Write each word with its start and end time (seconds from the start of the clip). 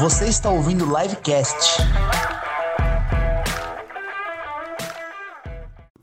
Você 0.00 0.24
está 0.28 0.48
ouvindo 0.48 0.86
o 0.86 0.98
Livecast. 0.98 1.82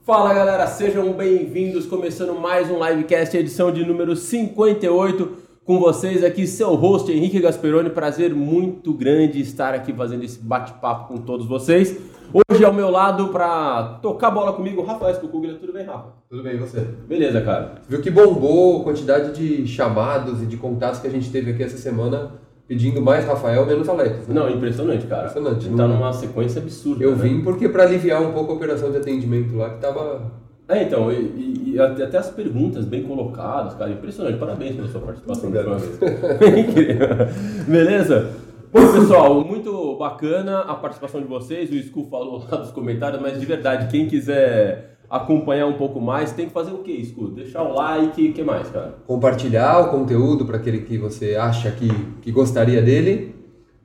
Fala 0.05 0.35
galera, 0.35 0.67
sejam 0.67 1.13
bem-vindos. 1.13 1.87
Começando 1.87 2.39
mais 2.39 2.69
um 2.69 2.77
Livecast, 2.87 3.35
edição 3.35 3.71
de 3.71 3.83
número 3.83 4.15
58. 4.15 5.47
Com 5.65 5.79
vocês 5.79 6.23
aqui, 6.23 6.45
seu 6.45 6.75
host 6.75 7.11
Henrique 7.11 7.39
Gasperoni. 7.39 7.89
Prazer 7.89 8.35
muito 8.35 8.93
grande 8.93 9.41
estar 9.41 9.73
aqui 9.73 9.91
fazendo 9.91 10.23
esse 10.23 10.37
bate-papo 10.37 11.07
com 11.07 11.17
todos 11.17 11.47
vocês. 11.47 11.97
Hoje 12.31 12.63
ao 12.63 12.71
meu 12.71 12.91
lado 12.91 13.29
para 13.29 13.97
tocar 13.99 14.29
bola 14.29 14.53
comigo, 14.53 14.83
Rafael 14.83 15.13
Escocuglia. 15.13 15.55
Tudo 15.55 15.73
bem, 15.73 15.83
Rafa? 15.83 16.09
Tudo 16.29 16.43
bem, 16.43 16.53
e 16.53 16.57
você? 16.57 16.81
Beleza, 16.81 17.41
cara. 17.41 17.81
Viu 17.89 17.99
que 17.99 18.11
bombou 18.11 18.79
a 18.79 18.83
quantidade 18.83 19.33
de 19.33 19.65
chamados 19.65 20.43
e 20.43 20.45
de 20.45 20.55
contatos 20.55 20.99
que 20.99 21.07
a 21.07 21.11
gente 21.11 21.31
teve 21.31 21.49
aqui 21.49 21.63
essa 21.63 21.77
semana 21.77 22.45
pedindo 22.67 23.01
mais 23.01 23.25
Rafael, 23.25 23.65
menos 23.65 23.87
Alex. 23.87 24.27
né? 24.27 24.35
Não, 24.35 24.49
impressionante, 24.49 25.07
cara. 25.07 25.29
Impressionante. 25.29 25.63
Gente 25.63 25.77
tá 25.77 25.87
numa 25.87 26.11
sequência 26.13 26.61
absurda. 26.61 27.03
Eu 27.03 27.15
né? 27.15 27.23
vim 27.23 27.41
porque 27.41 27.69
para 27.69 27.83
aliviar 27.83 28.21
um 28.21 28.33
pouco 28.33 28.51
a 28.51 28.55
operação 28.55 28.91
de 28.91 28.97
atendimento 28.97 29.55
lá, 29.55 29.69
que 29.69 29.79
tava... 29.79 30.45
É, 30.69 30.83
então, 30.83 31.09
e, 31.09 31.75
e- 31.75 31.79
até 31.79 32.17
as 32.17 32.29
perguntas 32.29 32.83
bem 32.83 33.03
colocadas, 33.03 33.73
cara, 33.75 33.89
impressionante. 33.91 34.37
Parabéns 34.37 34.75
pela 34.75 34.87
sua 34.89 34.99
participação. 34.99 35.49
Beleza? 37.67 38.29
Bom, 38.71 38.91
pessoal, 38.91 39.43
muito 39.45 39.95
bacana 39.97 40.59
a 40.59 40.75
participação 40.75 41.21
de 41.21 41.27
vocês. 41.27 41.71
O 41.71 41.81
Scu 41.87 42.05
falou 42.09 42.43
lá 42.51 42.57
dos 42.57 42.71
comentários, 42.71 43.21
mas 43.21 43.39
de 43.39 43.45
verdade, 43.45 43.87
quem 43.89 44.07
quiser 44.07 44.96
acompanhar 45.09 45.67
um 45.67 45.73
pouco 45.73 45.99
mais, 46.01 46.31
tem 46.33 46.47
que 46.47 46.53
fazer 46.53 46.71
o 46.71 46.79
quê, 46.79 47.01
Scu? 47.03 47.29
Deixar 47.29 47.63
o 47.63 47.73
like 47.73 48.29
o 48.29 48.33
que 48.33 48.43
mais, 48.43 48.69
cara? 48.69 48.95
Compartilhar 49.07 49.79
o 49.79 49.89
conteúdo 49.91 50.45
para 50.45 50.57
aquele 50.57 50.79
que 50.79 50.97
você 50.97 51.35
acha 51.35 51.71
que, 51.71 51.87
que 52.21 52.31
gostaria 52.31 52.81
dele 52.81 53.35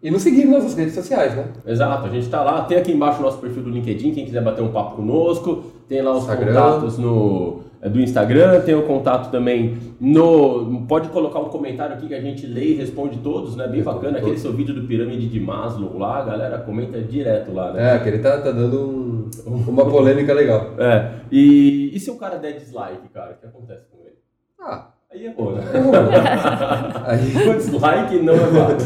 e 0.03 0.11
nos 0.11 0.23
seguir 0.23 0.45
nas 0.47 0.65
nossas 0.65 0.75
redes 0.79 0.95
sociais, 0.95 1.35
né? 1.37 1.47
Exato, 1.65 2.07
a 2.07 2.11
gente 2.11 2.29
tá 2.29 2.43
lá, 2.43 2.63
tem 2.63 2.77
aqui 2.79 2.91
embaixo 2.93 3.21
o 3.21 3.23
nosso 3.23 3.39
perfil 3.39 3.63
do 3.63 3.71
LinkedIn, 3.71 4.11
quem 4.13 4.25
quiser 4.25 4.43
bater 4.43 4.63
um 4.63 4.73
papo 4.73 4.97
conosco, 4.97 5.63
tem 5.89 6.03
lá 6.03 6.13
os 6.13 6.23
Instagram. 6.25 6.55
contatos 6.55 6.99
no, 6.99 7.61
é, 7.81 7.89
do 7.89 8.01
Instagram, 8.01 8.61
tem 8.63 8.75
o 8.75 8.83
contato 8.83 9.31
também 9.31 9.77
no. 10.01 10.85
Pode 10.89 11.09
colocar 11.11 11.39
um 11.39 11.45
comentário 11.51 11.95
aqui 11.95 12.09
que 12.09 12.15
a 12.15 12.21
gente 12.21 12.47
lê 12.47 12.73
e 12.73 12.75
responde 12.75 13.19
todos, 13.19 13.55
né? 13.55 13.67
Bem 13.69 13.77
Responde 13.77 13.97
bacana. 13.97 14.17
Aquele 14.19 14.33
todos. 14.33 14.43
seu 14.43 14.53
vídeo 14.53 14.75
do 14.75 14.83
Pirâmide 14.89 15.29
de 15.29 15.39
Maslow 15.39 15.97
lá, 15.99 16.19
a 16.19 16.23
galera 16.25 16.59
comenta 16.59 17.01
direto 17.01 17.53
lá, 17.53 17.73
né? 17.73 17.95
É, 17.95 17.99
que 18.01 18.09
ele 18.09 18.19
tá, 18.19 18.39
tá 18.41 18.51
dando 18.51 18.81
um- 18.81 19.02
uma 19.47 19.85
polêmica 19.89 20.33
legal. 20.33 20.75
É. 20.79 21.21
E, 21.31 21.95
e 21.95 22.01
se 22.01 22.11
o 22.11 22.17
cara 22.17 22.37
der 22.37 22.53
dislike, 22.53 23.09
cara, 23.09 23.33
o 23.33 23.37
que 23.37 23.47
acontece 23.47 23.87
com 23.91 23.99
ele? 24.05 24.17
Ah, 24.61 24.93
Aí 25.13 25.27
errou, 25.27 25.55
né? 25.55 25.63
aí... 27.05 27.33
com 27.33 27.55
dislike 27.55 28.19
não 28.21 28.33
é 28.33 28.47
válido. 28.47 28.85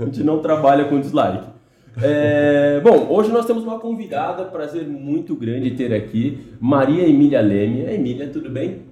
A 0.00 0.04
gente 0.06 0.24
não 0.24 0.40
trabalha 0.40 0.86
com 0.86 0.98
dislike. 0.98 1.46
É, 2.02 2.80
bom, 2.80 3.06
hoje 3.10 3.30
nós 3.30 3.46
temos 3.46 3.62
uma 3.62 3.78
convidada, 3.78 4.44
prazer 4.44 4.86
muito 4.86 5.34
grande 5.34 5.70
ter 5.72 5.94
aqui, 5.94 6.38
Maria 6.60 7.06
Emília 7.06 7.40
Leme. 7.40 7.82
Emília, 7.82 8.28
tudo 8.28 8.50
bem? 8.50 8.82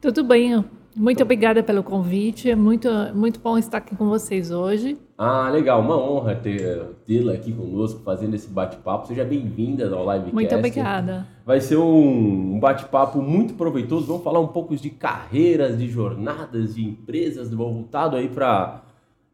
Tudo 0.00 0.24
bem, 0.24 0.64
muito 0.94 1.22
obrigada 1.22 1.62
pelo 1.62 1.82
convite. 1.82 2.50
É 2.50 2.56
muito, 2.56 2.88
muito 3.14 3.40
bom 3.40 3.56
estar 3.58 3.78
aqui 3.78 3.94
com 3.96 4.08
vocês 4.08 4.50
hoje. 4.50 4.96
Ah, 5.16 5.48
legal, 5.50 5.80
uma 5.80 5.96
honra 5.96 6.34
ter- 6.34 6.82
tê-la 7.06 7.32
aqui 7.34 7.52
conosco, 7.52 8.00
fazendo 8.04 8.34
esse 8.34 8.48
bate-papo. 8.48 9.06
Seja 9.06 9.24
bem-vinda 9.24 9.84
ao 9.94 10.00
Livecast. 10.02 10.34
Muito 10.34 10.54
obrigada. 10.54 11.26
Vai 11.46 11.60
ser 11.60 11.76
um, 11.76 12.54
um 12.54 12.60
bate-papo 12.60 13.20
muito 13.22 13.54
proveitoso. 13.54 14.06
Vamos 14.06 14.22
falar 14.22 14.40
um 14.40 14.48
pouco 14.48 14.74
de 14.76 14.90
carreiras, 14.90 15.78
de 15.78 15.88
jornadas, 15.88 16.74
de 16.74 16.84
empresas, 16.84 17.50
voltado 17.52 18.16
aí 18.16 18.28
para 18.28 18.82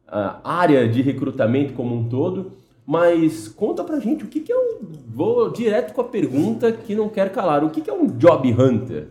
a 0.07 0.41
área 0.45 0.89
de 0.89 1.03
recrutamento 1.03 1.73
como 1.75 1.95
um 1.95 2.09
todo. 2.09 2.53
Mas 2.87 3.49
conta 3.49 3.85
pra 3.85 4.01
gente 4.01 4.25
o 4.25 4.29
que, 4.29 4.41
que 4.41 4.51
é 4.51 4.57
um. 4.57 4.79
Vou 5.09 5.51
direto 5.51 5.93
com 5.93 6.01
a 6.01 6.05
pergunta 6.05 6.73
que 6.73 6.95
não 6.95 7.09
quer 7.11 7.31
calar. 7.31 7.63
O 7.63 7.69
que, 7.69 7.83
que 7.83 7.91
é 7.91 7.93
um 7.93 8.07
job 8.07 8.51
hunter? 8.53 9.09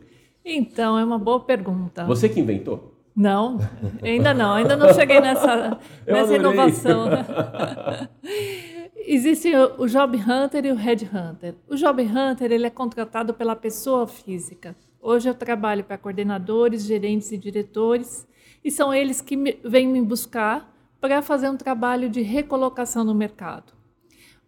Então, 0.50 0.97
é 0.97 1.03
uma 1.03 1.19
boa 1.19 1.41
pergunta. 1.41 2.06
Você 2.06 2.30
que 2.30 2.40
inventou? 2.40 2.94
Não, 3.13 3.58
ainda 4.02 4.34
não, 4.34 4.53
ainda 4.53 4.78
não 4.78 4.94
cheguei 4.94 5.19
nessa, 5.19 5.78
Eu 6.08 6.13
nessa 6.13 6.35
adorei. 6.35 6.40
inovação. 6.40 7.09
Existe 8.96 9.52
o 9.78 9.88
Job 9.88 10.18
Hunter 10.18 10.66
e 10.66 10.72
o 10.72 10.75
Head 10.75 11.09
Hunter. 11.13 11.56
O 11.68 11.75
Job 11.75 12.02
Hunter 12.02 12.52
ele 12.52 12.66
é 12.66 12.69
contratado 12.69 13.34
pela 13.34 13.56
pessoa 13.56 14.08
física. 14.08 14.75
Hoje 15.02 15.30
eu 15.30 15.34
trabalho 15.34 15.84
para 15.84 15.97
coordenadores, 15.97 16.84
gerentes 16.84 17.31
e 17.31 17.38
diretores 17.38 18.28
e 18.64 18.72
são 18.72 18.94
eles 18.94 19.19
que 19.19 19.35
me, 19.35 19.59
vêm 19.64 19.88
me 19.88 20.02
buscar 20.02 20.74
para 21.02 21.22
fazer 21.22 21.50
um 21.50 21.58
trabalho 21.58 22.09
de 22.09 22.22
recolocação 22.22 23.03
no 23.03 23.14
mercado. 23.16 23.77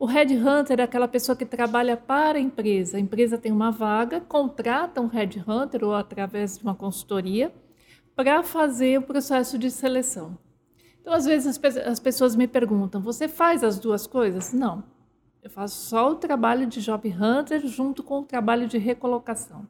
O 0.02 0.06
Head 0.06 0.34
Hunter 0.34 0.80
é 0.80 0.84
aquela 0.84 1.10
pessoa 1.10 1.36
que 1.36 1.46
trabalha 1.46 1.98
para 1.98 2.38
a 2.38 2.42
empresa. 2.42 2.96
A 2.96 3.02
empresa 3.02 3.38
tem 3.38 3.52
uma 3.52 3.70
vaga, 3.70 4.22
contrata 4.22 5.02
um 5.02 5.08
Head 5.08 5.44
Hunter 5.46 5.84
ou 5.84 5.94
através 5.94 6.58
de 6.58 6.64
uma 6.64 6.74
consultoria 6.74 7.54
para 8.16 8.42
fazer 8.42 8.98
o 8.98 9.02
processo 9.02 9.60
de 9.60 9.70
seleção. 9.70 10.38
Então, 11.02 11.12
às 11.12 11.26
vezes, 11.26 11.60
as, 11.62 11.78
as 11.78 12.00
pessoas 12.00 12.34
me 12.34 12.48
perguntam: 12.48 13.02
você 13.02 13.28
faz 13.28 13.62
as 13.62 13.78
duas 13.78 14.08
coisas? 14.08 14.54
Não. 14.54 14.86
Eu 15.44 15.50
faço 15.50 15.90
só 15.90 16.12
o 16.12 16.16
trabalho 16.16 16.66
de 16.66 16.82
Job 16.82 17.14
Hunter 17.14 17.68
junto 17.68 18.02
com 18.02 18.20
o 18.22 18.26
trabalho 18.26 18.70
de 18.70 18.78
recolocação. 18.78 19.68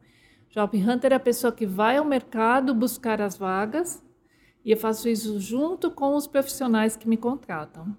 Job 0.51 0.77
Hunter 0.77 1.11
é 1.11 1.15
a 1.15 1.19
pessoa 1.19 1.51
que 1.51 1.65
vai 1.65 1.97
ao 1.97 2.05
mercado 2.05 2.75
buscar 2.75 3.19
as 3.19 3.35
vagas 3.35 4.03
e 4.63 4.69
eu 4.69 4.77
faço 4.77 5.09
isso 5.09 5.39
junto 5.39 5.89
com 5.89 6.15
os 6.15 6.27
profissionais 6.27 6.95
que 6.95 7.09
me 7.09 7.17
contratam. 7.17 7.97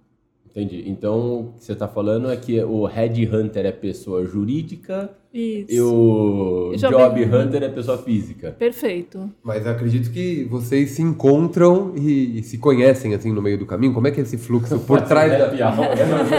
Entendi. 0.50 0.84
Então, 0.88 1.40
o 1.40 1.52
que 1.58 1.64
você 1.64 1.72
está 1.72 1.86
falando 1.86 2.30
é 2.30 2.36
que 2.36 2.60
o 2.62 2.84
Head 2.84 3.28
Hunter 3.32 3.66
é 3.66 3.70
pessoa 3.72 4.24
jurídica 4.26 5.10
Isso. 5.32 5.66
e 5.72 5.80
o 5.80 6.72
Job 6.76 6.96
Job 6.96 7.24
Hunter. 7.24 7.62
É 7.62 7.68
pessoa 7.68 7.98
física. 7.98 8.50
Perfeito. 8.58 9.30
Mas 9.44 9.64
acredito 9.66 10.10
que 10.10 10.44
vocês 10.50 10.90
se 10.90 11.02
encontram 11.02 11.92
e, 11.96 12.38
e 12.38 12.42
se 12.42 12.58
conhecem 12.58 13.14
assim 13.14 13.32
no 13.32 13.40
meio 13.40 13.56
do 13.58 13.64
caminho. 13.64 13.94
Como 13.94 14.08
é 14.08 14.10
que 14.10 14.18
é 14.18 14.24
esse 14.24 14.36
fluxo 14.36 14.78
por 14.86 15.00
trás 15.02 15.30
da... 15.30 15.46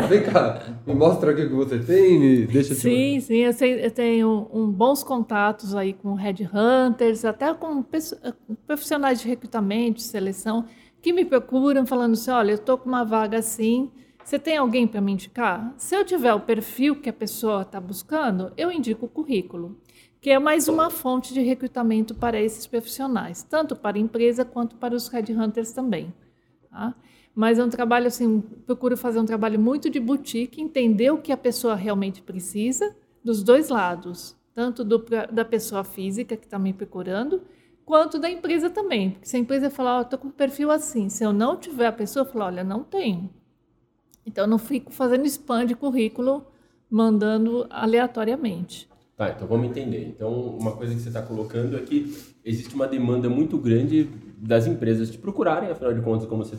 Vem 0.07 0.23
cá, 0.23 0.61
me 0.85 0.93
mostra 0.93 1.31
o 1.31 1.35
que 1.35 1.45
você 1.45 1.79
tem, 1.79 2.19
me 2.19 2.45
deixa... 2.47 2.75
te- 2.75 2.81
Sim, 2.81 3.19
sim, 3.21 3.37
eu, 3.37 3.53
sei- 3.53 3.85
eu 3.85 3.91
tenho 3.91 4.47
um, 4.53 4.69
bons 4.69 5.03
contatos 5.03 5.73
aí 5.73 5.93
com 5.93 6.13
headhunters, 6.15 7.23
até 7.23 7.53
com 7.53 7.81
com 7.81 8.55
profissionais 8.67 9.21
de 9.21 9.27
recrutamento, 9.27 9.97
de 9.97 10.03
seleção, 10.03 10.65
que 11.01 11.11
me 11.11 11.25
procuram 11.25 11.85
falando 11.85 12.13
assim, 12.13 12.31
olha, 12.31 12.51
eu 12.51 12.55
estou 12.55 12.77
com 12.77 12.87
uma 12.87 13.03
vaga 13.03 13.39
assim, 13.39 13.89
você 14.23 14.37
tem 14.37 14.57
alguém 14.57 14.87
para 14.87 15.01
me 15.01 15.11
indicar? 15.11 15.73
Se 15.77 15.95
eu 15.95 16.05
tiver 16.05 16.33
o 16.33 16.39
perfil 16.39 16.95
que 16.95 17.09
a 17.09 17.13
pessoa 17.13 17.63
está 17.63 17.81
buscando, 17.81 18.53
eu 18.55 18.71
indico 18.71 19.07
o 19.07 19.09
currículo, 19.09 19.77
que 20.21 20.29
é 20.29 20.37
mais 20.37 20.67
uma 20.67 20.91
fonte 20.91 21.33
de 21.33 21.41
recrutamento 21.41 22.13
para 22.13 22.39
esses 22.39 22.67
profissionais, 22.67 23.41
tanto 23.41 23.75
para 23.75 23.97
a 23.97 23.99
empresa 23.99 24.45
quanto 24.45 24.75
para 24.75 24.95
os 24.95 25.07
headhunters 25.07 25.71
também. 25.71 26.13
Tá? 26.69 26.93
Mas 27.33 27.57
é 27.57 27.63
um 27.63 27.69
trabalho 27.69 28.07
assim, 28.07 28.41
procuro 28.65 28.95
fazer 28.95 29.19
um 29.19 29.25
trabalho 29.25 29.59
muito 29.59 29.89
de 29.89 29.99
boutique, 29.99 30.61
entender 30.61 31.09
o 31.09 31.17
que 31.17 31.31
a 31.31 31.37
pessoa 31.37 31.75
realmente 31.75 32.21
precisa, 32.21 32.95
dos 33.23 33.41
dois 33.41 33.69
lados, 33.69 34.35
tanto 34.53 34.83
do, 34.83 35.03
da 35.31 35.45
pessoa 35.45 35.83
física 35.83 36.37
que 36.37 36.45
está 36.45 36.59
me 36.59 36.73
procurando, 36.73 37.41
quanto 37.91 38.17
da 38.17 38.29
empresa 38.29 38.69
também. 38.69 39.09
Porque 39.11 39.27
se 39.27 39.35
a 39.35 39.39
empresa 39.39 39.69
falar, 39.69 39.97
ó, 39.97 40.01
estou 40.03 40.17
com 40.17 40.29
um 40.29 40.31
perfil 40.31 40.71
assim, 40.71 41.09
se 41.09 41.25
eu 41.25 41.33
não 41.33 41.57
tiver 41.57 41.87
a 41.87 41.91
pessoa, 41.91 42.23
falo, 42.23 42.45
olha, 42.45 42.63
não 42.63 42.85
tenho. 42.85 43.29
Então, 44.25 44.47
não 44.47 44.57
fico 44.57 44.93
fazendo 44.93 45.25
spam 45.25 45.65
de 45.65 45.75
currículo, 45.75 46.47
mandando 46.89 47.67
aleatoriamente. 47.69 48.87
Tá, 49.17 49.31
então 49.31 49.45
vamos 49.45 49.67
entender. 49.67 50.07
Então, 50.07 50.31
uma 50.31 50.71
coisa 50.71 50.95
que 50.95 51.01
você 51.01 51.09
está 51.09 51.21
colocando 51.21 51.75
é 51.75 51.81
que 51.81 52.17
existe 52.45 52.73
uma 52.73 52.87
demanda 52.87 53.27
muito 53.27 53.57
grande 53.57 54.09
das 54.37 54.65
empresas 54.67 55.11
te 55.11 55.17
procurarem, 55.17 55.69
afinal 55.69 55.93
de 55.93 55.99
contas, 55.99 56.25
como 56.25 56.45
você, 56.45 56.55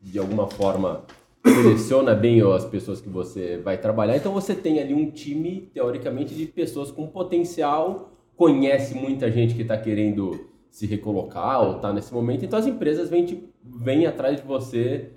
de 0.00 0.16
alguma 0.16 0.46
forma, 0.46 1.02
seleciona 1.44 2.14
bem 2.14 2.40
as 2.40 2.64
pessoas 2.64 3.00
que 3.00 3.08
você 3.08 3.56
vai 3.56 3.78
trabalhar. 3.78 4.16
Então, 4.16 4.32
você 4.32 4.54
tem 4.54 4.78
ali 4.78 4.94
um 4.94 5.10
time, 5.10 5.68
teoricamente, 5.74 6.36
de 6.36 6.46
pessoas 6.46 6.92
com 6.92 7.08
potencial, 7.08 8.12
conhece 8.36 8.94
muita 8.94 9.28
gente 9.28 9.56
que 9.56 9.62
está 9.62 9.76
querendo 9.76 10.51
se 10.72 10.86
recolocar 10.86 11.62
ou 11.62 11.76
está 11.76 11.92
nesse 11.94 12.14
momento. 12.14 12.44
Então, 12.46 12.58
as 12.58 12.66
empresas 12.66 13.10
vêm, 13.10 13.26
te, 13.26 13.54
vêm 13.64 14.06
atrás 14.06 14.38
de 14.40 14.46
você 14.46 15.12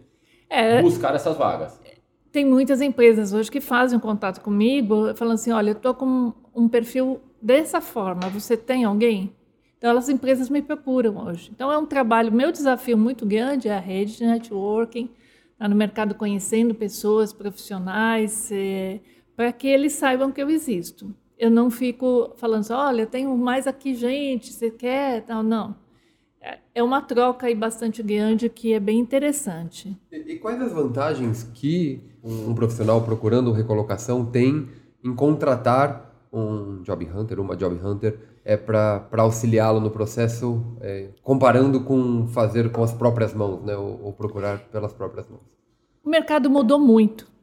É, 0.50 0.82
buscar 0.82 1.16
essas 1.16 1.38
vagas. 1.38 1.82
tem 2.32 2.46
muitas 2.46 2.82
empresas 2.82 3.34
hoje 3.34 3.50
que 3.52 3.62
fazem 3.62 3.98
um 3.98 4.02
contato 4.02 4.42
comigo, 4.42 5.16
falando 5.16 5.36
assim, 5.36 5.52
olha, 5.52 5.70
eu 5.72 5.76
estou 5.78 5.94
com 5.96 6.34
um 6.56 6.68
perfil 6.70 7.22
dessa 7.42 7.82
forma, 7.82 8.30
você 8.30 8.58
tem 8.58 8.84
alguém? 8.84 9.34
Então, 9.78 9.98
as 9.98 10.10
empresas 10.10 10.50
me 10.50 10.62
procuram 10.62 11.18
hoje. 11.26 11.52
Então, 11.54 11.72
é 11.72 11.78
um 11.78 11.86
trabalho, 11.86 12.32
meu 12.34 12.52
desafio 12.52 12.98
muito 12.98 13.26
grande 13.26 13.68
é 13.70 13.76
a 13.76 13.80
rede 13.80 14.18
de 14.18 14.26
networking, 14.26 15.12
estar 15.54 15.70
no 15.70 15.76
mercado 15.76 16.16
conhecendo 16.16 16.76
pessoas, 16.76 17.34
profissionais, 17.34 18.52
é, 18.52 19.00
para 19.36 19.54
que 19.54 19.68
eles 19.68 19.94
saibam 19.94 20.32
que 20.32 20.42
eu 20.42 20.50
existo. 20.50 21.16
Eu 21.38 21.52
não 21.52 21.70
fico 21.70 22.32
falando 22.38 22.62
assim, 22.62 22.74
olha, 22.74 23.06
tenho 23.06 23.36
mais 23.38 23.68
aqui 23.68 23.94
gente, 23.94 24.54
você 24.54 24.72
quer? 24.72 25.26
Não, 25.28 25.44
não. 25.44 25.76
é, 26.42 26.60
é 26.76 26.84
uma 26.84 27.02
troca 27.02 27.48
aí 27.48 27.56
bastante 27.56 28.02
grande 28.04 28.50
que 28.50 28.74
é 28.74 28.80
bem 28.80 29.00
interessante. 29.00 29.98
E, 30.12 30.34
e 30.34 30.40
quais 30.40 30.62
as 30.62 30.72
vantagens 30.72 31.44
que 31.54 32.02
um, 32.24 32.52
um 32.52 32.56
profissional 32.56 33.02
procurando 33.02 33.52
recolocação 33.52 34.26
tem 34.26 34.70
em 35.04 35.14
contratar 35.14 36.14
um 36.32 36.82
job 36.84 37.06
hunter, 37.06 37.40
uma 37.40 37.56
job 37.56 37.76
hunter, 37.84 38.20
é 38.44 38.56
para 38.56 39.08
auxiliá-lo 39.18 39.80
no 39.80 39.90
processo, 39.90 40.64
é, 40.82 41.10
comparando 41.24 41.84
com 41.84 42.28
fazer 42.28 42.72
com 42.72 42.84
as 42.84 42.94
próprias 42.94 43.34
mãos, 43.34 43.64
né, 43.64 43.76
ou, 43.76 44.02
ou 44.04 44.14
procurar 44.14 44.60
pelas 44.72 44.94
próprias 44.94 45.28
mãos? 45.28 45.42
O 46.04 46.10
mercado 46.10 46.50
mudou 46.50 46.78
muito 46.78 47.35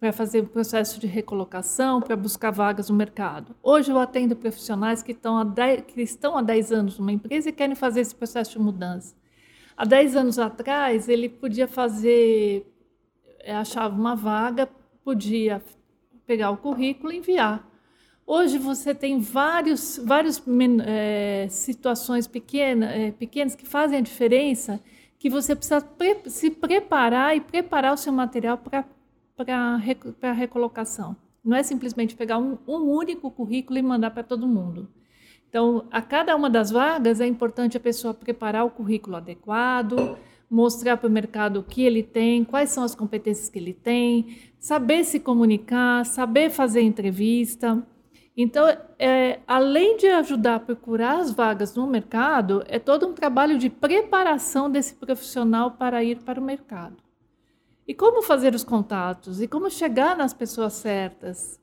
para 0.00 0.12
fazer 0.14 0.40
o 0.40 0.46
processo 0.46 0.98
de 0.98 1.06
recolocação, 1.06 2.00
para 2.00 2.16
buscar 2.16 2.50
vagas 2.50 2.88
no 2.88 2.96
mercado. 2.96 3.54
Hoje 3.62 3.92
eu 3.92 3.98
atendo 3.98 4.34
profissionais 4.34 5.02
que 5.02 5.12
estão, 5.12 5.36
há 5.36 5.44
10, 5.44 5.82
que 5.82 6.00
estão 6.00 6.38
há 6.38 6.42
10 6.42 6.72
anos 6.72 6.98
numa 6.98 7.12
empresa 7.12 7.50
e 7.50 7.52
querem 7.52 7.76
fazer 7.76 8.00
esse 8.00 8.14
processo 8.14 8.52
de 8.52 8.58
mudança. 8.58 9.14
Há 9.76 9.84
10 9.84 10.16
anos 10.16 10.38
atrás, 10.38 11.06
ele 11.06 11.28
podia 11.28 11.68
fazer, 11.68 12.66
eh, 13.40 13.54
achava 13.54 13.94
uma 13.94 14.16
vaga, 14.16 14.66
podia 15.04 15.62
pegar 16.26 16.50
o 16.50 16.56
currículo 16.56 17.12
e 17.12 17.18
enviar. 17.18 17.68
Hoje 18.26 18.56
você 18.56 18.94
tem 18.94 19.20
vários, 19.20 20.00
várias 20.02 20.42
é, 20.86 21.46
situações 21.50 22.26
pequenas, 22.26 22.90
é, 22.90 23.10
pequenas 23.10 23.54
que 23.54 23.66
fazem 23.66 23.98
a 23.98 24.02
diferença, 24.02 24.80
que 25.18 25.28
você 25.28 25.54
precisa 25.54 25.82
pre 25.82 26.22
se 26.26 26.50
preparar 26.50 27.36
e 27.36 27.40
preparar 27.40 27.92
o 27.92 27.96
seu 27.98 28.12
material 28.12 28.56
para 28.56 28.84
para 29.44 30.30
a 30.30 30.32
recolocação. 30.32 31.16
Não 31.44 31.56
é 31.56 31.62
simplesmente 31.62 32.14
pegar 32.14 32.38
um, 32.38 32.58
um 32.66 32.90
único 32.90 33.30
currículo 33.30 33.78
e 33.78 33.82
mandar 33.82 34.10
para 34.10 34.22
todo 34.22 34.46
mundo. 34.46 34.88
Então, 35.48 35.84
a 35.90 36.00
cada 36.00 36.36
uma 36.36 36.48
das 36.48 36.70
vagas 36.70 37.20
é 37.20 37.26
importante 37.26 37.76
a 37.76 37.80
pessoa 37.80 38.14
preparar 38.14 38.64
o 38.64 38.70
currículo 38.70 39.16
adequado, 39.16 40.16
mostrar 40.48 40.96
para 40.96 41.08
o 41.08 41.10
mercado 41.10 41.58
o 41.58 41.62
que 41.62 41.82
ele 41.82 42.02
tem, 42.02 42.44
quais 42.44 42.70
são 42.70 42.84
as 42.84 42.94
competências 42.94 43.48
que 43.48 43.58
ele 43.58 43.72
tem, 43.72 44.38
saber 44.58 45.04
se 45.04 45.18
comunicar, 45.18 46.04
saber 46.06 46.50
fazer 46.50 46.82
entrevista. 46.82 47.84
Então, 48.36 48.64
é, 48.98 49.40
além 49.46 49.96
de 49.96 50.06
ajudar 50.06 50.54
a 50.56 50.60
procurar 50.60 51.18
as 51.18 51.32
vagas 51.32 51.74
no 51.74 51.86
mercado, 51.86 52.62
é 52.68 52.78
todo 52.78 53.08
um 53.08 53.12
trabalho 53.12 53.58
de 53.58 53.68
preparação 53.68 54.70
desse 54.70 54.94
profissional 54.94 55.72
para 55.72 56.04
ir 56.04 56.18
para 56.18 56.40
o 56.40 56.44
mercado. 56.44 56.99
E 57.90 57.94
como 57.94 58.22
fazer 58.22 58.54
os 58.54 58.62
contatos? 58.62 59.42
E 59.42 59.48
como 59.48 59.68
chegar 59.68 60.16
nas 60.16 60.32
pessoas 60.32 60.74
certas? 60.74 61.58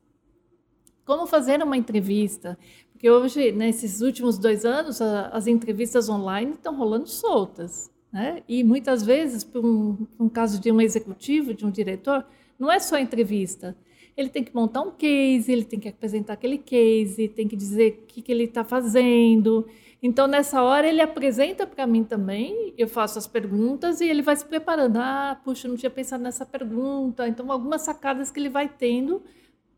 Como 1.05 1.25
fazer 1.25 1.63
uma 1.63 1.77
entrevista? 1.77 2.59
Porque 2.91 3.09
hoje, 3.09 3.53
nesses 3.53 4.01
últimos 4.01 4.37
dois 4.37 4.65
anos, 4.65 5.01
as 5.01 5.47
entrevistas 5.47 6.09
online 6.09 6.51
estão 6.51 6.75
rolando 6.75 7.07
soltas. 7.07 7.89
Né? 8.11 8.43
E 8.45 8.61
muitas 8.61 9.03
vezes, 9.03 9.45
por 9.45 9.65
um, 9.65 10.05
um 10.19 10.27
caso 10.27 10.59
de 10.59 10.69
um 10.69 10.81
executivo, 10.81 11.53
de 11.53 11.65
um 11.65 11.71
diretor, 11.71 12.25
não 12.59 12.69
é 12.69 12.77
só 12.77 12.97
entrevista. 12.99 13.73
Ele 14.17 14.27
tem 14.27 14.43
que 14.43 14.53
montar 14.53 14.81
um 14.81 14.91
case, 14.91 15.49
ele 15.49 15.63
tem 15.63 15.79
que 15.79 15.87
apresentar 15.87 16.33
aquele 16.33 16.57
case, 16.57 17.29
tem 17.29 17.47
que 17.47 17.55
dizer 17.55 18.01
o 18.03 18.05
que, 18.05 18.21
que 18.21 18.33
ele 18.33 18.43
está 18.43 18.65
fazendo. 18.65 19.65
Então, 20.01 20.27
nessa 20.27 20.61
hora, 20.61 20.87
ele 20.87 21.01
apresenta 21.01 21.65
para 21.65 21.87
mim 21.87 22.03
também, 22.03 22.73
eu 22.77 22.87
faço 22.87 23.17
as 23.17 23.25
perguntas 23.25 23.99
e 23.99 24.07
ele 24.07 24.21
vai 24.21 24.35
se 24.35 24.45
preparando. 24.45 24.97
Ah, 24.97 25.39
puxa, 25.43 25.67
não 25.67 25.75
tinha 25.75 25.89
pensado 25.89 26.23
nessa 26.23 26.45
pergunta. 26.45 27.27
Então, 27.27 27.51
algumas 27.51 27.81
sacadas 27.81 28.29
que 28.29 28.39
ele 28.39 28.49
vai 28.49 28.69
tendo 28.69 29.23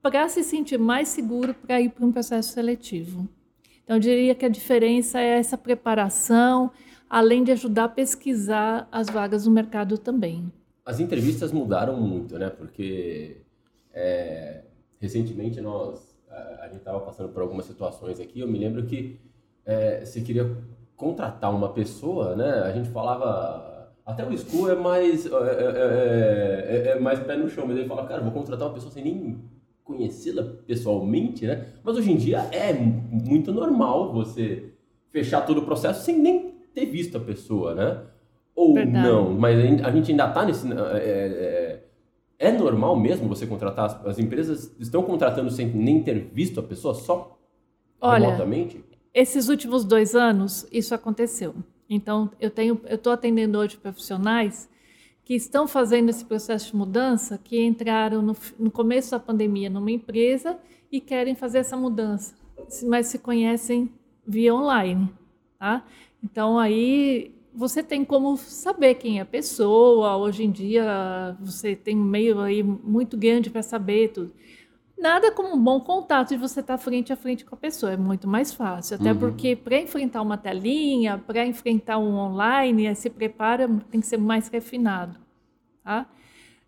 para 0.02 0.28
se 0.28 0.44
sentir 0.44 0.78
mais 0.78 1.08
seguro 1.08 1.54
para 1.54 1.80
ir 1.80 1.90
para 1.90 2.06
um 2.06 2.12
processo 2.12 2.52
seletivo. 2.52 3.28
Então, 3.84 3.96
eu 3.96 4.00
diria 4.00 4.36
que 4.36 4.46
a 4.46 4.50
diferença 4.50 5.20
é 5.20 5.40
essa 5.40 5.58
preparação, 5.58 6.72
além 7.10 7.44
de 7.44 7.52
ajudar 7.54 7.86
a 7.86 7.90
pesquisar 7.90 8.88
as 8.92 9.10
vagas 9.10 9.46
no 9.46 9.52
mercado 9.52 9.98
também. 9.98 10.52
As 10.86 11.00
entrevistas 11.00 11.52
mudaram 11.52 12.00
muito, 12.00 12.38
né? 12.38 12.50
Porque 12.50 13.38
é, 13.94 14.64
recentemente 15.00 15.62
nós 15.62 16.16
a, 16.30 16.64
a 16.64 16.68
gente 16.68 16.80
estava 16.80 17.00
passando 17.00 17.30
por 17.30 17.42
algumas 17.42 17.66
situações 17.66 18.20
aqui. 18.20 18.40
Eu 18.40 18.48
me 18.48 18.60
lembro 18.60 18.86
que 18.86 19.18
é, 19.70 20.04
você 20.04 20.22
queria 20.22 20.50
contratar 20.96 21.54
uma 21.54 21.70
pessoa, 21.70 22.36
né? 22.36 22.50
A 22.66 22.72
gente 22.72 22.90
falava. 22.90 23.68
Até 24.04 24.26
o 24.26 24.36
school 24.36 24.72
é 24.72 24.76
mais, 24.76 25.28
é, 25.28 25.30
é, 25.30 26.88
é, 26.88 26.92
é 26.94 27.00
mais 27.00 27.20
pé 27.20 27.38
no 27.38 27.48
chão, 27.48 27.68
mas 27.68 27.78
ele 27.78 27.88
fala, 27.88 28.08
cara, 28.08 28.24
vou 28.24 28.32
contratar 28.32 28.68
uma 28.68 28.74
pessoa 28.74 28.92
sem 28.92 29.04
nem 29.04 29.38
conhecê-la 29.84 30.44
pessoalmente, 30.66 31.46
né? 31.46 31.68
Mas 31.84 31.96
hoje 31.96 32.12
em 32.12 32.16
dia 32.16 32.40
é 32.52 32.74
muito 32.74 33.54
normal 33.54 34.12
você 34.12 34.74
fechar 35.12 35.42
todo 35.42 35.60
o 35.60 35.66
processo 35.66 36.04
sem 36.04 36.18
nem 36.18 36.56
ter 36.74 36.88
visto 36.88 37.18
a 37.18 37.22
pessoa, 37.22 37.76
né? 37.76 38.02
Ou 38.56 38.74
Verdade. 38.74 39.08
não, 39.08 39.32
mas 39.36 39.60
a 39.84 39.92
gente 39.92 40.10
ainda 40.10 40.28
está 40.28 40.44
nesse. 40.44 40.68
É, 40.74 41.84
é, 42.40 42.48
é, 42.48 42.52
normal 42.52 42.96
mesmo 42.96 43.28
você 43.28 43.46
contratar? 43.46 43.86
As, 43.86 44.06
as, 44.08 44.20
empresas 44.20 44.76
estão 44.80 45.04
contratando 45.04 45.52
sem 45.52 45.68
nem 45.68 46.02
ter 46.02 46.20
visto 46.34 46.60
a 46.60 46.64
pessoa, 46.64 46.96
só 46.96 47.38
Olha, 48.02 48.26
remotamente? 48.26 48.84
Esses 49.14 49.50
últimos 49.50 49.84
dois 49.84 50.16
anos, 50.16 50.68
isso 50.72 50.94
aconteceu. 50.94 51.56
Então, 51.90 52.32
eu 52.40 52.52
tenho, 52.52 52.80
eu 52.86 52.96
estou 52.96 53.12
atendendo 53.12 53.58
hoje 53.58 53.78
profissionais 53.78 54.70
que 55.26 55.36
estão 55.36 55.68
fazendo 55.68 56.10
esse 56.10 56.26
processo 56.26 56.72
de 56.72 56.76
mudança, 56.76 57.38
que 57.38 57.64
entraram 57.64 58.22
no, 58.22 58.36
no 58.58 58.72
começo 58.72 59.12
da 59.12 59.20
pandemia 59.20 59.70
numa 59.70 59.92
empresa 59.92 60.58
e 60.92 61.00
querem 61.00 61.36
fazer 61.36 61.60
essa 61.60 61.78
mudança, 61.78 62.34
mas 62.88 63.08
se 63.08 63.20
conhecem 63.20 63.92
via 64.26 64.54
online, 64.54 65.08
tá? 65.60 65.86
Então 66.24 66.58
aí 66.58 67.32
você 67.54 67.84
tem 67.84 68.04
como 68.06 68.38
saber 68.38 68.96
quem 68.96 69.20
é 69.20 69.22
a 69.22 69.26
pessoa. 69.26 70.18
Hoje 70.18 70.44
em 70.44 70.52
dia 70.52 71.38
você 71.40 71.76
tem 71.76 71.98
um 71.98 72.04
meio 72.04 72.40
aí 72.40 72.64
muito 72.64 73.18
grande 73.18 73.50
para 73.50 73.62
saber 73.62 74.10
tudo. 74.10 74.32
Nada 75.00 75.32
como 75.32 75.56
um 75.56 75.64
bom 75.64 75.80
contato 75.80 76.30
de 76.30 76.38
você 76.38 76.60
estar 76.60 76.78
tá 76.78 76.84
frente 76.84 77.14
a 77.14 77.16
frente 77.16 77.46
com 77.46 77.56
a 77.56 77.58
pessoa, 77.58 77.94
é 77.94 77.98
muito 77.98 78.28
mais 78.28 78.54
fácil. 78.54 78.98
Até 78.98 79.14
uhum. 79.14 79.18
porque 79.18 79.56
para 79.56 79.80
enfrentar 79.80 80.22
uma 80.22 80.38
telinha, 80.38 81.18
para 81.18 81.46
enfrentar 81.46 81.98
um 81.98 82.18
online, 82.18 82.94
se 82.96 83.10
prepara, 83.10 83.70
tem 83.90 84.02
que 84.02 84.08
ser 84.08 84.18
mais 84.18 84.50
refinado. 84.50 85.18
Tá? 85.84 86.06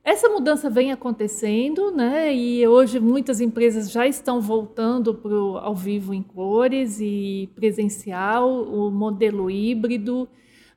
Essa 0.02 0.30
mudança 0.30 0.70
vem 0.70 0.94
acontecendo, 0.94 1.92
né? 1.92 2.34
E 2.34 2.66
hoje 2.66 3.00
muitas 3.00 3.42
empresas 3.42 3.92
já 3.92 4.08
estão 4.08 4.40
voltando 4.40 5.14
para 5.14 5.32
o 5.32 5.58
ao 5.58 5.76
vivo 5.76 6.14
em 6.14 6.24
cores 6.24 7.00
e 7.02 7.50
presencial, 7.54 8.50
o 8.64 8.90
modelo 8.90 9.52
híbrido. 9.52 10.28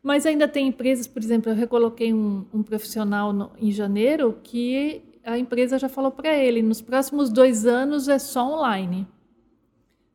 Mas 0.02 0.26
ainda 0.26 0.46
tem 0.46 0.66
empresas, 0.68 1.06
por 1.06 1.22
exemplo, 1.22 1.50
eu 1.50 1.56
recoloquei 1.56 2.12
um, 2.12 2.44
um 2.52 2.62
profissional 2.62 3.32
no, 3.32 3.50
em 3.58 3.70
janeiro 3.72 4.38
que 4.42 5.13
a 5.24 5.38
empresa 5.38 5.78
já 5.78 5.88
falou 5.88 6.10
para 6.10 6.34
ele, 6.34 6.62
nos 6.62 6.80
próximos 6.80 7.30
dois 7.30 7.66
anos 7.66 8.08
é 8.08 8.18
só 8.18 8.46
online. 8.52 9.06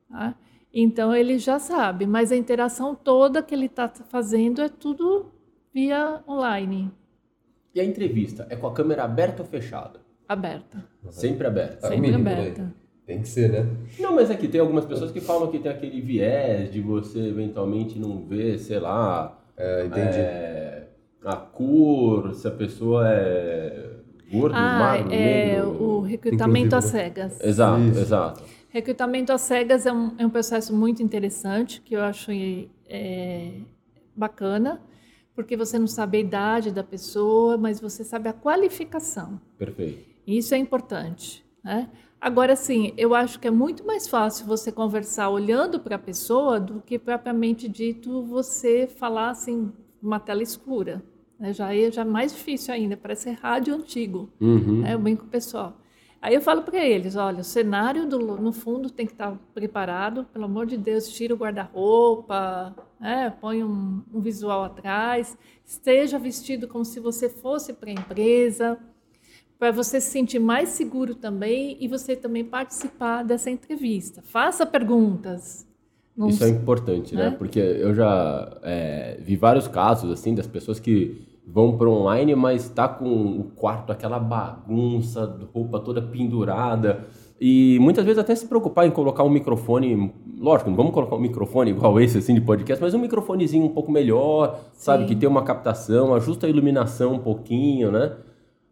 Tá? 0.09 0.35
Então 0.73 1.15
ele 1.15 1.39
já 1.39 1.59
sabe, 1.59 2.05
mas 2.05 2.31
a 2.31 2.35
interação 2.35 2.93
toda 2.93 3.41
que 3.41 3.53
ele 3.53 3.65
está 3.65 3.89
fazendo 3.89 4.61
é 4.61 4.69
tudo 4.69 5.31
via 5.73 6.21
online. 6.27 6.91
E 7.73 7.79
a 7.79 7.83
entrevista 7.83 8.47
é 8.49 8.55
com 8.55 8.67
a 8.67 8.73
câmera 8.73 9.03
aberta 9.03 9.41
ou 9.41 9.47
fechada? 9.47 9.99
Aberta. 10.27 10.83
Sempre 11.09 11.47
aberta. 11.47 11.87
É 11.87 11.89
Sempre 11.89 12.13
aberta. 12.13 12.61
Né? 12.63 12.73
Tem 13.05 13.21
que 13.21 13.27
ser, 13.27 13.49
né? 13.49 13.67
Não, 13.99 14.13
mas 14.13 14.29
é 14.29 14.35
que 14.35 14.47
tem 14.47 14.61
algumas 14.61 14.85
pessoas 14.85 15.11
que 15.11 15.19
falam 15.19 15.49
que 15.49 15.57
tem 15.57 15.71
aquele 15.71 15.99
viés 15.99 16.71
de 16.71 16.79
você 16.79 17.19
eventualmente 17.19 17.97
não 17.97 18.23
ver, 18.23 18.59
sei 18.59 18.79
lá. 18.79 19.41
É, 19.57 19.85
entendi. 19.85 20.17
É, 20.17 20.87
a 21.25 21.35
cor, 21.35 22.35
se 22.35 22.47
a 22.47 22.51
pessoa 22.51 23.09
é 23.11 23.88
gordo, 24.31 24.55
ah, 24.55 24.79
magro, 24.79 25.13
é 25.13 25.55
negro. 25.55 25.83
o 25.83 26.01
recrutamento 26.01 26.75
às 26.75 26.85
cegas. 26.85 27.39
Exato, 27.41 27.81
Isso. 27.81 27.99
exato. 27.99 28.43
Recrutamento 28.69 29.31
às 29.31 29.41
cegas 29.41 29.85
é 29.85 29.91
um, 29.91 30.13
é 30.17 30.25
um 30.25 30.29
processo 30.29 30.75
muito 30.75 31.01
interessante, 31.01 31.81
que 31.81 31.95
eu 31.95 32.01
acho 32.01 32.31
é, 32.87 33.51
bacana, 34.15 34.81
porque 35.33 35.57
você 35.57 35.79
não 35.79 35.87
sabe 35.87 36.17
a 36.17 36.21
idade 36.21 36.71
da 36.71 36.83
pessoa, 36.83 37.57
mas 37.57 37.79
você 37.79 38.03
sabe 38.03 38.29
a 38.29 38.33
qualificação. 38.33 39.41
Perfeito. 39.57 40.07
Isso 40.27 40.53
é 40.53 40.57
importante. 40.57 41.43
Né? 41.63 41.89
Agora, 42.21 42.55
sim, 42.55 42.93
eu 42.97 43.15
acho 43.15 43.39
que 43.39 43.47
é 43.47 43.51
muito 43.51 43.85
mais 43.85 44.07
fácil 44.07 44.45
você 44.45 44.71
conversar 44.71 45.29
olhando 45.29 45.79
para 45.79 45.95
a 45.95 45.99
pessoa 45.99 46.59
do 46.59 46.81
que 46.81 46.99
propriamente 46.99 47.67
dito 47.67 48.21
você 48.23 48.85
falar 48.85 49.29
assim, 49.29 49.71
uma 50.01 50.19
tela 50.19 50.43
escura. 50.43 51.01
Né? 51.39 51.53
Já 51.53 51.73
é 51.73 51.91
já 51.91 52.03
mais 52.03 52.33
difícil 52.33 52.73
ainda, 52.73 52.97
parece 52.97 53.31
rádio 53.31 53.73
antigo. 53.73 54.29
Uhum. 54.41 54.81
Né? 54.81 54.93
Eu 54.93 54.99
brinco 54.99 55.21
com 55.21 55.27
o 55.27 55.31
pessoal. 55.31 55.79
Aí 56.21 56.35
eu 56.35 56.41
falo 56.41 56.63
para 56.63 56.85
eles, 56.85 57.15
olha, 57.15 57.39
o 57.39 57.43
cenário 57.45 58.05
do, 58.05 58.19
no 58.19 58.51
fundo 58.51 58.89
tem 58.89 59.05
que 59.05 59.13
estar 59.13 59.37
preparado, 59.53 60.25
pelo 60.33 60.45
amor 60.45 60.65
de 60.65 60.75
Deus, 60.75 61.07
tira 61.07 61.33
o 61.33 61.37
guarda-roupa, 61.37 62.75
né? 62.99 63.33
põe 63.39 63.63
um, 63.63 64.03
um, 64.13 64.19
visual 64.19 64.65
atrás, 64.65 65.37
esteja 65.65 66.19
vestido 66.19 66.67
como 66.67 66.83
se 66.83 66.99
você 66.99 67.29
fosse 67.29 67.71
para 67.71 67.89
a 67.89 67.93
empresa, 67.93 68.77
para 69.57 69.71
você 69.71 70.01
se 70.01 70.11
sentir 70.11 70.39
mais 70.39 70.69
seguro 70.69 71.15
também 71.15 71.77
e 71.79 71.87
você 71.87 72.17
também 72.17 72.43
participar 72.43 73.23
dessa 73.23 73.49
entrevista. 73.49 74.21
Faça 74.21 74.65
perguntas, 74.65 75.65
Não 76.17 76.27
Isso 76.27 76.43
é 76.43 76.49
importante, 76.49 77.15
né? 77.15 77.29
né? 77.29 77.35
Porque 77.37 77.59
eu 77.59 77.93
já 77.93 78.59
é, 78.63 79.17
vi 79.21 79.37
vários 79.37 79.69
casos, 79.69 80.11
assim, 80.11 80.35
das 80.35 80.47
pessoas 80.47 80.81
que 80.81 81.28
vão 81.51 81.77
para 81.77 81.89
online, 81.89 82.35
mas 82.35 82.69
tá 82.69 82.87
com 82.87 83.09
o 83.09 83.43
quarto 83.55 83.91
aquela 83.91 84.19
bagunça, 84.19 85.39
roupa 85.53 85.79
toda 85.79 86.01
pendurada. 86.01 87.05
E 87.41 87.77
muitas 87.79 88.03
vezes 88.03 88.19
até 88.19 88.35
se 88.35 88.47
preocupar 88.47 88.85
em 88.85 88.91
colocar 88.91 89.23
um 89.23 89.29
microfone, 89.29 90.13
lógico, 90.37 90.69
não 90.69 90.77
vamos 90.77 90.93
colocar 90.93 91.15
um 91.15 91.21
microfone 91.21 91.71
igual 91.71 91.99
esse 91.99 92.17
assim 92.17 92.35
de 92.35 92.41
podcast, 92.41 92.83
mas 92.83 92.93
um 92.93 92.99
microfonezinho 92.99 93.65
um 93.65 93.69
pouco 93.69 93.91
melhor, 93.91 94.59
sabe, 94.73 95.03
Sim. 95.03 95.09
que 95.09 95.15
tem 95.15 95.27
uma 95.27 95.43
captação, 95.43 96.13
ajusta 96.13 96.47
a 96.47 96.49
iluminação 96.49 97.13
um 97.13 97.19
pouquinho, 97.19 97.91
né? 97.91 98.13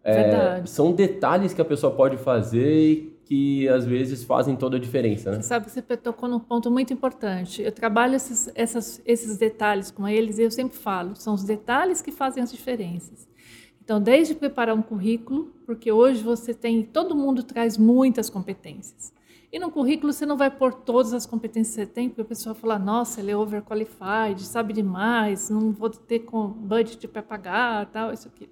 É, 0.04 0.24
Verdade. 0.24 0.70
são 0.70 0.92
detalhes 0.92 1.54
que 1.54 1.62
a 1.62 1.66
pessoa 1.66 1.92
pode 1.94 2.18
fazer 2.18 3.17
que 3.28 3.68
às 3.68 3.86
vezes 3.86 4.24
fazem 4.24 4.56
toda 4.56 4.78
a 4.78 4.80
diferença, 4.80 5.32
né? 5.32 5.38
Você 5.42 5.44
sabe 5.50 5.66
que 5.66 5.72
você 5.72 5.82
tocou 5.82 6.30
num 6.30 6.40
ponto 6.40 6.72
muito 6.72 6.94
importante. 6.94 7.62
Eu 7.62 7.74
trabalho 7.74 8.16
esses, 8.16 8.50
essas- 8.56 9.02
esses 9.06 9.38
detalhes 9.38 9.92
com 9.92 10.08
eles 10.08 10.38
e 10.40 10.44
eu 10.44 10.52
sempre 10.52 10.78
falo, 10.78 11.14
são 11.14 11.34
os 11.34 11.44
detalhes 11.44 12.02
que 12.02 12.10
fazem 12.10 12.42
as 12.42 12.50
diferenças. 12.50 13.28
Então, 13.84 14.00
desde 14.02 14.34
preparar 14.34 14.74
um 14.74 14.82
currículo, 14.82 15.52
porque 15.66 15.92
hoje 15.92 16.24
você 16.24 16.54
tem, 16.54 16.82
todo 16.84 17.14
mundo 17.16 17.44
traz 17.44 17.78
muitas 17.78 18.30
competências. 18.30 19.12
E 19.52 19.60
no 19.60 19.72
currículo 19.72 20.14
você 20.14 20.26
não 20.26 20.38
vai 20.38 20.50
pôr 20.50 20.74
todas 20.74 21.14
as 21.14 21.26
competências 21.26 21.76
que 21.76 21.82
você 21.82 21.86
tem, 21.86 22.08
porque 22.08 22.22
o 22.22 22.26
pessoal 22.26 22.56
fala, 22.56 22.80
nossa, 22.80 23.20
ele 23.20 23.32
é 23.32 23.36
overqualified, 23.38 24.42
sabe 24.46 24.72
demais, 24.74 25.50
não 25.50 25.72
vou 25.72 25.90
ter 25.90 26.20
com 26.20 26.48
budget 26.48 27.06
para 27.10 27.22
pagar, 27.22 27.86
tal, 27.88 28.14
isso 28.14 28.28
aqui. 28.30 28.50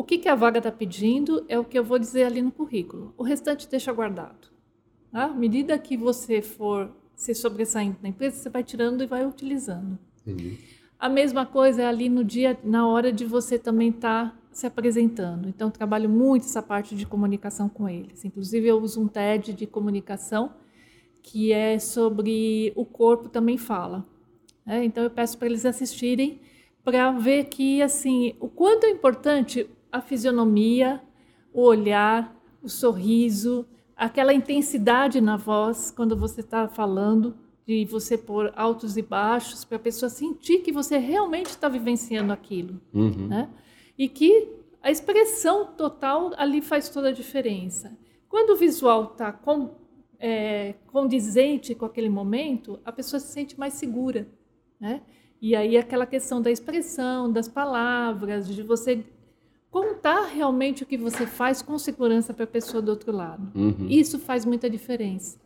O 0.00 0.02
que, 0.02 0.16
que 0.16 0.30
a 0.30 0.34
vaga 0.34 0.56
está 0.56 0.72
pedindo 0.72 1.44
é 1.46 1.58
o 1.58 1.64
que 1.64 1.78
eu 1.78 1.84
vou 1.84 1.98
dizer 1.98 2.24
ali 2.24 2.40
no 2.40 2.50
currículo. 2.50 3.12
O 3.18 3.22
restante 3.22 3.68
deixa 3.68 3.92
guardado. 3.92 4.48
Tá? 5.12 5.24
À 5.24 5.28
medida 5.28 5.78
que 5.78 5.94
você 5.94 6.40
for 6.40 6.90
se 7.14 7.34
sobressaindo 7.34 7.98
na 8.02 8.08
empresa, 8.08 8.34
você 8.34 8.48
vai 8.48 8.64
tirando 8.64 9.02
e 9.02 9.06
vai 9.06 9.26
utilizando. 9.26 9.98
Entendi. 10.26 10.58
A 10.98 11.06
mesma 11.06 11.44
coisa 11.44 11.82
é 11.82 11.86
ali 11.86 12.08
no 12.08 12.24
dia, 12.24 12.58
na 12.64 12.88
hora 12.88 13.12
de 13.12 13.26
você 13.26 13.58
também 13.58 13.90
estar 13.90 14.34
se 14.50 14.66
apresentando. 14.66 15.46
Então, 15.50 15.70
trabalho 15.70 16.08
muito 16.08 16.46
essa 16.46 16.62
parte 16.62 16.96
de 16.96 17.04
comunicação 17.04 17.68
com 17.68 17.86
eles. 17.86 18.24
Inclusive, 18.24 18.66
eu 18.66 18.80
uso 18.80 19.02
um 19.02 19.06
TED 19.06 19.52
de 19.52 19.66
comunicação 19.66 20.54
que 21.22 21.52
é 21.52 21.78
sobre 21.78 22.72
o 22.74 22.86
corpo 22.86 23.28
também 23.28 23.58
fala. 23.58 24.06
né? 24.64 24.82
Então, 24.82 25.04
eu 25.04 25.10
peço 25.10 25.36
para 25.36 25.46
eles 25.46 25.66
assistirem 25.66 26.40
para 26.82 27.12
ver 27.12 27.44
que, 27.50 27.82
assim, 27.82 28.34
o 28.40 28.48
quanto 28.48 28.86
é 28.86 28.88
importante 28.88 29.68
a 29.92 30.00
fisionomia, 30.00 31.00
o 31.52 31.62
olhar, 31.62 32.36
o 32.62 32.68
sorriso, 32.68 33.66
aquela 33.96 34.32
intensidade 34.32 35.20
na 35.20 35.36
voz 35.36 35.90
quando 35.90 36.16
você 36.16 36.40
está 36.40 36.68
falando, 36.68 37.34
de 37.66 37.84
você 37.84 38.18
pôr 38.18 38.52
altos 38.56 38.96
e 38.96 39.02
baixos 39.02 39.64
para 39.64 39.76
a 39.76 39.80
pessoa 39.80 40.08
sentir 40.08 40.58
que 40.60 40.72
você 40.72 40.98
realmente 40.98 41.46
está 41.50 41.68
vivenciando 41.68 42.32
aquilo, 42.32 42.80
Uhum. 42.92 43.28
né? 43.28 43.48
E 43.96 44.08
que 44.08 44.48
a 44.82 44.90
expressão 44.90 45.66
total 45.76 46.32
ali 46.36 46.60
faz 46.62 46.88
toda 46.88 47.08
a 47.10 47.12
diferença. 47.12 47.96
Quando 48.28 48.50
o 48.50 48.56
visual 48.56 49.10
está 49.12 49.30
com, 49.30 49.74
é, 50.18 50.74
condizente 50.86 51.74
com 51.74 51.84
aquele 51.84 52.08
momento, 52.08 52.80
a 52.84 52.90
pessoa 52.90 53.20
se 53.20 53.28
sente 53.32 53.58
mais 53.58 53.74
segura, 53.74 54.26
né? 54.80 55.02
E 55.40 55.54
aí 55.54 55.76
aquela 55.76 56.06
questão 56.06 56.40
da 56.42 56.50
expressão, 56.50 57.30
das 57.30 57.46
palavras, 57.48 58.48
de 58.48 58.62
você 58.62 59.04
contar 59.70 60.24
realmente 60.24 60.82
o 60.82 60.86
que 60.86 60.96
você 60.96 61.26
faz 61.26 61.62
com 61.62 61.78
segurança 61.78 62.34
para 62.34 62.44
a 62.44 62.48
pessoa 62.48 62.82
do 62.82 62.90
outro 62.90 63.12
lado. 63.12 63.50
Uhum. 63.54 63.86
Isso 63.88 64.18
faz 64.18 64.44
muita 64.44 64.68
diferença. 64.68 65.38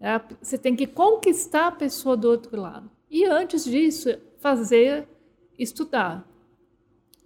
É, 0.00 0.18
Você 0.40 0.56
tem 0.56 0.74
que 0.74 0.86
conquistar 0.86 1.66
a 1.66 1.72
pessoa 1.72 2.16
do 2.16 2.28
outro 2.28 2.58
lado. 2.58 2.90
E 3.10 3.24
antes 3.24 3.64
disso, 3.64 4.16
fazer, 4.38 5.06
estudar. 5.58 6.26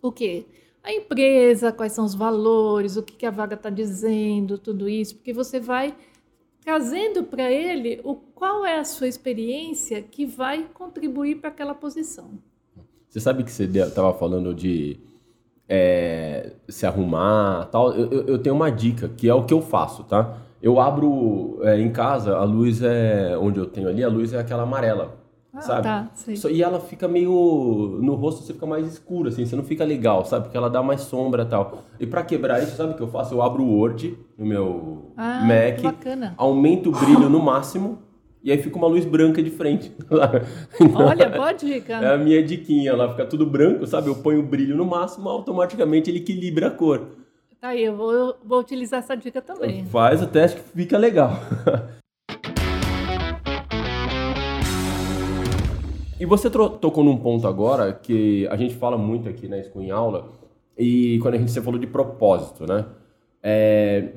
O 0.03 0.11
quê? 0.11 0.45
A 0.83 0.93
empresa, 0.93 1.73
quais 1.73 1.93
são 1.93 2.05
os 2.05 2.15
valores, 2.15 2.97
o 2.97 3.03
que 3.03 3.15
que 3.15 3.25
a 3.25 3.31
vaga 3.31 3.55
está 3.55 3.71
dizendo, 3.71 4.59
tudo 4.59 4.89
isso, 4.89 5.15
porque 5.15 5.33
você 5.33 5.61
vai 5.61 5.95
trazendo 6.63 7.23
para 7.25 7.51
ele 7.51 8.01
o 8.03 8.15
qual 8.15 8.67
é 8.67 8.79
a 8.79 8.85
sua 8.85 9.07
experiência 9.07 10.03
que 10.03 10.27
vai 10.27 10.69
contribuir 10.75 11.37
para 11.37 11.51
aquela 11.51 11.75
posição. 11.75 12.31
Você 13.09 13.21
sabe 13.21 13.45
que 13.45 13.53
você 13.53 13.65
estava 13.65 14.13
falando 14.13 14.53
de 14.53 14.99
é, 15.69 16.53
se 16.69 16.87
arrumar 16.87 17.67
tal. 17.71 17.93
Eu, 17.93 18.27
eu- 18.27 18.39
tenho 18.39 18.55
uma 18.55 18.71
dica, 18.71 19.09
que 19.09 19.29
é 19.29 19.35
o 19.35 19.45
que 19.45 19.55
eu 19.55 19.61
faço, 19.63 20.05
tá? 20.05 20.35
Eu 20.63 20.81
abro 20.81 21.59
é, 21.63 21.79
em 21.81 21.91
casa, 21.91 22.37
a 22.37 22.45
luz 22.45 22.83
é. 22.83 23.37
Onde 23.39 23.59
eu 23.59 23.67
tenho 23.67 23.89
ali, 23.89 24.03
a 24.03 24.09
luz 24.09 24.33
é 24.33 24.39
aquela 24.39 24.63
amarela. 24.63 25.23
Ah, 25.57 25.61
sabe? 25.61 25.83
tá, 25.85 26.11
sei. 26.15 26.37
Só- 26.37 26.49
E 26.49 26.63
ela 26.63 26.81
fica 26.81 27.07
meio. 27.07 27.99
No 28.03 28.15
rosto 28.15 28.43
você 28.43 28.53
fica 28.55 28.67
mais 28.67 28.87
escuro, 28.89 29.29
assim, 29.29 29.47
você 29.47 29.55
não 29.55 29.63
fica 29.63 29.85
legal, 29.85 30.25
sabe? 30.25 30.45
Porque 30.47 30.57
ela 30.57 30.69
dá 30.69 30.83
mais 30.83 31.03
sombra 31.03 31.43
e 31.45 31.47
tal. 31.47 31.79
E 32.01 32.07
pra 32.07 32.25
quebrar 32.25 32.61
isso, 32.63 32.77
sabe 32.77 32.93
o 32.93 32.97
que 32.97 33.03
eu 33.03 33.09
faço? 33.09 33.35
Eu 33.35 33.41
abro 33.43 33.63
o 33.63 33.79
Word 33.79 34.19
no 34.37 34.45
meu 34.47 35.13
Ah, 35.17 35.45
Mac, 35.47 35.81
bacana. 35.81 36.35
aumento 36.37 36.89
o 36.89 36.93
brilho 36.93 37.29
no 37.31 37.41
máximo. 37.41 37.99
E 38.45 38.53
aí 38.53 38.59
fica 38.59 38.77
uma 38.77 38.87
luz 38.87 39.07
branca 39.07 39.43
de 39.43 39.51
frente. 39.51 39.91
Então, 40.79 41.07
Olha, 41.07 41.31
boa 41.31 41.53
dica. 41.53 41.95
é 41.95 42.15
a 42.15 42.19
minha 42.19 42.43
diquinha, 42.43 42.95
lá 42.95 43.09
fica 43.09 43.25
tudo 43.25 43.47
branco, 43.47 43.87
sabe? 43.87 44.09
Eu 44.09 44.17
ponho 44.17 44.41
o 44.41 44.43
brilho 44.43 44.77
no 44.77 44.85
máximo, 44.85 45.31
automaticamente 45.31 46.11
ele 46.11 46.19
equilibra 46.19 46.67
a 46.67 46.71
cor. 46.71 47.07
Tá 47.59 47.69
aí, 47.69 47.85
eu 47.85 47.97
vou, 47.97 48.13
eu 48.13 48.37
vou 48.45 48.61
utilizar 48.61 49.01
essa 49.01 49.17
dica 49.17 49.41
também. 49.41 49.87
Faz 49.87 50.23
o 50.23 50.27
teste 50.27 50.61
que 50.61 50.69
fica 50.77 50.99
legal. 50.99 51.41
e 56.21 56.27
você 56.27 56.51
tocou 56.51 57.03
num 57.03 57.17
ponto 57.17 57.49
agora 57.49 57.95
que 57.95 58.47
a 58.49 58.57
gente 58.57 58.75
fala 58.75 58.99
muito 58.99 59.27
aqui 59.27 59.49
na 59.49 59.63
School 59.63 59.85
em 59.85 59.91
aula, 59.91 60.29
e 60.77 61.19
quando 61.23 61.37
a 61.37 61.39
gente 61.39 61.51
você 61.51 61.63
falou 61.63 61.81
de 61.81 61.87
propósito, 61.87 62.67
né? 62.67 62.85
É, 63.43 64.11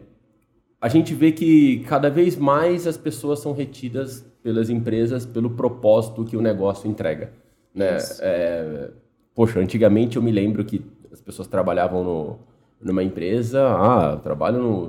a 0.79 0.87
gente 0.87 1.13
vê 1.13 1.31
que 1.31 1.79
cada 1.87 2.09
vez 2.09 2.35
mais 2.35 2.85
as 2.85 2.97
pessoas 2.97 3.39
são 3.39 3.51
retidas 3.53 4.25
pelas 4.43 4.69
empresas 4.69 5.25
pelo 5.25 5.49
propósito 5.51 6.23
que 6.23 6.37
o 6.37 6.41
negócio 6.41 6.89
entrega. 6.89 7.31
Né? 7.73 7.97
É, 8.21 8.89
poxa, 9.35 9.59
antigamente 9.59 10.17
eu 10.17 10.21
me 10.21 10.31
lembro 10.31 10.63
que 10.63 10.83
as 11.11 11.21
pessoas 11.21 11.47
trabalhavam 11.47 12.03
no, 12.03 12.39
numa 12.81 13.03
empresa, 13.03 13.61
ah, 13.67 14.11
eu 14.13 14.19
trabalho 14.19 14.61
no, 14.61 14.87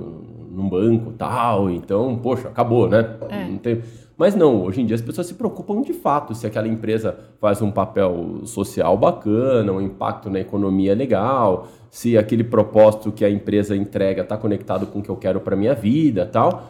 num 0.51 0.69
banco 0.69 1.11
tal, 1.13 1.69
então, 1.69 2.17
poxa, 2.17 2.47
acabou, 2.47 2.87
né? 2.87 3.17
É. 3.29 3.47
Não 3.47 3.57
tem- 3.57 3.81
Mas 4.19 4.35
não, 4.35 4.63
hoje 4.65 4.81
em 4.81 4.85
dia 4.85 4.95
as 4.95 5.01
pessoas 5.01 5.27
se 5.27 5.33
preocupam 5.33 5.81
de 5.81 5.93
fato 5.93 6.35
se 6.35 6.45
aquela 6.45 6.67
empresa 6.67 7.17
faz 7.39 7.61
um 7.61 7.71
papel 7.71 8.41
social 8.43 8.97
bacana, 8.97 9.71
um 9.71 9.79
impacto 9.79 10.29
na 10.29 10.41
economia 10.41 10.93
legal, 10.93 11.69
se 11.89 12.17
aquele 12.17 12.43
propósito 12.43 13.13
que 13.13 13.23
a 13.23 13.29
empresa 13.29 13.77
entrega 13.77 14.23
está 14.23 14.35
conectado 14.35 14.85
com 14.87 14.99
o 14.99 15.01
que 15.01 15.07
eu 15.07 15.15
quero 15.15 15.39
para 15.39 15.55
minha 15.55 15.73
vida 15.73 16.25
tal. 16.25 16.69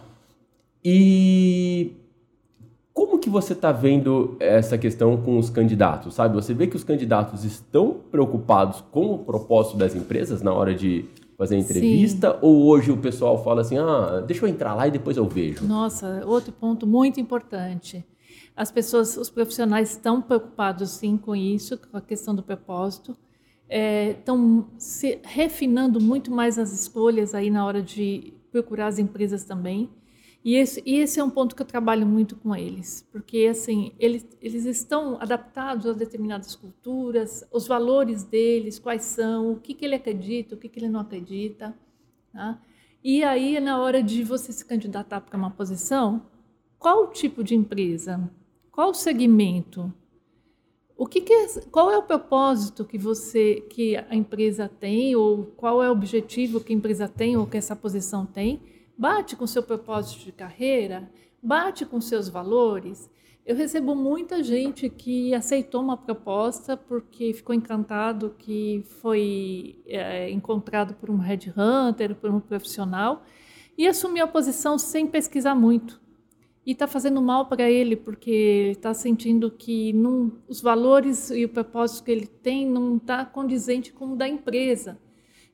E 0.85 1.93
como 2.93 3.17
que 3.17 3.31
você 3.31 3.53
está 3.53 3.71
vendo 3.71 4.37
essa 4.39 4.77
questão 4.77 5.17
com 5.17 5.39
os 5.39 5.49
candidatos, 5.49 6.13
sabe? 6.13 6.35
Você 6.35 6.53
vê 6.53 6.67
que 6.67 6.75
os 6.75 6.83
candidatos 6.83 7.43
estão 7.45 7.95
preocupados 8.11 8.83
com 8.91 9.15
o 9.15 9.17
propósito 9.17 9.75
das 9.75 9.95
empresas 9.95 10.43
na 10.43 10.53
hora 10.53 10.75
de 10.75 11.05
fazer 11.39 11.55
a 11.55 11.59
entrevista? 11.59 12.37
Ou 12.41 12.65
hoje 12.67 12.91
o 12.91 12.97
pessoal 12.97 13.41
fala 13.41 13.61
assim, 13.61 13.77
ah, 13.77 14.21
deixa 14.27 14.45
eu 14.45 14.49
entrar 14.49 14.75
lá 14.75 14.89
e 14.89 14.91
depois 14.91 15.15
eu 15.15 15.25
vejo? 15.25 15.65
Nossa, 15.65 16.21
outro 16.25 16.51
ponto 16.51 16.85
muito 16.85 17.17
importante. 17.17 18.05
As 18.53 18.69
pessoas, 18.69 19.15
os 19.15 19.29
profissionais 19.29 19.91
estão 19.91 20.21
preocupados 20.21 20.89
sim 20.91 21.15
com 21.15 21.33
isso, 21.33 21.77
com 21.77 21.95
a 21.95 22.01
questão 22.01 22.35
do 22.35 22.43
propósito. 22.43 23.15
É, 23.69 24.11
estão 24.11 24.67
se 24.77 25.19
refinando 25.23 26.01
muito 26.01 26.29
mais 26.29 26.59
as 26.59 26.73
escolhas 26.73 27.33
aí 27.33 27.49
na 27.49 27.65
hora 27.65 27.81
de 27.81 28.33
procurar 28.51 28.87
as 28.87 28.99
empresas 28.99 29.45
também. 29.45 29.89
E 30.43 30.55
esse, 30.55 30.81
e 30.85 30.95
esse 30.95 31.19
é 31.19 31.23
um 31.23 31.29
ponto 31.29 31.55
que 31.55 31.61
eu 31.61 31.65
trabalho 31.65 32.05
muito 32.07 32.35
com 32.37 32.55
eles, 32.55 33.05
porque 33.11 33.47
assim 33.51 33.91
eles, 33.99 34.25
eles 34.41 34.63
estão 34.65 35.17
adaptados 35.21 35.85
a 35.85 35.93
determinadas 35.93 36.55
culturas, 36.55 37.45
os 37.51 37.67
valores 37.67 38.23
deles, 38.23 38.79
quais 38.79 39.03
são, 39.03 39.51
o 39.51 39.59
que, 39.59 39.73
que 39.73 39.83
ele 39.83 39.95
acredita, 39.95 40.55
o 40.55 40.57
que, 40.57 40.69
que 40.69 40.79
ele 40.79 40.87
não 40.87 41.01
acredita. 41.01 41.77
Tá? 42.31 42.61
E 43.03 43.23
aí, 43.23 43.59
na 43.59 43.81
hora 43.81 44.01
de 44.01 44.23
você 44.23 44.51
se 44.51 44.65
candidatar 44.65 45.21
para 45.21 45.37
uma 45.37 45.51
posição, 45.51 46.25
qual 46.77 47.03
o 47.03 47.07
tipo 47.07 47.43
de 47.43 47.55
empresa? 47.55 48.29
Qual 48.71 48.91
o 48.91 48.93
segmento? 48.93 49.93
O 50.97 51.05
que, 51.05 51.21
que 51.21 51.33
é, 51.33 51.47
qual 51.71 51.91
é 51.91 51.97
o 51.97 52.03
propósito 52.03 52.83
que 52.85 52.97
você, 52.97 53.61
que 53.69 53.95
a 53.95 54.15
empresa 54.15 54.69
tem, 54.69 55.15
ou 55.15 55.45
qual 55.45 55.81
é 55.81 55.89
o 55.89 55.93
objetivo 55.93 56.59
que 56.59 56.73
a 56.73 56.75
empresa 56.75 57.07
tem, 57.07 57.37
ou 57.37 57.47
que 57.47 57.57
essa 57.57 57.75
posição 57.75 58.25
tem? 58.25 58.61
Bate 58.99 59.37
com 59.37 59.47
seu 59.47 59.63
propósito 59.63 60.25
de 60.25 60.33
carreira? 60.33 61.09
Bate 61.41 61.85
com 61.85 62.01
seus 62.01 62.27
valores? 62.27 63.09
Eu 63.45 63.55
recebo 63.55 63.95
muita 63.95 64.43
gente 64.43 64.89
que 64.89 65.33
aceitou 65.33 65.81
uma 65.81 65.95
proposta 65.95 66.75
porque 66.75 67.33
ficou 67.33 67.55
encantado 67.55 68.35
que 68.37 68.83
foi 69.01 69.81
é, 69.85 70.29
encontrado 70.29 70.95
por 70.95 71.09
um 71.09 71.15
headhunter, 71.15 72.13
por 72.13 72.29
um 72.29 72.41
profissional, 72.41 73.23
e 73.77 73.87
assumiu 73.87 74.25
a 74.25 74.27
posição 74.27 74.77
sem 74.77 75.07
pesquisar 75.07 75.55
muito. 75.55 76.01
e 76.65 76.73
está 76.73 76.85
fazendo 76.85 77.21
mal 77.21 77.45
para 77.45 77.71
ele 77.71 77.95
porque 77.95 78.73
está 78.75 78.93
sentindo 78.93 79.49
que 79.49 79.93
não, 79.93 80.33
os 80.45 80.59
valores 80.59 81.31
e 81.31 81.45
o 81.45 81.49
propósito 81.49 82.03
que 82.03 82.11
ele 82.11 82.27
tem 82.27 82.69
não 82.69 82.97
está 82.97 83.23
condizente 83.23 83.93
com 83.93 84.11
o 84.11 84.15
da 84.17 84.27
empresa. 84.27 84.99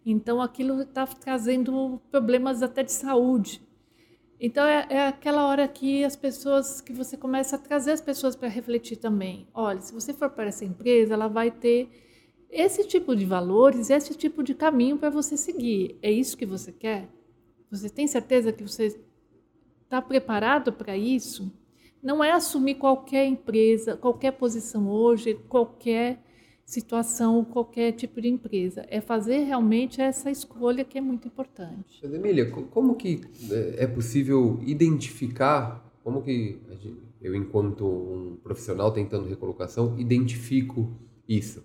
Então 0.05 0.41
aquilo 0.41 0.81
está 0.81 1.07
trazendo 1.07 1.99
problemas 2.11 2.61
até 2.61 2.83
de 2.83 2.91
saúde. 2.91 3.61
Então 4.39 4.65
é, 4.65 4.85
é, 4.89 5.07
aquela 5.07 5.47
hora 5.47 5.67
que 5.67 6.03
as 6.03 6.15
pessoas, 6.15 6.81
que 6.81 6.93
você 6.93 7.17
começa 7.17 7.55
a 7.55 7.59
trazer 7.59 7.93
as 7.93 8.01
pessoas 8.01 8.35
para 8.35 8.47
refletir 8.47 8.97
também. 8.97 9.47
Olha, 9.53 9.81
se 9.81 9.93
você 9.93 10.13
for 10.13 10.29
para 10.29 10.49
essa 10.49 10.65
empresa, 10.65 11.13
ela 11.13 11.27
vai 11.27 11.49
ter 11.49 11.89
esse 12.49 12.85
tipo 12.87 13.15
de 13.15 13.25
valores, 13.25 13.89
esse 13.89 14.13
tipo 14.13 14.43
de 14.43 14.53
caminho 14.53 14.97
para 14.97 15.09
você 15.09 15.35
seguir. 15.35 15.97
É 16.01 16.11
isso 16.11 16.37
que 16.37 16.45
você 16.45 16.71
quer? 16.71 17.09
Você 17.71 17.89
tem 17.89 18.07
certeza 18.07 18.53
que 18.53 18.63
você 18.63 18.99
está 19.83 20.01
preparado 20.01 20.71
para 20.71 20.95
isso? 20.95 21.51
Não 22.01 22.23
é 22.23 22.31
assumir 22.31 22.75
qualquer 22.75 23.25
empresa, 23.25 23.97
qualquer 23.97 24.31
posição 24.31 24.87
hoje, 24.87 25.33
qualquer 25.49 26.23
situação, 26.65 27.45
qualquer 27.45 27.91
tipo 27.91 28.19
de 28.19 28.27
empresa. 28.27 28.85
É 28.89 28.99
fazer 28.99 29.43
realmente 29.43 30.01
essa 30.01 30.31
escolha 30.31 30.83
que 30.83 30.97
é 30.97 31.01
muito 31.01 31.27
importante. 31.27 32.03
Emília, 32.03 32.49
como 32.49 32.95
que 32.95 33.21
é, 33.51 33.83
é 33.83 33.87
possível 33.87 34.59
identificar, 34.63 35.85
como 36.03 36.23
que 36.23 36.59
eu, 37.21 37.35
enquanto 37.35 37.85
um 37.85 38.37
profissional 38.43 38.91
tentando 38.91 39.27
recolocação, 39.29 39.97
identifico 39.97 40.91
isso? 41.29 41.63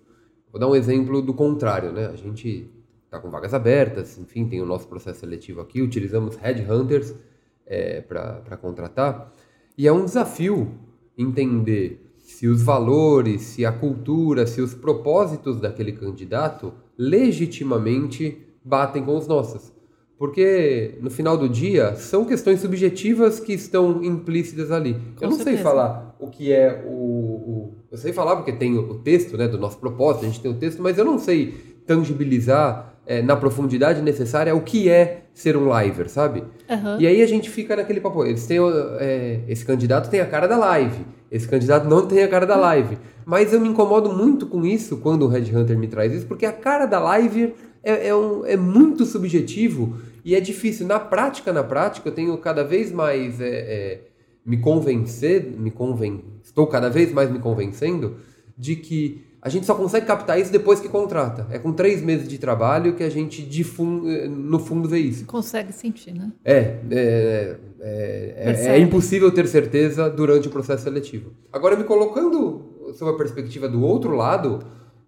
Vou 0.52 0.60
dar 0.60 0.68
um 0.68 0.74
exemplo 0.74 1.22
do 1.22 1.32
contrário, 1.32 1.92
né? 1.92 2.06
A 2.06 2.16
gente 2.16 2.68
está 3.04 3.18
com 3.18 3.30
vagas 3.30 3.54
abertas, 3.54 4.18
enfim, 4.18 4.46
tem 4.48 4.60
o 4.60 4.66
nosso 4.66 4.86
processo 4.86 5.20
seletivo 5.20 5.60
aqui, 5.60 5.82
utilizamos 5.82 6.36
headhunters 6.36 7.14
é, 7.66 8.00
para 8.00 8.56
contratar, 8.56 9.34
e 9.76 9.86
é 9.86 9.92
um 9.92 10.04
desafio 10.04 10.78
entender 11.16 12.09
se 12.30 12.46
os 12.46 12.62
valores, 12.62 13.42
se 13.42 13.66
a 13.66 13.72
cultura, 13.72 14.46
se 14.46 14.62
os 14.62 14.72
propósitos 14.72 15.60
daquele 15.60 15.92
candidato 15.92 16.72
legitimamente 16.96 18.38
batem 18.64 19.02
com 19.02 19.16
os 19.16 19.26
nossos. 19.26 19.72
Porque 20.16 20.96
no 21.00 21.10
final 21.10 21.36
do 21.36 21.48
dia 21.48 21.96
são 21.96 22.24
questões 22.24 22.60
subjetivas 22.60 23.40
que 23.40 23.52
estão 23.52 24.02
implícitas 24.02 24.70
ali. 24.70 24.94
Com 25.16 25.24
eu 25.24 25.30
não 25.30 25.36
certeza. 25.36 25.56
sei 25.56 25.56
falar 25.56 26.16
o 26.18 26.28
que 26.28 26.52
é 26.52 26.82
o, 26.86 26.90
o, 26.90 27.74
Eu 27.90 27.98
sei 27.98 28.12
falar 28.12 28.36
porque 28.36 28.52
tem 28.52 28.78
o 28.78 28.94
texto 29.00 29.36
né, 29.36 29.48
do 29.48 29.58
nosso 29.58 29.78
propósito, 29.78 30.24
a 30.24 30.28
gente 30.28 30.40
tem 30.40 30.50
o 30.50 30.54
texto, 30.54 30.80
mas 30.80 30.96
eu 30.96 31.04
não 31.04 31.18
sei 31.18 31.54
tangibilizar 31.86 32.94
é, 33.06 33.20
na 33.20 33.34
profundidade 33.34 34.00
necessária 34.00 34.54
o 34.54 34.60
que 34.60 34.88
é 34.88 35.24
ser 35.34 35.56
um 35.56 35.68
liver, 35.78 36.08
sabe? 36.08 36.44
Uhum. 36.68 37.00
E 37.00 37.06
aí 37.06 37.22
a 37.22 37.26
gente 37.26 37.50
fica 37.50 37.74
naquele 37.74 38.00
papo. 38.00 38.24
Eles 38.24 38.46
têm, 38.46 38.58
é, 38.98 39.40
esse 39.48 39.64
candidato 39.64 40.08
tem 40.08 40.20
a 40.20 40.26
cara 40.26 40.46
da 40.46 40.56
live, 40.56 41.04
esse 41.30 41.46
candidato 41.46 41.88
não 41.88 42.06
tem 42.06 42.22
a 42.22 42.28
cara 42.28 42.46
da 42.46 42.56
live. 42.56 42.98
Mas 43.24 43.52
eu 43.52 43.60
me 43.60 43.68
incomodo 43.68 44.12
muito 44.12 44.46
com 44.46 44.64
isso 44.66 44.96
quando 44.96 45.22
o 45.22 45.28
Red 45.28 45.54
Hunter 45.54 45.78
me 45.78 45.86
traz 45.86 46.12
isso, 46.12 46.26
porque 46.26 46.44
a 46.44 46.52
cara 46.52 46.86
da 46.86 46.98
live 46.98 47.54
é, 47.82 48.08
é, 48.08 48.14
um, 48.14 48.44
é 48.44 48.56
muito 48.56 49.04
subjetivo 49.04 49.98
e 50.24 50.34
é 50.34 50.40
difícil. 50.40 50.86
Na 50.86 50.98
prática, 50.98 51.52
na 51.52 51.62
prática, 51.62 52.08
eu 52.08 52.12
tenho 52.12 52.36
cada 52.38 52.64
vez 52.64 52.90
mais 52.90 53.40
é, 53.40 53.48
é, 53.48 54.00
me 54.44 54.58
convencer, 54.58 55.44
me 55.56 55.70
conven... 55.70 56.24
estou 56.42 56.66
cada 56.66 56.90
vez 56.90 57.12
mais 57.12 57.30
me 57.30 57.38
convencendo 57.38 58.16
de 58.58 58.76
que 58.76 59.24
a 59.42 59.48
gente 59.48 59.64
só 59.64 59.74
consegue 59.74 60.06
captar 60.06 60.38
isso 60.38 60.52
depois 60.52 60.80
que 60.80 60.88
contrata. 60.88 61.46
É 61.50 61.58
com 61.58 61.72
três 61.72 62.02
meses 62.02 62.28
de 62.28 62.36
trabalho 62.36 62.94
que 62.94 63.02
a 63.02 63.08
gente, 63.08 63.42
no 64.28 64.58
fundo, 64.58 64.88
vê 64.88 64.98
isso. 64.98 65.24
Consegue 65.24 65.72
sentir, 65.72 66.12
né? 66.12 66.30
É, 66.44 66.76
é, 66.90 67.56
é, 67.80 68.34
é, 68.36 68.76
é 68.76 68.78
impossível 68.78 69.30
ter 69.30 69.46
certeza 69.48 70.10
durante 70.10 70.48
o 70.48 70.50
processo 70.50 70.84
seletivo. 70.84 71.32
Agora, 71.50 71.74
me 71.74 71.84
colocando 71.84 72.92
sob 72.94 73.12
a 73.12 73.14
perspectiva 73.14 73.66
do 73.66 73.82
outro 73.82 74.14
lado, 74.14 74.60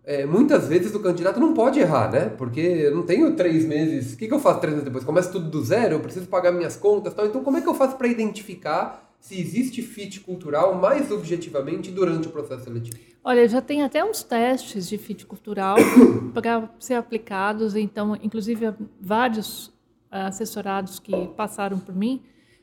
é, 0.04 0.24
muitas 0.24 0.66
vezes 0.66 0.94
o 0.94 1.00
candidato 1.00 1.38
não 1.38 1.52
pode 1.52 1.78
errar, 1.78 2.10
né? 2.10 2.32
Porque 2.38 2.60
eu 2.60 2.94
não 2.94 3.02
tenho 3.02 3.34
três 3.36 3.66
meses. 3.66 4.14
O 4.14 4.16
que, 4.16 4.26
que 4.26 4.34
eu 4.34 4.40
faço 4.40 4.60
três 4.60 4.72
meses 4.72 4.84
depois? 4.86 5.04
Começo 5.04 5.30
tudo 5.30 5.50
do 5.50 5.62
zero, 5.62 5.96
eu 5.96 6.00
preciso 6.00 6.26
pagar 6.26 6.52
minhas 6.52 6.74
contas 6.74 7.12
tal. 7.12 7.26
Então, 7.26 7.44
como 7.44 7.58
é 7.58 7.60
que 7.60 7.68
eu 7.68 7.74
faço 7.74 7.96
para 7.96 8.08
identificar 8.08 9.11
se 9.22 9.40
existe 9.40 9.80
fit 9.80 10.18
cultural 10.20 10.74
mais 10.74 11.10
objetivamente 11.12 11.92
durante 11.92 12.26
o 12.26 12.30
processo 12.30 12.64
seletivo? 12.64 12.98
Olha, 13.22 13.48
já 13.48 13.62
tem 13.62 13.82
até 13.82 14.04
uns 14.04 14.24
testes 14.24 14.88
de 14.88 14.98
fit 14.98 15.24
cultural 15.24 15.76
para 16.34 16.68
ser 16.80 16.94
aplicados, 16.94 17.76
então, 17.76 18.18
inclusive 18.20 18.74
vários 19.00 19.72
assessorados 20.10 20.98
que 20.98 21.28
passaram 21.28 21.78
por 21.78 21.94
mim 21.94 22.20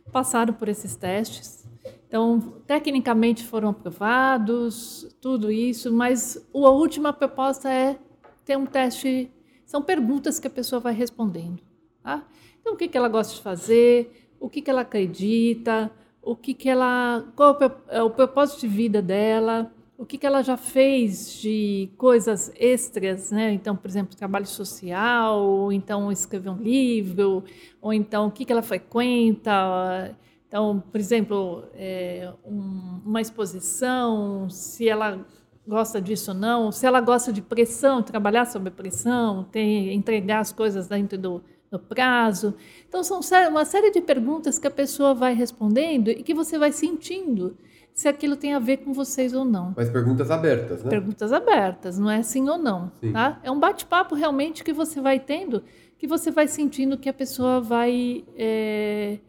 passaram 0.10 0.54
por 0.54 0.68
esses 0.68 0.96
testes. 0.96 1.66
Então, 2.08 2.62
tecnicamente 2.66 3.46
foram 3.46 3.70
aprovados, 3.70 5.16
tudo 5.22 5.52
isso, 5.52 5.94
mas 5.94 6.44
a 6.54 6.70
última 6.70 7.14
proposta 7.14 7.72
é 7.72 7.98
ter 8.44 8.58
um 8.58 8.66
teste, 8.66 9.32
são 9.66 9.82
perguntas 9.82 10.40
que 10.40 10.48
a 10.48 10.50
pessoa 10.50 10.80
vai 10.80 10.94
respondendo. 10.94 11.62
Tá? 12.04 12.28
Então, 12.60 12.74
o 12.74 12.76
que, 12.76 12.90
ela 12.98 13.08
gosta 13.08 13.36
de 13.36 13.42
fazer, 13.42 14.30
o 14.40 14.50
que 14.50 14.68
ela 14.68 14.82
acredita, 14.82 15.92
o 16.22 16.36
que, 16.36 16.54
que 16.54 16.70
ela. 16.70 17.26
qual 17.36 17.58
é 17.90 18.02
o 18.02 18.10
propósito 18.10 18.62
de 18.62 18.68
vida 18.68 19.02
dela, 19.02 19.72
o 19.98 20.06
que, 20.06 20.18
que 20.18 20.26
ela 20.26 20.42
já 20.42 20.56
fez 20.56 21.34
de 21.42 21.90
coisas 21.98 22.52
extras, 22.56 23.32
né? 23.32 23.52
Então, 23.52 23.76
por 23.76 23.90
exemplo, 23.90 24.16
trabalho 24.16 24.46
social, 24.46 25.42
ou 25.42 25.74
então 25.74 26.12
escrever 26.12 26.50
um 26.50 26.58
livro, 26.58 27.44
ou 27.82 27.94
então 27.94 28.28
o 28.28 28.32
que, 28.32 28.46
que 28.46 28.52
ela 28.52 28.62
frequenta. 28.62 30.16
Então, 30.48 30.82
por 30.92 31.00
exemplo, 31.00 31.66
é, 31.74 32.32
um, 32.46 33.02
uma 33.06 33.22
exposição, 33.22 34.50
se 34.50 34.88
ela 34.88 35.20
gosta 35.68 36.02
disso 36.02 36.32
ou 36.32 36.38
não, 36.38 36.72
se 36.72 36.86
ela 36.86 37.02
gosta 37.02 37.32
de 37.32 37.42
pressão, 37.42 38.02
trabalhar 38.02 38.46
sob 38.46 38.72
pressão, 38.72 39.44
ter, 39.44 39.92
entregar 39.94 40.40
as 40.40 40.52
coisas 40.52 40.88
dentro 40.88 41.18
do, 41.18 41.44
no 41.72 41.80
prazo. 41.80 42.56
Então, 42.88 43.04
são 43.04 43.20
uma 43.50 43.66
série 43.66 43.92
de 43.92 44.02
perguntas 44.02 44.58
que 44.58 44.68
a 44.68 44.72
pessoa 44.72 45.14
vai 45.14 45.34
respondendo 45.34 46.10
e 46.10 46.24
que 46.24 46.34
você 46.34 46.58
vai 46.58 46.72
sentindo 46.72 47.56
se 47.94 48.08
aquilo 48.08 48.36
tem 48.36 48.54
a 48.54 48.60
ver 48.60 48.78
com 48.78 48.94
vocês 48.94 49.34
ou 49.34 49.44
não. 49.44 49.74
Mas 49.76 49.90
perguntas 49.90 50.32
abertas, 50.32 50.84
né? 50.84 50.90
Perguntas 50.90 51.34
abertas, 51.34 52.00
não 52.00 52.10
é 52.10 52.24
sim 52.24 52.48
ou 52.48 52.58
não. 52.58 52.92
Sim. 53.00 53.12
Tá? 53.12 53.40
É 53.44 53.52
um 53.52 53.60
bate-papo 53.60 54.16
realmente 54.16 54.64
que 54.64 54.72
você 54.72 55.02
vai 55.02 55.20
tendo, 55.20 55.64
que 55.98 56.08
você 56.08 56.32
vai 56.32 56.48
sentindo 56.48 56.98
que 56.98 57.10
a 57.10 57.14
pessoa 57.14 57.60
vai. 57.60 58.24
É, 58.38 59.20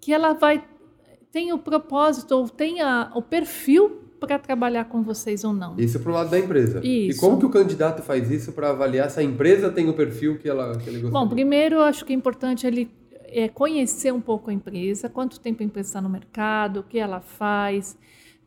que 0.00 0.12
ela 0.12 0.32
vai. 0.32 0.64
tem 1.30 1.52
o 1.52 1.58
propósito 1.58 2.32
ou 2.32 2.48
tem 2.48 2.80
a, 2.80 3.10
o 3.14 3.22
perfil 3.22 4.01
para 4.26 4.38
trabalhar 4.38 4.84
com 4.84 5.02
vocês 5.02 5.44
ou 5.44 5.52
não. 5.52 5.74
Isso 5.78 5.98
para 6.00 6.10
o 6.10 6.14
lado 6.14 6.30
da 6.30 6.38
empresa. 6.38 6.80
Isso. 6.84 7.16
E 7.16 7.20
como 7.20 7.38
que 7.38 7.46
o 7.46 7.50
candidato 7.50 8.02
faz 8.02 8.30
isso 8.30 8.52
para 8.52 8.70
avaliar 8.70 9.10
se 9.10 9.20
a 9.20 9.22
empresa 9.22 9.70
tem 9.70 9.88
o 9.88 9.94
perfil 9.94 10.38
que, 10.38 10.48
ela, 10.48 10.76
que 10.78 10.88
ele 10.88 11.00
gostaria? 11.00 11.10
Bom, 11.10 11.28
primeiro 11.28 11.76
eu 11.76 11.82
acho 11.82 12.04
que 12.04 12.12
é 12.12 12.16
importante 12.16 12.66
ele 12.66 12.90
é, 13.28 13.48
conhecer 13.48 14.12
um 14.12 14.20
pouco 14.20 14.50
a 14.50 14.52
empresa, 14.52 15.08
quanto 15.08 15.40
tempo 15.40 15.62
a 15.62 15.66
empresa 15.66 15.88
está 15.88 16.00
no 16.00 16.08
mercado, 16.08 16.80
o 16.80 16.82
que 16.82 16.98
ela 16.98 17.20
faz, 17.20 17.96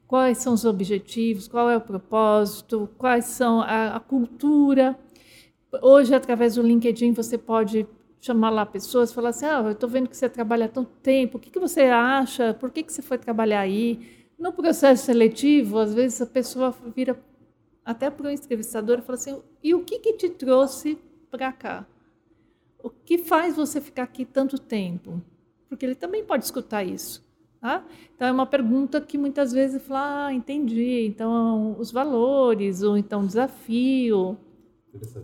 quais 0.08 0.38
são 0.38 0.54
os 0.54 0.64
objetivos, 0.64 1.48
qual 1.48 1.70
é 1.70 1.78
o 1.78 1.82
propósito, 1.82 2.90
quais 2.98 3.26
são 3.26 3.62
a, 3.62 3.96
a 3.96 4.00
cultura. 4.00 4.98
Hoje, 5.82 6.14
através 6.14 6.56
do 6.56 6.62
LinkedIn, 6.62 7.14
você 7.14 7.38
pode 7.38 7.86
chamar 8.22 8.50
lá 8.50 8.66
pessoas, 8.66 9.14
falar 9.14 9.30
assim, 9.30 9.46
ah, 9.46 9.62
eu 9.66 9.72
estou 9.72 9.88
vendo 9.88 10.10
que 10.10 10.18
você 10.18 10.28
trabalha 10.28 10.66
há 10.66 10.70
tanto 10.70 10.90
tempo, 11.04 11.38
o 11.38 11.40
que, 11.40 11.52
que 11.52 11.60
você 11.60 11.82
acha, 11.82 12.56
por 12.56 12.72
que, 12.72 12.82
que 12.82 12.92
você 12.92 13.02
foi 13.02 13.18
trabalhar 13.18 13.60
aí? 13.60 14.15
No 14.38 14.52
processo 14.52 15.06
seletivo, 15.06 15.80
às 15.80 15.94
vezes 15.94 16.22
a 16.22 16.26
pessoa 16.26 16.76
vira 16.96 17.18
até 17.84 18.10
para 18.10 18.28
o 18.28 18.32
entrevistador 18.32 19.00
e 19.00 19.02
fala 19.02 19.18
assim: 19.18 19.42
e 19.64 19.74
o 19.74 19.84
que, 19.84 20.00
que 20.00 20.14
te 20.14 20.30
trouxe 20.30 20.98
para 21.32 21.52
cá? 21.52 21.86
O 22.84 22.90
que 22.90 23.18
faz 23.18 23.56
você 23.56 23.80
ficar 23.80 24.04
aqui 24.04 24.26
tanto 24.26 24.60
tempo? 24.60 25.22
Porque 25.70 25.86
ele 25.86 25.96
também 25.96 26.24
pode 26.24 26.46
escutar 26.46 26.84
isso. 26.84 27.26
Tá? 27.60 27.84
Então, 28.16 28.28
é 28.28 28.32
uma 28.32 28.46
pergunta 28.46 29.02
que 29.02 29.18
muitas 29.18 29.52
vezes 29.52 29.82
fala: 29.82 30.28
ah, 30.28 30.34
entendi. 30.34 31.06
Então, 31.08 31.76
os 31.80 31.92
valores, 31.92 32.84
ou 32.84 32.98
então 32.98 33.22
o 33.22 33.28
desafio, 33.28 34.38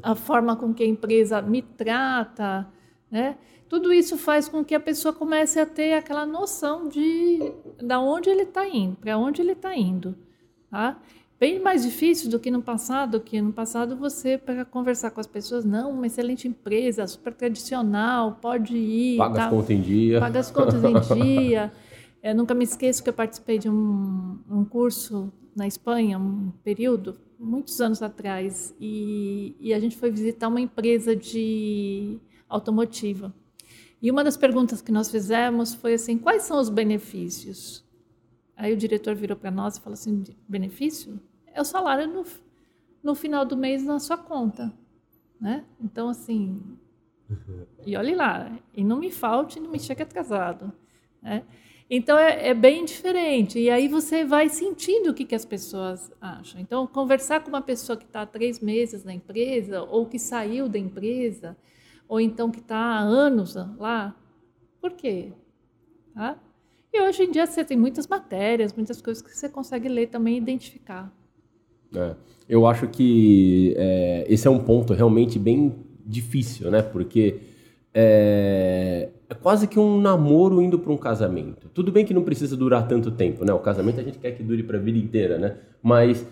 a 0.02 0.16
forma 0.16 0.56
com 0.56 0.74
que 0.74 0.84
a 0.84 0.88
empresa 0.88 1.42
me 1.42 1.62
trata, 1.62 2.68
né? 3.10 3.38
Tudo 3.72 3.94
isso 3.94 4.18
faz 4.18 4.50
com 4.50 4.66
que 4.66 4.76
a 4.76 4.82
pessoa 4.82 5.14
comece 5.14 5.58
a 5.58 5.66
ter 5.66 5.94
aquela 5.94 6.26
noção 6.26 6.90
de 6.90 7.54
da 7.82 8.02
onde 8.02 8.30
ele 8.30 8.42
está 8.42 8.68
indo, 8.68 8.98
para 8.98 9.18
onde 9.18 9.42
ele 9.42 9.54
está 9.54 9.74
indo, 9.74 10.14
tá? 10.70 11.00
Bem 11.40 11.58
mais 11.58 11.84
difícil 11.84 12.30
do 12.30 12.38
que 12.38 12.52
no 12.52 12.62
passado, 12.62 13.22
que 13.22 13.42
no 13.42 13.54
passado 13.54 13.96
você 13.96 14.38
para 14.38 14.66
conversar 14.66 15.12
com 15.12 15.22
as 15.22 15.26
pessoas, 15.26 15.64
não, 15.64 15.92
uma 15.92 16.06
excelente 16.06 16.50
empresa, 16.50 17.08
super 17.08 17.34
tradicional, 17.34 18.40
pode 18.42 18.76
ir, 18.76 19.18
paga 19.18 19.36
tá? 19.36 19.46
as 19.46 19.50
contas 19.52 19.70
em 19.70 19.82
dia, 19.82 20.20
paga 20.20 20.40
as 20.42 20.52
contas 20.52 20.84
em 20.84 21.16
dia. 21.16 21.72
Eu 22.22 22.36
nunca 22.36 22.54
me 22.54 22.66
esqueço 22.66 23.02
que 23.02 23.10
eu 23.10 23.14
participei 23.14 23.58
de 23.58 23.68
um, 23.68 24.38
um 24.48 24.64
curso 24.64 25.32
na 25.56 25.66
Espanha, 25.66 26.20
um 26.20 26.52
período, 26.64 27.18
muitos 27.40 27.82
anos 27.82 28.04
atrás, 28.04 28.76
e, 28.80 29.56
e 29.60 29.74
a 29.74 29.80
gente 29.80 29.98
foi 29.98 30.12
visitar 30.12 30.50
uma 30.50 30.62
empresa 30.62 31.16
de 31.16 32.20
automotiva. 32.48 33.34
E 34.02 34.10
uma 34.10 34.24
das 34.24 34.36
perguntas 34.36 34.82
que 34.82 34.92
nós 34.92 35.12
fizemos 35.12 35.74
foi 35.74 35.94
assim: 35.94 36.18
quais 36.18 36.44
são 36.44 36.60
os 36.60 36.70
benefícios? 36.70 37.86
Aí 38.56 38.74
o 38.74 38.78
diretor 38.78 39.16
virou 39.16 39.38
para 39.38 39.52
nós 39.52 39.78
e 39.78 39.82
falou 39.82 39.94
assim: 39.94 40.24
benefício 40.48 41.20
é 41.54 41.62
o 41.62 41.66
salário 41.66 42.08
no, 42.08 42.26
no 43.04 43.16
final 43.16 43.46
do 43.46 43.56
mês 43.56 43.84
na 43.84 44.00
sua 44.00 44.18
conta, 44.18 44.74
né? 45.40 45.66
Então 45.80 46.10
assim, 46.10 46.62
e 47.86 47.96
olhe 47.96 48.16
lá, 48.16 48.58
e 48.74 48.84
não 48.84 49.00
me 49.00 49.12
falte, 49.12 49.60
não 49.60 49.70
me 49.70 49.80
chegue 49.80 50.02
atrasado, 50.02 50.72
né? 51.22 51.44
Então 51.94 52.18
é, 52.18 52.48
é, 52.48 52.54
bem 52.54 52.86
diferente. 52.86 53.60
E 53.60 53.70
aí 53.70 53.90
você 53.90 54.24
vai 54.24 54.48
sentindo 54.48 55.12
o 55.12 55.14
que, 55.14 55.26
que 55.26 55.36
as 55.36 55.44
pessoas 55.44 56.10
acham. 56.22 56.62
Então, 56.62 56.88
conversar 56.88 57.42
com 57.42 57.50
uma 57.50 57.62
pessoa 57.62 57.98
que 57.98 58.06
está 58.06 58.22
há 58.22 58.26
três 58.26 58.62
meses 58.62 59.04
na 59.04 59.14
empresa, 59.14 59.84
ou 59.84 60.06
que 60.06 60.18
saiu 60.18 60.70
da 60.70 60.80
empresa, 60.80 61.58
ou 62.12 62.20
então 62.20 62.52
que 62.52 62.60
está 62.60 62.76
há 62.76 63.00
anos 63.00 63.56
lá, 63.80 64.14
por 64.82 64.92
quê? 64.92 65.32
Tá? 66.14 66.38
E 66.94 67.02
hoje 67.02 67.24
em 67.24 67.32
dia 67.32 67.48
você 67.48 67.64
tem 67.64 67.78
muitas 67.78 68.06
matérias, 68.06 68.74
muitas 68.74 69.02
coisas 69.02 69.24
que 69.24 69.30
você 69.34 69.48
consegue 69.48 69.88
ler 69.88 70.08
também 70.08 70.36
e 70.36 70.38
identificar. 70.38 71.10
É, 71.96 72.14
eu 72.50 72.68
acho 72.68 72.90
que 72.90 73.74
é, 73.78 74.26
esse 74.28 74.46
é 74.46 74.52
um 74.52 74.60
ponto 74.60 74.92
realmente 74.94 75.40
bem 75.40 75.74
difícil, 76.06 76.70
né? 76.70 76.82
Porque 76.82 77.40
é, 77.94 79.08
é 79.30 79.34
quase 79.34 79.66
que 79.66 79.80
um 79.80 80.02
namoro 80.02 80.62
indo 80.62 80.78
para 80.78 80.92
um 80.92 80.98
casamento. 80.98 81.70
Tudo 81.70 81.94
bem 81.94 82.04
que 82.04 82.14
não 82.14 82.24
precisa 82.24 82.58
durar 82.58 82.90
tanto 82.90 83.10
tempo, 83.12 83.46
né? 83.46 83.54
O 83.54 83.60
casamento 83.60 84.02
a 84.02 84.04
gente 84.04 84.20
quer 84.20 84.32
que 84.32 84.44
dure 84.44 84.64
para 84.64 84.78
a 84.78 84.82
vida 84.82 84.98
inteira, 84.98 85.38
né? 85.38 85.56
Mas 85.82 86.28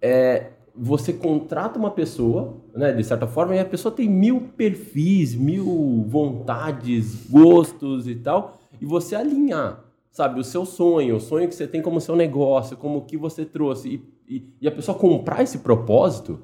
é, 0.00 0.51
você 0.74 1.12
contrata 1.12 1.78
uma 1.78 1.90
pessoa, 1.90 2.56
né? 2.74 2.92
De 2.92 3.04
certa 3.04 3.26
forma, 3.26 3.54
e 3.54 3.58
a 3.58 3.64
pessoa 3.64 3.94
tem 3.94 4.08
mil 4.08 4.48
perfis, 4.56 5.34
mil 5.34 6.04
vontades, 6.08 7.26
gostos 7.28 8.08
e 8.08 8.14
tal, 8.14 8.58
e 8.80 8.86
você 8.86 9.14
alinhar, 9.14 9.84
sabe, 10.10 10.40
o 10.40 10.44
seu 10.44 10.64
sonho, 10.64 11.16
o 11.16 11.20
sonho 11.20 11.48
que 11.48 11.54
você 11.54 11.66
tem 11.66 11.82
como 11.82 12.00
seu 12.00 12.16
negócio, 12.16 12.76
como 12.76 13.02
que 13.02 13.16
você 13.16 13.44
trouxe, 13.44 14.02
e, 14.28 14.36
e, 14.36 14.48
e 14.62 14.68
a 14.68 14.72
pessoa 14.72 14.96
comprar 14.96 15.42
esse 15.42 15.58
propósito 15.58 16.38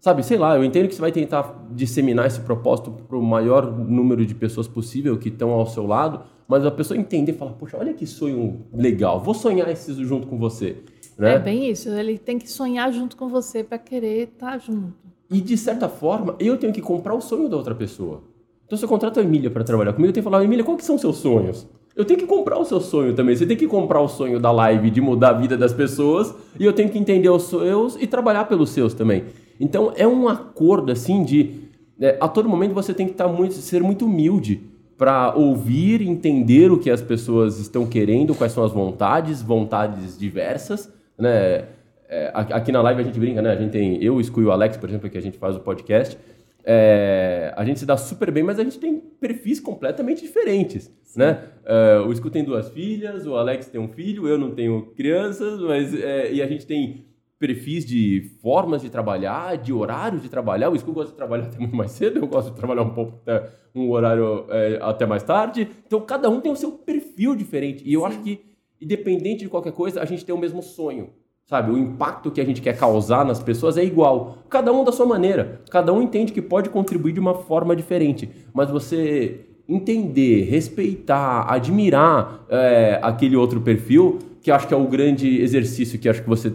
Sabe, 0.00 0.22
sei 0.22 0.38
lá, 0.38 0.54
eu 0.54 0.62
entendo 0.62 0.86
que 0.86 0.94
você 0.94 1.00
vai 1.00 1.10
tentar 1.10 1.66
disseminar 1.72 2.26
esse 2.26 2.40
propósito 2.40 2.92
para 2.92 3.18
o 3.18 3.22
maior 3.22 3.66
número 3.66 4.24
de 4.24 4.32
pessoas 4.32 4.68
possível 4.68 5.18
que 5.18 5.28
estão 5.28 5.50
ao 5.50 5.66
seu 5.66 5.84
lado, 5.84 6.20
mas 6.46 6.64
a 6.64 6.70
pessoa 6.70 6.98
entender 6.98 7.32
e 7.32 7.34
falar, 7.34 7.52
poxa, 7.54 7.76
olha 7.76 7.92
que 7.92 8.06
sonho 8.06 8.64
legal, 8.72 9.20
vou 9.20 9.34
sonhar 9.34 9.68
isso 9.72 9.92
junto 10.04 10.28
com 10.28 10.38
você. 10.38 10.76
Né? 11.18 11.34
É 11.34 11.38
bem 11.38 11.68
isso, 11.68 11.88
ele 11.88 12.16
tem 12.16 12.38
que 12.38 12.48
sonhar 12.48 12.92
junto 12.92 13.16
com 13.16 13.28
você 13.28 13.64
para 13.64 13.76
querer 13.76 14.28
estar 14.28 14.52
tá 14.52 14.58
junto. 14.58 14.94
E 15.30 15.40
de 15.40 15.58
certa 15.58 15.88
forma, 15.88 16.36
eu 16.38 16.56
tenho 16.56 16.72
que 16.72 16.80
comprar 16.80 17.14
o 17.14 17.20
sonho 17.20 17.48
da 17.48 17.56
outra 17.56 17.74
pessoa. 17.74 18.22
Então, 18.64 18.78
se 18.78 18.84
eu 18.84 18.88
contrato 18.88 19.18
a 19.18 19.22
Emília 19.22 19.50
para 19.50 19.64
trabalhar 19.64 19.92
comigo, 19.92 20.10
eu 20.10 20.12
tenho 20.12 20.24
que 20.24 20.30
falar, 20.30 20.44
Emília, 20.44 20.64
quais 20.64 20.84
são 20.84 20.94
os 20.94 21.00
seus 21.00 21.16
sonhos? 21.16 21.66
Eu 21.96 22.04
tenho 22.04 22.20
que 22.20 22.26
comprar 22.26 22.58
o 22.58 22.64
seu 22.64 22.80
sonho 22.80 23.12
também. 23.14 23.34
Você 23.34 23.44
tem 23.44 23.56
que 23.56 23.66
comprar 23.66 24.00
o 24.00 24.06
sonho 24.06 24.38
da 24.38 24.52
live 24.52 24.88
de 24.88 25.00
mudar 25.00 25.30
a 25.30 25.32
vida 25.32 25.56
das 25.56 25.72
pessoas 25.72 26.32
e 26.58 26.64
eu 26.64 26.72
tenho 26.72 26.88
que 26.88 26.96
entender 26.96 27.28
os 27.28 27.42
seus 27.44 27.96
e 28.00 28.06
trabalhar 28.06 28.44
pelos 28.44 28.70
seus 28.70 28.94
também. 28.94 29.24
Então 29.58 29.92
é 29.96 30.06
um 30.06 30.28
acordo 30.28 30.92
assim 30.92 31.24
de 31.24 31.68
é, 32.00 32.16
a 32.20 32.28
todo 32.28 32.48
momento 32.48 32.72
você 32.72 32.94
tem 32.94 33.06
que 33.06 33.12
estar 33.12 33.26
tá 33.26 33.32
muito, 33.32 33.54
ser 33.54 33.82
muito 33.82 34.04
humilde 34.04 34.60
para 34.96 35.34
ouvir, 35.34 36.00
entender 36.00 36.70
o 36.70 36.78
que 36.78 36.88
as 36.88 37.02
pessoas 37.02 37.58
estão 37.58 37.84
querendo, 37.84 38.32
quais 38.32 38.52
são 38.52 38.64
as 38.64 38.72
vontades, 38.72 39.42
vontades 39.42 40.16
diversas, 40.16 40.92
né? 41.18 41.66
É, 42.08 42.30
aqui 42.32 42.72
na 42.72 42.80
live 42.80 43.02
a 43.02 43.04
gente 43.04 43.18
brinca, 43.18 43.42
né? 43.42 43.50
A 43.50 43.56
gente 43.56 43.70
tem 43.70 44.02
eu, 44.02 44.16
o 44.16 44.24
Scu 44.24 44.40
e 44.40 44.44
o 44.44 44.50
Alex, 44.50 44.76
por 44.76 44.88
exemplo, 44.88 45.10
que 45.10 45.18
a 45.18 45.22
gente 45.22 45.36
faz 45.36 45.56
o 45.56 45.60
podcast. 45.60 46.18
É, 46.64 47.52
a 47.56 47.64
gente 47.64 47.80
se 47.80 47.86
dá 47.86 47.96
super 47.96 48.30
bem, 48.30 48.42
mas 48.42 48.58
a 48.58 48.64
gente 48.64 48.78
tem 48.78 48.98
perfis 48.98 49.58
completamente 49.58 50.22
diferentes, 50.22 50.90
né? 51.16 51.44
É, 51.64 51.98
o 51.98 52.14
Scu 52.14 52.30
tem 52.30 52.44
duas 52.44 52.68
filhas, 52.70 53.26
o 53.26 53.36
Alex 53.36 53.68
tem 53.68 53.80
um 53.80 53.88
filho, 53.88 54.28
eu 54.28 54.38
não 54.38 54.50
tenho 54.50 54.92
crianças, 54.96 55.60
mas 55.60 55.94
é, 55.94 56.32
e 56.32 56.42
a 56.42 56.46
gente 56.46 56.66
tem 56.66 57.08
perfis 57.38 57.86
de 57.86 58.32
formas 58.42 58.82
de 58.82 58.90
trabalhar, 58.90 59.56
de 59.56 59.72
horários 59.72 60.22
de 60.22 60.28
trabalhar. 60.28 60.70
O 60.70 60.78
School 60.78 60.92
gosta 60.92 61.12
de 61.12 61.16
trabalhar 61.16 61.44
até 61.44 61.58
muito 61.58 61.76
mais 61.76 61.92
cedo, 61.92 62.18
eu 62.18 62.26
gosto 62.26 62.50
de 62.50 62.56
trabalhar 62.56 62.82
um 62.82 62.90
pouco 62.90 63.20
até 63.22 63.48
um 63.74 63.90
horário 63.90 64.46
é, 64.50 64.78
até 64.82 65.06
mais 65.06 65.22
tarde. 65.22 65.68
Então 65.86 66.00
cada 66.00 66.28
um 66.28 66.40
tem 66.40 66.50
o 66.50 66.56
seu 66.56 66.72
perfil 66.72 67.36
diferente. 67.36 67.82
E 67.86 67.92
eu 67.92 68.00
Sim. 68.00 68.06
acho 68.06 68.18
que, 68.20 68.40
independente 68.80 69.40
de 69.40 69.48
qualquer 69.48 69.72
coisa, 69.72 70.00
a 70.00 70.04
gente 70.04 70.24
tem 70.24 70.34
o 70.34 70.38
mesmo 70.38 70.62
sonho. 70.62 71.10
Sabe, 71.46 71.70
o 71.70 71.78
impacto 71.78 72.30
que 72.30 72.42
a 72.42 72.44
gente 72.44 72.60
quer 72.60 72.76
causar 72.76 73.24
nas 73.24 73.42
pessoas 73.42 73.78
é 73.78 73.84
igual. 73.84 74.36
Cada 74.50 74.70
um 74.70 74.84
da 74.84 74.92
sua 74.92 75.06
maneira. 75.06 75.62
Cada 75.70 75.90
um 75.94 76.02
entende 76.02 76.30
que 76.30 76.42
pode 76.42 76.68
contribuir 76.68 77.12
de 77.12 77.20
uma 77.20 77.34
forma 77.34 77.74
diferente. 77.74 78.28
Mas 78.52 78.68
você 78.70 79.46
entender, 79.66 80.44
respeitar, 80.44 81.50
admirar 81.50 82.44
é, 82.50 82.98
aquele 83.02 83.34
outro 83.34 83.62
perfil, 83.62 84.18
que 84.42 84.50
acho 84.50 84.68
que 84.68 84.74
é 84.74 84.76
o 84.76 84.86
grande 84.86 85.40
exercício 85.40 85.98
que 85.98 86.08
acho 86.08 86.22
que 86.22 86.28
você 86.28 86.52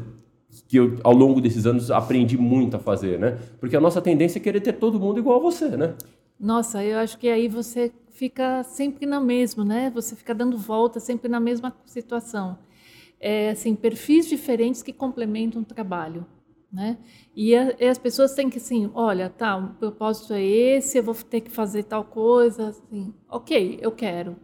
que 0.67 0.77
eu, 0.77 0.97
ao 1.03 1.13
longo 1.13 1.41
desses 1.41 1.65
anos, 1.65 1.89
aprendi 1.89 2.37
muito 2.37 2.75
a 2.75 2.79
fazer, 2.79 3.19
né? 3.19 3.37
Porque 3.59 3.75
a 3.75 3.81
nossa 3.81 4.01
tendência 4.01 4.37
é 4.37 4.41
querer 4.41 4.59
ter 4.59 4.73
todo 4.73 4.99
mundo 4.99 5.19
igual 5.19 5.39
a 5.39 5.41
você, 5.41 5.69
né? 5.69 5.95
Nossa, 6.39 6.83
eu 6.83 6.97
acho 6.99 7.17
que 7.17 7.27
aí 7.27 7.47
você 7.47 7.91
fica 8.13 8.63
sempre 8.63 9.05
na 9.05 9.19
mesma, 9.19 9.65
né? 9.65 9.89
Você 9.89 10.15
fica 10.15 10.33
dando 10.33 10.57
volta 10.57 10.99
sempre 10.99 11.27
na 11.27 11.39
mesma 11.39 11.75
situação. 11.85 12.57
É, 13.19 13.49
assim, 13.49 13.75
perfis 13.75 14.27
diferentes 14.27 14.83
que 14.83 14.93
complementam 14.93 15.61
o 15.61 15.65
trabalho, 15.65 16.25
né? 16.71 16.97
E, 17.35 17.55
a, 17.55 17.75
e, 17.79 17.87
as 17.87 17.97
pessoas 17.97 18.33
têm 18.33 18.49
que, 18.49 18.57
assim, 18.57 18.91
olha, 18.93 19.29
tá, 19.29 19.57
o 19.57 19.73
propósito 19.75 20.33
é 20.33 20.43
esse, 20.43 20.97
eu 20.97 21.03
vou 21.03 21.15
ter 21.15 21.41
que 21.41 21.49
fazer 21.49 21.83
tal 21.83 22.03
coisa, 22.03 22.69
assim, 22.69 23.13
ok, 23.29 23.79
eu 23.81 23.91
quero, 23.91 24.35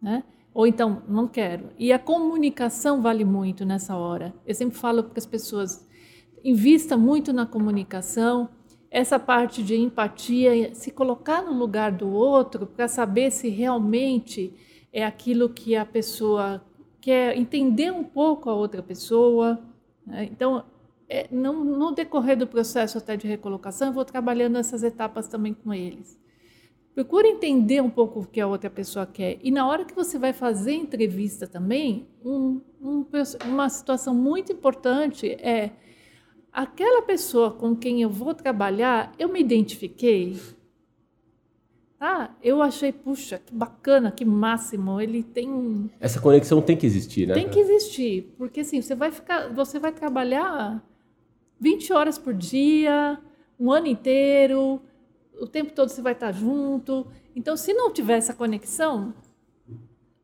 né? 0.00 0.24
Ou 0.54 0.66
então, 0.66 1.02
não 1.06 1.28
quero. 1.28 1.68
E 1.78 1.92
a 1.92 1.98
comunicação 1.98 3.02
vale 3.02 3.24
muito 3.26 3.64
nessa 3.66 3.94
hora. 3.94 4.34
Eu 4.46 4.54
sempre 4.54 4.78
falo 4.78 5.04
para 5.04 5.18
as 5.18 5.26
pessoas: 5.26 5.86
invista 6.42 6.96
muito 6.96 7.30
na 7.30 7.44
comunicação, 7.44 8.48
essa 8.90 9.18
parte 9.18 9.62
de 9.62 9.76
empatia, 9.76 10.74
se 10.74 10.90
colocar 10.90 11.42
no 11.42 11.52
lugar 11.52 11.92
do 11.92 12.10
outro 12.10 12.66
para 12.66 12.88
saber 12.88 13.30
se 13.30 13.48
realmente 13.48 14.54
é 14.92 15.04
aquilo 15.04 15.48
que 15.48 15.76
a 15.76 15.84
pessoa 15.84 16.64
quer, 17.00 17.36
entender 17.36 17.92
um 17.92 18.04
pouco 18.04 18.48
a 18.48 18.54
outra 18.54 18.82
pessoa. 18.82 19.60
Né? 20.06 20.28
Então, 20.30 20.64
é, 21.08 21.28
no, 21.30 21.92
decorrer 21.92 22.36
do 22.36 22.46
processo 22.46 22.98
até 22.98 23.16
de 23.16 23.28
recolocação, 23.28 23.88
eu 23.88 23.92
vou 23.92 24.04
trabalhando 24.04 24.56
essas 24.56 24.82
etapas 24.82 25.28
também 25.28 25.54
com 25.54 25.72
eles. 25.72 26.18
Procure 26.94 27.28
entender 27.28 27.82
um 27.82 27.90
pouco 27.90 28.20
o 28.20 28.26
que 28.26 28.40
a 28.40 28.46
outra 28.46 28.70
pessoa 28.70 29.04
quer. 29.04 29.38
E 29.42 29.50
na 29.50 29.68
hora 29.68 29.84
que 29.84 29.94
você 29.94 30.18
vai 30.18 30.32
fazer 30.32 30.72
entrevista 30.72 31.46
também, 31.46 32.08
um, 32.24 32.60
um, 32.80 33.04
uma 33.44 33.68
situação 33.68 34.14
muito 34.14 34.50
importante 34.50 35.30
é 35.32 35.72
aquela 36.56 37.02
pessoa 37.02 37.50
com 37.50 37.76
quem 37.76 38.00
eu 38.00 38.08
vou 38.08 38.34
trabalhar, 38.34 39.12
eu 39.18 39.28
me 39.28 39.40
identifiquei. 39.40 40.40
Ah, 42.00 42.30
eu 42.42 42.62
achei, 42.62 42.92
puxa, 42.92 43.38
que 43.38 43.54
bacana, 43.54 44.10
que 44.10 44.24
máximo. 44.24 45.00
Ele 45.00 45.22
tem. 45.22 45.90
Essa 46.00 46.20
conexão 46.20 46.60
tem 46.62 46.76
que 46.76 46.86
existir, 46.86 47.28
né? 47.28 47.34
Tem 47.34 47.48
que 47.48 47.58
existir. 47.58 48.34
Porque 48.38 48.60
assim, 48.60 48.80
você 48.80 48.94
vai 48.94 49.10
ficar. 49.10 49.52
Você 49.54 49.78
vai 49.78 49.92
trabalhar 49.92 50.82
20 51.60 51.92
horas 51.92 52.18
por 52.18 52.34
dia, 52.34 53.18
um 53.58 53.70
ano 53.70 53.86
inteiro 53.86 54.80
o 55.40 55.46
tempo 55.46 55.72
todo 55.72 55.88
você 55.88 56.02
vai 56.02 56.12
estar 56.12 56.32
junto. 56.32 57.06
Então, 57.34 57.56
se 57.56 57.72
não 57.72 57.92
tiver 57.92 58.16
essa 58.16 58.34
conexão. 58.34 59.14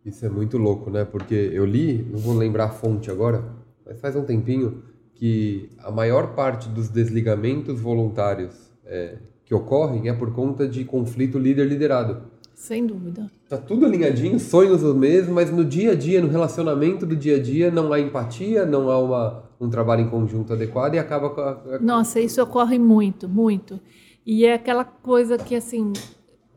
Isso 0.04 0.24
é 0.24 0.28
muito 0.28 0.58
louco, 0.58 0.90
né? 0.90 1.04
Porque 1.04 1.34
eu 1.34 1.64
li, 1.64 2.02
não 2.02 2.18
vou 2.18 2.34
lembrar 2.34 2.64
a 2.64 2.70
fonte 2.70 3.10
agora, 3.10 3.54
mas 3.84 4.00
faz 4.00 4.16
um 4.16 4.24
tempinho 4.24 4.82
que 5.22 5.70
a 5.78 5.90
maior 5.92 6.34
parte 6.34 6.68
dos 6.68 6.88
desligamentos 6.88 7.80
voluntários 7.80 8.72
é, 8.84 9.18
que 9.44 9.54
ocorrem 9.54 10.08
é 10.08 10.12
por 10.12 10.32
conta 10.34 10.66
de 10.66 10.84
conflito 10.84 11.38
líder-liderado. 11.38 12.24
Sem 12.52 12.84
dúvida. 12.84 13.30
Tá 13.48 13.56
tudo 13.56 13.86
alinhadinho, 13.86 14.40
sonhos 14.40 14.82
os 14.82 14.96
mesmos, 14.96 15.32
mas 15.32 15.48
no 15.52 15.64
dia 15.64 15.92
a 15.92 15.94
dia, 15.94 16.20
no 16.20 16.26
relacionamento 16.26 17.06
do 17.06 17.14
dia 17.14 17.36
a 17.36 17.40
dia, 17.40 17.70
não 17.70 17.92
há 17.92 18.00
empatia, 18.00 18.66
não 18.66 18.90
há 18.90 18.98
uma, 18.98 19.44
um 19.60 19.70
trabalho 19.70 20.02
em 20.02 20.10
conjunto 20.10 20.54
adequado 20.54 20.96
e 20.96 20.98
acaba 20.98 21.30
com 21.30 21.40
a... 21.40 21.78
Nossa, 21.80 22.18
isso 22.18 22.42
ocorre 22.42 22.80
muito, 22.80 23.28
muito. 23.28 23.78
E 24.26 24.44
é 24.44 24.54
aquela 24.54 24.84
coisa 24.84 25.38
que, 25.38 25.54
assim, 25.54 25.92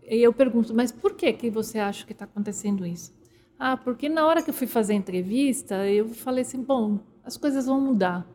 eu 0.02 0.34
pergunto, 0.34 0.74
mas 0.74 0.92
por 0.92 1.14
que, 1.14 1.32
que 1.34 1.52
você 1.52 1.78
acha 1.78 2.04
que 2.04 2.14
está 2.14 2.26
acontecendo 2.26 2.84
isso? 2.84 3.14
Ah, 3.60 3.78
porque 3.78 4.10
na 4.10 4.26
hora 4.26 4.42
que 4.42 4.50
eu 4.50 4.56
fui 4.56 4.66
fazer 4.66 4.94
a 4.94 4.96
entrevista, 4.96 5.88
eu 5.88 6.08
falei 6.08 6.42
assim, 6.42 6.64
bom, 6.64 6.98
as 7.24 7.38
coisas 7.38 7.68
vão 7.68 7.80
mudar. 7.80 8.28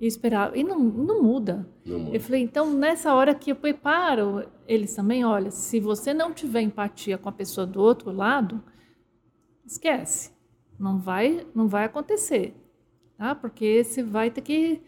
E 0.00 0.06
esperava. 0.06 0.56
E 0.56 0.64
não, 0.64 0.78
não 0.78 1.22
muda. 1.22 1.68
não 1.84 1.98
muda. 1.98 2.16
Eu 2.16 2.20
falei, 2.20 2.42
então, 2.42 2.72
nessa 2.72 3.14
hora 3.14 3.34
que 3.34 3.50
eu 3.50 3.56
preparo 3.56 4.48
eles 4.66 4.94
também, 4.94 5.24
olha, 5.24 5.50
se 5.50 5.78
você 5.80 6.12
não 6.12 6.32
tiver 6.32 6.62
empatia 6.62 7.18
com 7.18 7.28
a 7.28 7.32
pessoa 7.32 7.66
do 7.66 7.80
outro 7.80 8.10
lado, 8.10 8.62
esquece. 9.64 10.32
Não 10.78 10.98
vai, 10.98 11.46
não 11.54 11.68
vai 11.68 11.84
acontecer. 11.84 12.54
Tá? 13.16 13.34
Porque 13.34 13.82
você 13.84 14.02
vai 14.02 14.30
ter 14.30 14.40
que 14.40 14.82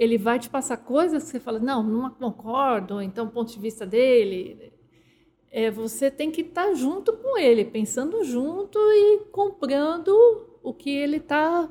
ele 0.00 0.16
vai 0.16 0.38
te 0.38 0.48
passar 0.48 0.78
coisas 0.78 1.24
que 1.24 1.28
você 1.28 1.38
fala, 1.38 1.58
não, 1.58 1.82
não 1.82 2.10
concordo, 2.10 3.02
então 3.02 3.26
o 3.26 3.30
ponto 3.30 3.52
de 3.52 3.60
vista 3.60 3.84
dele. 3.84 4.72
é, 5.50 5.70
você 5.70 6.10
tem 6.10 6.30
que 6.30 6.40
estar 6.40 6.72
junto 6.72 7.12
com 7.12 7.36
ele, 7.36 7.66
pensando 7.66 8.24
junto 8.24 8.78
e 8.78 9.26
comprando 9.30 10.10
o 10.62 10.72
que 10.72 10.88
ele 10.88 11.18
está 11.18 11.68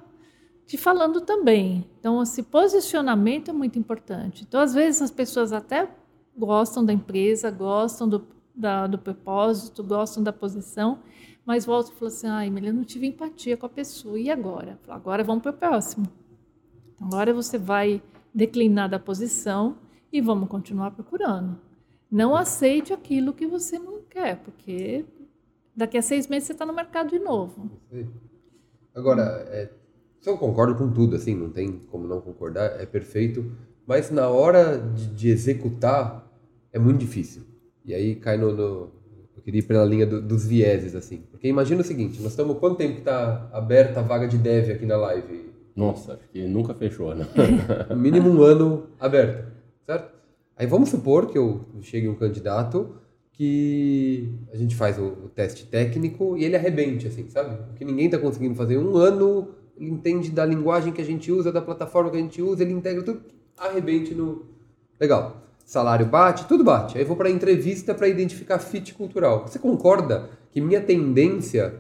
te 0.70 0.78
falando 0.78 1.20
também. 1.22 1.90
Então, 2.00 2.22
esse 2.22 2.44
posicionamento 2.44 3.50
é 3.50 3.52
muito 3.52 3.80
importante. 3.80 4.46
Então, 4.48 4.62
às 4.62 4.72
vezes, 4.72 5.02
as 5.02 5.10
pessoas 5.10 5.52
até 5.52 5.90
gostam 6.38 6.86
da 6.86 6.94
empresa, 6.94 7.50
gostam 7.50 8.08
do, 8.08 8.28
da, 8.54 8.86
do 8.86 9.00
propósito, 9.00 9.84
gostam 9.84 10.22
da 10.22 10.32
posição, 10.32 11.00
mas 11.44 11.66
voltam 11.66 11.92
e 11.92 11.96
falam 11.96 12.14
assim: 12.14 12.28
ai, 12.28 12.48
Emília, 12.48 12.72
não 12.72 12.84
tive 12.84 13.08
empatia 13.08 13.58
com 13.58 13.66
a 13.66 13.70
pessoa, 13.70 14.20
e 14.20 14.30
agora? 14.30 14.78
Falo, 14.84 15.00
agora 15.00 15.24
vamos 15.24 15.42
para 15.42 15.54
o 15.54 15.56
próximo. 15.56 16.06
Então, 16.96 17.08
agora 17.08 17.34
você 17.34 17.58
vai 17.58 18.00
declinar 18.32 18.88
da 18.88 19.00
posição 19.00 19.76
e 20.14 20.22
vamos 20.22 20.48
continuar 20.48 20.92
procurando. 20.92 21.60
Não 22.12 22.36
aceite 22.36 22.94
aquilo 22.94 23.34
que 23.34 23.48
você 23.48 23.80
não 23.80 24.04
quer, 24.04 24.38
porque 24.44 25.04
daqui 25.76 25.98
a 25.98 26.02
seis 26.04 26.28
meses 26.28 26.46
você 26.46 26.54
está 26.54 26.64
no 26.64 26.74
mercado 26.74 27.10
de 27.10 27.18
novo. 27.18 27.72
Agora, 28.94 29.24
é, 29.50 29.79
eu 30.26 30.38
concordo 30.38 30.76
com 30.76 30.90
tudo, 30.92 31.16
assim, 31.16 31.36
não 31.36 31.50
tem 31.50 31.82
como 31.90 32.08
não 32.08 32.20
concordar, 32.20 32.82
é 32.82 32.86
perfeito, 32.86 33.52
mas 33.88 34.12
na 34.12 34.28
hora 34.28 34.78
de, 34.78 35.08
de 35.08 35.30
executar 35.30 36.28
é 36.74 36.80
muito 36.80 37.00
difícil. 37.00 37.44
E 37.86 37.94
aí 37.94 38.16
cai 38.16 38.38
no, 38.38 38.52
no 38.52 38.92
eu 39.40 39.44
queria 39.44 39.60
ir 39.60 39.64
pela 39.64 39.86
linha 39.86 40.06
do, 40.06 40.22
dos 40.22 40.46
vieses, 40.46 40.94
assim. 40.94 41.24
Porque 41.32 41.48
imagina 41.48 41.82
o 41.82 41.84
seguinte, 41.84 42.22
nós 42.22 42.32
estamos, 42.32 42.58
quanto 42.60 42.78
tempo 42.78 42.94
que 42.96 43.00
está 43.00 43.50
aberta 43.54 44.02
a 44.02 44.04
vaga 44.04 44.28
de 44.28 44.38
dev 44.38 44.70
aqui 44.72 44.86
na 44.86 44.98
live? 44.98 45.50
Nossa, 45.76 46.14
acho 46.14 46.28
que 46.30 46.46
nunca 46.46 46.74
fechou, 46.74 47.16
né? 47.16 47.26
Mínimo 47.96 48.30
um 48.30 48.44
ano 48.44 48.88
aberto, 49.00 49.48
certo? 49.86 50.12
Aí 50.58 50.68
vamos 50.68 50.90
supor 50.90 51.28
que 51.28 51.38
eu 51.38 51.66
chegue 51.82 52.10
um 52.10 52.16
candidato 52.16 52.96
que 53.32 54.30
a 54.52 54.58
gente 54.58 54.76
faz 54.76 55.00
o, 55.00 55.06
o 55.06 55.30
teste 55.30 55.66
técnico 55.66 56.38
e 56.38 56.44
ele 56.44 56.58
arrebente, 56.58 57.08
assim, 57.08 57.30
sabe? 57.30 57.56
O 57.72 57.74
que 57.76 57.86
ninguém 57.86 58.08
está 58.08 58.18
conseguindo 58.18 58.56
fazer 58.56 58.78
um 58.78 58.98
ano, 58.98 59.56
ele 59.80 59.92
entende 59.92 60.30
da 60.30 60.46
linguagem 60.46 60.92
que 60.92 61.02
a 61.02 61.06
gente 61.06 61.32
usa, 61.32 61.52
da 61.52 61.62
plataforma 61.62 62.10
que 62.10 62.18
a 62.18 62.22
gente 62.22 62.42
usa, 62.42 62.64
ele 62.64 62.74
integra 62.74 63.02
tudo, 63.02 63.22
arrebente 63.58 64.14
no... 64.14 64.46
Legal. 65.00 65.44
Salário 65.66 66.06
bate, 66.06 66.46
tudo 66.48 66.64
bate. 66.64 66.98
Aí 66.98 67.04
vou 67.04 67.16
para 67.16 67.30
a 67.30 67.32
entrevista 67.32 67.94
para 67.94 68.08
identificar 68.08 68.60
fit 68.60 68.94
cultural. 68.94 69.48
Você 69.48 69.60
concorda 69.60 70.30
que 70.52 70.60
minha 70.60 70.82
tendência 70.82 71.76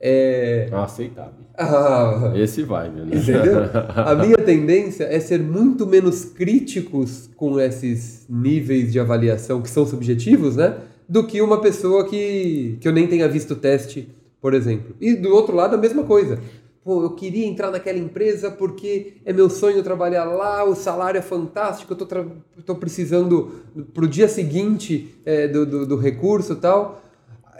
é... 0.00 0.68
Aceitável. 0.72 1.44
Ah, 1.56 2.32
Esse 2.34 2.62
vai, 2.62 2.88
né? 2.88 3.04
Entendeu? 3.04 3.62
A 3.94 4.14
minha 4.16 4.38
tendência 4.38 5.04
é 5.04 5.20
ser 5.20 5.40
muito 5.40 5.86
menos 5.86 6.24
críticos 6.24 7.30
com 7.36 7.60
esses 7.60 8.26
níveis 8.28 8.92
de 8.92 8.98
avaliação 8.98 9.62
que 9.62 9.70
são 9.70 9.86
subjetivos, 9.86 10.56
né? 10.56 10.76
Do 11.08 11.24
que 11.26 11.40
uma 11.40 11.60
pessoa 11.60 12.08
que, 12.08 12.78
que 12.80 12.88
eu 12.88 12.92
nem 12.92 13.06
tenha 13.06 13.28
visto 13.28 13.52
o 13.52 13.56
teste, 13.56 14.08
por 14.40 14.54
exemplo. 14.54 14.96
E 15.00 15.14
do 15.14 15.32
outro 15.32 15.54
lado, 15.54 15.74
a 15.74 15.78
mesma 15.78 16.02
coisa. 16.02 16.40
Pô, 16.84 17.02
eu 17.02 17.10
queria 17.10 17.46
entrar 17.46 17.70
naquela 17.70 17.98
empresa 17.98 18.50
porque 18.50 19.14
é 19.24 19.32
meu 19.32 19.48
sonho 19.48 19.82
trabalhar 19.82 20.24
lá, 20.24 20.64
o 20.64 20.74
salário 20.74 21.18
é 21.18 21.22
fantástico, 21.22 21.92
eu 21.92 21.96
tô, 21.96 22.06
tra... 22.06 22.26
tô 22.66 22.74
precisando 22.74 23.52
pro 23.94 24.08
dia 24.08 24.26
seguinte 24.26 25.14
é, 25.24 25.46
do, 25.46 25.64
do, 25.64 25.86
do 25.86 25.96
recurso 25.96 26.56
tal 26.56 27.00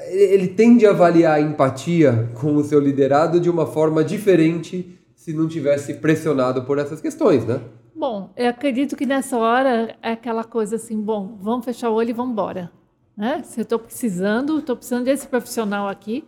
ele 0.09 0.49
tende 0.49 0.87
a 0.87 0.91
avaliar 0.91 1.35
a 1.35 1.41
empatia 1.41 2.31
com 2.41 2.57
o 2.57 2.65
seu 2.65 2.81
liderado 2.81 3.39
de 3.39 3.49
uma 3.49 3.67
forma 3.67 4.03
diferente 4.03 4.99
se 5.15 5.33
não 5.33 5.47
tivesse 5.47 5.95
pressionado 5.95 6.63
por 6.63 6.79
essas 6.79 7.01
questões, 7.01 7.45
né? 7.45 7.61
Bom, 7.95 8.31
eu 8.37 8.49
acredito 8.49 8.97
que 8.97 9.07
nessa 9.07 9.39
hora 9.39 9.97
é 10.03 10.13
aquela 10.13 10.43
coisa 10.43 10.77
assim, 10.77 11.01
bom, 11.01 11.39
vamos 11.41 11.65
fechar 11.65 11.91
o 11.91 11.95
olho 11.95 12.11
e 12.11 12.13
vamos 12.13 12.33
embora. 12.33 12.73
Né? 13.17 13.43
Se 13.45 13.61
eu 13.61 13.63
estou 13.63 13.79
precisando, 13.79 14.59
estou 14.59 14.75
precisando 14.75 15.05
desse 15.05 15.29
profissional 15.29 15.87
aqui, 15.87 16.25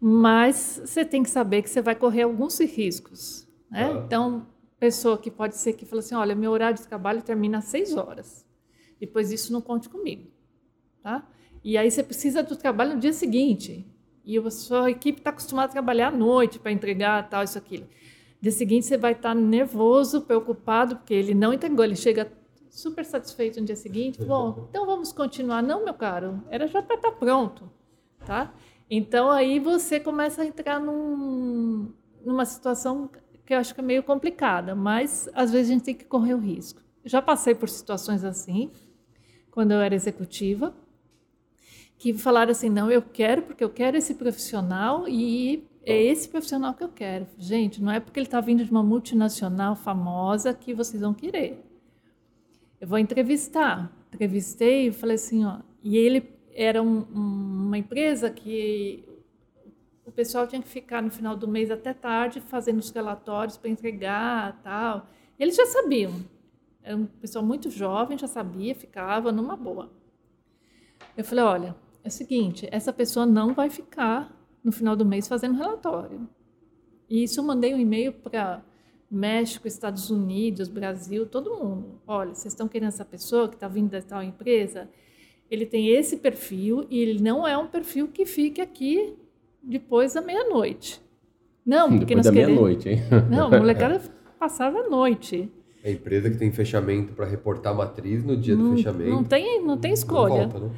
mas 0.00 0.80
você 0.84 1.04
tem 1.04 1.22
que 1.22 1.30
saber 1.30 1.62
que 1.62 1.70
você 1.70 1.82
vai 1.82 1.94
correr 1.94 2.22
alguns 2.22 2.58
riscos. 2.60 3.46
Né? 3.70 3.84
Ah. 3.84 4.02
Então, 4.04 4.46
pessoa 4.78 5.18
que 5.18 5.30
pode 5.30 5.56
ser 5.56 5.72
que 5.72 5.84
fala 5.84 6.00
assim, 6.00 6.14
olha, 6.14 6.34
meu 6.34 6.52
horário 6.52 6.78
de 6.78 6.86
trabalho 6.86 7.22
termina 7.22 7.58
às 7.58 7.64
seis 7.64 7.96
horas. 7.96 8.46
Depois 9.00 9.28
disso, 9.28 9.52
não 9.52 9.60
conte 9.60 9.88
comigo. 9.88 10.28
Tá? 11.02 11.26
E 11.64 11.76
aí 11.76 11.90
você 11.90 12.02
precisa 12.02 12.42
do 12.42 12.56
trabalho 12.56 12.94
no 12.94 13.00
dia 13.00 13.12
seguinte. 13.12 13.86
E 14.24 14.38
a 14.38 14.50
sua 14.50 14.90
equipe 14.90 15.18
está 15.18 15.30
acostumada 15.30 15.68
a 15.68 15.72
trabalhar 15.72 16.08
à 16.08 16.10
noite 16.10 16.58
para 16.58 16.70
entregar 16.70 17.28
tal, 17.28 17.42
isso, 17.42 17.58
aquilo. 17.58 17.84
No 17.84 18.42
dia 18.42 18.52
seguinte 18.52 18.86
você 18.86 18.96
vai 18.96 19.12
estar 19.12 19.30
tá 19.30 19.34
nervoso, 19.34 20.20
preocupado, 20.22 20.96
porque 20.96 21.14
ele 21.14 21.34
não 21.34 21.52
entregou. 21.52 21.84
Ele 21.84 21.96
chega 21.96 22.30
super 22.70 23.04
satisfeito 23.04 23.58
no 23.58 23.66
dia 23.66 23.76
seguinte. 23.76 24.22
Bom, 24.22 24.66
então 24.68 24.86
vamos 24.86 25.12
continuar. 25.12 25.62
Não, 25.62 25.84
meu 25.84 25.94
caro, 25.94 26.42
era 26.50 26.66
já 26.66 26.82
para 26.82 26.96
estar 26.96 27.10
tá 27.10 27.16
pronto. 27.16 27.70
Tá? 28.24 28.52
Então 28.90 29.30
aí 29.30 29.58
você 29.58 30.00
começa 30.00 30.42
a 30.42 30.46
entrar 30.46 30.80
num, 30.80 31.92
numa 32.24 32.44
situação 32.44 33.10
que 33.44 33.54
eu 33.54 33.58
acho 33.58 33.74
que 33.74 33.80
é 33.80 33.84
meio 33.84 34.02
complicada, 34.02 34.74
mas 34.74 35.28
às 35.34 35.50
vezes 35.50 35.70
a 35.70 35.74
gente 35.74 35.84
tem 35.84 35.94
que 35.94 36.04
correr 36.04 36.34
o 36.34 36.38
risco. 36.38 36.82
Já 37.04 37.22
passei 37.22 37.54
por 37.54 37.68
situações 37.68 38.24
assim, 38.24 38.70
quando 39.50 39.72
eu 39.72 39.80
era 39.80 39.94
executiva 39.94 40.74
que 41.98 42.14
falaram 42.14 42.52
assim: 42.52 42.70
não, 42.70 42.90
eu 42.90 43.02
quero 43.02 43.42
porque 43.42 43.62
eu 43.62 43.70
quero 43.70 43.96
esse 43.96 44.14
profissional 44.14 45.08
e 45.08 45.66
é 45.82 46.00
esse 46.00 46.28
profissional 46.28 46.72
que 46.74 46.84
eu 46.84 46.88
quero. 46.88 47.26
Gente, 47.36 47.82
não 47.82 47.90
é 47.90 48.00
porque 48.00 48.20
ele 48.20 48.26
está 48.26 48.40
vindo 48.40 48.64
de 48.64 48.70
uma 48.70 48.82
multinacional 48.82 49.74
famosa 49.74 50.54
que 50.54 50.72
vocês 50.72 51.02
vão 51.02 51.12
querer. 51.12 51.64
Eu 52.80 52.86
vou 52.86 52.98
entrevistar. 52.98 53.92
Entrevistei 54.12 54.88
e 54.88 54.92
falei 54.92 55.16
assim: 55.16 55.44
ó, 55.44 55.58
e 55.82 55.96
ele 55.96 56.37
era 56.60 56.82
um, 56.82 57.06
um, 57.14 57.66
uma 57.66 57.78
empresa 57.78 58.28
que 58.28 59.04
o 60.04 60.10
pessoal 60.10 60.44
tinha 60.44 60.60
que 60.60 60.66
ficar 60.68 61.00
no 61.00 61.08
final 61.08 61.36
do 61.36 61.46
mês 61.46 61.70
até 61.70 61.94
tarde 61.94 62.40
fazendo 62.40 62.80
os 62.80 62.90
relatórios 62.90 63.56
para 63.56 63.70
entregar 63.70 64.60
tal. 64.60 65.06
E 65.38 65.42
eles 65.44 65.54
já 65.54 65.66
sabiam. 65.66 66.12
Era 66.82 66.96
um 66.96 67.06
pessoal 67.06 67.44
muito 67.44 67.70
jovem, 67.70 68.18
já 68.18 68.26
sabia, 68.26 68.74
ficava 68.74 69.30
numa 69.30 69.56
boa. 69.56 69.92
Eu 71.16 71.24
falei: 71.24 71.44
olha 71.44 71.76
é 72.02 72.08
o 72.08 72.10
seguinte: 72.10 72.68
essa 72.72 72.92
pessoa 72.92 73.24
não 73.24 73.54
vai 73.54 73.70
ficar 73.70 74.34
no 74.64 74.72
final 74.72 74.96
do 74.96 75.04
mês 75.04 75.28
fazendo 75.28 75.56
relatório. 75.56 76.28
E 77.08 77.22
isso 77.22 77.38
eu 77.38 77.44
mandei 77.44 77.72
um 77.72 77.78
e-mail 77.78 78.12
para 78.12 78.64
México, 79.08 79.68
Estados 79.68 80.10
Unidos, 80.10 80.66
Brasil, 80.66 81.24
todo 81.24 81.54
mundo. 81.54 82.02
Olha, 82.04 82.34
vocês 82.34 82.52
estão 82.52 82.66
querendo 82.66 82.88
essa 82.88 83.04
pessoa 83.04 83.48
que 83.48 83.54
está 83.54 83.68
vindo 83.68 83.90
da 83.90 84.02
tal 84.02 84.24
empresa? 84.24 84.88
Ele 85.50 85.64
tem 85.64 85.88
esse 85.88 86.18
perfil 86.18 86.86
e 86.90 87.00
ele 87.00 87.22
não 87.22 87.46
é 87.46 87.56
um 87.56 87.66
perfil 87.66 88.08
que 88.08 88.26
fique 88.26 88.60
aqui 88.60 89.14
depois 89.62 90.14
da 90.14 90.20
meia-noite. 90.20 91.00
Não, 91.64 91.88
porque 91.88 92.14
depois 92.14 92.26
da 92.26 92.32
meia-noite, 92.32 92.88
hein? 92.88 92.98
Não, 93.30 93.46
a 93.46 93.58
molecada 93.58 94.00
passava 94.38 94.78
a 94.80 94.88
noite. 94.88 95.50
É 95.82 95.90
a 95.90 95.92
empresa 95.92 96.30
que 96.30 96.36
tem 96.36 96.50
fechamento 96.50 97.12
para 97.12 97.26
reportar 97.26 97.72
a 97.72 97.76
matriz 97.76 98.24
no 98.24 98.36
dia 98.36 98.56
não, 98.56 98.70
do 98.70 98.76
fechamento. 98.76 99.10
Não 99.10 99.24
tem, 99.24 99.62
não 99.62 99.78
tem 99.78 99.92
escolha. 99.92 100.46
Não 100.46 100.50
volta, 100.50 100.66
né? 100.66 100.70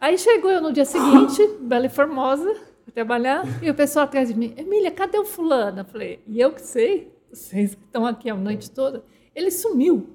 Aí 0.00 0.16
chegou 0.16 0.50
eu 0.50 0.62
no 0.62 0.72
dia 0.72 0.84
seguinte, 0.84 1.46
Bela 1.60 1.86
e 1.86 1.88
Formosa, 1.90 2.54
para 2.84 2.94
trabalhar, 2.94 3.44
e 3.62 3.68
o 3.68 3.74
pessoal 3.74 4.06
atrás 4.06 4.28
de 4.28 4.34
mim, 4.34 4.54
Emília, 4.56 4.90
cadê 4.90 5.18
o 5.18 5.26
fulano? 5.26 5.80
Eu 5.80 5.84
falei, 5.84 6.20
e 6.26 6.40
eu 6.40 6.52
que 6.52 6.62
sei, 6.62 7.12
vocês 7.30 7.74
que 7.74 7.84
estão 7.84 8.06
aqui 8.06 8.30
a 8.30 8.34
noite 8.34 8.70
toda, 8.70 9.04
ele 9.34 9.50
sumiu. 9.50 10.08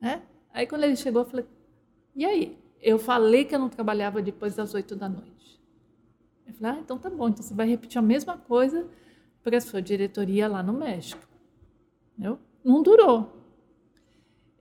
Né? 0.00 0.22
Aí 0.52 0.66
quando 0.66 0.84
ele 0.84 0.96
chegou, 0.96 1.22
eu 1.22 1.26
falei, 1.26 1.44
e 2.14 2.24
aí? 2.24 2.58
Eu 2.80 2.98
falei 2.98 3.44
que 3.44 3.54
eu 3.54 3.58
não 3.58 3.68
trabalhava 3.68 4.20
depois 4.20 4.56
das 4.56 4.74
oito 4.74 4.96
da 4.96 5.08
noite. 5.08 5.60
Eu 6.46 6.54
falei, 6.54 6.78
ah, 6.78 6.80
então 6.82 6.98
tá 6.98 7.08
bom, 7.08 7.28
então 7.28 7.42
você 7.42 7.54
vai 7.54 7.68
repetir 7.68 7.98
a 7.98 8.02
mesma 8.02 8.36
coisa 8.36 8.86
para 9.42 9.56
a 9.56 9.60
sua 9.60 9.80
diretoria 9.80 10.48
lá 10.48 10.62
no 10.62 10.72
México. 10.72 11.22
Entendeu? 12.12 12.38
Não 12.64 12.82
durou. 12.82 13.42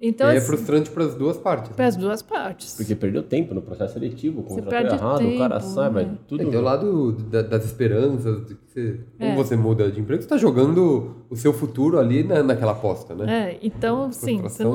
Então, 0.04 0.32
e 0.32 0.34
é 0.34 0.38
assim, 0.38 0.48
frustrante 0.48 0.90
para 0.90 1.04
as 1.04 1.14
duas 1.14 1.38
partes. 1.38 1.76
Para 1.76 1.86
as 1.86 1.96
duas 1.96 2.24
partes. 2.24 2.74
Porque 2.76 2.96
perdeu 2.96 3.22
tempo 3.22 3.54
no 3.54 3.62
processo 3.62 3.94
seletivo, 3.94 4.42
o 4.42 4.44
contrato 4.44 4.96
errado, 4.96 5.20
tempo, 5.20 5.36
o 5.36 5.38
cara 5.38 5.60
sai, 5.60 5.90
vai 5.92 6.06
né? 6.06 6.18
tudo. 6.28 6.42
É, 6.42 6.46
tem 6.48 6.60
o 6.60 6.64
lado 6.64 7.12
da, 7.12 7.44
das 7.44 7.66
esperanças, 7.66 8.48
de 8.48 8.56
que 8.56 8.66
você, 8.66 9.00
como 9.20 9.32
é. 9.32 9.36
você 9.36 9.56
muda 9.56 9.92
de 9.92 10.02
emprego, 10.02 10.24
você 10.24 10.26
está 10.26 10.38
jogando 10.38 11.24
o 11.30 11.36
seu 11.36 11.54
futuro 11.54 12.00
ali 12.00 12.24
na, 12.24 12.42
naquela 12.42 12.72
aposta, 12.72 13.14
né? 13.14 13.52
É, 13.52 13.60
então, 13.62 14.12
sim, 14.12 14.42
você, 14.42 14.64
não, 14.64 14.72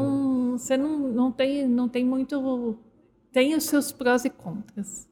você 0.59 0.77
não, 0.77 0.99
não, 0.99 1.33
tem, 1.33 1.67
não 1.69 1.89
tem 1.89 2.05
muito. 2.05 2.79
Tem 3.33 3.55
os 3.55 3.65
seus 3.65 3.93
prós 3.93 4.25
e 4.25 4.31
contras. 4.31 5.09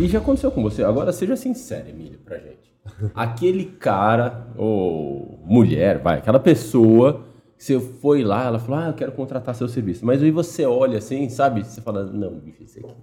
E 0.00 0.08
já 0.08 0.18
aconteceu 0.18 0.50
com 0.50 0.62
você? 0.62 0.82
Agora 0.82 1.12
seja 1.12 1.36
sincero, 1.36 1.88
Emílio, 1.88 2.18
pra 2.20 2.38
gente 2.38 2.72
aquele 3.14 3.64
cara, 3.64 4.46
ou 4.56 5.40
mulher, 5.44 5.98
vai, 5.98 6.18
aquela 6.18 6.40
pessoa, 6.40 7.24
você 7.56 7.78
foi 7.78 8.24
lá, 8.24 8.44
ela 8.44 8.58
falou, 8.58 8.80
ah, 8.80 8.88
eu 8.88 8.94
quero 8.94 9.12
contratar 9.12 9.54
seu 9.54 9.68
serviço. 9.68 10.04
Mas 10.04 10.22
aí 10.22 10.30
você 10.30 10.64
olha 10.64 10.98
assim, 10.98 11.28
sabe? 11.28 11.64
Você 11.64 11.80
fala, 11.80 12.04
não, 12.04 12.38
bicho, 12.38 12.62
esse 12.62 12.80
aqui 12.80 12.94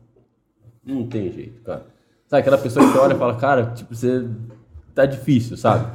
não 0.85 1.07
tem 1.07 1.31
jeito, 1.31 1.61
cara. 1.61 1.85
Sabe, 2.27 2.41
aquela 2.41 2.57
pessoa 2.57 2.85
que 2.85 2.91
você 2.91 2.99
olha 2.99 3.13
e 3.13 3.17
fala, 3.17 3.35
cara, 3.37 3.71
tipo, 3.71 3.95
você 3.95 4.27
tá 4.93 5.05
difícil, 5.05 5.57
sabe? 5.57 5.91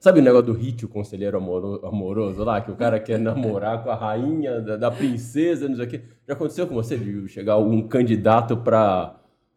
Sabe 0.00 0.20
o 0.20 0.22
negócio 0.22 0.46
do 0.46 0.52
hit, 0.52 0.84
o 0.84 0.88
conselheiro 0.88 1.36
amoro- 1.38 1.84
amoroso 1.84 2.44
lá, 2.44 2.60
que 2.60 2.70
o 2.70 2.76
cara 2.76 3.00
quer 3.00 3.18
namorar 3.18 3.82
com 3.82 3.90
a 3.90 3.96
rainha 3.96 4.60
da, 4.60 4.76
da 4.76 4.90
princesa, 4.92 5.68
não 5.68 5.74
sei 5.74 5.84
o 5.86 5.88
quê. 5.88 6.02
Já 6.26 6.34
aconteceu 6.34 6.66
com 6.68 6.74
você 6.74 6.96
de 6.96 7.26
chegar 7.28 7.54
algum 7.54 7.82
candidato 7.88 8.56
pra. 8.56 9.16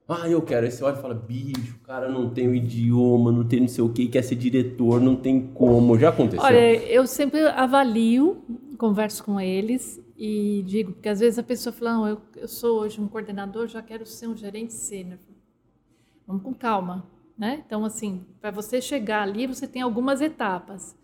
Ah, 0.09 0.27
eu 0.27 0.41
quero. 0.41 0.65
Aí 0.65 0.71
você 0.71 0.83
olha 0.83 0.97
e 0.97 1.01
fala, 1.01 1.13
bicho, 1.13 1.77
o 1.81 1.85
cara 1.85 2.09
não 2.09 2.29
tem 2.31 2.47
o 2.47 2.55
idioma, 2.55 3.31
não 3.31 3.43
tem 3.47 3.61
não 3.61 3.67
sei 3.67 3.83
o 3.83 3.89
quê, 3.93 4.07
quer 4.07 4.23
ser 4.23 4.35
diretor, 4.35 4.99
não 4.99 5.15
tem 5.15 5.39
como. 5.53 5.97
Já 5.97 6.09
aconteceu? 6.09 6.43
Olha, 6.43 6.75
eu 6.85 7.05
sempre 7.05 7.39
avalio, 7.47 8.43
converso 8.79 9.23
com 9.23 9.39
eles 9.39 10.01
e 10.17 10.63
digo, 10.65 10.91
porque 10.93 11.07
às 11.07 11.19
vezes 11.19 11.37
a 11.39 11.43
pessoa 11.43 11.71
fala, 11.71 11.93
não, 11.93 12.07
eu, 12.07 12.17
eu 12.35 12.47
sou 12.47 12.79
hoje 12.81 12.99
um 12.99 13.07
coordenador, 13.07 13.67
já 13.67 13.81
quero 13.81 14.05
ser 14.07 14.27
um 14.27 14.35
gerente 14.35 14.73
sênior. 14.73 15.19
Vamos 16.27 16.43
com 16.43 16.53
calma, 16.53 17.05
né? 17.41 17.63
Então, 17.65 17.83
assim, 17.83 18.23
para 18.39 18.51
você 18.51 18.79
chegar 18.79 19.23
ali, 19.23 19.47
você 19.47 19.67
tem 19.67 19.81
algumas 19.81 20.21
etapas. 20.21 20.95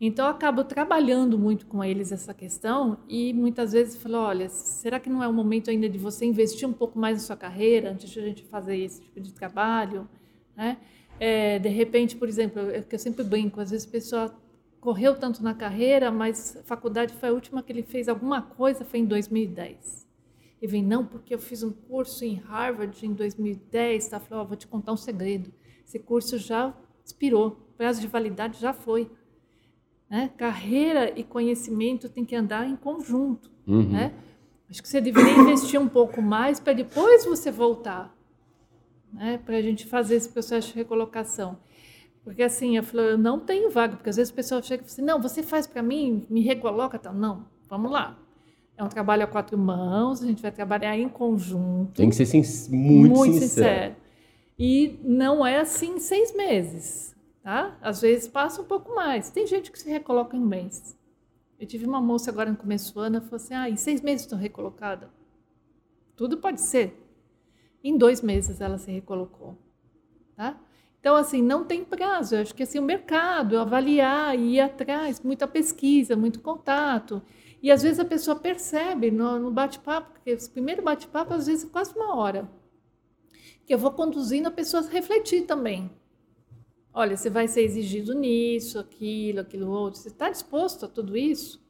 Então, 0.00 0.24
eu 0.24 0.30
acabo 0.30 0.64
trabalhando 0.64 1.38
muito 1.38 1.66
com 1.66 1.84
eles 1.84 2.10
essa 2.10 2.32
questão 2.32 3.00
e 3.06 3.34
muitas 3.34 3.72
vezes 3.72 4.02
falo, 4.02 4.16
olha, 4.16 4.48
será 4.48 4.98
que 4.98 5.10
não 5.10 5.22
é 5.22 5.28
o 5.28 5.34
momento 5.34 5.68
ainda 5.68 5.90
de 5.90 5.98
você 5.98 6.24
investir 6.24 6.66
um 6.66 6.72
pouco 6.72 6.98
mais 6.98 7.18
na 7.18 7.24
sua 7.24 7.36
carreira 7.36 7.90
antes 7.90 8.08
de 8.08 8.18
a 8.18 8.22
gente 8.22 8.42
fazer 8.44 8.78
esse 8.78 9.02
tipo 9.02 9.20
de 9.20 9.34
trabalho, 9.34 10.08
né? 10.56 10.78
É, 11.20 11.58
de 11.58 11.68
repente, 11.68 12.16
por 12.16 12.26
exemplo, 12.26 12.62
eu, 12.62 12.82
que 12.84 12.94
eu 12.94 12.98
sempre 12.98 13.22
brinco, 13.22 13.60
às 13.60 13.70
vezes 13.70 13.86
a 13.86 13.90
pessoa 13.90 14.34
correu 14.80 15.14
tanto 15.14 15.42
na 15.44 15.52
carreira, 15.52 16.10
mas 16.10 16.56
a 16.56 16.62
faculdade 16.62 17.12
foi 17.12 17.28
a 17.28 17.32
última 17.32 17.62
que 17.62 17.70
ele 17.70 17.82
fez 17.82 18.08
alguma 18.08 18.40
coisa, 18.40 18.82
foi 18.82 19.00
em 19.00 19.04
2010. 19.04 20.08
E 20.62 20.66
vem, 20.66 20.82
não, 20.82 21.04
porque 21.04 21.34
eu 21.34 21.38
fiz 21.38 21.62
um 21.62 21.70
curso 21.70 22.24
em 22.24 22.36
Harvard 22.36 23.04
em 23.04 23.12
2010, 23.12 24.08
tá? 24.08 24.18
Falou, 24.18 24.42
ó, 24.42 24.46
vou 24.46 24.56
te 24.56 24.66
contar 24.66 24.92
um 24.92 24.96
segredo. 24.96 25.52
Esse 25.92 25.98
curso 25.98 26.38
já 26.38 26.72
expirou, 27.04 27.48
o 27.48 27.76
prazo 27.76 28.00
de 28.00 28.06
validade 28.06 28.58
já 28.58 28.72
foi. 28.72 29.10
Né? 30.08 30.30
Carreira 30.38 31.12
e 31.14 31.22
conhecimento 31.22 32.08
tem 32.08 32.24
que 32.24 32.34
andar 32.34 32.66
em 32.66 32.74
conjunto. 32.76 33.50
Uhum. 33.66 33.90
Né? 33.90 34.14
Acho 34.70 34.80
que 34.82 34.88
você 34.88 35.02
deveria 35.02 35.34
investir 35.38 35.78
um 35.78 35.86
pouco 35.88 36.22
mais 36.22 36.58
para 36.58 36.72
depois 36.72 37.26
você 37.26 37.50
voltar, 37.50 38.16
né? 39.12 39.38
para 39.44 39.58
a 39.58 39.60
gente 39.60 39.84
fazer 39.86 40.14
esse 40.14 40.30
processo 40.30 40.68
de 40.68 40.74
recolocação. 40.76 41.58
Porque 42.24 42.42
assim, 42.42 42.78
eu 42.78 42.82
falo, 42.82 43.02
eu 43.02 43.18
não 43.18 43.38
tenho 43.38 43.68
vaga, 43.68 43.96
porque 43.96 44.08
às 44.08 44.16
vezes 44.16 44.32
o 44.32 44.34
pessoal 44.34 44.62
chega 44.62 44.82
e 44.82 44.86
fala 44.86 44.92
assim, 44.94 45.02
não, 45.02 45.20
você 45.20 45.42
faz 45.42 45.66
para 45.66 45.82
mim, 45.82 46.24
me 46.30 46.40
recoloca, 46.40 46.98
tal. 46.98 47.12
Não, 47.12 47.44
vamos 47.68 47.90
lá. 47.92 48.18
É 48.78 48.82
um 48.82 48.88
trabalho 48.88 49.24
a 49.24 49.26
quatro 49.26 49.58
mãos, 49.58 50.22
a 50.22 50.26
gente 50.26 50.40
vai 50.40 50.52
trabalhar 50.52 50.96
em 50.96 51.06
conjunto. 51.10 51.92
Tem 51.96 52.08
que 52.08 52.14
ser 52.16 52.24
sin- 52.24 52.74
muito, 52.74 53.14
sincero. 53.34 53.96
E 54.58 54.98
não 55.02 55.44
é 55.44 55.58
assim 55.58 55.98
seis 55.98 56.34
meses, 56.34 57.16
tá? 57.42 57.76
Às 57.80 58.00
vezes 58.00 58.28
passa 58.28 58.62
um 58.62 58.64
pouco 58.64 58.94
mais. 58.94 59.30
Tem 59.30 59.46
gente 59.46 59.70
que 59.72 59.78
se 59.78 59.90
recoloca 59.90 60.36
em 60.36 60.40
um 60.40 60.46
mês. 60.46 60.96
Eu 61.58 61.66
tive 61.66 61.86
uma 61.86 62.00
moça 62.00 62.30
agora 62.30 62.50
no 62.50 62.56
começo 62.56 62.92
do 62.92 63.00
ano, 63.00 63.20
falou 63.20 63.36
assim, 63.36 63.54
ah, 63.54 63.70
em 63.70 63.76
seis 63.76 64.00
meses 64.00 64.22
estou 64.22 64.38
recolocada. 64.38 65.10
Tudo 66.16 66.38
pode 66.38 66.60
ser. 66.60 66.98
Em 67.82 67.96
dois 67.96 68.20
meses 68.20 68.60
ela 68.60 68.78
se 68.78 68.90
recolocou, 68.90 69.58
tá? 70.36 70.60
Então, 71.00 71.16
assim, 71.16 71.42
não 71.42 71.64
tem 71.64 71.84
prazo. 71.84 72.36
Eu 72.36 72.42
acho 72.42 72.54
que 72.54 72.62
assim, 72.62 72.78
o 72.78 72.82
mercado, 72.82 73.58
avaliar, 73.58 74.38
ir 74.38 74.60
atrás, 74.60 75.20
muita 75.20 75.48
pesquisa, 75.48 76.14
muito 76.14 76.40
contato. 76.40 77.20
E 77.60 77.72
às 77.72 77.82
vezes 77.82 77.98
a 77.98 78.04
pessoa 78.04 78.36
percebe 78.36 79.10
no, 79.10 79.38
no 79.38 79.50
bate-papo, 79.50 80.12
porque 80.12 80.30
esse 80.30 80.48
primeiro 80.48 80.80
bate-papo, 80.82 81.34
às 81.34 81.46
vezes, 81.46 81.64
é 81.64 81.68
quase 81.68 81.92
uma 81.96 82.14
hora. 82.16 82.48
Que 83.66 83.74
eu 83.74 83.78
vou 83.78 83.90
conduzindo 83.90 84.48
a 84.48 84.50
pessoa 84.50 84.82
a 84.82 84.88
refletir 84.88 85.46
também. 85.46 85.90
Olha, 86.94 87.16
você 87.16 87.30
vai 87.30 87.48
ser 87.48 87.62
exigido 87.62 88.14
nisso, 88.14 88.78
aquilo, 88.78 89.40
aquilo 89.40 89.70
outro. 89.70 90.00
Você 90.00 90.08
está 90.08 90.28
disposto 90.28 90.84
a 90.84 90.88
tudo 90.88 91.16
isso? 91.16 91.62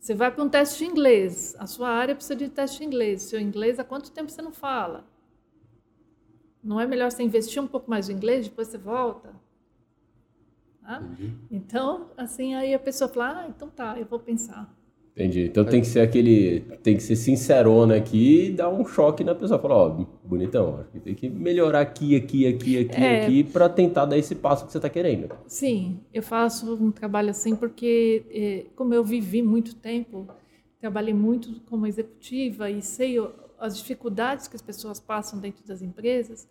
Você 0.00 0.14
vai 0.14 0.30
para 0.30 0.42
um 0.42 0.48
teste 0.48 0.84
de 0.84 0.90
inglês. 0.90 1.54
A 1.58 1.66
sua 1.66 1.88
área 1.88 2.14
precisa 2.14 2.36
de 2.36 2.48
teste 2.48 2.78
de 2.78 2.84
inglês. 2.84 3.22
Seu 3.22 3.40
inglês, 3.40 3.78
há 3.78 3.84
quanto 3.84 4.10
tempo 4.10 4.30
você 4.30 4.42
não 4.42 4.52
fala? 4.52 5.06
Não 6.62 6.80
é 6.80 6.86
melhor 6.86 7.10
você 7.10 7.22
investir 7.22 7.62
um 7.62 7.66
pouco 7.66 7.88
mais 7.88 8.08
no 8.08 8.14
inglês, 8.14 8.48
depois 8.48 8.68
você 8.68 8.78
volta? 8.78 9.34
Tá? 10.82 11.02
Então, 11.50 12.10
assim, 12.16 12.54
aí 12.54 12.74
a 12.74 12.78
pessoa 12.78 13.08
fala, 13.08 13.40
ah, 13.40 13.48
então 13.48 13.70
tá, 13.70 13.98
eu 13.98 14.04
vou 14.04 14.18
pensar. 14.18 14.74
Entendi. 15.16 15.44
Então 15.44 15.64
tem 15.64 15.80
que 15.80 15.86
ser 15.86 16.00
aquele. 16.00 16.60
Tem 16.82 16.96
que 16.96 17.02
ser 17.02 17.14
sincerona 17.14 17.94
aqui 17.96 18.46
e 18.46 18.50
dar 18.52 18.68
um 18.68 18.84
choque 18.84 19.22
na 19.22 19.32
pessoa. 19.32 19.60
Falar, 19.60 19.76
ó, 19.76 20.04
bonitão, 20.24 20.80
acho 20.80 20.90
que 20.90 20.98
tem 20.98 21.14
que 21.14 21.28
melhorar 21.30 21.80
aqui, 21.82 22.16
aqui, 22.16 22.46
aqui, 22.48 22.78
aqui, 22.78 23.00
É. 23.00 23.24
aqui, 23.24 23.44
pra 23.44 23.68
tentar 23.68 24.06
dar 24.06 24.18
esse 24.18 24.34
passo 24.34 24.66
que 24.66 24.72
você 24.72 24.80
tá 24.80 24.88
querendo. 24.90 25.28
Sim, 25.46 26.00
eu 26.12 26.20
faço 26.20 26.74
um 26.74 26.90
trabalho 26.90 27.30
assim 27.30 27.54
porque, 27.54 28.24
eh, 28.32 28.66
como 28.74 28.92
eu 28.92 29.04
vivi 29.04 29.40
muito 29.40 29.76
tempo, 29.76 30.26
trabalhei 30.80 31.14
muito 31.14 31.60
como 31.70 31.86
executiva 31.86 32.68
e 32.68 32.82
sei 32.82 33.16
as 33.60 33.78
dificuldades 33.78 34.48
que 34.48 34.56
as 34.56 34.62
pessoas 34.62 34.98
passam 34.98 35.38
dentro 35.38 35.64
das 35.64 35.80
empresas, 35.80 36.48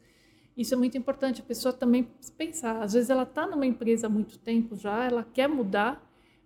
isso 0.56 0.74
é 0.74 0.78
muito 0.78 0.98
importante. 0.98 1.42
A 1.42 1.44
pessoa 1.44 1.74
também 1.74 2.08
pensar. 2.38 2.82
Às 2.82 2.94
vezes 2.94 3.10
ela 3.10 3.24
está 3.24 3.46
numa 3.46 3.66
empresa 3.66 4.08
há 4.08 4.10
muito 4.10 4.40
tempo 4.40 4.74
já, 4.78 5.04
ela 5.06 5.28
quer 5.34 5.50
mudar, 5.50 6.02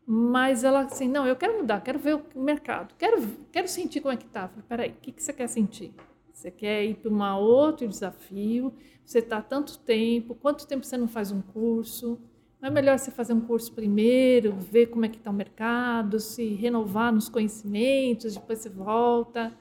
mas 0.09 0.63
ela 0.63 0.83
assim, 0.83 1.09
não, 1.09 1.27
eu 1.27 1.35
quero 1.35 1.57
mudar, 1.57 1.81
quero 1.81 1.99
ver 1.99 2.15
o 2.33 2.39
mercado, 2.41 2.95
quero, 2.97 3.21
quero 3.51 3.67
sentir 3.67 3.99
como 3.99 4.13
é 4.13 4.17
que 4.17 4.25
está. 4.25 4.47
Falei, 4.47 4.63
peraí, 4.69 4.89
o 4.91 4.95
que, 5.01 5.11
que 5.11 5.21
você 5.21 5.33
quer 5.33 5.49
sentir? 5.49 5.93
Você 6.31 6.49
quer 6.49 6.85
ir 6.85 6.95
para 6.95 7.11
um 7.11 7.21
outro 7.35 7.85
desafio? 7.85 8.73
Você 9.03 9.19
está 9.19 9.41
tanto 9.41 9.77
tempo? 9.79 10.33
Quanto 10.33 10.65
tempo 10.65 10.85
você 10.85 10.95
não 10.95 11.09
faz 11.09 11.29
um 11.29 11.41
curso? 11.41 12.17
Não 12.61 12.69
é 12.69 12.71
melhor 12.71 12.97
você 12.97 13.11
fazer 13.11 13.33
um 13.33 13.41
curso 13.41 13.73
primeiro, 13.73 14.53
ver 14.53 14.87
como 14.87 15.03
é 15.03 15.09
que 15.09 15.17
está 15.17 15.29
o 15.29 15.33
mercado, 15.33 16.21
se 16.21 16.53
renovar 16.53 17.11
nos 17.11 17.27
conhecimentos, 17.27 18.35
depois 18.35 18.59
você 18.59 18.69
volta, 18.69 19.53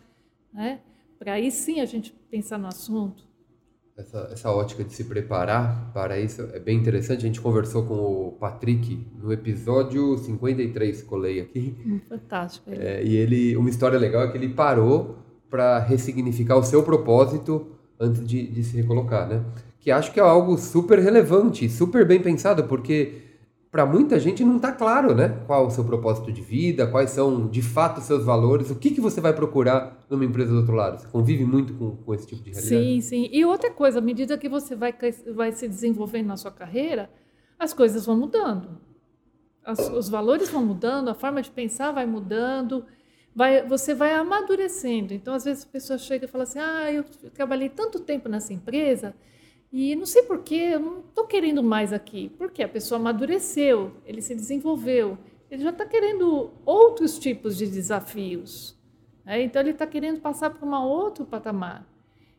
né? 0.52 0.80
Para 1.18 1.32
aí 1.32 1.50
sim 1.50 1.80
a 1.80 1.86
gente 1.86 2.12
pensar 2.30 2.56
no 2.56 2.68
assunto. 2.68 3.25
Essa, 3.96 4.28
essa 4.30 4.50
ótica 4.50 4.84
de 4.84 4.92
se 4.92 5.04
preparar 5.04 5.90
para 5.94 6.18
isso 6.18 6.42
é 6.52 6.58
bem 6.58 6.76
interessante. 6.76 7.20
A 7.20 7.26
gente 7.26 7.40
conversou 7.40 7.84
com 7.86 7.94
o 7.94 8.32
Patrick 8.38 9.06
no 9.18 9.32
episódio 9.32 10.18
53, 10.18 11.02
colei 11.02 11.40
aqui. 11.40 12.02
Fantástico. 12.06 12.68
É, 12.70 13.02
e 13.02 13.16
ele, 13.16 13.56
uma 13.56 13.70
história 13.70 13.98
legal 13.98 14.22
é 14.24 14.30
que 14.30 14.36
ele 14.36 14.50
parou 14.50 15.16
para 15.48 15.78
ressignificar 15.78 16.56
o 16.56 16.62
seu 16.62 16.82
propósito 16.82 17.68
antes 17.98 18.26
de, 18.26 18.46
de 18.46 18.62
se 18.62 18.76
recolocar, 18.76 19.26
né? 19.26 19.42
Que 19.80 19.90
acho 19.90 20.12
que 20.12 20.20
é 20.20 20.22
algo 20.22 20.58
super 20.58 20.98
relevante, 20.98 21.66
super 21.70 22.06
bem 22.06 22.20
pensado, 22.20 22.64
porque 22.64 23.22
para 23.76 23.84
muita 23.84 24.18
gente 24.18 24.42
não 24.42 24.56
está 24.56 24.72
claro, 24.72 25.14
né? 25.14 25.38
Qual 25.46 25.66
o 25.66 25.70
seu 25.70 25.84
propósito 25.84 26.32
de 26.32 26.40
vida, 26.40 26.86
quais 26.86 27.10
são 27.10 27.46
de 27.46 27.60
fato 27.60 27.98
os 27.98 28.04
seus 28.04 28.24
valores, 28.24 28.70
o 28.70 28.74
que, 28.74 28.90
que 28.90 29.02
você 29.02 29.20
vai 29.20 29.34
procurar 29.34 30.02
numa 30.08 30.24
empresa 30.24 30.50
do 30.50 30.60
outro 30.60 30.74
lado. 30.74 30.98
Você 30.98 31.06
convive 31.08 31.44
muito 31.44 31.74
com, 31.74 31.94
com 31.94 32.14
esse 32.14 32.26
tipo 32.26 32.42
de 32.42 32.52
realidade? 32.52 32.84
Sim, 32.86 33.00
sim. 33.02 33.28
E 33.30 33.44
outra 33.44 33.70
coisa, 33.70 33.98
à 33.98 34.00
medida 34.00 34.38
que 34.38 34.48
você 34.48 34.74
vai, 34.74 34.94
vai 35.34 35.52
se 35.52 35.68
desenvolvendo 35.68 36.28
na 36.28 36.38
sua 36.38 36.50
carreira, 36.50 37.10
as 37.58 37.74
coisas 37.74 38.06
vão 38.06 38.16
mudando. 38.16 38.80
As- 39.62 39.90
os 39.90 40.08
valores 40.08 40.48
vão 40.48 40.64
mudando, 40.64 41.10
a 41.10 41.14
forma 41.14 41.42
de 41.42 41.50
pensar 41.50 41.92
vai 41.92 42.06
mudando, 42.06 42.82
vai, 43.34 43.62
você 43.66 43.94
vai 43.94 44.14
amadurecendo. 44.14 45.12
Então, 45.12 45.34
às 45.34 45.44
vezes, 45.44 45.64
a 45.64 45.68
pessoa 45.68 45.98
chega 45.98 46.24
e 46.24 46.28
fala 46.28 46.44
assim: 46.44 46.60
Ah, 46.60 46.90
eu 46.90 47.04
trabalhei 47.34 47.68
tanto 47.68 48.00
tempo 48.00 48.26
nessa 48.26 48.54
empresa 48.54 49.14
e 49.72 49.94
não 49.96 50.06
sei 50.06 50.22
porquê, 50.22 50.70
eu 50.72 50.80
não 50.80 51.00
estou 51.00 51.26
querendo 51.26 51.62
mais 51.62 51.92
aqui. 51.92 52.30
Porque 52.38 52.62
a 52.62 52.68
pessoa 52.68 52.98
amadureceu, 52.98 53.92
ele 54.04 54.22
se 54.22 54.34
desenvolveu, 54.34 55.18
ele 55.50 55.62
já 55.62 55.70
está 55.70 55.84
querendo 55.84 56.50
outros 56.64 57.18
tipos 57.18 57.56
de 57.56 57.66
desafios. 57.66 58.78
né? 59.24 59.42
Então, 59.42 59.60
ele 59.60 59.70
está 59.70 59.86
querendo 59.86 60.20
passar 60.20 60.50
para 60.50 60.66
um 60.66 60.74
outro 60.74 61.24
patamar. 61.24 61.86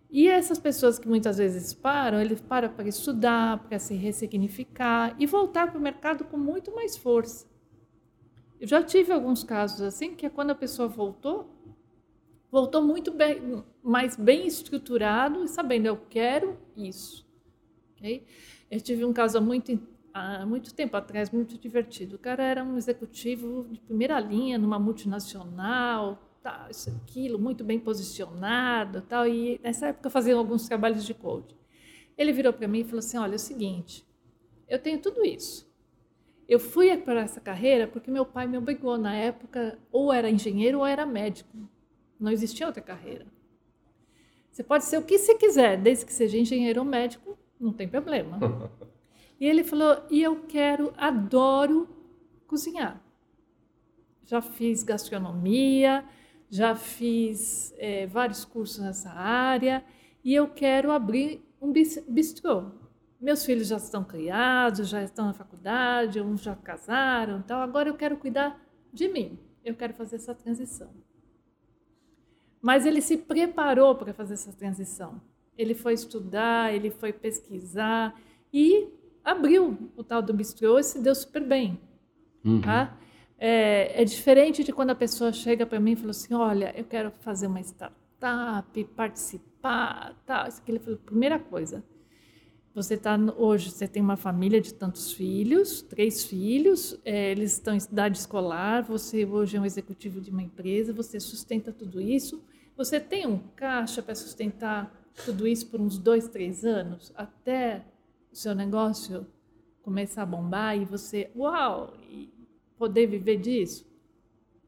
E 0.09 0.27
essas 0.27 0.57
pessoas 0.57 0.97
que 0.97 1.07
muitas 1.07 1.37
vezes 1.37 1.73
param, 1.73 2.21
eles 2.21 2.39
param 2.39 2.69
para 2.69 2.87
estudar, 2.87 3.59
para 3.67 3.77
se 3.77 3.93
ressignificar 3.93 5.13
e 5.19 5.25
voltar 5.25 5.69
para 5.69 5.77
o 5.77 5.81
mercado 5.81 6.23
com 6.23 6.37
muito 6.37 6.73
mais 6.73 6.95
força. 6.95 7.45
Eu 8.59 8.67
já 8.67 8.81
tive 8.81 9.11
alguns 9.11 9.43
casos 9.43 9.81
assim, 9.81 10.15
que 10.15 10.25
é 10.25 10.29
quando 10.29 10.51
a 10.51 10.55
pessoa 10.55 10.87
voltou, 10.87 11.53
voltou 12.49 12.81
muito 12.81 13.11
bem, 13.11 13.63
mais 13.87 14.17
bem 14.17 14.45
estruturado 14.45 15.43
e 15.43 15.47
sabendo, 15.47 15.85
eu 15.85 15.97
quero 16.09 16.57
isso. 16.75 17.25
ok? 17.95 18.25
Eu 18.69 18.81
tive 18.81 19.05
um 19.05 19.13
caso 19.13 19.37
há 19.37 19.41
muito, 19.41 19.79
há 20.13 20.45
muito 20.45 20.73
tempo 20.73 20.97
atrás, 20.97 21.31
muito 21.31 21.57
divertido. 21.57 22.17
O 22.17 22.19
cara 22.19 22.43
era 22.43 22.63
um 22.63 22.77
executivo 22.77 23.65
de 23.71 23.79
primeira 23.79 24.19
linha 24.19 24.57
numa 24.57 24.77
multinacional, 24.77 26.21
tal, 26.43 26.69
isso, 26.69 26.89
aquilo, 26.89 27.39
muito 27.39 27.63
bem 27.63 27.79
posicionado, 27.79 29.01
tal. 29.01 29.25
E 29.25 29.57
nessa 29.63 29.87
época 29.87 30.07
eu 30.07 30.11
fazia 30.11 30.35
alguns 30.35 30.67
trabalhos 30.67 31.05
de 31.05 31.13
coaching. 31.13 31.55
Ele 32.17 32.33
virou 32.33 32.51
para 32.51 32.67
mim 32.67 32.81
e 32.81 32.83
falou 32.83 32.99
assim: 32.99 33.17
Olha, 33.17 33.33
é 33.33 33.35
o 33.35 33.39
seguinte, 33.39 34.05
eu 34.67 34.79
tenho 34.79 34.99
tudo 34.99 35.23
isso. 35.23 35.65
Eu 36.47 36.59
fui 36.59 36.95
para 36.97 37.21
essa 37.21 37.39
carreira 37.39 37.87
porque 37.87 38.11
meu 38.11 38.25
pai 38.25 38.47
me 38.47 38.57
obrigou 38.57 38.97
na 38.97 39.15
época, 39.15 39.79
ou 39.91 40.11
era 40.11 40.29
engenheiro 40.29 40.79
ou 40.79 40.85
era 40.85 41.05
médico. 41.05 41.57
Não 42.19 42.31
existia 42.31 42.67
outra 42.67 42.81
carreira. 42.81 43.25
Você 44.57 44.63
pode 44.63 44.85
ser 44.85 44.97
o 44.97 45.03
que 45.03 45.19
você 45.19 45.35
quiser, 45.35 45.77
desde 45.77 46.03
que 46.03 46.11
seja 46.11 46.35
engenheiro 46.35 46.79
ou 46.79 46.85
médico, 46.85 47.37
não 47.59 47.71
tem 47.71 47.87
problema. 47.87 48.39
E 49.39 49.45
ele 49.45 49.63
falou: 49.63 50.03
e 50.09 50.23
eu 50.23 50.47
quero, 50.47 50.91
adoro 50.97 51.87
cozinhar. 52.47 52.99
Já 54.25 54.41
fiz 54.41 54.81
gastronomia, 54.81 56.03
já 56.49 56.73
fiz 56.73 57.71
é, 57.77 58.07
vários 58.07 58.43
cursos 58.45 58.79
nessa 58.79 59.11
área 59.11 59.85
e 60.23 60.33
eu 60.33 60.47
quero 60.47 60.89
abrir 60.89 61.47
um 61.61 61.71
bistrô. 61.71 62.71
Meus 63.21 63.45
filhos 63.45 63.67
já 63.67 63.77
estão 63.77 64.03
criados, 64.03 64.89
já 64.89 65.03
estão 65.03 65.27
na 65.27 65.33
faculdade, 65.33 66.19
uns 66.19 66.41
já 66.41 66.55
casaram, 66.55 67.37
então 67.37 67.61
agora 67.61 67.89
eu 67.89 67.95
quero 67.95 68.17
cuidar 68.17 68.59
de 68.91 69.07
mim. 69.07 69.37
Eu 69.63 69.75
quero 69.75 69.93
fazer 69.93 70.15
essa 70.15 70.33
transição. 70.33 70.89
Mas 72.67 72.85
ele 72.85 72.99
se 72.99 73.15
preparou 73.15 73.95
para 73.95 74.13
fazer 74.13 74.33
essa 74.33 74.51
transição. 74.51 75.21
Ele 75.57 75.73
foi 75.73 75.93
estudar, 75.93 76.75
ele 76.75 76.91
foi 76.91 77.13
pesquisar 77.13 78.13
e 78.51 78.89
abriu 79.23 79.89
o 79.95 80.03
tal 80.03 80.21
do 80.21 80.33
bistrô 80.33 80.77
e 80.77 80.83
se 80.83 80.99
deu 80.99 81.15
super 81.15 81.41
bem. 81.41 81.79
Uhum. 82.43 82.59
Tá? 82.59 82.97
É, 83.39 84.01
é, 84.01 84.03
diferente 84.03 84.65
de 84.65 84.73
quando 84.73 84.89
a 84.89 84.95
pessoa 84.95 85.31
chega 85.31 85.65
para 85.65 85.79
mim 85.79 85.93
e 85.93 85.95
fala 85.95 86.11
assim: 86.11 86.33
Olha, 86.33 86.73
eu 86.77 86.83
quero 86.83 87.09
fazer 87.21 87.47
uma 87.47 87.61
startup, 87.61 88.83
participar. 88.97 90.13
Tá. 90.25 90.45
Isso 90.49 90.59
aqui 90.59 90.71
ele 90.71 90.79
falou: 90.79 90.99
primeira 90.99 91.39
coisa, 91.39 91.81
você 92.75 92.95
está 92.95 93.17
hoje, 93.37 93.71
você 93.71 93.87
tem 93.87 94.03
uma 94.03 94.17
família 94.17 94.59
de 94.59 94.73
tantos 94.73 95.13
filhos, 95.13 95.81
três 95.83 96.25
filhos, 96.25 96.99
é, 97.05 97.31
eles 97.31 97.53
estão 97.53 97.73
em 97.73 97.77
idade 97.77 98.17
escolar, 98.17 98.83
você 98.83 99.23
hoje 99.23 99.55
é 99.55 99.61
um 99.61 99.65
executivo 99.65 100.19
de 100.19 100.31
uma 100.31 100.43
empresa, 100.43 100.91
você 100.91 101.17
sustenta 101.17 101.71
tudo 101.71 102.01
isso, 102.01 102.43
você 102.77 102.99
tem 102.99 103.25
um 103.25 103.39
caixa 103.55 104.03
para 104.03 104.13
sustentar 104.13 104.95
tudo 105.25 105.47
isso 105.47 105.67
por 105.67 105.81
uns 105.81 105.97
dois, 105.97 106.27
três 106.27 106.63
anos, 106.63 107.11
até 107.15 107.83
o 108.31 108.35
seu 108.35 108.53
negócio 108.53 109.25
começar 109.81 110.21
a 110.21 110.25
bombar 110.25 110.77
e 110.77 110.85
você, 110.85 111.31
uau, 111.35 111.93
poder 112.77 113.07
viver 113.07 113.37
disso? 113.37 113.89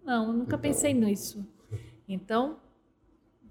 Não, 0.04 0.28
eu 0.28 0.34
nunca 0.34 0.56
então... 0.56 0.60
pensei 0.60 0.94
nisso. 0.94 1.46
Então, 2.08 2.58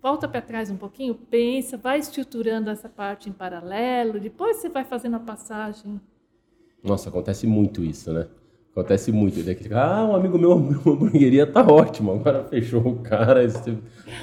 volta 0.02 0.26
para 0.26 0.42
trás 0.42 0.70
um 0.70 0.76
pouquinho, 0.76 1.14
pensa, 1.14 1.76
vai 1.76 2.00
estruturando 2.00 2.68
essa 2.68 2.88
parte 2.88 3.28
em 3.28 3.32
paralelo, 3.32 4.18
depois 4.18 4.56
você 4.56 4.68
vai 4.68 4.84
fazendo 4.84 5.16
a 5.16 5.20
passagem. 5.20 6.00
Nossa, 6.82 7.10
acontece 7.10 7.46
muito 7.46 7.84
isso, 7.84 8.12
né? 8.12 8.28
Acontece 8.78 9.10
muito. 9.10 9.40
Ah, 9.72 10.06
um 10.08 10.14
amigo 10.14 10.38
meu 10.38 10.52
uma 10.54 10.70
hamburgueria, 10.92 11.44
tá 11.46 11.66
ótimo. 11.66 12.12
Agora 12.12 12.44
fechou 12.44 12.86
o 12.86 13.00
cara, 13.00 13.40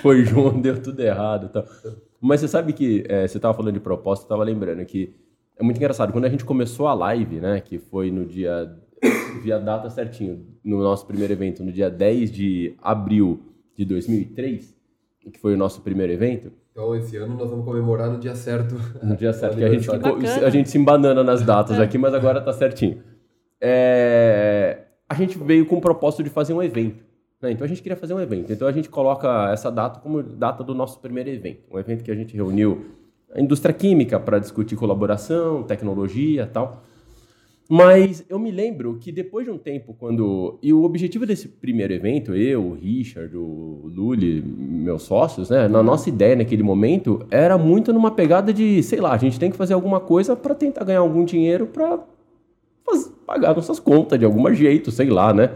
foi 0.02 0.24
junto, 0.24 0.62
deu 0.62 0.82
tudo 0.82 1.02
errado. 1.02 1.50
Tá. 1.50 1.66
Mas 2.22 2.40
você 2.40 2.48
sabe 2.48 2.72
que 2.72 3.04
é, 3.10 3.28
você 3.28 3.38
estava 3.38 3.54
falando 3.54 3.74
de 3.74 3.82
propósito, 3.82 4.24
eu 4.24 4.28
estava 4.28 4.44
lembrando 4.46 4.86
que 4.86 5.14
é 5.58 5.64
muito 5.64 5.76
engraçado. 5.76 6.14
Quando 6.14 6.24
a 6.24 6.30
gente 6.30 6.46
começou 6.46 6.88
a 6.88 6.94
live, 6.94 7.42
né, 7.42 7.60
que 7.60 7.78
foi 7.78 8.10
no 8.12 8.26
dia, 8.26 8.74
via 9.44 9.60
data 9.60 9.90
certinho, 9.90 10.46
no 10.64 10.82
nosso 10.82 11.06
primeiro 11.06 11.34
evento, 11.34 11.62
no 11.62 11.72
dia 11.72 11.90
10 11.90 12.32
de 12.32 12.76
abril 12.82 13.42
de 13.76 13.84
2003, 13.84 14.74
que 15.34 15.40
foi 15.40 15.54
o 15.54 15.58
nosso 15.58 15.82
primeiro 15.82 16.14
evento. 16.14 16.50
Então, 16.72 16.96
esse 16.96 17.18
ano 17.18 17.36
nós 17.36 17.50
vamos 17.50 17.66
comemorar 17.66 18.10
no 18.10 18.20
dia 18.20 18.36
certo. 18.36 18.76
No 19.04 19.18
dia 19.18 19.34
certo, 19.34 19.56
que 19.60 19.64
a 19.66 19.70
gente, 19.70 19.90
a 19.90 20.50
gente 20.50 20.70
se 20.70 20.78
embanana 20.78 21.26
nas 21.26 21.42
datas 21.42 21.78
aqui, 21.78 21.98
mas 21.98 22.14
agora 22.14 22.40
tá 22.40 22.54
certinho. 22.54 23.02
É, 23.68 24.82
a 25.10 25.16
gente 25.16 25.40
veio 25.40 25.66
com 25.66 25.78
o 25.78 25.82
propósito 25.82 26.22
de 26.24 26.30
fazer 26.30 26.54
um 26.54 26.62
evento. 26.62 27.04
Né? 27.42 27.52
Então, 27.52 27.66
a 27.66 27.68
gente 27.68 27.82
queria 27.82 27.96
fazer 27.96 28.14
um 28.14 28.20
evento. 28.20 28.54
Então, 28.54 28.68
a 28.68 28.72
gente 28.72 28.90
coloca 28.90 29.50
essa 29.52 29.72
data 29.72 30.00
como 30.00 30.22
data 30.22 30.64
do 30.64 30.76
nosso 30.76 31.00
primeiro 31.00 31.32
evento. 31.32 31.64
Um 31.72 31.80
evento 31.80 32.04
que 32.04 32.12
a 32.12 32.16
gente 32.16 32.36
reuniu 32.36 32.86
a 33.34 33.42
indústria 33.42 33.74
química 33.74 34.20
para 34.20 34.38
discutir 34.38 34.76
colaboração, 34.76 35.64
tecnologia 35.64 36.46
tal. 36.46 36.84
Mas 37.68 38.24
eu 38.30 38.38
me 38.38 38.52
lembro 38.52 39.00
que 39.00 39.12
depois 39.12 39.46
de 39.46 39.52
um 39.52 39.58
tempo, 39.58 39.96
quando. 39.96 40.60
E 40.62 40.72
o 40.72 40.84
objetivo 40.84 41.26
desse 41.26 41.48
primeiro 41.48 41.92
evento, 41.92 42.36
eu, 42.36 42.64
o 42.64 42.74
Richard, 42.76 43.36
o 43.36 43.90
Luli, 43.92 44.44
meus 44.44 45.02
sócios, 45.02 45.50
né? 45.50 45.68
Na 45.68 45.82
nossa 45.82 46.08
ideia 46.08 46.36
naquele 46.36 46.62
momento, 46.62 47.26
era 47.32 47.58
muito 47.58 47.92
numa 47.92 48.12
pegada 48.12 48.54
de, 48.54 48.84
sei 48.84 49.02
lá, 49.02 49.14
a 49.14 49.18
gente 49.18 49.40
tem 49.40 49.50
que 49.50 49.58
fazer 49.58 49.74
alguma 49.74 50.00
coisa 50.00 50.36
para 50.36 50.54
tentar 50.54 50.84
ganhar 50.84 51.00
algum 51.00 51.26
dinheiro 51.26 51.66
para 51.66 52.00
pagar 53.26 53.56
nossas 53.56 53.80
contas 53.80 54.20
de 54.20 54.26
algum 54.26 54.54
jeito, 54.54 54.92
sei 54.92 55.10
lá, 55.10 55.34
né? 55.34 55.52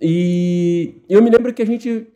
E 0.00 0.96
eu 1.08 1.22
me 1.22 1.30
lembro 1.30 1.52
que 1.54 1.62
a 1.62 1.66
gente 1.66 2.06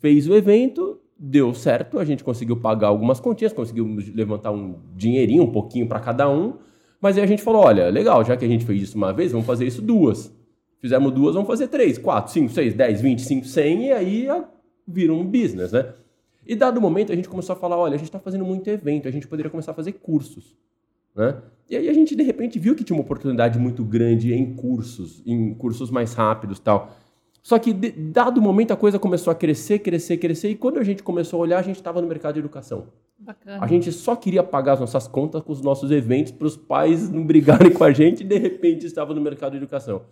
fez 0.00 0.28
o 0.28 0.34
evento, 0.34 1.00
deu 1.18 1.52
certo, 1.54 1.98
a 1.98 2.04
gente 2.04 2.22
conseguiu 2.22 2.56
pagar 2.56 2.88
algumas 2.88 3.20
continhas, 3.20 3.52
conseguiu 3.52 3.86
levantar 4.14 4.50
um 4.50 4.76
dinheirinho, 4.94 5.42
um 5.42 5.52
pouquinho 5.52 5.88
para 5.88 6.00
cada 6.00 6.28
um. 6.28 6.54
Mas 7.00 7.16
aí 7.16 7.24
a 7.24 7.26
gente 7.26 7.42
falou: 7.42 7.62
olha, 7.62 7.90
legal, 7.90 8.24
já 8.24 8.36
que 8.36 8.44
a 8.44 8.48
gente 8.48 8.64
fez 8.64 8.82
isso 8.82 8.96
uma 8.96 9.12
vez, 9.12 9.32
vamos 9.32 9.46
fazer 9.46 9.66
isso 9.66 9.82
duas. 9.82 10.34
Fizemos 10.80 11.12
duas, 11.12 11.34
vamos 11.34 11.48
fazer 11.48 11.68
três, 11.68 11.98
quatro, 11.98 12.32
cinco, 12.32 12.50
seis, 12.50 12.74
dez, 12.74 13.00
vinte, 13.00 13.22
cinco, 13.22 13.46
cem, 13.46 13.86
e 13.86 13.92
aí 13.92 14.28
vira 14.86 15.12
um 15.12 15.24
business, 15.24 15.72
né? 15.72 15.92
E 16.46 16.54
dado 16.54 16.76
o 16.76 16.80
momento, 16.80 17.10
a 17.10 17.16
gente 17.16 17.28
começou 17.28 17.54
a 17.54 17.56
falar: 17.56 17.76
olha, 17.76 17.94
a 17.94 17.98
gente 17.98 18.08
está 18.08 18.18
fazendo 18.18 18.44
muito 18.44 18.68
evento, 18.68 19.08
a 19.08 19.10
gente 19.10 19.26
poderia 19.26 19.50
começar 19.50 19.72
a 19.72 19.74
fazer 19.74 19.92
cursos. 19.92 20.56
Né? 21.14 21.36
E 21.68 21.76
aí 21.76 21.88
a 21.88 21.92
gente, 21.92 22.14
de 22.14 22.22
repente, 22.22 22.58
viu 22.58 22.74
que 22.74 22.84
tinha 22.84 22.96
uma 22.96 23.02
oportunidade 23.02 23.58
muito 23.58 23.84
grande 23.84 24.32
em 24.32 24.54
cursos, 24.54 25.22
em 25.24 25.54
cursos 25.54 25.90
mais 25.90 26.12
rápidos 26.12 26.58
tal. 26.58 26.94
Só 27.42 27.58
que, 27.58 27.72
de, 27.72 27.90
dado 27.90 28.38
o 28.38 28.42
momento, 28.42 28.72
a 28.72 28.76
coisa 28.76 28.98
começou 28.98 29.30
a 29.30 29.34
crescer, 29.34 29.78
crescer, 29.80 30.16
crescer, 30.16 30.48
e 30.50 30.54
quando 30.54 30.78
a 30.78 30.82
gente 30.82 31.02
começou 31.02 31.38
a 31.38 31.42
olhar, 31.42 31.58
a 31.58 31.62
gente 31.62 31.76
estava 31.76 32.00
no 32.00 32.08
mercado 32.08 32.34
de 32.34 32.40
educação. 32.40 32.86
Bacana. 33.18 33.62
A 33.62 33.66
gente 33.66 33.92
só 33.92 34.16
queria 34.16 34.42
pagar 34.42 34.74
as 34.74 34.80
nossas 34.80 35.06
contas 35.06 35.42
com 35.42 35.52
os 35.52 35.62
nossos 35.62 35.90
eventos 35.90 36.32
para 36.32 36.46
os 36.46 36.56
pais 36.56 37.10
não 37.10 37.24
brigarem 37.24 37.70
com 37.72 37.84
a 37.84 37.92
gente 37.92 38.22
e 38.22 38.24
de 38.24 38.38
repente 38.38 38.86
estava 38.86 39.14
no 39.14 39.20
mercado 39.20 39.52
de 39.52 39.58
educação. 39.58 40.02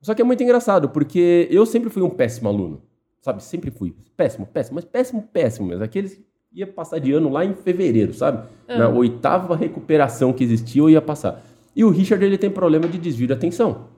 Só 0.00 0.14
que 0.14 0.22
é 0.22 0.24
muito 0.24 0.42
engraçado, 0.42 0.88
porque 0.88 1.48
eu 1.50 1.64
sempre 1.66 1.90
fui 1.90 2.02
um 2.02 2.10
péssimo 2.10 2.48
aluno. 2.48 2.82
Sabe? 3.20 3.42
Sempre 3.42 3.70
fui. 3.70 3.94
Péssimo, 4.16 4.46
péssimo, 4.46 4.76
mas 4.76 4.84
péssimo, 4.84 5.22
péssimo 5.22 5.66
mesmo. 5.66 5.82
Aqueles 5.82 6.20
ia 6.56 6.66
passar 6.66 6.98
de 6.98 7.12
ano 7.12 7.28
lá 7.28 7.44
em 7.44 7.52
fevereiro, 7.52 8.14
sabe? 8.14 8.48
Uhum. 8.66 8.78
Na 8.78 8.88
oitava 8.88 9.54
recuperação 9.54 10.32
que 10.32 10.42
existia, 10.42 10.80
eu 10.80 10.88
ia 10.88 11.02
passar. 11.02 11.44
E 11.76 11.84
o 11.84 11.90
Richard, 11.90 12.24
ele 12.24 12.38
tem 12.38 12.48
problema 12.48 12.88
de 12.88 12.96
desvio 12.96 13.26
de 13.26 13.34
atenção. 13.34 13.88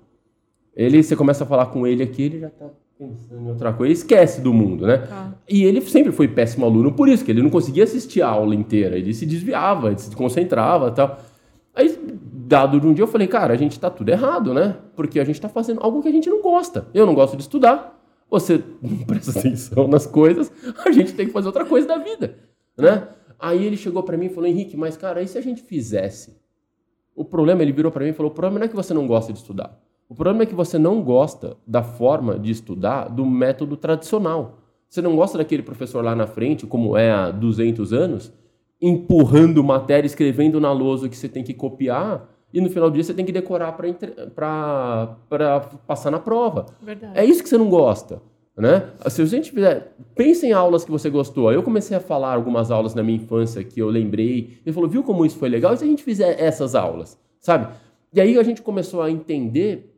Ele, 0.75 1.01
você 1.01 1.15
começa 1.15 1.45
a 1.45 1.47
falar 1.47 1.67
com 1.67 1.87
ele 1.87 2.03
aqui, 2.03 2.25
ele 2.25 2.41
já 2.41 2.51
tá 2.51 2.67
pensando 2.99 3.43
em 3.43 3.49
outra 3.49 3.73
coisa, 3.73 3.93
esquece 3.93 4.41
do 4.41 4.53
mundo, 4.53 4.85
né? 4.87 4.99
Tá. 4.99 5.35
E 5.49 5.63
ele 5.63 5.81
sempre 5.83 6.11
foi 6.11 6.27
péssimo 6.27 6.67
aluno 6.67 6.93
por 6.93 7.09
isso, 7.09 7.25
que 7.25 7.31
ele 7.31 7.43
não 7.43 7.51
conseguia 7.51 7.85
assistir 7.85 8.23
a 8.23 8.29
aula 8.29 8.57
inteira, 8.57 8.99
ele 8.99 9.15
se 9.15 9.25
desviava, 9.25 9.89
ele 9.89 9.99
se 9.99 10.15
concentrava 10.17 10.91
tal. 10.91 11.21
Aí, 11.75 11.97
dado 12.21 12.81
de 12.81 12.87
um 12.89 12.93
dia, 12.93 13.05
eu 13.05 13.09
falei, 13.09 13.29
cara, 13.29 13.55
a 13.55 13.57
gente 13.57 13.79
tá 13.79 13.89
tudo 13.89 14.09
errado, 14.09 14.53
né? 14.53 14.75
Porque 14.97 15.21
a 15.21 15.25
gente 15.25 15.41
tá 15.41 15.49
fazendo 15.49 15.81
algo 15.81 16.03
que 16.03 16.09
a 16.09 16.13
gente 16.13 16.29
não 16.29 16.43
gosta. 16.43 16.89
Eu 16.93 17.07
não 17.07 17.15
gosto 17.15 17.37
de 17.37 17.43
estudar, 17.43 17.97
você 18.29 18.63
não 18.83 18.99
presta 18.99 19.39
atenção 19.39 19.87
nas 19.87 20.07
coisas, 20.07 20.51
a 20.85 20.91
gente 20.91 21.13
tem 21.13 21.27
que 21.27 21.33
fazer 21.33 21.47
outra 21.47 21.65
coisa 21.65 21.87
da 21.87 21.99
vida, 21.99 22.37
né? 22.79 23.09
Aí 23.39 23.65
ele 23.65 23.77
chegou 23.77 24.03
para 24.03 24.17
mim 24.17 24.27
e 24.27 24.31
falou, 24.31 24.49
Henrique, 24.49 24.77
mas 24.77 24.97
cara, 24.97 25.23
e 25.23 25.29
se 25.29 25.37
a 25.37 25.41
gente 25.41 25.63
fizesse? 25.63 26.41
O 27.15 27.25
problema, 27.25 27.63
ele 27.63 27.73
virou 27.73 27.91
para 27.91 28.05
mim 28.05 28.11
e 28.11 28.15
falou, 28.15 28.31
o 28.31 28.35
problema 28.35 28.61
não 28.61 28.67
é 28.67 28.69
que 28.69 28.77
você 28.77 28.95
não 28.95 29.07
gosta 29.07 29.33
de 29.33 29.39
estudar. 29.39 29.79
O 30.09 30.15
problema 30.15 30.45
é 30.45 30.47
que 30.47 30.55
você 30.55 30.79
não 30.79 31.03
gosta 31.03 31.57
da 31.67 31.83
forma 31.83 32.39
de 32.39 32.51
estudar 32.51 33.09
do 33.09 33.27
método 33.27 33.77
tradicional. 33.77 34.61
Você 34.89 35.03
não 35.03 35.15
gosta 35.15 35.37
daquele 35.37 35.63
professor 35.63 36.03
lá 36.03 36.15
na 36.17 36.27
frente, 36.27 36.67
como 36.67 36.97
é 36.97 37.11
há 37.11 37.31
200 37.31 37.93
anos, 37.93 38.33
empurrando 38.81 39.63
matéria, 39.63 40.07
escrevendo 40.07 40.61
na 40.61 40.73
lousa 40.73 41.09
que 41.09 41.17
você 41.17 41.29
tem 41.29 41.45
que 41.45 41.53
copiar 41.53 42.27
e 42.55 42.61
no 42.61 42.71
final 42.71 42.89
do 42.89 42.95
dia 42.95 43.05
você 43.05 43.13
tem 43.13 43.25
que 43.25 43.33
decorar 43.33 43.73
para 44.35 45.17
passar 45.87 46.11
na 46.11 46.19
prova. 46.19 46.67
Verdade. 46.81 47.19
É 47.19 47.25
isso 47.25 47.43
que 47.43 47.49
você 47.49 47.59
não 47.59 47.69
gosta. 47.69 48.23
Né? 48.59 48.91
Se 49.09 49.23
a 49.23 49.25
gente 49.25 49.53
fizer, 49.53 49.95
pense 50.17 50.45
em 50.45 50.53
aulas 50.53 50.85
que 50.85 50.91
você 50.91 51.09
gostou. 51.09 51.53
Eu 51.53 51.63
comecei 51.63 51.97
a 51.97 52.01
falar 52.01 52.35
algumas 52.35 52.73
aulas 52.73 52.93
na 52.93 53.05
minha 53.05 53.17
infância 53.17 53.63
que 53.63 53.81
eu 53.81 53.89
lembrei. 53.89 54.59
Ele 54.67 54.73
falou, 54.73 54.91
viu 54.91 55.05
como 55.05 55.25
isso 55.25 55.39
foi 55.39 55.49
legal? 55.49 55.73
E 55.73 55.77
se 55.77 55.85
a 55.85 55.87
gente 55.87 56.03
fizer 56.03 56.41
essas 56.43 56.75
aulas, 56.75 57.17
sabe? 57.39 57.73
E 58.13 58.21
aí 58.21 58.37
a 58.37 58.43
gente 58.43 58.61
começou 58.61 59.01
a 59.01 59.11
entender 59.11 59.95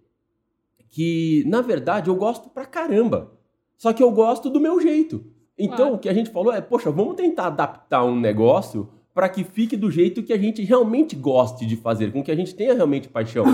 que, 0.90 1.42
na 1.46 1.62
verdade, 1.62 2.10
eu 2.10 2.14
gosto 2.14 2.50
pra 2.50 2.66
caramba. 2.66 3.32
Só 3.78 3.94
que 3.94 4.02
eu 4.02 4.10
gosto 4.10 4.50
do 4.50 4.60
meu 4.60 4.78
jeito. 4.78 5.24
Então, 5.56 5.76
claro. 5.76 5.94
o 5.94 5.98
que 5.98 6.08
a 6.08 6.14
gente 6.14 6.28
falou 6.28 6.52
é, 6.52 6.60
poxa, 6.60 6.90
vamos 6.90 7.14
tentar 7.14 7.46
adaptar 7.46 8.04
um 8.04 8.18
negócio 8.18 8.90
para 9.14 9.28
que 9.30 9.42
fique 9.42 9.74
do 9.74 9.90
jeito 9.90 10.22
que 10.22 10.34
a 10.34 10.38
gente 10.38 10.62
realmente 10.62 11.16
goste 11.16 11.64
de 11.64 11.76
fazer, 11.76 12.12
com 12.12 12.22
que 12.22 12.30
a 12.30 12.36
gente 12.36 12.54
tenha 12.54 12.74
realmente 12.74 13.08
paixão. 13.08 13.46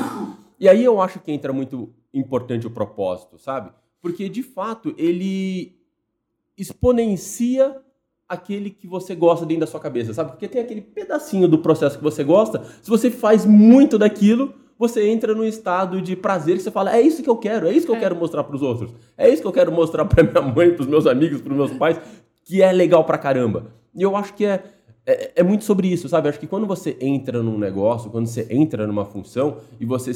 E 0.59 0.69
aí 0.69 0.83
eu 0.83 1.01
acho 1.01 1.21
que 1.21 1.31
entra 1.31 1.53
muito 1.53 1.93
importante 2.13 2.67
o 2.67 2.71
propósito, 2.71 3.39
sabe? 3.39 3.71
Porque, 4.07 4.29
de 4.29 4.45
fato, 4.45 4.95
ele 4.97 5.75
exponencia 6.57 7.75
aquele 8.29 8.71
que 8.71 8.87
você 8.87 9.17
gosta 9.17 9.45
dentro 9.45 9.63
da 9.63 9.67
sua 9.67 9.81
cabeça, 9.81 10.15
sabe? 10.15 10.31
Porque 10.31 10.47
tem 10.47 10.63
aquele 10.63 10.81
pedacinho 10.81 11.49
do 11.49 11.59
processo 11.59 11.99
que 11.99 12.05
você 12.05 12.23
gosta, 12.23 12.63
se 12.81 12.89
você 12.89 13.11
faz 13.11 13.45
muito 13.45 13.99
daquilo, 13.99 14.55
você 14.79 15.09
entra 15.09 15.35
num 15.35 15.43
estado 15.43 16.01
de 16.01 16.15
prazer 16.15 16.57
que 16.57 16.63
você 16.63 16.71
fala: 16.71 16.97
é 16.97 17.01
isso 17.01 17.21
que 17.21 17.29
eu 17.29 17.37
quero, 17.37 17.67
é 17.67 17.73
isso 17.73 17.85
que 17.85 17.91
eu 17.91 17.97
é. 17.97 17.99
quero 17.99 18.15
mostrar 18.15 18.45
para 18.45 18.55
os 18.55 18.63
outros, 18.63 18.95
é 19.19 19.29
isso 19.29 19.43
que 19.43 19.49
eu 19.49 19.53
quero 19.53 19.73
mostrar 19.73 20.05
para 20.05 20.23
minha 20.23 20.55
mãe, 20.55 20.73
para 20.73 20.83
os 20.83 20.87
meus 20.87 21.05
amigos, 21.05 21.41
para 21.41 21.51
os 21.51 21.57
meus 21.57 21.73
pais, 21.73 22.01
que 22.45 22.63
é 22.63 22.71
legal 22.71 23.03
pra 23.03 23.19
caramba. 23.19 23.73
E 23.93 24.03
eu 24.03 24.15
acho 24.15 24.35
que 24.35 24.47
é, 24.47 24.63
é, 25.05 25.33
é 25.35 25.43
muito 25.43 25.65
sobre 25.65 25.89
isso, 25.89 26.09
sabe? 26.09 26.29
Acho 26.29 26.39
que 26.39 26.47
quando 26.47 26.65
você 26.65 26.97
entra 27.01 27.43
num 27.43 27.59
negócio, 27.59 28.09
quando 28.09 28.29
você 28.29 28.47
entra 28.51 28.87
numa 28.87 29.05
função 29.05 29.57
e 29.81 29.85
você 29.85 30.13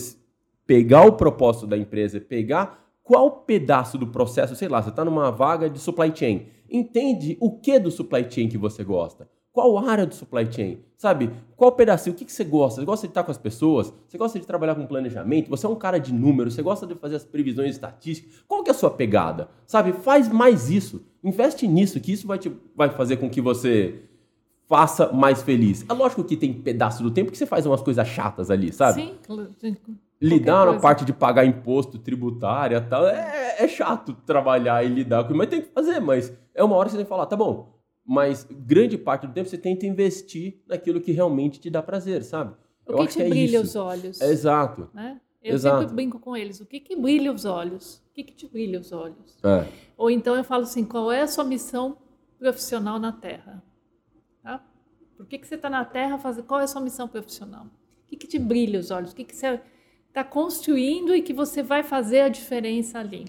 pegar 0.64 1.04
o 1.04 1.14
propósito 1.14 1.66
da 1.66 1.76
empresa, 1.76 2.20
pegar 2.20 2.79
qual 3.02 3.30
pedaço 3.30 3.98
do 3.98 4.06
processo, 4.06 4.54
sei 4.54 4.68
lá, 4.68 4.82
você 4.82 4.90
está 4.90 5.04
numa 5.04 5.30
vaga 5.30 5.68
de 5.68 5.78
supply 5.78 6.12
chain, 6.14 6.46
entende 6.70 7.36
o 7.40 7.58
que 7.58 7.78
do 7.78 7.90
supply 7.90 8.26
chain 8.30 8.48
que 8.48 8.58
você 8.58 8.84
gosta. 8.84 9.28
Qual 9.52 9.78
área 9.78 10.06
do 10.06 10.14
supply 10.14 10.50
chain? 10.50 10.78
Sabe? 10.96 11.30
Qual 11.56 11.72
pedacinho? 11.72 12.14
O 12.14 12.16
que, 12.16 12.24
que 12.24 12.32
você 12.32 12.44
gosta? 12.44 12.80
Você 12.80 12.86
gosta 12.86 13.06
de 13.06 13.10
estar 13.10 13.24
com 13.24 13.32
as 13.32 13.38
pessoas? 13.38 13.92
Você 14.06 14.16
gosta 14.16 14.38
de 14.38 14.46
trabalhar 14.46 14.76
com 14.76 14.86
planejamento? 14.86 15.50
Você 15.50 15.66
é 15.66 15.68
um 15.68 15.74
cara 15.74 15.98
de 15.98 16.14
números? 16.14 16.54
Você 16.54 16.62
gosta 16.62 16.86
de 16.86 16.94
fazer 16.94 17.16
as 17.16 17.24
previsões 17.24 17.70
estatísticas? 17.70 18.44
Qual 18.46 18.62
que 18.62 18.70
é 18.70 18.72
a 18.72 18.76
sua 18.76 18.90
pegada? 18.90 19.48
Sabe? 19.66 19.92
Faz 19.92 20.28
mais 20.28 20.70
isso. 20.70 21.04
Investe 21.24 21.66
nisso, 21.66 21.98
que 22.00 22.12
isso 22.12 22.28
vai, 22.28 22.38
te, 22.38 22.52
vai 22.76 22.90
fazer 22.90 23.16
com 23.16 23.28
que 23.28 23.40
você 23.40 24.02
faça 24.68 25.12
mais 25.12 25.42
feliz. 25.42 25.84
É 25.88 25.92
lógico 25.92 26.22
que 26.22 26.36
tem 26.36 26.52
pedaço 26.52 27.02
do 27.02 27.10
tempo 27.10 27.32
que 27.32 27.36
você 27.36 27.46
faz 27.46 27.66
umas 27.66 27.82
coisas 27.82 28.06
chatas 28.06 28.52
ali, 28.52 28.72
sabe? 28.72 29.02
Sim. 29.02 29.18
Lidar 30.20 30.66
na 30.66 30.78
parte 30.78 31.04
de 31.04 31.12
pagar 31.12 31.44
imposto 31.44 31.98
tributário 31.98 32.76
e 32.76 32.80
tal, 32.80 33.06
é, 33.06 33.56
é, 33.58 33.68
chato 33.68 34.12
trabalhar 34.12 34.84
e 34.84 34.88
lidar 34.88 35.24
com 35.24 35.34
mas 35.34 35.48
tem 35.48 35.62
que 35.62 35.68
fazer, 35.68 36.00
mas 36.00 36.32
é 36.54 36.62
uma 36.62 36.76
hora 36.76 36.86
que 36.86 36.92
você 36.92 36.98
tem 36.98 37.06
que 37.06 37.08
falar, 37.08 37.26
tá 37.26 37.36
bom, 37.36 37.80
mas 38.04 38.46
grande 38.50 38.98
parte 38.98 39.26
do 39.26 39.32
tempo 39.32 39.48
você 39.48 39.58
tenta 39.58 39.86
investir 39.86 40.60
naquilo 40.68 41.00
que 41.00 41.12
realmente 41.12 41.58
te 41.58 41.70
dá 41.70 41.82
prazer, 41.82 42.22
sabe? 42.22 42.54
O 42.86 42.96
que 42.98 43.06
te 43.06 43.16
que 43.16 43.22
é 43.22 43.28
brilha 43.28 43.56
isso. 43.58 43.64
os 43.64 43.76
olhos. 43.76 44.20
É, 44.20 44.30
exato. 44.30 44.90
Né? 44.92 45.20
Eu 45.42 45.54
exato. 45.54 45.80
sempre 45.80 45.94
brinco 45.94 46.18
com 46.18 46.36
eles, 46.36 46.60
o 46.60 46.66
que 46.66 46.80
que 46.80 46.96
brilha 46.96 47.32
os 47.32 47.44
olhos? 47.44 48.02
O 48.10 48.12
que 48.12 48.24
que 48.24 48.34
te 48.34 48.46
brilha 48.46 48.80
os 48.80 48.92
olhos? 48.92 49.38
É. 49.42 49.66
Ou 49.96 50.10
então 50.10 50.34
eu 50.36 50.44
falo 50.44 50.64
assim, 50.64 50.84
qual 50.84 51.10
é 51.10 51.22
a 51.22 51.26
sua 51.26 51.44
missão 51.44 51.96
profissional 52.38 52.98
na 52.98 53.12
Terra? 53.12 53.62
Por 55.20 55.26
que, 55.26 55.36
que 55.36 55.46
você 55.46 55.56
está 55.56 55.68
na 55.68 55.84
Terra? 55.84 56.16
Fazer, 56.16 56.44
qual 56.44 56.60
é 56.60 56.64
a 56.64 56.66
sua 56.66 56.80
missão 56.80 57.06
profissional? 57.06 57.66
O 57.66 58.08
que, 58.08 58.16
que 58.16 58.26
te 58.26 58.38
brilha 58.38 58.80
os 58.80 58.90
olhos? 58.90 59.12
O 59.12 59.14
que, 59.14 59.22
que 59.22 59.36
você 59.36 59.60
está 60.10 60.24
construindo 60.24 61.14
e 61.14 61.22
que 61.22 61.32
você 61.32 61.62
vai 61.62 61.84
fazer 61.84 62.22
a 62.22 62.28
diferença 62.28 62.98
ali? 62.98 63.26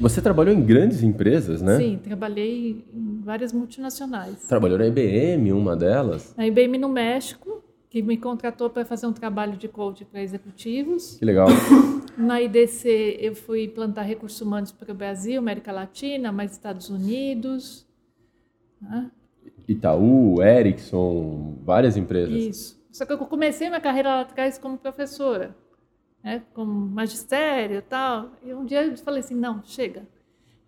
Você 0.00 0.22
trabalhou 0.22 0.54
em 0.54 0.62
grandes 0.64 1.02
empresas, 1.02 1.60
né? 1.60 1.76
Sim, 1.76 2.00
trabalhei 2.02 2.84
em 2.94 3.20
várias 3.20 3.52
multinacionais. 3.52 4.46
Trabalhou 4.48 4.78
na 4.78 4.86
IBM, 4.86 5.52
uma 5.52 5.76
delas? 5.76 6.34
Na 6.36 6.46
IBM 6.46 6.78
no 6.78 6.88
México, 6.88 7.62
que 7.90 8.00
me 8.00 8.16
contratou 8.16 8.70
para 8.70 8.84
fazer 8.84 9.06
um 9.06 9.12
trabalho 9.12 9.56
de 9.56 9.68
coach 9.68 10.04
para 10.04 10.22
executivos. 10.22 11.16
Que 11.18 11.24
legal. 11.24 11.48
Na 12.16 12.40
IDC 12.42 13.18
eu 13.20 13.34
fui 13.36 13.68
plantar 13.68 14.02
recursos 14.02 14.40
humanos 14.40 14.72
para 14.72 14.90
o 14.90 14.94
Brasil, 14.94 15.38
América 15.38 15.70
Latina, 15.70 16.32
mais 16.32 16.50
Estados 16.50 16.90
Unidos. 16.90 17.86
Né? 18.80 19.08
Itaú, 19.68 20.42
Ericsson, 20.42 21.58
várias 21.62 21.96
empresas. 21.96 22.34
Isso. 22.34 22.78
Só 22.90 23.04
que 23.04 23.12
eu 23.12 23.18
comecei 23.18 23.68
minha 23.68 23.80
carreira 23.80 24.08
lá 24.08 24.20
atrás 24.22 24.58
como 24.58 24.78
professora, 24.78 25.54
né? 26.24 26.42
como 26.54 26.72
magistério 26.72 27.78
e 27.78 27.82
tal. 27.82 28.32
E 28.42 28.52
um 28.54 28.64
dia 28.64 28.84
eu 28.84 28.96
falei 28.96 29.20
assim, 29.20 29.34
não, 29.34 29.62
chega 29.62 30.02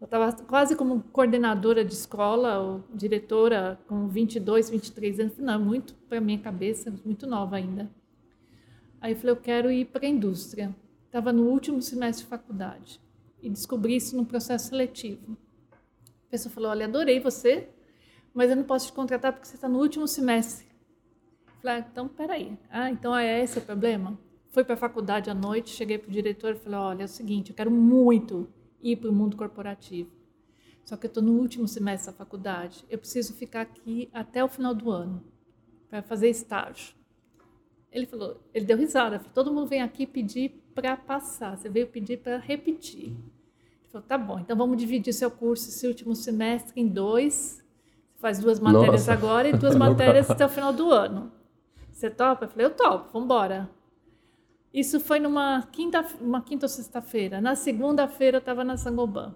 eu 0.00 0.06
estava 0.06 0.32
quase 0.44 0.74
como 0.74 1.02
coordenadora 1.12 1.84
de 1.84 1.92
escola, 1.92 2.58
ou 2.58 2.84
diretora, 2.94 3.78
com 3.86 4.08
22, 4.08 4.70
23 4.70 5.20
anos. 5.20 5.36
Não, 5.36 5.60
muito 5.60 5.94
para 6.08 6.20
minha 6.22 6.38
cabeça, 6.38 6.92
muito 7.04 7.26
nova 7.26 7.56
ainda. 7.56 7.90
Aí 8.98 9.12
eu 9.12 9.16
falei, 9.16 9.32
eu 9.32 9.36
quero 9.36 9.70
ir 9.70 9.84
para 9.84 10.06
a 10.06 10.08
indústria. 10.08 10.74
Estava 11.04 11.32
no 11.34 11.44
último 11.50 11.82
semestre 11.82 12.24
de 12.24 12.30
faculdade 12.30 12.98
e 13.42 13.50
descobri 13.50 13.96
isso 13.96 14.16
no 14.16 14.24
processo 14.24 14.68
seletivo. 14.68 15.36
A 15.70 16.30
pessoa 16.30 16.52
falou, 16.52 16.70
olha, 16.70 16.86
adorei 16.86 17.20
você, 17.20 17.68
mas 18.34 18.50
eu 18.50 18.56
não 18.56 18.64
posso 18.64 18.86
te 18.86 18.92
contratar 18.92 19.32
porque 19.32 19.46
você 19.46 19.56
está 19.56 19.68
no 19.68 19.78
último 19.78 20.06
semestre. 20.06 20.66
Falei, 21.60 21.76
ah, 21.76 21.86
então, 21.90 22.08
peraí. 22.08 22.58
Ah, 22.70 22.90
então 22.90 23.14
é 23.16 23.42
esse 23.42 23.58
o 23.58 23.62
problema? 23.62 24.18
Fui 24.50 24.64
para 24.64 24.74
a 24.74 24.78
faculdade 24.78 25.30
à 25.30 25.34
noite, 25.34 25.70
cheguei 25.70 25.98
para 25.98 26.08
o 26.08 26.12
diretor 26.12 26.54
e 26.54 26.58
falei, 26.58 26.78
olha, 26.78 27.02
é 27.02 27.04
o 27.04 27.08
seguinte, 27.08 27.50
eu 27.50 27.56
quero 27.56 27.70
muito 27.70 28.48
ir 28.82 28.96
para 28.96 29.10
o 29.10 29.12
mundo 29.12 29.36
corporativo. 29.36 30.10
Só 30.84 30.96
que 30.96 31.06
eu 31.06 31.08
estou 31.08 31.22
no 31.22 31.32
último 31.32 31.68
semestre 31.68 32.10
da 32.10 32.16
faculdade. 32.16 32.84
Eu 32.88 32.98
preciso 32.98 33.34
ficar 33.34 33.60
aqui 33.60 34.08
até 34.12 34.42
o 34.42 34.48
final 34.48 34.74
do 34.74 34.90
ano 34.90 35.22
para 35.88 36.02
fazer 36.02 36.28
estágio. 36.28 36.94
Ele 37.92 38.06
falou, 38.06 38.40
ele 38.54 38.64
deu 38.64 38.76
risada. 38.76 39.18
Falou, 39.18 39.32
Todo 39.32 39.52
mundo 39.52 39.68
vem 39.68 39.82
aqui 39.82 40.06
pedir 40.06 40.64
para 40.74 40.96
passar. 40.96 41.56
Você 41.56 41.68
veio 41.68 41.86
pedir 41.86 42.18
para 42.18 42.38
repetir. 42.38 43.08
Ele 43.08 43.90
falou, 43.92 44.06
tá 44.06 44.16
bom. 44.18 44.38
Então 44.38 44.56
vamos 44.56 44.76
dividir 44.76 45.12
seu 45.12 45.30
curso, 45.30 45.68
esse 45.68 45.86
último 45.86 46.14
semestre, 46.16 46.80
em 46.80 46.88
dois. 46.88 47.62
Faz 48.20 48.38
duas 48.38 48.60
matérias 48.60 49.06
Nossa. 49.06 49.12
agora 49.14 49.48
e 49.48 49.52
duas 49.56 49.74
matérias 49.74 50.30
até 50.30 50.44
o 50.44 50.48
final 50.48 50.72
do 50.74 50.90
ano. 50.90 51.32
Você 51.90 52.10
topa? 52.10 52.44
Eu 52.44 52.48
falei, 52.48 52.66
eu 52.66 52.70
topo. 52.70 53.08
Vamos 53.12 53.24
embora. 53.24 53.68
Isso 54.72 55.00
foi 55.00 55.18
numa 55.18 55.62
quinta, 55.72 56.06
uma 56.20 56.42
quinta 56.42 56.66
ou 56.66 56.68
sexta-feira. 56.68 57.40
Na 57.40 57.56
segunda-feira 57.56 58.36
eu 58.36 58.40
estava 58.40 58.62
na 58.62 58.76
Sangoban, 58.76 59.34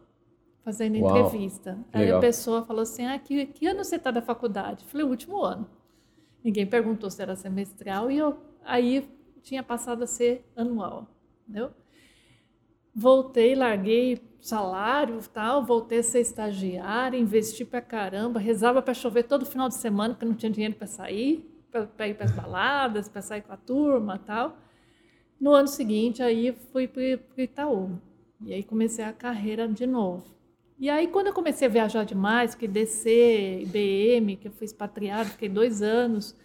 fazendo 0.63 0.99
Uau, 0.99 1.17
entrevista. 1.17 1.79
Aí 1.93 2.13
a 2.13 2.19
pessoa 2.21 2.65
falou 2.65 2.83
assim: 2.83 3.07
ah, 3.07 3.19
que, 3.19 3.47
que 3.47 3.67
ano 3.67 3.83
você 3.83 3.97
está 3.97 4.11
da 4.11 4.23
faculdade? 4.23 4.85
Eu 4.85 4.91
falei, 4.91 5.07
o 5.07 5.11
último 5.11 5.43
ano. 5.43 5.67
Ninguém 6.45 6.67
perguntou 6.67 7.11
se 7.11 7.23
era 7.23 7.35
semestral 7.35 8.11
e 8.11 8.19
eu 8.19 8.39
aí 8.63 9.09
tinha 9.43 9.63
passado 9.63 10.05
a 10.05 10.07
ser 10.07 10.47
anual. 10.55 11.09
Entendeu? 11.43 11.71
Voltei, 12.95 13.55
larguei 13.55 14.21
salário 14.45 15.19
tal, 15.33 15.65
voltei 15.65 16.01
a 16.01 16.03
ser 16.03 16.21
estagiária, 16.21 17.17
investi 17.17 17.65
pra 17.65 17.81
caramba, 17.81 18.39
rezava 18.39 18.83
para 18.83 18.93
chover 18.93 19.23
todo 19.23 19.47
final 19.47 19.71
de 19.71 19.75
semana, 19.75 20.13
porque 20.13 20.27
não 20.27 20.35
tinha 20.35 20.53
dinheiro 20.53 20.75
para 20.75 20.87
sair, 20.87 21.51
para 21.97 22.09
ir 22.09 22.15
para 22.15 22.27
as 22.27 22.33
baladas, 22.37 23.09
para 23.09 23.23
sair 23.23 23.41
com 23.41 23.53
a 23.53 23.57
turma 23.57 24.19
tal. 24.19 24.59
No 25.41 25.53
ano 25.53 25.67
seguinte, 25.67 26.23
aí 26.23 26.53
fui 26.73 26.87
para 26.87 27.01
o 27.01 27.41
Itaú. 27.41 27.99
E 28.45 28.53
aí 28.53 28.63
comecei 28.63 29.03
a 29.03 29.15
carreira 29.15 29.67
de 29.67 29.87
novo. 29.87 30.25
E 30.79 30.91
aí, 30.91 31.07
quando 31.07 31.29
eu 31.29 31.33
comecei 31.33 31.67
a 31.67 31.71
viajar 31.71 32.05
demais, 32.05 32.55
que 32.55 32.69
DC, 32.69 33.63
IBM, 33.63 34.37
que 34.37 34.49
eu 34.49 34.53
fui 34.53 34.67
expatriado, 34.67 35.31
fiquei 35.31 35.49
dois 35.49 35.81
anos. 35.81 36.37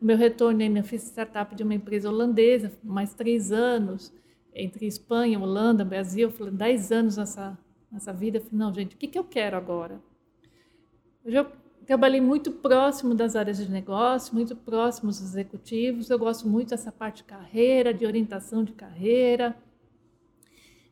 No 0.00 0.08
meu 0.08 0.16
retorno, 0.16 0.60
ainda 0.60 0.82
fiz 0.82 1.04
startup 1.04 1.54
de 1.54 1.62
uma 1.62 1.74
empresa 1.74 2.08
holandesa, 2.08 2.72
mais 2.82 3.14
três 3.14 3.52
anos, 3.52 4.12
entre 4.54 4.86
Espanha, 4.86 5.38
Holanda, 5.38 5.84
Brasil. 5.84 6.30
Falei, 6.30 6.52
dez 6.52 6.92
anos 6.92 7.16
nessa, 7.16 7.58
nessa 7.90 8.12
vida. 8.12 8.40
falei, 8.40 8.58
não, 8.58 8.72
gente, 8.72 8.94
o 8.94 8.98
que, 8.98 9.08
que 9.08 9.18
eu 9.18 9.24
quero 9.24 9.56
agora? 9.56 10.00
Eu 11.24 11.46
trabalhei 11.86 12.20
muito 12.20 12.52
próximo 12.52 13.14
das 13.14 13.34
áreas 13.34 13.56
de 13.56 13.70
negócio, 13.70 14.34
muito 14.34 14.54
próximo 14.54 15.10
dos 15.10 15.20
executivos. 15.20 16.08
Eu 16.08 16.18
gosto 16.18 16.48
muito 16.48 16.70
dessa 16.70 16.92
parte 16.92 17.18
de 17.18 17.24
carreira, 17.24 17.92
de 17.92 18.06
orientação 18.06 18.62
de 18.62 18.72
carreira. 18.72 19.56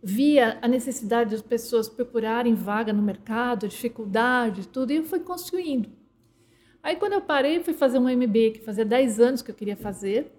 Via 0.03 0.59
a 0.61 0.67
necessidade 0.67 1.31
das 1.31 1.43
pessoas 1.43 1.89
procurarem 1.89 2.55
vaga 2.55 2.93
no 2.93 3.03
mercado, 3.03 3.69
dificuldade, 3.69 4.67
tudo, 4.67 4.91
e 4.91 4.97
eu 4.97 5.05
fui 5.05 5.21
construindo. 5.21 5.89
Aí, 6.83 6.97
quando 6.97 7.13
eu 7.13 7.21
parei, 7.21 7.63
fui 7.63 7.75
fazer 7.75 8.01
um 8.01 8.09
MBA 8.11 8.51
que 8.55 8.61
fazia 8.65 8.85
10 8.85 9.21
anos 9.21 9.43
que 9.43 9.53
eu 9.53 9.55
queria 9.55 9.77
fazer. 9.77 10.33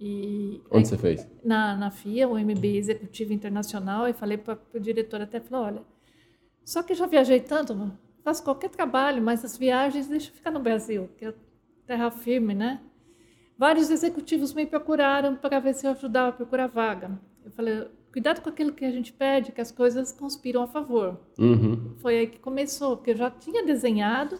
E 0.00 0.62
Onde 0.70 0.88
você 0.88 0.98
fez? 0.98 1.26
Na, 1.42 1.74
na 1.76 1.90
FIA, 1.90 2.28
o 2.28 2.38
MBA 2.38 2.76
Executivo 2.76 3.32
Internacional, 3.32 4.06
e 4.08 4.12
falei 4.12 4.36
para 4.36 4.58
o 4.74 4.80
diretor 4.80 5.22
até, 5.22 5.40
falou, 5.40 5.66
olha, 5.66 5.82
só 6.64 6.82
que 6.82 6.94
já 6.94 7.06
viajei 7.06 7.40
tanto, 7.40 7.92
faço 8.22 8.42
qualquer 8.42 8.70
trabalho, 8.70 9.22
mas 9.22 9.44
as 9.44 9.56
viagens 9.56 10.08
deixa 10.08 10.30
eu 10.30 10.34
ficar 10.34 10.50
no 10.50 10.60
Brasil, 10.60 11.08
que 11.16 11.24
é 11.24 11.34
terra 11.86 12.10
firme, 12.10 12.54
né? 12.54 12.80
Vários 13.56 13.88
executivos 13.88 14.52
me 14.52 14.66
procuraram 14.66 15.34
para 15.34 15.58
ver 15.60 15.74
se 15.74 15.86
eu 15.86 15.92
ajudava 15.92 16.28
a 16.28 16.32
procurar 16.32 16.66
vaga. 16.66 17.18
Eu 17.42 17.50
falei, 17.52 17.88
cuidado 18.12 18.42
com 18.42 18.50
aquilo 18.50 18.72
que 18.72 18.84
a 18.84 18.90
gente 18.90 19.12
pede, 19.12 19.52
que 19.52 19.60
as 19.60 19.70
coisas 19.70 20.12
conspiram 20.12 20.62
a 20.62 20.66
favor. 20.66 21.18
Uhum. 21.38 21.94
Foi 21.98 22.18
aí 22.18 22.26
que 22.26 22.38
começou, 22.38 22.96
porque 22.96 23.12
eu 23.12 23.16
já 23.16 23.30
tinha 23.30 23.64
desenhado, 23.64 24.38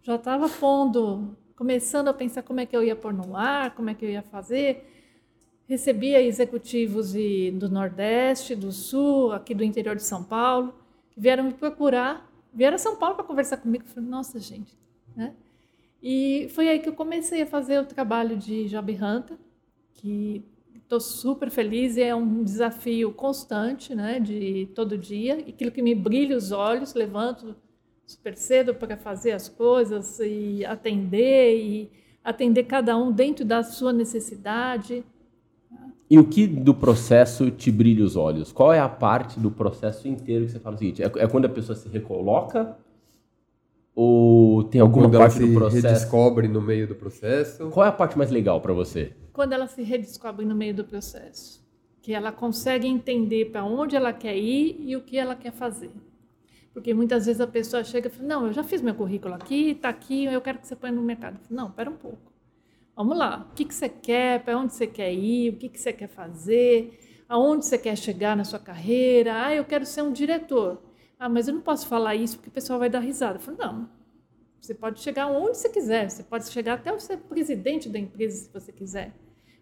já 0.00 0.14
estava 0.14 0.48
pondo, 0.48 1.36
começando 1.56 2.08
a 2.08 2.14
pensar 2.14 2.42
como 2.42 2.60
é 2.60 2.66
que 2.66 2.76
eu 2.76 2.82
ia 2.82 2.96
pôr 2.96 3.12
no 3.12 3.36
ar, 3.36 3.74
como 3.74 3.90
é 3.90 3.94
que 3.94 4.04
eu 4.04 4.10
ia 4.10 4.22
fazer. 4.22 4.93
Recebia 5.68 6.22
executivos 6.22 7.12
de, 7.12 7.50
do 7.52 7.68
Nordeste, 7.68 8.54
do 8.54 8.70
Sul, 8.70 9.32
aqui 9.32 9.54
do 9.54 9.64
interior 9.64 9.96
de 9.96 10.02
São 10.02 10.22
Paulo, 10.22 10.74
que 11.10 11.20
vieram 11.20 11.44
me 11.44 11.54
procurar 11.54 12.30
vieram 12.54 12.76
a 12.76 12.78
São 12.78 12.96
Paulo 12.96 13.16
para 13.16 13.24
conversar 13.24 13.56
comigo. 13.56 13.84
Falei, 13.86 14.08
nossa, 14.08 14.38
gente. 14.38 14.78
Né? 15.16 15.34
E 16.00 16.48
foi 16.50 16.68
aí 16.68 16.78
que 16.78 16.88
eu 16.88 16.94
comecei 16.94 17.42
a 17.42 17.46
fazer 17.46 17.80
o 17.80 17.84
trabalho 17.84 18.36
de 18.36 18.68
Job 18.68 18.92
Hunter, 18.92 19.36
que 19.94 20.44
estou 20.76 21.00
super 21.00 21.50
feliz 21.50 21.96
e 21.96 22.02
é 22.02 22.14
um 22.14 22.44
desafio 22.44 23.12
constante, 23.12 23.94
né, 23.94 24.20
de 24.20 24.68
todo 24.74 24.96
dia. 24.98 25.38
Aquilo 25.38 25.72
que 25.72 25.82
me 25.82 25.94
brilha 25.94 26.36
os 26.36 26.52
olhos, 26.52 26.94
levanto 26.94 27.56
super 28.06 28.36
cedo 28.36 28.74
para 28.74 28.98
fazer 28.98 29.32
as 29.32 29.48
coisas 29.48 30.20
e 30.20 30.64
atender 30.66 31.56
e 31.56 31.90
atender 32.22 32.64
cada 32.64 32.96
um 32.96 33.10
dentro 33.10 33.44
da 33.44 33.62
sua 33.62 33.92
necessidade. 33.92 35.02
E 36.14 36.18
o 36.18 36.24
que 36.24 36.46
do 36.46 36.72
processo 36.74 37.50
te 37.50 37.72
brilha 37.72 38.04
os 38.04 38.14
olhos? 38.14 38.52
Qual 38.52 38.72
é 38.72 38.78
a 38.78 38.88
parte 38.88 39.40
do 39.40 39.50
processo 39.50 40.06
inteiro 40.06 40.44
que 40.46 40.52
você 40.52 40.60
fala 40.60 40.76
o 40.76 40.78
seguinte? 40.78 41.02
É, 41.02 41.06
é 41.06 41.26
quando 41.26 41.46
a 41.46 41.48
pessoa 41.48 41.74
se 41.74 41.88
recoloca 41.88 42.76
Ou 43.94 44.64
tem 44.64 44.80
alguma 44.80 45.08
Quando 45.08 45.14
ela 45.16 45.24
parte 45.24 45.38
se 45.38 45.46
do 45.46 45.52
processo? 45.52 45.86
redescobre 45.86 46.48
no 46.48 46.60
meio 46.60 46.86
do 46.86 46.94
processo. 46.94 47.68
Qual 47.70 47.84
é 47.84 47.88
a 47.88 47.92
parte 47.92 48.16
mais 48.18 48.30
legal 48.30 48.60
para 48.60 48.72
você? 48.72 49.12
Quando 49.32 49.52
ela 49.52 49.66
se 49.66 49.82
redescobre 49.82 50.44
no 50.44 50.54
meio 50.54 50.74
do 50.74 50.84
processo, 50.84 51.64
que 52.02 52.12
ela 52.12 52.32
consegue 52.32 52.86
entender 52.86 53.46
para 53.46 53.64
onde 53.64 53.96
ela 53.96 54.12
quer 54.12 54.36
ir 54.36 54.76
e 54.80 54.96
o 54.96 55.00
que 55.02 55.18
ela 55.18 55.34
quer 55.36 55.52
fazer. 55.52 55.90
Porque 56.72 56.94
muitas 56.94 57.26
vezes 57.26 57.40
a 57.40 57.46
pessoa 57.46 57.84
chega 57.84 58.08
e 58.08 58.10
fala: 58.10 58.28
Não, 58.28 58.46
eu 58.48 58.52
já 58.52 58.64
fiz 58.64 58.82
meu 58.82 58.94
currículo 58.94 59.34
aqui, 59.34 59.70
está 59.72 59.88
aqui, 59.88 60.26
eu 60.26 60.40
quero 60.40 60.58
que 60.60 60.66
você 60.68 60.76
ponha 60.76 60.92
no 60.92 61.02
mercado. 61.02 61.38
Falo, 61.38 61.56
Não, 61.60 61.68
espera 61.68 61.90
um 61.90 61.96
pouco. 61.96 62.33
Vamos 62.96 63.18
lá. 63.18 63.48
O 63.50 63.54
que, 63.54 63.64
que 63.64 63.74
você 63.74 63.88
quer? 63.88 64.44
Para 64.44 64.56
onde 64.58 64.72
você 64.72 64.86
quer 64.86 65.12
ir? 65.12 65.50
O 65.50 65.56
que, 65.56 65.68
que 65.68 65.80
você 65.80 65.92
quer 65.92 66.08
fazer? 66.08 67.24
Aonde 67.28 67.66
você 67.66 67.76
quer 67.76 67.96
chegar 67.96 68.36
na 68.36 68.44
sua 68.44 68.58
carreira? 68.58 69.46
Ah, 69.46 69.54
eu 69.54 69.64
quero 69.64 69.84
ser 69.84 70.02
um 70.02 70.12
diretor. 70.12 70.80
Ah, 71.18 71.28
mas 71.28 71.48
eu 71.48 71.54
não 71.54 71.60
posso 71.60 71.86
falar 71.86 72.14
isso 72.14 72.36
porque 72.36 72.50
o 72.50 72.52
pessoal 72.52 72.78
vai 72.78 72.88
dar 72.88 73.00
risada. 73.00 73.36
Eu 73.36 73.40
falo, 73.40 73.56
não. 73.58 73.88
Você 74.60 74.74
pode 74.74 75.00
chegar 75.00 75.26
onde 75.26 75.58
você 75.58 75.68
quiser. 75.68 76.08
Você 76.08 76.22
pode 76.22 76.48
chegar 76.48 76.74
até 76.74 76.96
ser 76.98 77.18
presidente 77.18 77.88
da 77.88 77.98
empresa 77.98 78.44
se 78.44 78.52
você 78.52 78.72
quiser. 78.72 79.12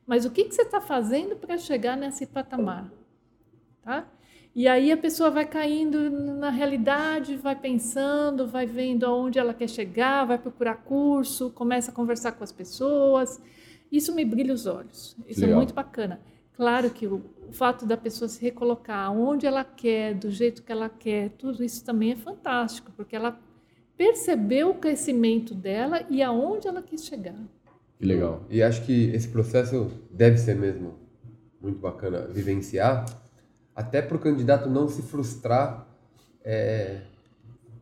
Mas 0.07 0.25
o 0.25 0.31
que, 0.31 0.45
que 0.45 0.55
você 0.55 0.63
está 0.63 0.81
fazendo 0.81 1.37
para 1.37 1.57
chegar 1.57 1.97
nesse 1.97 2.27
patamar? 2.27 2.93
Tá? 3.83 4.07
E 4.55 4.69
aí 4.69 4.93
a 4.93 4.97
pessoa 4.97 5.31
vai 5.31 5.47
caindo 5.47 6.11
na 6.11 6.51
realidade, 6.51 7.37
vai 7.37 7.57
pensando, 7.57 8.47
vai 8.47 8.67
vendo 8.67 9.05
aonde 9.05 9.39
ela 9.39 9.55
quer 9.55 9.69
chegar, 9.69 10.27
vai 10.27 10.39
procurar 10.39 10.75
curso, 10.75 11.51
começa 11.51 11.91
a 11.91 11.95
conversar 11.95 12.33
com 12.33 12.45
as 12.45 12.53
pessoas. 12.53 13.41
Isso 13.91 14.15
me 14.15 14.25
brilha 14.25 14.53
os 14.53 14.67
olhos. 14.67 15.17
Isso 15.27 15.41
Legal. 15.41 15.55
é 15.55 15.57
muito 15.57 15.73
bacana. 15.73 16.21
Claro 16.55 16.91
que 16.91 17.07
o, 17.07 17.23
o 17.49 17.53
fato 17.53 17.87
da 17.87 17.97
pessoa 17.97 18.29
se 18.29 18.43
recolocar 18.43 19.11
onde 19.11 19.47
ela 19.47 19.65
quer, 19.65 20.15
do 20.15 20.31
jeito 20.31 20.63
que 20.63 20.71
ela 20.71 20.91
quer, 20.91 21.31
tudo 21.31 21.65
isso 21.65 21.83
também 21.83 22.13
é 22.13 22.17
fantástico, 22.17 22.93
porque 22.95 23.17
ela 23.17 23.41
percebeu 23.97 24.71
o 24.71 24.75
crescimento 24.75 25.55
dela 25.55 26.05
e 26.11 26.23
aonde 26.23 26.69
ela 26.69 26.83
quis 26.83 27.07
chegar. 27.07 27.37
Que 27.99 28.05
legal. 28.05 28.45
E 28.51 28.63
acho 28.63 28.85
que 28.85 29.07
esse 29.15 29.29
processo 29.29 29.91
deve 30.11 30.37
ser 30.37 30.57
mesmo 30.57 30.95
muito 31.61 31.79
bacana 31.79 32.27
vivenciar, 32.27 33.07
até 33.75 34.03
para 34.03 34.17
o 34.17 34.21
candidato 34.21 34.69
não 34.69 34.89
se 34.89 35.03
frustrar 35.03 35.87
é, 36.45 37.01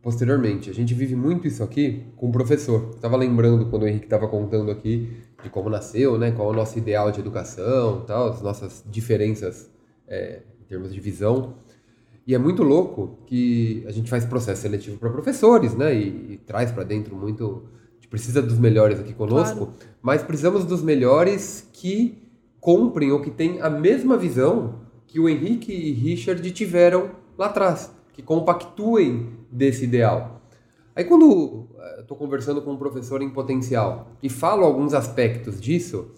posteriormente. 0.02 0.70
A 0.70 0.74
gente 0.74 0.94
vive 0.94 1.14
muito 1.14 1.46
isso 1.46 1.62
aqui 1.62 2.06
com 2.16 2.28
o 2.28 2.32
professor. 2.32 2.90
Estava 2.94 3.16
lembrando 3.16 3.66
quando 3.66 3.82
o 3.82 3.88
Henrique 3.88 4.06
estava 4.06 4.28
contando 4.28 4.70
aqui 4.70 5.10
de 5.42 5.50
como 5.50 5.68
nasceu, 5.68 6.18
né, 6.18 6.30
qual 6.30 6.48
é 6.48 6.52
o 6.52 6.56
nosso 6.56 6.78
ideal 6.78 7.10
de 7.10 7.20
educação, 7.20 8.04
tal, 8.06 8.28
as 8.30 8.42
nossas 8.42 8.84
diferenças 8.88 9.70
é, 10.06 10.42
em 10.60 10.64
termos 10.64 10.92
de 10.92 11.00
visão. 11.00 11.54
E 12.26 12.34
é 12.34 12.38
muito 12.38 12.62
louco 12.62 13.18
que 13.26 13.82
a 13.86 13.90
gente 13.90 14.08
faz 14.08 14.24
processo 14.24 14.62
seletivo 14.62 14.98
para 14.98 15.10
professores, 15.10 15.74
né, 15.74 15.94
e, 15.94 16.32
e 16.34 16.40
traz 16.46 16.70
para 16.70 16.84
dentro 16.84 17.16
muito. 17.16 17.64
A 17.92 17.94
gente 17.94 18.08
precisa 18.08 18.40
dos 18.42 18.58
melhores 18.58 19.00
aqui 19.00 19.12
conosco, 19.12 19.66
Claro. 19.66 19.74
mas 20.00 20.22
precisamos 20.22 20.64
dos 20.64 20.82
melhores 20.82 21.66
que 21.72 22.22
comprem 22.60 23.10
ou 23.10 23.20
que 23.20 23.30
têm 23.30 23.60
a 23.62 23.70
mesma 23.70 24.16
visão 24.16 24.80
que 25.10 25.18
o 25.18 25.28
Henrique 25.28 25.72
e 25.72 25.90
Richard 25.92 26.48
tiveram 26.52 27.10
lá 27.36 27.46
atrás, 27.46 27.90
que 28.12 28.22
compactuem 28.22 29.30
desse 29.50 29.82
ideal. 29.84 30.40
Aí 30.94 31.02
quando 31.04 31.68
eu 31.96 32.00
estou 32.00 32.16
conversando 32.16 32.62
com 32.62 32.72
um 32.72 32.76
professor 32.76 33.20
em 33.20 33.28
potencial 33.30 34.12
e 34.22 34.28
falo 34.28 34.64
alguns 34.64 34.94
aspectos 34.94 35.60
disso, 35.60 36.12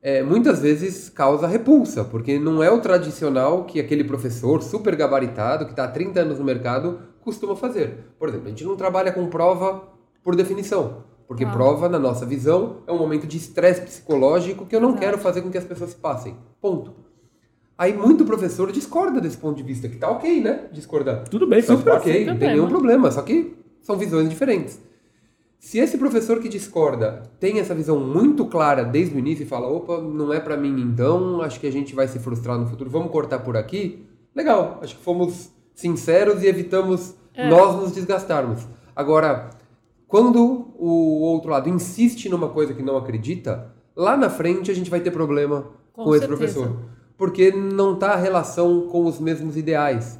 é, 0.00 0.22
muitas 0.22 0.60
vezes 0.60 1.10
causa 1.10 1.46
repulsa, 1.46 2.04
porque 2.04 2.38
não 2.38 2.62
é 2.62 2.70
o 2.70 2.80
tradicional 2.80 3.64
que 3.64 3.78
aquele 3.80 4.04
professor 4.04 4.62
super 4.62 4.96
gabaritado, 4.96 5.66
que 5.66 5.72
está 5.72 5.84
há 5.84 5.88
30 5.88 6.20
anos 6.20 6.38
no 6.38 6.44
mercado, 6.44 7.00
costuma 7.20 7.54
fazer. 7.54 8.12
Por 8.18 8.30
exemplo, 8.30 8.46
a 8.46 8.50
gente 8.50 8.64
não 8.64 8.76
trabalha 8.76 9.12
com 9.12 9.26
prova 9.26 9.82
por 10.24 10.34
definição, 10.34 11.04
porque 11.26 11.44
Ah. 11.44 11.50
prova, 11.50 11.86
na 11.86 11.98
nossa 11.98 12.24
visão, 12.24 12.78
é 12.86 12.92
um 12.92 12.98
momento 12.98 13.26
de 13.26 13.36
estresse 13.36 13.82
psicológico 13.82 14.64
que 14.64 14.74
eu 14.74 14.80
não 14.80 14.90
Exato. 14.90 15.02
quero 15.04 15.18
fazer 15.18 15.42
com 15.42 15.50
que 15.50 15.58
as 15.58 15.64
pessoas 15.64 15.90
se 15.90 15.96
passem. 15.96 16.34
Ponto. 16.62 17.07
Aí 17.78 17.96
muito 17.96 18.24
professor 18.24 18.72
discorda 18.72 19.20
desse 19.20 19.36
ponto 19.38 19.56
de 19.56 19.62
vista, 19.62 19.88
que 19.88 19.96
tá 19.96 20.10
ok, 20.10 20.40
né? 20.42 20.64
Discordar. 20.72 21.22
Tudo 21.28 21.46
bem, 21.46 21.62
faz 21.62 21.78
Super 21.78 21.92
parte. 21.92 22.10
ok, 22.10 22.26
não 22.26 22.36
tem 22.36 22.48
nenhum 22.50 22.68
problema, 22.68 23.08
só 23.12 23.22
que 23.22 23.56
são 23.80 23.96
visões 23.96 24.28
diferentes. 24.28 24.80
Se 25.60 25.78
esse 25.78 25.96
professor 25.96 26.40
que 26.40 26.48
discorda 26.48 27.22
tem 27.38 27.58
essa 27.60 27.74
visão 27.74 27.98
muito 28.00 28.46
clara 28.46 28.84
desde 28.84 29.14
o 29.14 29.18
início 29.18 29.44
e 29.44 29.46
fala, 29.46 29.68
opa, 29.68 30.00
não 30.00 30.32
é 30.32 30.40
pra 30.40 30.56
mim 30.56 30.80
então, 30.80 31.40
acho 31.40 31.58
que 31.60 31.66
a 31.66 31.72
gente 31.72 31.94
vai 31.94 32.06
se 32.08 32.18
frustrar 32.18 32.58
no 32.58 32.66
futuro, 32.66 32.90
vamos 32.90 33.10
cortar 33.12 33.38
por 33.40 33.56
aqui, 33.56 34.04
legal, 34.34 34.78
acho 34.82 34.96
que 34.96 35.02
fomos 35.02 35.50
sinceros 35.74 36.42
e 36.42 36.46
evitamos 36.48 37.14
É. 37.34 37.48
nós 37.48 37.76
nos 37.76 37.92
desgastarmos. 37.92 38.66
Agora, 38.94 39.50
quando 40.08 40.72
o 40.76 41.20
outro 41.22 41.50
lado 41.50 41.68
insiste 41.68 42.28
numa 42.28 42.48
coisa 42.48 42.74
que 42.74 42.82
não 42.82 42.96
acredita, 42.96 43.72
lá 43.96 44.16
na 44.16 44.28
frente 44.30 44.70
a 44.70 44.74
gente 44.74 44.90
vai 44.90 45.00
ter 45.00 45.10
problema 45.12 45.66
com, 45.92 46.04
Com 46.04 46.14
esse 46.16 46.26
certeza. 46.26 46.54
professor. 46.60 46.76
Porque 47.18 47.50
não 47.50 47.92
está 47.94 48.12
a 48.12 48.16
relação 48.16 48.88
com 48.88 49.04
os 49.04 49.20
mesmos 49.20 49.58
ideais. 49.58 50.18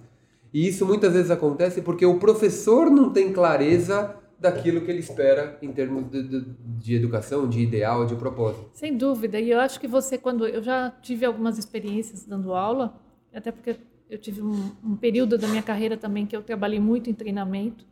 E 0.53 0.69
isso 0.69 0.85
muitas 0.85 1.15
vezes 1.15 1.31
acontece 1.31 1.81
porque 1.81 2.05
o 2.05 2.19
professor 2.19 2.91
não 2.91 3.11
tem 3.11 3.33
clareza 3.33 4.17
daquilo 4.39 4.81
que 4.83 4.91
ele 4.91 5.01
espera 5.01 5.59
em 5.63 5.73
termos 5.73 6.11
de, 6.11 6.23
de, 6.23 6.45
de 6.63 6.95
educação, 6.95 7.49
de 7.49 7.61
ideal, 7.61 8.07
de 8.07 8.15
propósito. 8.15 8.69
Sem 8.73 8.97
dúvida. 8.97 9.41
E 9.41 9.51
eu 9.51 9.61
acho 9.61 9.81
que 9.81 9.89
você, 9.89 10.19
quando. 10.19 10.47
Eu 10.47 10.63
já 10.63 10.91
tive 11.03 11.25
algumas 11.25 11.59
experiências 11.59 12.25
dando 12.25 12.53
aula, 12.53 13.01
até 13.33 13.51
porque 13.51 13.77
eu 14.09 14.19
tive 14.19 14.41
um, 14.41 14.73
um 14.85 14.97
período 14.97 15.37
da 15.37 15.49
minha 15.49 15.63
carreira 15.63 15.97
também 15.97 16.27
que 16.27 16.37
eu 16.37 16.43
trabalhei 16.43 16.81
muito 16.81 17.11
em 17.11 17.15
treinamento. 17.15 17.85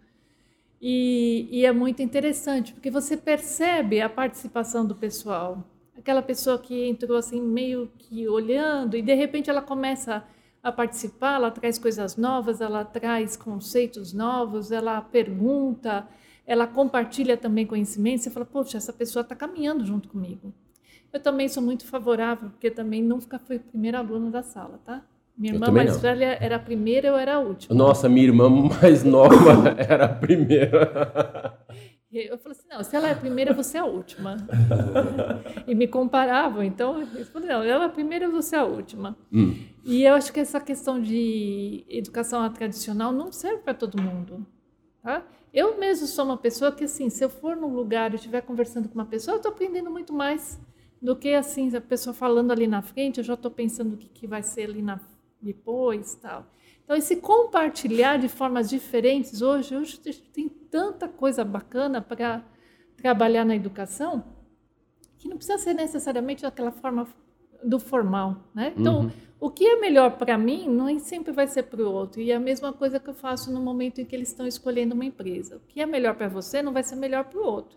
E, 0.80 1.48
e 1.50 1.64
é 1.64 1.72
muito 1.72 2.02
interessante, 2.02 2.72
porque 2.72 2.90
você 2.90 3.16
percebe 3.16 4.00
a 4.00 4.08
participação 4.08 4.86
do 4.86 4.94
pessoal. 4.94 5.64
Aquela 5.98 6.22
pessoa 6.22 6.58
que 6.58 6.88
entrou 6.88 7.16
assim, 7.16 7.40
meio 7.40 7.90
que 7.98 8.28
olhando, 8.28 8.96
e 8.96 9.02
de 9.02 9.14
repente 9.14 9.48
ela 9.48 9.62
começa 9.62 10.24
a 10.62 10.72
participar, 10.72 11.36
ela 11.36 11.50
traz 11.50 11.78
coisas 11.78 12.16
novas, 12.16 12.60
ela 12.60 12.84
traz 12.84 13.36
conceitos 13.36 14.12
novos, 14.12 14.72
ela 14.72 15.00
pergunta, 15.00 16.06
ela 16.46 16.66
compartilha 16.66 17.36
também 17.36 17.66
conhecimento. 17.66 18.22
Você 18.22 18.30
fala, 18.30 18.44
poxa, 18.44 18.76
essa 18.76 18.92
pessoa 18.92 19.22
está 19.22 19.34
caminhando 19.34 19.84
junto 19.86 20.08
comigo. 20.08 20.52
Eu 21.12 21.20
também 21.20 21.48
sou 21.48 21.62
muito 21.62 21.86
favorável, 21.86 22.50
porque 22.50 22.70
também 22.70 23.02
nunca 23.02 23.38
fui 23.38 23.58
primeira 23.58 23.98
aluna 23.98 24.30
da 24.30 24.42
sala, 24.42 24.80
tá? 24.84 25.02
Minha 25.36 25.54
irmã 25.54 25.70
mais 25.70 25.92
não. 25.92 26.00
velha 26.00 26.38
era 26.40 26.56
a 26.56 26.58
primeira, 26.58 27.08
eu 27.08 27.16
era 27.16 27.34
a 27.34 27.38
última. 27.38 27.74
Nossa, 27.74 28.08
minha 28.08 28.26
irmã 28.26 28.48
mais 28.80 29.04
nova 29.04 29.74
era 29.78 30.06
a 30.06 30.08
primeira. 30.08 31.58
Eu 32.18 32.38
falei 32.38 32.58
assim, 32.58 32.68
não, 32.68 32.82
se 32.82 32.96
ela 32.96 33.08
é 33.08 33.12
a 33.12 33.16
primeira, 33.16 33.52
você 33.52 33.76
é 33.76 33.80
a 33.80 33.84
última. 33.84 34.36
e 35.66 35.74
me 35.74 35.86
comparavam, 35.86 36.62
então 36.62 37.00
eu 37.00 37.26
falei, 37.26 37.48
não, 37.48 37.62
ela 37.62 37.84
é 37.84 37.86
a 37.86 37.90
primeira, 37.90 38.28
você 38.28 38.56
é 38.56 38.58
a 38.58 38.64
última. 38.64 39.16
Hum. 39.32 39.54
E 39.84 40.02
eu 40.02 40.14
acho 40.14 40.32
que 40.32 40.40
essa 40.40 40.60
questão 40.60 41.00
de 41.00 41.84
educação 41.88 42.48
tradicional 42.52 43.12
não 43.12 43.30
serve 43.30 43.58
para 43.58 43.74
todo 43.74 44.00
mundo. 44.00 44.46
Tá? 45.02 45.22
Eu 45.52 45.78
mesmo 45.78 46.06
sou 46.06 46.24
uma 46.24 46.36
pessoa 46.36 46.72
que, 46.72 46.84
assim, 46.84 47.08
se 47.08 47.24
eu 47.24 47.30
for 47.30 47.56
num 47.56 47.74
lugar 47.74 48.12
e 48.12 48.16
estiver 48.16 48.40
conversando 48.40 48.88
com 48.88 48.94
uma 48.94 49.06
pessoa, 49.06 49.34
eu 49.34 49.36
estou 49.36 49.52
aprendendo 49.52 49.90
muito 49.90 50.12
mais 50.12 50.60
do 51.00 51.14
que, 51.14 51.34
assim, 51.34 51.74
a 51.76 51.80
pessoa 51.80 52.12
falando 52.12 52.50
ali 52.50 52.66
na 52.66 52.82
frente, 52.82 53.18
eu 53.18 53.24
já 53.24 53.34
estou 53.34 53.50
pensando 53.50 53.94
o 53.94 53.96
que, 53.96 54.08
que 54.08 54.26
vai 54.26 54.42
ser 54.42 54.68
ali 54.68 54.82
na, 54.82 55.00
depois 55.40 56.14
tal. 56.16 56.46
Então, 56.86 56.96
esse 56.96 57.16
compartilhar 57.16 58.16
de 58.16 58.28
formas 58.28 58.70
diferentes, 58.70 59.42
hoje, 59.42 59.74
hoje 59.76 59.98
tem 60.32 60.48
tanta 60.48 61.08
coisa 61.08 61.44
bacana 61.44 62.00
para 62.00 62.44
trabalhar 62.96 63.44
na 63.44 63.56
educação 63.56 64.24
que 65.18 65.28
não 65.28 65.36
precisa 65.36 65.58
ser 65.58 65.74
necessariamente 65.74 66.42
daquela 66.42 66.70
forma 66.70 67.08
do 67.64 67.80
formal, 67.80 68.36
né? 68.54 68.72
Então, 68.76 69.00
Uhum. 69.00 69.10
o 69.40 69.50
que 69.50 69.66
é 69.66 69.80
melhor 69.80 70.12
para 70.16 70.38
mim 70.38 70.68
não 70.68 70.88
é- 70.88 70.98
sempre 71.00 71.32
vai 71.32 71.48
ser 71.48 71.64
para 71.64 71.82
o 71.82 71.90
outro. 71.92 72.20
E 72.20 72.30
é 72.30 72.36
a 72.36 72.40
mesma 72.40 72.72
coisa 72.72 73.00
que 73.00 73.10
eu 73.10 73.14
faço 73.14 73.50
no 73.52 73.60
momento 73.60 74.00
em 74.00 74.04
que 74.04 74.14
eles 74.14 74.28
estão 74.28 74.46
escolhendo 74.46 74.94
uma 74.94 75.04
empresa. 75.04 75.56
O 75.56 75.60
que 75.66 75.80
é 75.80 75.86
melhor 75.86 76.14
para 76.14 76.28
você 76.28 76.62
não 76.62 76.72
vai 76.72 76.84
ser 76.84 76.94
melhor 76.94 77.24
para 77.24 77.40
o 77.40 77.44
outro. 77.44 77.76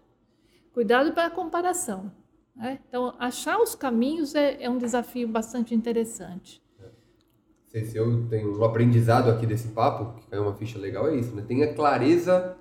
Cuidado 0.72 1.14
para 1.14 1.26
a 1.26 1.32
comparação. 1.32 2.12
né? 2.55 2.78
Então, 2.88 3.16
achar 3.18 3.57
os 3.60 3.74
caminhos 3.74 4.36
é, 4.36 4.62
é 4.62 4.70
um 4.70 4.78
desafio 4.78 5.28
bastante 5.28 5.74
interessante. 5.74 6.62
Sei 7.70 7.86
se 7.86 7.97
eu 7.97 8.26
tenho 8.30 8.57
um 8.59 8.63
aprendizado 8.63 9.30
aqui 9.30 9.45
desse 9.45 9.67
papo, 9.70 10.20
que 10.20 10.28
caiu 10.28 10.41
uma 10.43 10.53
ficha 10.55 10.80
legal, 10.80 11.07
é 11.07 11.15
isso, 11.15 11.36
né? 11.36 11.43
Tenha 11.47 11.72
clareza 11.74 12.55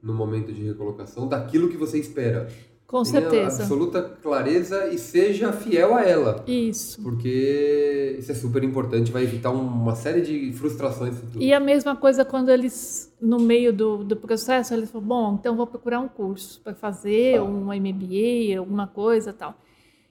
no 0.00 0.14
momento 0.14 0.52
de 0.52 0.62
recolocação 0.64 1.26
daquilo 1.28 1.68
que 1.68 1.76
você 1.76 1.98
espera. 1.98 2.48
Com 2.86 3.02
Tenha 3.02 3.22
certeza. 3.22 3.62
absoluta 3.62 4.02
clareza 4.02 4.86
e 4.88 4.98
seja 4.98 5.50
fiel 5.52 5.94
a 5.94 6.02
ela. 6.04 6.44
Isso. 6.46 7.02
Porque 7.02 8.16
isso 8.18 8.30
é 8.30 8.34
super 8.34 8.62
importante, 8.62 9.10
vai 9.10 9.22
evitar 9.24 9.50
um- 9.50 9.66
uma 9.66 9.96
série 9.96 10.20
de 10.20 10.52
frustrações 10.52 11.16
futuras. 11.16 11.42
E 11.42 11.52
a 11.52 11.58
mesma 11.58 11.96
coisa 11.96 12.24
quando 12.24 12.50
eles, 12.50 13.12
no 13.20 13.40
meio 13.40 13.72
do, 13.72 14.04
do 14.04 14.14
processo, 14.14 14.74
eles 14.74 14.90
falam, 14.90 15.06
bom, 15.06 15.36
então 15.40 15.56
vou 15.56 15.66
procurar 15.66 15.98
um 16.00 16.08
curso 16.08 16.60
para 16.62 16.74
fazer, 16.74 17.40
um 17.40 17.72
MBA, 17.72 18.58
alguma 18.58 18.86
coisa 18.86 19.32
tal. 19.32 19.56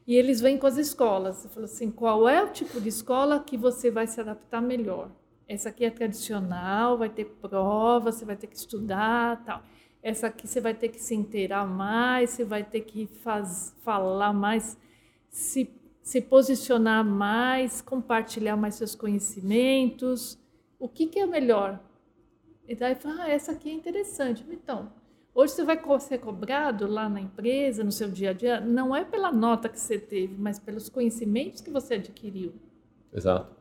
E 0.07 0.15
eles 0.15 0.41
vêm 0.41 0.57
com 0.57 0.67
as 0.67 0.77
escolas. 0.77 1.45
Fala 1.53 1.65
assim, 1.65 1.91
qual 1.91 2.27
é 2.27 2.43
o 2.43 2.49
tipo 2.49 2.81
de 2.81 2.89
escola 2.89 3.39
que 3.39 3.57
você 3.57 3.91
vai 3.91 4.07
se 4.07 4.19
adaptar 4.19 4.61
melhor? 4.61 5.11
Essa 5.47 5.69
aqui 5.69 5.83
é 5.83 5.89
tradicional, 5.89 6.97
vai 6.97 7.09
ter 7.09 7.25
prova, 7.25 8.11
você 8.11 8.23
vai 8.23 8.35
ter 8.35 8.47
que 8.47 8.55
estudar 8.55 9.43
tal. 9.43 9.61
essa 10.01 10.27
aqui 10.27 10.47
você 10.47 10.61
vai 10.61 10.73
ter 10.73 10.87
que 10.89 10.99
se 10.99 11.13
inteirar 11.13 11.67
mais, 11.67 12.29
você 12.31 12.45
vai 12.45 12.63
ter 12.63 12.81
que 12.81 13.05
faz, 13.05 13.75
falar 13.83 14.33
mais, 14.33 14.77
se, 15.29 15.69
se 16.01 16.21
posicionar 16.21 17.03
mais, 17.03 17.81
compartilhar 17.81 18.55
mais 18.55 18.75
seus 18.75 18.95
conhecimentos. 18.95 20.39
O 20.79 20.87
que, 20.87 21.07
que 21.07 21.19
é 21.19 21.25
melhor? 21.25 21.79
E 22.67 22.73
daí 22.73 22.95
fala, 22.95 23.23
ah, 23.23 23.29
essa 23.29 23.51
aqui 23.51 23.69
é 23.69 23.73
interessante. 23.73 24.45
Então, 24.49 24.89
hoje 25.34 25.53
você 25.53 25.63
vai 25.63 25.79
ser 25.99 26.19
cobrado 26.19 26.88
lá 26.88 27.09
na 27.09 27.21
empresa, 27.21 27.84
no 27.84 27.91
seu 27.91 28.09
dia 28.09 28.32
a 28.32 28.34
dia, 28.34 28.59
não 28.59 28.95
é 28.95 29.03
pela 29.03 29.32
nota 29.32 29.69
que 29.69 29.79
você 29.79 29.97
teve, 29.97 30.36
mas 30.38 30.59
pelos 30.59 30.89
conhecimentos 30.89 31.61
que 31.61 31.69
você 31.69 31.95
adquiriu. 31.95 32.53
Exato. 33.13 33.55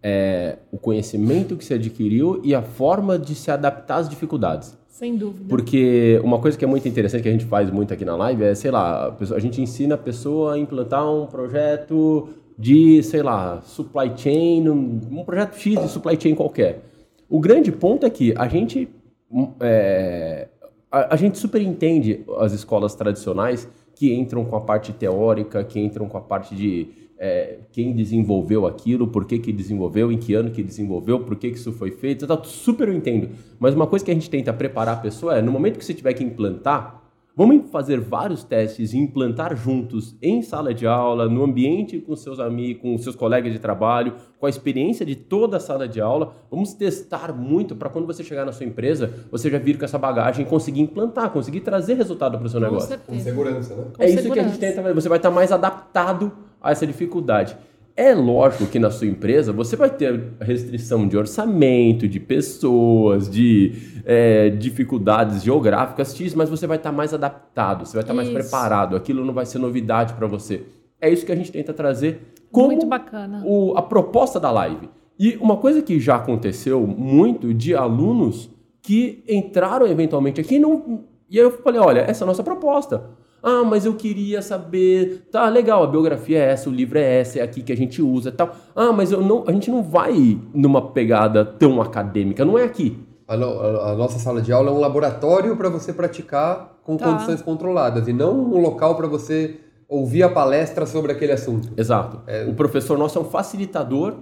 É, 0.00 0.58
o 0.70 0.78
conhecimento 0.78 1.56
que 1.56 1.64
você 1.64 1.74
adquiriu 1.74 2.40
e 2.44 2.54
a 2.54 2.62
forma 2.62 3.18
de 3.18 3.34
se 3.34 3.50
adaptar 3.50 3.96
às 3.96 4.08
dificuldades. 4.08 4.78
Sem 4.98 5.16
dúvida. 5.16 5.48
Porque 5.48 6.20
uma 6.24 6.40
coisa 6.40 6.58
que 6.58 6.64
é 6.64 6.68
muito 6.68 6.88
interessante 6.88 7.22
que 7.22 7.28
a 7.28 7.32
gente 7.32 7.44
faz 7.44 7.70
muito 7.70 7.94
aqui 7.94 8.04
na 8.04 8.16
live 8.16 8.42
é, 8.42 8.54
sei 8.54 8.70
lá, 8.70 9.06
a, 9.06 9.12
pessoa, 9.12 9.36
a 9.36 9.40
gente 9.40 9.60
ensina 9.62 9.94
a 9.94 9.98
pessoa 9.98 10.54
a 10.54 10.58
implantar 10.58 11.08
um 11.08 11.26
projeto 11.26 12.30
de, 12.58 13.00
sei 13.04 13.22
lá, 13.22 13.60
supply 13.62 14.12
chain, 14.16 14.68
um, 14.68 15.00
um 15.10 15.24
projeto 15.24 15.56
X 15.56 15.80
de 15.80 15.88
supply 15.88 16.20
chain 16.20 16.34
qualquer. 16.34 16.82
O 17.28 17.38
grande 17.38 17.70
ponto 17.70 18.04
é 18.04 18.10
que 18.10 18.34
a 18.36 18.48
gente 18.48 18.88
hum, 19.30 19.52
é, 19.60 20.48
a, 20.90 21.14
a, 21.14 21.16
gente 21.16 21.38
super 21.38 21.60
entende 21.60 22.24
as 22.38 22.52
escolas 22.52 22.94
tradicionais 22.94 23.68
que 23.94 24.14
entram 24.14 24.44
com 24.44 24.56
a 24.56 24.60
parte 24.60 24.92
teórica, 24.92 25.62
que 25.64 25.80
entram 25.80 26.08
com 26.08 26.16
a 26.16 26.20
parte 26.20 26.54
de 26.54 26.88
é, 27.18 27.58
quem 27.72 27.92
desenvolveu 27.92 28.66
aquilo, 28.66 29.08
por 29.08 29.24
que, 29.24 29.38
que 29.38 29.52
desenvolveu, 29.52 30.12
em 30.12 30.18
que 30.18 30.34
ano 30.34 30.50
que 30.50 30.62
desenvolveu, 30.62 31.20
por 31.20 31.36
que, 31.36 31.50
que 31.50 31.56
isso 31.56 31.72
foi 31.72 31.90
feito, 31.90 32.26
tá, 32.26 32.40
super 32.44 32.88
eu 32.88 32.94
entendo. 32.94 33.30
Mas 33.58 33.74
uma 33.74 33.86
coisa 33.86 34.04
que 34.04 34.10
a 34.10 34.14
gente 34.14 34.30
tenta 34.30 34.52
preparar 34.52 34.94
a 34.94 35.00
pessoa 35.00 35.36
é, 35.36 35.42
no 35.42 35.50
momento 35.50 35.78
que 35.78 35.84
você 35.84 35.92
tiver 35.92 36.14
que 36.14 36.22
implantar, 36.22 36.97
vamos 37.38 37.70
fazer 37.70 38.00
vários 38.00 38.42
testes 38.42 38.92
e 38.92 38.98
implantar 38.98 39.54
juntos 39.54 40.16
em 40.20 40.42
sala 40.42 40.74
de 40.74 40.88
aula, 40.88 41.28
no 41.28 41.44
ambiente 41.44 42.00
com 42.00 42.16
seus 42.16 42.40
amigos, 42.40 42.82
com 42.82 42.98
seus 42.98 43.14
colegas 43.14 43.52
de 43.52 43.60
trabalho, 43.60 44.14
com 44.40 44.46
a 44.46 44.50
experiência 44.50 45.06
de 45.06 45.14
toda 45.14 45.58
a 45.58 45.60
sala 45.60 45.86
de 45.86 46.00
aula. 46.00 46.34
Vamos 46.50 46.74
testar 46.74 47.32
muito 47.32 47.76
para 47.76 47.88
quando 47.90 48.08
você 48.08 48.24
chegar 48.24 48.44
na 48.44 48.50
sua 48.50 48.66
empresa, 48.66 49.14
você 49.30 49.48
já 49.48 49.58
vir 49.58 49.78
com 49.78 49.84
essa 49.84 49.96
bagagem 49.96 50.44
e 50.44 50.48
conseguir 50.48 50.80
implantar, 50.80 51.30
conseguir 51.30 51.60
trazer 51.60 51.94
resultado 51.94 52.36
para 52.36 52.46
o 52.48 52.50
seu 52.50 52.58
negócio. 52.58 52.98
Com 53.06 53.20
segurança, 53.20 53.76
né? 53.76 53.84
Com 53.96 54.02
é 54.02 54.08
segurança. 54.08 54.20
isso 54.20 54.32
que 54.32 54.40
a 54.40 54.42
gente 54.42 54.58
tenta, 54.58 54.92
você 54.92 55.08
vai 55.08 55.18
estar 55.18 55.30
mais 55.30 55.52
adaptado 55.52 56.32
a 56.60 56.72
essa 56.72 56.84
dificuldade. 56.84 57.56
É 57.98 58.14
lógico 58.14 58.64
que 58.66 58.78
na 58.78 58.92
sua 58.92 59.08
empresa 59.08 59.52
você 59.52 59.74
vai 59.74 59.90
ter 59.90 60.22
restrição 60.40 61.08
de 61.08 61.16
orçamento, 61.16 62.06
de 62.06 62.20
pessoas, 62.20 63.28
de 63.28 63.72
é, 64.04 64.50
dificuldades 64.50 65.42
geográficas 65.42 66.14
X, 66.14 66.32
mas 66.32 66.48
você 66.48 66.64
vai 66.64 66.76
estar 66.76 66.92
mais 66.92 67.12
adaptado, 67.12 67.84
você 67.84 67.94
vai 67.94 68.04
estar 68.04 68.14
mais 68.14 68.28
preparado. 68.28 68.94
Aquilo 68.94 69.24
não 69.24 69.34
vai 69.34 69.44
ser 69.44 69.58
novidade 69.58 70.14
para 70.14 70.28
você. 70.28 70.62
É 71.00 71.10
isso 71.10 71.26
que 71.26 71.32
a 71.32 71.34
gente 71.34 71.50
tenta 71.50 71.74
trazer 71.74 72.20
como 72.52 72.68
muito 72.68 72.86
bacana. 72.86 73.42
O, 73.44 73.76
a 73.76 73.82
proposta 73.82 74.38
da 74.38 74.52
live. 74.52 74.88
E 75.18 75.36
uma 75.40 75.56
coisa 75.56 75.82
que 75.82 75.98
já 75.98 76.14
aconteceu 76.14 76.86
muito 76.86 77.52
de 77.52 77.74
alunos 77.74 78.48
que 78.80 79.24
entraram 79.28 79.88
eventualmente 79.88 80.40
aqui 80.40 80.60
não, 80.60 81.00
e 81.28 81.36
aí 81.36 81.44
eu 81.44 81.50
falei, 81.50 81.80
olha, 81.80 82.02
essa 82.02 82.22
é 82.22 82.24
a 82.24 82.28
nossa 82.28 82.44
proposta. 82.44 83.10
Ah, 83.42 83.62
mas 83.64 83.84
eu 83.84 83.94
queria 83.94 84.42
saber. 84.42 85.28
Tá, 85.30 85.48
legal, 85.48 85.82
a 85.82 85.86
biografia 85.86 86.38
é 86.38 86.50
essa, 86.50 86.68
o 86.68 86.72
livro 86.72 86.98
é 86.98 87.20
essa, 87.20 87.38
é 87.38 87.42
aqui 87.42 87.62
que 87.62 87.72
a 87.72 87.76
gente 87.76 88.02
usa 88.02 88.32
tal. 88.32 88.54
Ah, 88.74 88.92
mas 88.92 89.12
eu 89.12 89.20
não, 89.20 89.44
a 89.46 89.52
gente 89.52 89.70
não 89.70 89.82
vai 89.82 90.38
numa 90.52 90.90
pegada 90.90 91.44
tão 91.44 91.80
acadêmica, 91.80 92.44
não 92.44 92.58
é 92.58 92.64
aqui. 92.64 92.98
A, 93.26 93.36
no, 93.36 93.60
a, 93.60 93.90
a 93.90 93.94
nossa 93.94 94.18
sala 94.18 94.40
de 94.40 94.52
aula 94.52 94.70
é 94.70 94.72
um 94.72 94.80
laboratório 94.80 95.56
para 95.56 95.68
você 95.68 95.92
praticar 95.92 96.78
com 96.82 96.96
tá. 96.96 97.04
condições 97.04 97.42
controladas 97.42 98.08
e 98.08 98.12
não 98.12 98.32
um 98.32 98.60
local 98.60 98.96
para 98.96 99.06
você 99.06 99.60
ouvir 99.88 100.22
a 100.22 100.28
palestra 100.28 100.86
sobre 100.86 101.12
aquele 101.12 101.32
assunto. 101.32 101.68
Exato. 101.76 102.20
É... 102.26 102.44
O 102.44 102.54
professor 102.54 102.98
nosso 102.98 103.18
é 103.18 103.22
um 103.22 103.24
facilitador 103.24 104.14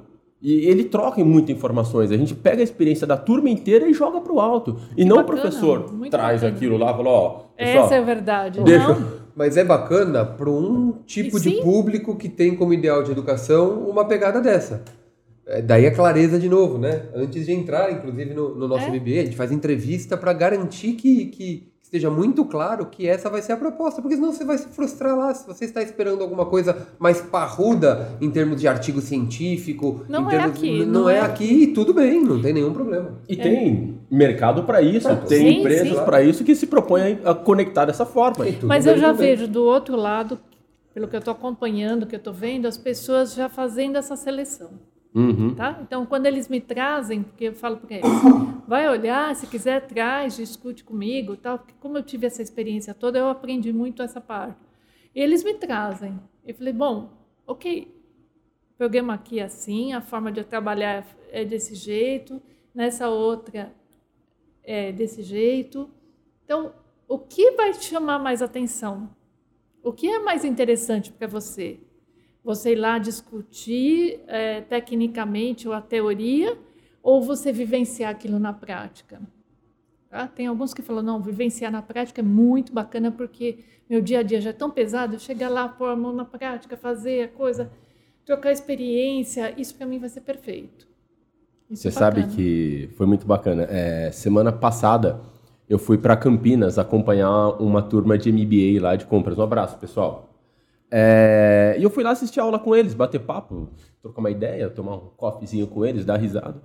e 0.49 0.69
ele 0.69 0.85
troca 0.85 1.25
muitas 1.25 1.51
informações. 1.51 2.13
A 2.13 2.17
gente 2.17 2.33
pega 2.33 2.61
a 2.61 2.63
experiência 2.63 3.05
da 3.05 3.17
turma 3.17 3.51
inteira 3.51 3.89
e 3.89 3.93
joga 3.93 4.21
para 4.21 4.33
o 4.33 4.39
alto. 4.39 4.77
E 4.93 5.03
que 5.03 5.05
não 5.05 5.17
bacana, 5.17 5.39
o 5.39 5.41
professor 5.41 5.83
traz 6.09 6.43
bacana. 6.43 6.57
aquilo 6.57 6.79
lá 6.79 6.93
e 6.93 6.97
fala, 6.97 7.09
ó... 7.09 7.31
Pessoal, 7.57 7.85
Essa 7.85 7.95
é 7.97 7.99
a 7.99 8.03
verdade. 8.03 8.61
Deixa... 8.61 8.95
Não. 8.95 9.27
Mas 9.35 9.57
é 9.57 9.65
bacana 9.65 10.25
para 10.25 10.49
um 10.49 10.93
tipo 11.05 11.41
de 11.41 11.61
público 11.61 12.15
que 12.15 12.29
tem 12.29 12.55
como 12.55 12.73
ideal 12.73 13.03
de 13.03 13.11
educação 13.11 13.81
uma 13.89 14.07
pegada 14.07 14.41
dessa. 14.41 14.85
É, 15.49 15.61
daí 15.61 15.85
a 15.85 15.93
clareza 15.93 16.39
de 16.39 16.49
novo, 16.49 16.79
né? 16.79 17.07
Antes 17.13 17.45
de 17.45 17.53
entrar, 17.53 17.91
inclusive, 17.91 18.33
no, 18.33 18.55
no 18.55 18.69
nosso 18.69 18.85
é? 18.85 18.91
MBA, 18.91 19.21
a 19.21 19.25
gente 19.25 19.37
faz 19.37 19.51
entrevista 19.51 20.17
para 20.17 20.33
garantir 20.33 20.93
que, 20.93 21.27
que 21.27 21.73
esteja 21.87 22.11
muito 22.11 22.45
claro 22.45 22.87
que 22.87 23.07
essa 23.07 23.31
vai 23.31 23.41
ser 23.41 23.53
a 23.53 23.57
proposta, 23.57 24.03
porque 24.03 24.17
senão 24.17 24.33
você 24.33 24.45
vai 24.45 24.59
se 24.59 24.67
frustrar 24.69 25.17
lá. 25.17 25.33
Se 25.33 25.47
você 25.47 25.65
está 25.65 25.81
esperando 25.81 26.21
alguma 26.21 26.45
coisa 26.45 26.89
mais 26.99 27.21
parruda 27.21 28.11
em 28.21 28.29
termos 28.29 28.61
de 28.61 28.67
artigo 28.67 29.01
científico, 29.01 30.05
não 30.09 30.29
é 30.29 30.37
termos, 30.37 30.59
aqui, 30.59 30.85
não, 30.85 31.03
não 31.03 31.11
é, 31.11 31.19
é, 31.19 31.21
aqui, 31.21 31.69
tudo 31.69 31.95
bem, 31.95 32.21
não 32.21 32.43
tem 32.43 32.53
nenhum 32.53 32.73
problema. 32.73 33.15
E 33.29 33.35
é. 33.35 33.37
tem 33.37 34.01
mercado 34.11 34.65
para 34.65 34.83
isso, 34.83 35.09
tem 35.29 35.39
sim, 35.39 35.61
empresas 35.61 36.01
para 36.01 36.23
isso 36.23 36.43
que 36.43 36.57
se 36.57 36.67
propõem 36.67 37.21
a 37.25 37.33
conectar 37.33 37.85
dessa 37.85 38.05
forma. 38.05 38.45
Mas 38.65 38.85
eu 38.85 38.99
já 38.99 39.13
vejo 39.13 39.47
do 39.47 39.63
outro 39.63 39.95
lado, 39.95 40.41
pelo 40.93 41.07
que 41.07 41.15
eu 41.15 41.21
estou 41.21 41.33
acompanhando, 41.33 42.05
que 42.05 42.17
eu 42.17 42.19
estou 42.19 42.33
vendo, 42.33 42.67
as 42.67 42.77
pessoas 42.77 43.33
já 43.33 43.49
fazendo 43.49 43.97
essa 43.97 44.17
seleção. 44.17 44.71
Uhum. 45.17 45.55
Tá? 45.55 45.79
Então, 45.81 46.05
quando 46.05 46.27
eles 46.27 46.47
me 46.47 46.61
trazem, 46.61 47.23
porque 47.23 47.45
eu 47.45 47.55
falo 47.55 47.79
para 47.79 47.97
eles, 47.97 48.11
vai 48.69 48.87
olhar, 48.87 49.35
se 49.35 49.47
quiser, 49.47 49.87
traz, 49.87 50.37
discute 50.37 50.85
comigo, 50.85 51.39
tal, 51.39 51.59
porque 51.59 51.73
como 51.81 51.97
eu 51.97 52.03
tive 52.03 52.27
essa 52.27 52.43
experiência 52.43 52.93
toda, 52.93 53.19
eu 53.19 53.29
aprendi 53.29 53.73
muito 53.73 54.03
essa 54.03 54.21
parte. 54.21 54.61
E 55.15 55.21
eles 55.21 55.43
me 55.43 55.55
trazem. 55.55 56.21
Eu 56.45 56.55
falei, 56.55 56.75
bom, 56.75 57.11
ok, 57.47 57.91
o 58.75 58.77
programa 58.77 59.15
aqui 59.15 59.39
é 59.39 59.45
assim, 59.45 59.95
a 59.95 60.03
forma 60.03 60.31
de 60.31 60.41
eu 60.41 60.45
trabalhar 60.45 61.07
é 61.33 61.47
desse 61.47 61.75
jeito, 61.75 62.43
nessa 62.75 63.09
outra 63.09 63.73
é 64.63 64.93
desse 64.93 65.23
jeito. 65.23 65.89
Então, 66.45 66.75
o 67.09 67.19
que 67.19 67.53
vai 67.53 67.73
te 67.73 67.87
chamar 67.87 68.19
mais 68.19 68.43
atenção? 68.43 69.09
O 69.83 69.95
que 69.95 70.09
é 70.09 70.19
mais 70.19 70.45
interessante 70.45 71.11
para 71.11 71.27
você? 71.27 71.81
Você 72.47 72.75
ir 72.75 72.77
lá 72.77 72.97
discutir 72.97 74.21
é, 74.29 74.61
tecnicamente 74.61 75.67
ou 75.67 75.75
a 75.75 75.81
teoria, 75.81 76.57
ou 77.03 77.21
você 77.21 77.51
vivenciar 77.53 78.13
aquilo 78.13 78.39
na 78.39 78.53
prática? 78.53 79.21
Tá? 80.09 80.29
Tem 80.29 80.47
alguns 80.47 80.73
que 80.73 80.81
falam, 80.81 81.03
não, 81.03 81.21
vivenciar 81.21 81.73
na 81.73 81.83
prática 81.83 82.21
é 82.21 82.25
muito 82.25 82.73
bacana 82.73 83.11
porque 83.11 83.65
meu 83.91 84.01
dia 84.01 84.21
a 84.21 84.23
dia 84.23 84.41
já 84.41 84.51
é 84.51 84.53
tão 84.53 84.71
pesado, 84.71 85.19
chegar 85.19 85.49
lá, 85.49 85.69
pôr 85.69 85.89
a 85.89 85.97
mão 85.97 86.13
na 86.13 86.25
prática, 86.25 86.77
fazer 86.77 87.25
a 87.25 87.29
coisa, 87.29 87.69
trocar 88.25 88.53
experiência, 88.53 89.53
isso 89.61 89.75
para 89.75 89.85
mim 89.85 89.99
vai 89.99 90.09
ser 90.09 90.21
perfeito. 90.21 90.87
Isso 91.69 91.83
Você 91.83 91.89
é 91.89 91.91
sabe 91.91 92.29
que 92.29 92.91
foi 92.97 93.07
muito 93.07 93.27
bacana. 93.27 93.67
É, 93.69 94.13
semana 94.13 94.53
passada 94.53 95.21
eu 95.69 95.81
fui 95.81 95.99
para 95.99 96.17
Campinas 96.17 96.79
acompanhar 96.79 97.61
uma 97.61 97.83
turma 97.83 98.17
de 98.17 98.31
MBA 98.31 98.81
lá 98.81 98.95
de 98.95 99.05
compras. 99.05 99.37
Um 99.37 99.43
abraço, 99.43 99.77
pessoal. 99.79 100.36
É, 100.91 101.77
e 101.79 101.83
eu 101.83 101.91
fui 101.91 102.05
lá 102.05 102.11
assistir 102.11 102.41
a 102.41 102.45
aula 102.45 102.59
com 102.59 102.75
eles, 102.75 102.95
bater 102.95 103.21
papo, 103.21 103.69
trocar 104.01 104.21
uma 104.21 104.31
ideia, 104.31 104.71
tomar 104.71 104.97
um 104.97 105.11
coffeezinho 105.17 105.67
com 105.67 105.85
eles, 105.85 106.05
dar 106.05 106.17
risada. 106.17 106.63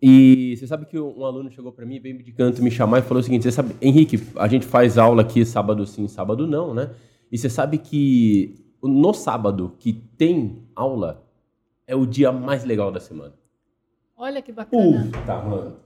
E 0.00 0.56
você 0.56 0.66
sabe 0.66 0.86
que 0.86 0.98
um 0.98 1.24
aluno 1.24 1.48
chegou 1.50 1.70
para 1.70 1.86
mim, 1.86 2.00
bem 2.00 2.16
de 2.16 2.32
canto, 2.32 2.62
me 2.62 2.70
chamar 2.70 2.98
e 2.98 3.02
falou 3.02 3.20
o 3.20 3.22
seguinte: 3.22 3.44
você 3.44 3.52
sabe, 3.52 3.76
Henrique, 3.80 4.20
a 4.36 4.48
gente 4.48 4.66
faz 4.66 4.98
aula 4.98 5.22
aqui 5.22 5.44
sábado 5.44 5.86
sim, 5.86 6.08
sábado 6.08 6.46
não, 6.46 6.74
né? 6.74 6.90
E 7.30 7.38
você 7.38 7.48
sabe 7.48 7.78
que 7.78 8.56
no 8.82 9.14
sábado 9.14 9.76
que 9.78 9.92
tem 9.92 10.66
aula 10.74 11.24
é 11.86 11.94
o 11.94 12.04
dia 12.04 12.32
mais 12.32 12.64
legal 12.64 12.90
da 12.90 12.98
semana. 12.98 13.34
Olha 14.16 14.42
que 14.42 14.50
bacana. 14.50 15.10
Puta, 15.12 15.36
mano. 15.42 15.76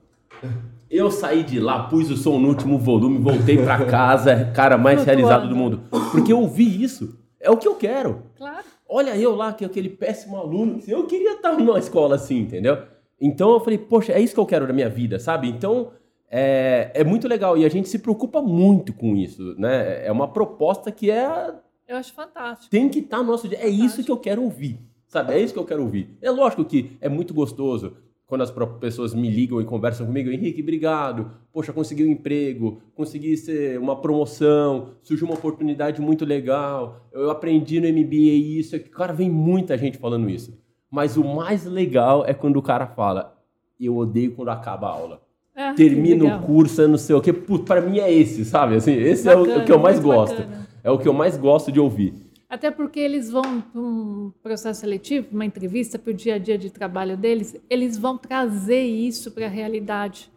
Eu 0.89 1.11
saí 1.11 1.43
de 1.43 1.59
lá, 1.61 1.85
pus 1.89 2.11
o 2.11 2.17
som 2.17 2.39
no 2.39 2.49
último 2.49 2.79
volume, 2.79 3.19
voltei 3.19 3.59
para 3.59 3.85
casa, 3.91 4.51
cara 4.55 4.79
mais 4.79 5.05
realizado 5.05 5.49
do 5.49 5.57
mundo. 5.57 5.83
Porque 6.13 6.33
eu 6.33 6.41
ouvi 6.41 6.83
isso. 6.83 7.19
É 7.47 7.51
o 7.51 7.57
que 7.57 7.69
eu 7.69 7.77
quero. 7.77 8.25
Claro. 8.37 8.65
Olha 8.89 9.17
eu 9.17 9.35
lá, 9.35 9.53
que 9.53 9.65
aquele 9.65 9.89
péssimo 9.89 10.37
aluno. 10.37 10.81
Eu 10.87 11.07
queria 11.07 11.35
estar 11.35 11.53
numa 11.53 11.79
escola 11.79 12.17
assim, 12.17 12.41
entendeu? 12.41 12.83
Então 13.21 13.53
eu 13.53 13.61
falei, 13.61 13.79
poxa, 13.79 14.13
é 14.13 14.21
isso 14.21 14.35
que 14.35 14.41
eu 14.41 14.47
quero 14.47 14.67
da 14.67 14.73
minha 14.73 14.89
vida, 14.89 15.19
sabe? 15.21 15.49
Então 15.49 15.93
é, 16.29 16.91
é 16.93 17.05
muito 17.05 17.29
legal. 17.29 17.57
E 17.57 17.65
a 17.65 17.69
gente 17.69 17.89
se 17.89 18.01
preocupa 18.01 18.43
muito 18.43 18.93
com 18.93 19.17
isso, 19.17 19.55
né? 19.59 20.05
É 20.05 20.11
uma 20.11 20.27
proposta 20.27 20.91
que 20.91 21.09
é. 21.09 21.55
Eu 21.87 21.97
acho 21.97 22.13
fantástico. 22.13 22.69
Tem 22.69 22.89
que 22.89 22.99
estar 22.99 23.19
no 23.19 23.31
nosso 23.31 23.49
dia. 23.49 23.59
É 23.59 23.69
isso 23.69 24.03
que 24.03 24.11
eu 24.11 24.19
quero 24.19 24.43
ouvir. 24.43 24.81
Sabe? 25.07 25.35
É 25.35 25.39
isso 25.39 25.55
que 25.55 25.61
eu 25.61 25.65
quero 25.65 25.83
ouvir. 25.83 26.19
É 26.21 26.31
lógico 26.33 26.65
que 26.65 26.97
é 27.01 27.09
muito 27.09 27.33
gostoso 27.33 27.97
quando 28.27 28.43
as 28.43 28.53
pessoas 28.81 29.15
me 29.15 29.31
ligam 29.31 29.61
e 29.61 29.65
conversam 29.65 30.05
comigo, 30.07 30.31
Henrique, 30.31 30.61
obrigado, 30.61 31.31
poxa, 31.53 31.73
consegui 31.73 32.05
um 32.05 32.11
emprego, 32.11 32.81
consegui 32.95 33.37
ser 33.37 33.79
uma 33.79 33.95
promoção, 34.01 34.91
surgiu 35.03 35.27
uma 35.29 35.37
oportunidade 35.37 36.01
muito 36.01 36.25
legal, 36.25 37.09
eu 37.13 37.31
aprendi 37.31 37.81
no 37.81 37.89
MBA 37.89 38.59
isso, 38.59 38.75
é 38.75 38.81
cara, 38.81 39.13
vem 39.13 39.31
muita 39.31 39.79
gente 39.79 39.97
falando 39.97 40.29
isso. 40.29 40.59
Mas 40.91 41.17
o 41.17 41.25
mais 41.25 41.65
legal 41.65 42.25
é 42.27 42.35
quando 42.35 42.57
o 42.57 42.63
cara 42.63 42.87
fala, 42.87 43.37
eu 43.79 43.97
odeio 43.97 44.33
quando 44.35 44.49
acaba 44.49 44.89
a 44.89 44.91
aula. 44.91 45.23
Ah, 45.55 45.73
termina 45.75 46.37
o 46.37 46.43
curso, 46.43 46.83
é 46.83 46.87
não 46.87 46.99
sei 46.99 47.17
o 47.17 47.21
quê. 47.21 47.33
Putz, 47.33 47.65
pra 47.65 47.81
mim 47.81 47.99
é 47.99 48.13
esse, 48.13 48.45
sabe? 48.45 48.77
Assim, 48.77 48.93
esse 48.93 49.27
é 49.29 49.35
o, 49.35 49.41
Bacana, 49.41 49.63
o 49.63 49.65
que 49.65 49.73
eu 49.73 49.79
mais 49.79 49.99
gosto. 49.99 50.37
bacana. 50.37 50.67
É 50.85 50.91
o 50.91 50.99
que 50.99 51.09
eu 51.09 51.13
mais 51.15 51.37
gosto 51.37 51.73
de 51.73 51.81
ouvir. 51.81 52.13
Até 52.49 52.71
porque 52.71 53.01
eles 53.01 53.31
vão 53.31 53.61
para 53.61 53.81
um 53.81 54.33
processo 54.43 54.81
seletivo, 54.81 55.29
uma 55.33 55.45
entrevista 55.45 55.99
para 55.99 56.13
o 56.13 56.15
dia 56.15 56.37
a 56.37 56.39
dia 56.39 56.57
de 56.57 56.71
trabalho 56.71 57.17
deles, 57.17 57.57
eles 57.69 57.99
vão 57.99 58.17
trazer 58.17 58.85
isso 58.85 59.33
para 59.33 59.47
a 59.47 59.49
realidade. 59.49 60.31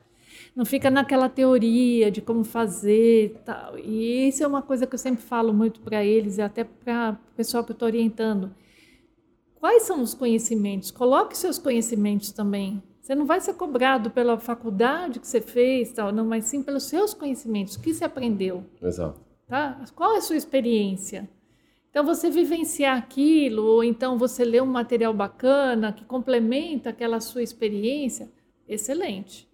Não 0.55 0.65
fica 0.65 0.89
naquela 0.89 1.29
teoria 1.29 2.09
de 2.09 2.21
como 2.21 2.43
fazer 2.43 3.25
e 3.25 3.29
tal. 3.29 3.77
E 3.77 4.27
isso 4.27 4.43
é 4.43 4.47
uma 4.47 4.61
coisa 4.61 4.87
que 4.87 4.95
eu 4.95 4.99
sempre 4.99 5.23
falo 5.23 5.53
muito 5.53 5.79
para 5.81 6.03
eles 6.03 6.37
e 6.37 6.41
até 6.41 6.63
para 6.63 7.19
o 7.33 7.35
pessoal 7.35 7.63
que 7.63 7.71
eu 7.71 7.73
estou 7.73 7.87
orientando. 7.87 8.51
Quais 9.59 9.83
são 9.83 10.01
os 10.01 10.13
conhecimentos? 10.13 10.89
Coloque 10.89 11.37
seus 11.37 11.59
conhecimentos 11.59 12.31
também. 12.31 12.81
Você 13.01 13.13
não 13.13 13.25
vai 13.25 13.41
ser 13.41 13.53
cobrado 13.53 14.09
pela 14.09 14.39
faculdade 14.39 15.19
que 15.19 15.27
você 15.27 15.41
fez, 15.41 15.91
tal, 15.91 16.11
não, 16.11 16.25
mas 16.25 16.45
sim 16.45 16.63
pelos 16.63 16.83
seus 16.83 17.13
conhecimentos. 17.13 17.75
O 17.75 17.81
que 17.81 17.93
você 17.93 18.03
aprendeu? 18.05 18.63
Exato. 18.81 19.19
tá? 19.47 19.83
Qual 19.95 20.15
é 20.15 20.17
a 20.17 20.21
sua 20.21 20.35
experiência? 20.37 21.29
Então, 21.89 22.05
você 22.05 22.29
vivenciar 22.29 22.97
aquilo, 22.97 23.63
ou 23.65 23.83
então 23.83 24.17
você 24.17 24.45
ler 24.45 24.61
um 24.61 24.67
material 24.67 25.13
bacana 25.13 25.91
que 25.91 26.05
complementa 26.05 26.91
aquela 26.91 27.19
sua 27.19 27.41
experiência, 27.41 28.31
excelente. 28.67 29.49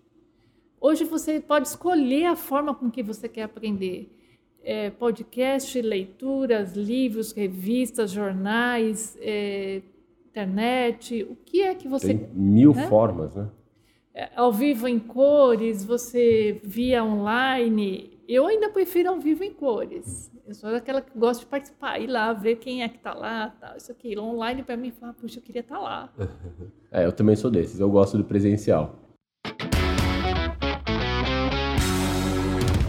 Hoje 0.80 1.04
você 1.06 1.40
pode 1.40 1.68
escolher 1.68 2.26
a 2.26 2.36
forma 2.36 2.76
com 2.76 2.92
que 2.92 3.02
você 3.02 3.30
quer 3.30 3.44
aprender. 3.44 4.12
É, 4.62 4.90
podcast, 4.90 5.80
leituras, 5.82 6.76
livros, 6.76 7.32
revistas, 7.32 8.12
jornais, 8.12 9.18
é, 9.22 9.82
internet, 10.30 11.24
o 11.24 11.36
que 11.36 11.62
é 11.62 11.74
que 11.74 11.88
você 11.88 12.08
Tem 12.08 12.30
mil 12.34 12.74
né? 12.74 12.88
formas, 12.88 13.34
né? 13.36 13.50
é, 14.16 14.30
ao 14.34 14.52
vivo 14.52 14.88
em 14.88 14.98
cores, 14.98 15.84
você 15.84 16.62
via 16.64 17.04
online. 17.04 18.18
Eu 18.28 18.48
ainda 18.48 18.70
prefiro 18.70 19.10
ao 19.10 19.20
vivo 19.20 19.44
em 19.44 19.54
cores. 19.54 20.32
Eu 20.48 20.54
sou 20.54 20.70
daquela 20.70 21.02
que 21.02 21.18
gosta 21.18 21.44
de 21.44 21.50
participar, 21.50 21.98
ir 21.98 22.06
lá, 22.06 22.32
ver 22.32 22.58
quem 22.58 22.84
é 22.84 22.88
que 22.88 22.98
está 22.98 23.16
lá, 23.16 23.52
isso 23.76 23.92
aqui. 23.92 24.16
Online 24.16 24.62
para 24.62 24.78
mim, 24.78 24.92
falar, 24.92 25.14
puxa, 25.14 25.40
eu 25.40 25.42
queria 25.42 25.62
estar 25.62 25.80
lá. 25.80 26.14
É, 26.92 27.04
eu 27.04 27.12
também 27.12 27.36
sou 27.36 27.52
desses. 27.52 27.78
Eu 27.78 27.90
gosto 27.90 28.18
do 28.18 28.24
presencial. 28.24 28.98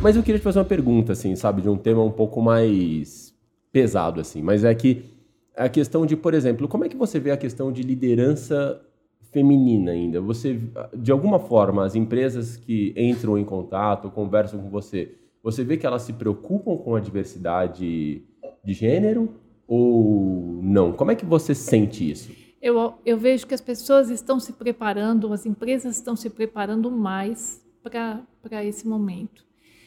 Mas 0.01 0.15
eu 0.15 0.23
queria 0.23 0.39
te 0.39 0.45
fazer 0.45 0.61
uma 0.61 0.65
pergunta, 0.65 1.11
assim, 1.11 1.35
sabe, 1.35 1.61
de 1.61 1.69
um 1.69 1.77
tema 1.77 2.05
um 2.05 2.13
pouco 2.13 2.41
mais 2.41 3.35
pesado, 3.73 4.21
assim. 4.21 4.43
Mas 4.43 4.63
é 4.63 4.73
que 4.73 5.05
a 5.57 5.69
questão 5.69 6.07
de, 6.07 6.15
por 6.15 6.35
exemplo, 6.35 6.69
como 6.69 6.85
é 6.85 6.89
que 6.89 6.97
você 6.97 7.19
vê 7.19 7.33
a 7.33 7.37
questão 7.37 7.73
de 7.73 7.83
liderança 7.83 8.81
feminina 9.33 9.91
ainda? 9.91 10.21
Você, 10.21 10.61
de 10.95 11.11
alguma 11.11 11.41
forma, 11.41 11.85
as 11.85 11.97
empresas 11.97 12.57
que 12.57 12.95
entram 12.97 13.37
em 13.37 13.45
contato, 13.45 14.09
conversam 14.09 14.61
com 14.61 14.71
você, 14.71 15.17
você 15.47 15.63
vê 15.63 15.77
que 15.77 15.87
elas 15.87 16.03
se 16.03 16.13
preocupam 16.13 16.77
com 16.77 16.97
a 16.97 17.01
diversidade 17.01 18.21
de 18.65 18.73
gênero 18.73 19.33
ou 19.65 20.59
não? 20.61 20.93
Como 20.93 21.13
é 21.13 21.15
que 21.15 21.25
você 21.25 21.55
sente 21.55 22.11
isso? 22.11 22.33
Eu, 22.61 22.95
eu 23.07 23.17
vejo 23.17 23.47
que 23.47 23.55
as 23.55 23.61
pessoas 23.61 24.11
estão 24.11 24.41
se 24.41 24.55
preparando, 24.55 25.33
as 25.33 25.47
empresas 25.47 25.95
estão 25.95 26.17
se 26.17 26.29
preparando 26.31 26.91
mais 26.91 27.65
para 27.81 28.65
esse 28.65 28.89
momento. 28.89 29.47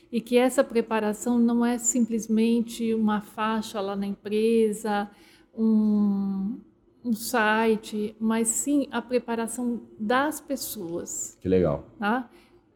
E 0.09 0.21
que 0.21 0.37
essa 0.37 0.63
preparação 0.63 1.37
não 1.37 1.65
é 1.65 1.77
simplesmente 1.77 2.93
uma 2.93 3.19
faixa 3.19 3.81
lá 3.81 3.97
na 3.97 4.07
empresa, 4.07 5.11
um, 5.53 6.57
um 7.03 7.11
site, 7.11 8.15
mas 8.17 8.47
sim 8.47 8.87
a 8.91 9.01
preparação 9.01 9.81
das 9.99 10.39
pessoas. 10.39 11.37
Que 11.41 11.49
legal. 11.49 11.83
Tá? 11.99 12.29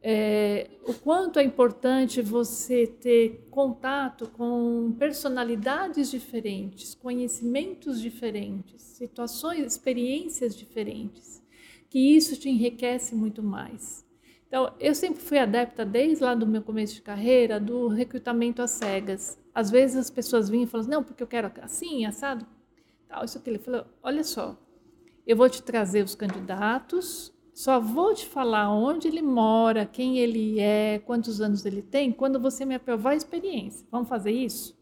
É, 0.05 0.69
o 0.85 0.93
quanto 0.93 1.39
é 1.39 1.43
importante 1.43 2.21
você 2.21 2.85
ter 2.85 3.47
contato 3.49 4.29
com 4.31 4.93
personalidades 4.99 6.11
diferentes, 6.11 6.93
conhecimentos 6.93 8.01
diferentes, 8.01 8.81
situações, 8.81 9.65
experiências 9.65 10.57
diferentes, 10.57 11.41
que 11.89 11.97
isso 11.97 12.35
te 12.35 12.49
enriquece 12.49 13.15
muito 13.15 13.41
mais. 13.41 14.05
Então, 14.45 14.73
eu 14.77 14.93
sempre 14.93 15.21
fui 15.21 15.39
adepta, 15.39 15.85
desde 15.85 16.21
lá 16.21 16.35
do 16.35 16.45
meu 16.45 16.61
começo 16.61 16.95
de 16.95 17.01
carreira, 17.01 17.57
do 17.57 17.87
recrutamento 17.87 18.61
às 18.61 18.71
cegas. 18.71 19.39
Às 19.55 19.71
vezes 19.71 19.95
as 19.95 20.09
pessoas 20.09 20.49
vinham 20.49 20.65
e 20.65 20.67
falavam, 20.67 20.91
não, 20.91 21.03
porque 21.03 21.23
eu 21.23 21.27
quero 21.27 21.49
assim, 21.61 22.05
assado, 22.05 22.45
tal, 23.07 23.23
isso 23.23 23.37
aqui. 23.37 23.49
Ele 23.49 23.57
falou, 23.57 23.85
olha 24.03 24.23
só, 24.23 24.55
eu 25.25 25.37
vou 25.37 25.49
te 25.49 25.63
trazer 25.63 26.03
os 26.03 26.13
candidatos, 26.13 27.32
só 27.53 27.79
vou 27.79 28.13
te 28.13 28.25
falar 28.25 28.73
onde 28.73 29.07
ele 29.07 29.21
mora, 29.21 29.85
quem 29.85 30.17
ele 30.17 30.59
é, 30.59 30.99
quantos 30.99 31.39
anos 31.39 31.65
ele 31.65 31.81
tem, 31.81 32.11
quando 32.11 32.39
você 32.39 32.65
me 32.65 32.75
aprovar 32.75 33.11
a 33.11 33.15
experiência. 33.15 33.85
Vamos 33.91 34.09
fazer 34.09 34.31
isso? 34.31 34.75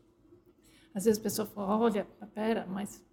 Às 0.93 1.05
vezes 1.05 1.19
a 1.19 1.23
pessoa 1.23 1.45
fala, 1.45 1.77
olha, 1.77 2.07
pera, 2.33 2.65
mas 2.69 3.03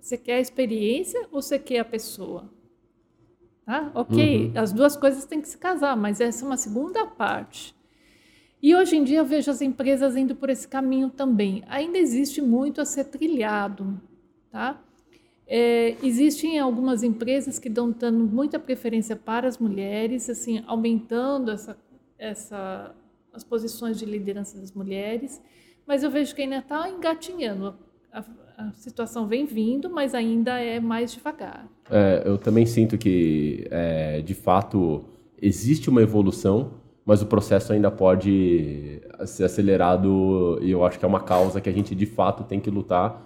você 0.00 0.16
quer 0.16 0.36
a 0.36 0.40
experiência 0.40 1.28
ou 1.32 1.42
você 1.42 1.58
quer 1.58 1.80
a 1.80 1.84
pessoa? 1.84 2.52
Tá? 3.64 3.90
Ok, 3.94 4.52
as 4.54 4.72
duas 4.72 4.94
coisas 4.94 5.24
têm 5.24 5.40
que 5.40 5.48
se 5.48 5.56
casar, 5.56 5.96
mas 5.96 6.20
essa 6.20 6.44
é 6.44 6.46
uma 6.46 6.56
segunda 6.56 7.06
parte. 7.06 7.74
E 8.62 8.74
hoje 8.74 8.96
em 8.96 9.04
dia 9.04 9.18
eu 9.18 9.24
vejo 9.24 9.50
as 9.50 9.62
empresas 9.62 10.16
indo 10.16 10.36
por 10.36 10.50
esse 10.50 10.68
caminho 10.68 11.10
também. 11.10 11.64
Ainda 11.66 11.98
existe 11.98 12.42
muito 12.42 12.80
a 12.80 12.84
ser 12.84 13.04
trilhado, 13.04 14.00
tá? 14.50 14.83
É, 15.46 15.96
existem 16.02 16.58
algumas 16.58 17.02
empresas 17.02 17.58
que 17.58 17.68
estão 17.68 17.90
dando 17.90 18.24
muita 18.24 18.58
preferência 18.58 19.14
para 19.14 19.46
as 19.46 19.58
mulheres, 19.58 20.30
assim, 20.30 20.62
aumentando 20.66 21.50
essa, 21.50 21.76
essa, 22.18 22.94
as 23.32 23.44
posições 23.44 23.98
de 23.98 24.06
liderança 24.06 24.58
das 24.58 24.72
mulheres, 24.72 25.40
mas 25.86 26.02
eu 26.02 26.10
vejo 26.10 26.34
que 26.34 26.42
ainda 26.42 26.58
está 26.58 26.88
engatinhando. 26.88 27.74
A, 28.10 28.24
a 28.56 28.72
situação 28.72 29.26
vem 29.26 29.44
vindo, 29.44 29.90
mas 29.90 30.14
ainda 30.14 30.58
é 30.60 30.80
mais 30.80 31.12
devagar. 31.12 31.68
É, 31.90 32.22
eu 32.24 32.38
também 32.38 32.64
sinto 32.64 32.96
que, 32.96 33.66
é, 33.70 34.22
de 34.22 34.34
fato, 34.34 35.04
existe 35.40 35.90
uma 35.90 36.00
evolução, 36.00 36.72
mas 37.04 37.20
o 37.20 37.26
processo 37.26 37.74
ainda 37.74 37.90
pode 37.90 39.02
ser 39.26 39.44
acelerado 39.44 40.58
e 40.62 40.70
eu 40.70 40.84
acho 40.86 40.98
que 40.98 41.04
é 41.04 41.08
uma 41.08 41.20
causa 41.20 41.60
que 41.60 41.68
a 41.68 41.72
gente, 41.72 41.94
de 41.94 42.06
fato, 42.06 42.44
tem 42.44 42.58
que 42.58 42.70
lutar 42.70 43.22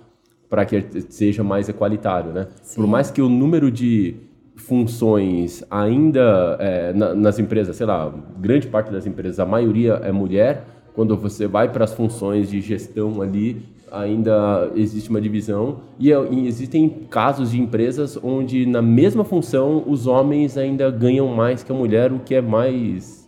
para 0.48 0.64
que 0.64 0.82
seja 1.10 1.42
mais 1.44 1.68
equalitário, 1.68 2.32
né? 2.32 2.46
Sim. 2.62 2.80
Por 2.80 2.86
mais 2.86 3.10
que 3.10 3.20
o 3.20 3.28
número 3.28 3.70
de 3.70 4.16
funções 4.56 5.64
ainda 5.70 6.56
é, 6.60 6.92
na, 6.92 7.14
nas 7.14 7.38
empresas, 7.38 7.76
sei 7.76 7.86
lá, 7.86 8.12
grande 8.38 8.66
parte 8.66 8.90
das 8.90 9.06
empresas, 9.06 9.38
a 9.40 9.46
maioria 9.46 9.94
é 10.04 10.12
mulher, 10.12 10.64
quando 10.94 11.16
você 11.16 11.46
vai 11.46 11.70
para 11.70 11.84
as 11.84 11.92
funções 11.94 12.50
de 12.50 12.60
gestão 12.60 13.22
ali, 13.22 13.62
ainda 13.90 14.70
existe 14.74 15.08
uma 15.08 15.20
divisão 15.20 15.80
e, 15.98 16.12
é- 16.12 16.28
e 16.30 16.46
existem 16.46 16.88
casos 17.08 17.52
de 17.52 17.60
empresas 17.60 18.18
onde 18.22 18.66
na 18.66 18.82
mesma 18.82 19.24
função 19.24 19.82
os 19.86 20.06
homens 20.06 20.58
ainda 20.58 20.90
ganham 20.90 21.26
mais 21.28 21.62
que 21.62 21.72
a 21.72 21.74
mulher, 21.74 22.12
o 22.12 22.18
que 22.18 22.34
é 22.34 22.42
mais 22.42 23.26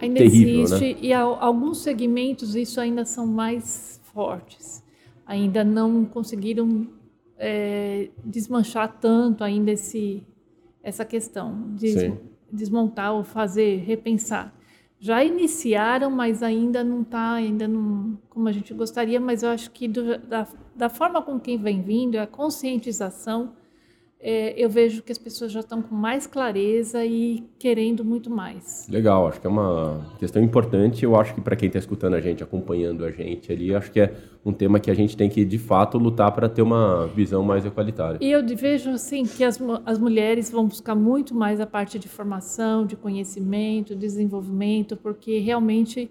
Ainda 0.00 0.18
Terrível, 0.18 0.62
existe, 0.62 0.96
e 1.00 1.12
al- 1.12 1.38
alguns 1.40 1.78
segmentos 1.82 2.54
isso 2.54 2.80
ainda 2.80 3.04
são 3.04 3.26
mais 3.26 4.00
fortes. 4.14 4.79
Ainda 5.30 5.62
não 5.62 6.04
conseguiram 6.04 6.88
é, 7.38 8.10
desmanchar 8.24 8.98
tanto 9.00 9.44
ainda 9.44 9.70
esse, 9.70 10.24
essa 10.82 11.04
questão, 11.04 11.70
des- 11.76 12.00
Sim. 12.00 12.18
desmontar 12.52 13.14
ou 13.14 13.22
fazer, 13.22 13.76
repensar. 13.78 14.52
Já 14.98 15.22
iniciaram, 15.24 16.10
mas 16.10 16.42
ainda 16.42 16.82
não 16.82 17.02
está, 17.02 17.34
ainda 17.34 17.68
não 17.68 18.18
como 18.28 18.48
a 18.48 18.52
gente 18.52 18.74
gostaria, 18.74 19.20
mas 19.20 19.44
eu 19.44 19.50
acho 19.50 19.70
que 19.70 19.86
do- 19.86 20.18
da, 20.18 20.48
da 20.74 20.88
forma 20.88 21.22
com 21.22 21.38
quem 21.38 21.56
vem 21.56 21.80
vindo, 21.80 22.16
a 22.16 22.26
conscientização, 22.26 23.52
é, 24.22 24.52
eu 24.62 24.68
vejo 24.68 25.02
que 25.02 25.10
as 25.10 25.16
pessoas 25.16 25.50
já 25.50 25.60
estão 25.60 25.80
com 25.80 25.94
mais 25.94 26.26
clareza 26.26 27.02
e 27.06 27.42
querendo 27.58 28.04
muito 28.04 28.28
mais. 28.28 28.86
legal. 28.86 29.26
Acho 29.26 29.40
que 29.40 29.46
é 29.46 29.50
uma 29.50 30.06
questão 30.18 30.42
importante. 30.42 31.02
Eu 31.02 31.16
acho 31.16 31.34
que 31.34 31.40
para 31.40 31.56
quem 31.56 31.68
está 31.68 31.78
escutando 31.78 32.14
a 32.14 32.20
gente, 32.20 32.42
acompanhando 32.42 33.04
a 33.04 33.10
gente 33.10 33.50
ali, 33.50 33.74
acho 33.74 33.90
que 33.90 33.98
é 33.98 34.14
um 34.44 34.52
tema 34.52 34.78
que 34.78 34.90
a 34.90 34.94
gente 34.94 35.16
tem 35.16 35.30
que 35.30 35.42
de 35.42 35.58
fato 35.58 35.96
lutar 35.96 36.32
para 36.32 36.50
ter 36.50 36.60
uma 36.60 37.06
visão 37.06 37.42
mais 37.42 37.64
equalitária. 37.64 38.18
E 38.20 38.30
eu 38.30 38.46
vejo 38.54 38.90
assim 38.90 39.24
que 39.24 39.42
as, 39.42 39.58
as 39.86 39.98
mulheres 39.98 40.50
vão 40.50 40.66
buscar 40.66 40.94
muito 40.94 41.34
mais 41.34 41.58
a 41.58 41.66
parte 41.66 41.98
de 41.98 42.08
formação, 42.08 42.84
de 42.84 42.96
conhecimento, 42.96 43.96
desenvolvimento, 43.96 44.98
porque 44.98 45.38
realmente 45.38 46.10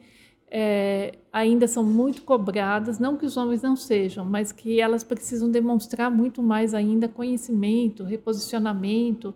é, 0.52 1.14
ainda 1.32 1.68
são 1.68 1.84
muito 1.84 2.24
cobradas, 2.24 2.97
não 3.00 3.16
que 3.16 3.26
os 3.26 3.38
homens 3.38 3.62
não 3.62 3.76
sejam, 3.76 4.26
mas 4.26 4.52
que 4.52 4.82
elas 4.82 5.04
precisam 5.04 5.50
demonstrar 5.50 6.10
muito 6.10 6.41
mais 6.41 6.74
ainda 6.74 7.08
conhecimento, 7.08 8.04
reposicionamento. 8.04 9.34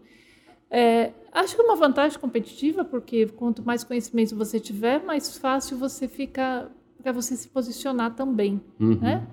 É, 0.70 1.12
acho 1.32 1.56
que 1.56 1.62
é 1.62 1.66
uma 1.66 1.76
vantagem 1.76 2.18
competitiva, 2.20 2.84
porque 2.84 3.28
quanto 3.28 3.64
mais 3.64 3.84
conhecimento 3.84 4.36
você 4.36 4.60
tiver, 4.60 5.04
mais 5.04 5.38
fácil 5.38 5.78
você 5.78 6.08
fica 6.08 6.68
para 7.02 7.12
você 7.12 7.36
se 7.36 7.48
posicionar 7.48 8.16
também, 8.16 8.60
Uhum. 8.80 8.98
né? 9.00 9.28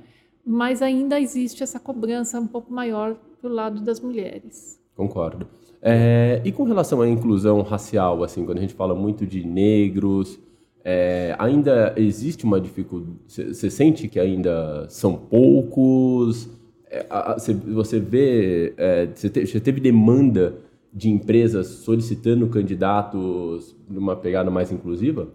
Mas 0.45 0.83
ainda 0.83 1.20
existe 1.20 1.62
essa 1.62 1.78
cobrança 1.78 2.41
um 2.41 2.47
pouco 2.47 2.72
maior 2.72 3.16
do 3.41 3.49
lado 3.49 3.81
das 3.81 4.01
mulheres. 4.01 4.78
Concordo. 4.97 5.47
É, 5.81 6.43
e 6.45 6.53
com 6.53 6.64
relação 6.64 7.01
à 7.01 7.09
inclusão 7.09 7.62
racial, 7.62 8.22
assim, 8.22 8.45
quando 8.45 8.59
a 8.59 8.61
gente 8.61 8.74
fala 8.74 8.95
muito 8.95 9.24
de 9.26 9.47
negros, 9.47 10.39
é, 10.85 11.35
ainda 11.39 11.95
existe 11.97 12.45
uma 12.45 12.61
dificuldade? 12.61 13.16
Você 13.26 13.70
sente 13.70 14.09
que 14.09 14.18
ainda 14.18 14.87
são 14.89 15.16
poucos? 15.16 16.49
É, 16.87 17.07
você 17.37 17.53
vê, 17.99 18.74
você 18.74 19.26
é, 19.26 19.43
te, 19.47 19.61
teve 19.61 19.81
demanda 19.81 20.59
de 20.93 21.09
empresas 21.09 21.66
solicitando 21.66 22.49
candidatos 22.49 23.76
numa 23.89 24.16
pegada 24.16 24.51
mais 24.51 24.72
inclusiva? 24.72 25.28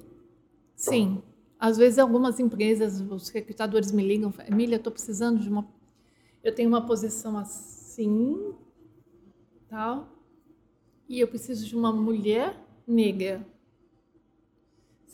Sim. 0.76 1.22
Às 1.58 1.78
vezes, 1.78 1.98
algumas 1.98 2.40
empresas, 2.40 3.00
os 3.00 3.30
recrutadores 3.30 3.92
me 3.92 4.06
ligam, 4.06 4.34
Emília, 4.48 4.76
estou 4.76 4.92
precisando 4.92 5.40
de 5.40 5.50
uma. 5.50 5.66
Eu 6.44 6.54
tenho 6.54 6.68
uma 6.68 6.86
posição 6.86 7.38
assim, 7.38 8.54
tal, 9.70 10.08
e 11.08 11.20
eu 11.20 11.28
preciso 11.28 11.66
de 11.66 11.76
uma 11.76 11.92
mulher 11.92 12.56
negra. 12.88 13.46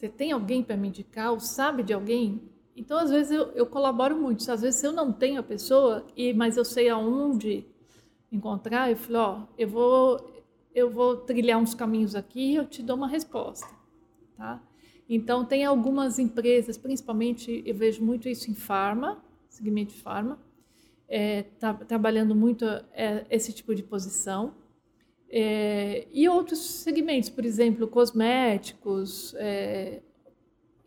Você 0.02 0.10
tem 0.10 0.32
alguém 0.32 0.64
para 0.64 0.76
me 0.76 0.88
indicar? 0.88 1.32
Ou 1.32 1.40
sabe 1.40 1.84
de 1.84 1.94
alguém? 1.94 2.42
Então, 2.76 2.98
às 2.98 3.12
vezes, 3.12 3.32
eu, 3.32 3.52
eu 3.52 3.68
colaboro 3.68 4.20
muito. 4.20 4.52
Às 4.52 4.64
vezes, 4.64 4.84
eu 4.84 4.92
não 4.92 5.14
tenho 5.14 5.40
a 5.40 5.44
pessoa, 5.44 6.08
e, 6.18 6.34
mas 6.34 6.58
eu 6.58 6.66
sei 6.66 6.90
aonde 6.90 7.68
encontrar, 8.32 8.90
eu 8.90 8.98
falo, 8.98 9.20
ó, 9.20 9.48
eu 9.56 9.68
vou, 9.68 10.44
eu 10.74 10.90
vou 10.90 11.18
trilhar 11.18 11.60
uns 11.60 11.76
caminhos 11.76 12.16
aqui 12.16 12.54
e 12.54 12.56
eu 12.56 12.66
te 12.66 12.82
dou 12.82 12.98
uma 12.98 13.08
resposta, 13.08 13.68
tá? 14.36 14.60
Então, 15.08 15.46
tem 15.46 15.66
algumas 15.66 16.18
empresas, 16.18 16.80
principalmente, 16.80 17.62
eu 17.64 17.76
vejo 17.76 18.04
muito 18.04 18.28
isso 18.28 18.50
em 18.50 18.56
farma, 18.56 19.24
segmento 19.50 19.94
de 19.94 20.02
farma, 20.02 20.40
é, 21.08 21.44
tá, 21.60 21.76
trabalhando 21.76 22.34
muito 22.34 22.66
é, 22.92 23.24
esse 23.30 23.54
tipo 23.54 23.76
de 23.76 23.84
posição. 23.84 24.56
É, 25.34 26.08
e 26.12 26.28
outros 26.28 26.60
segmentos, 26.60 27.30
por 27.30 27.46
exemplo, 27.46 27.88
cosméticos, 27.88 29.34
é, 29.38 30.02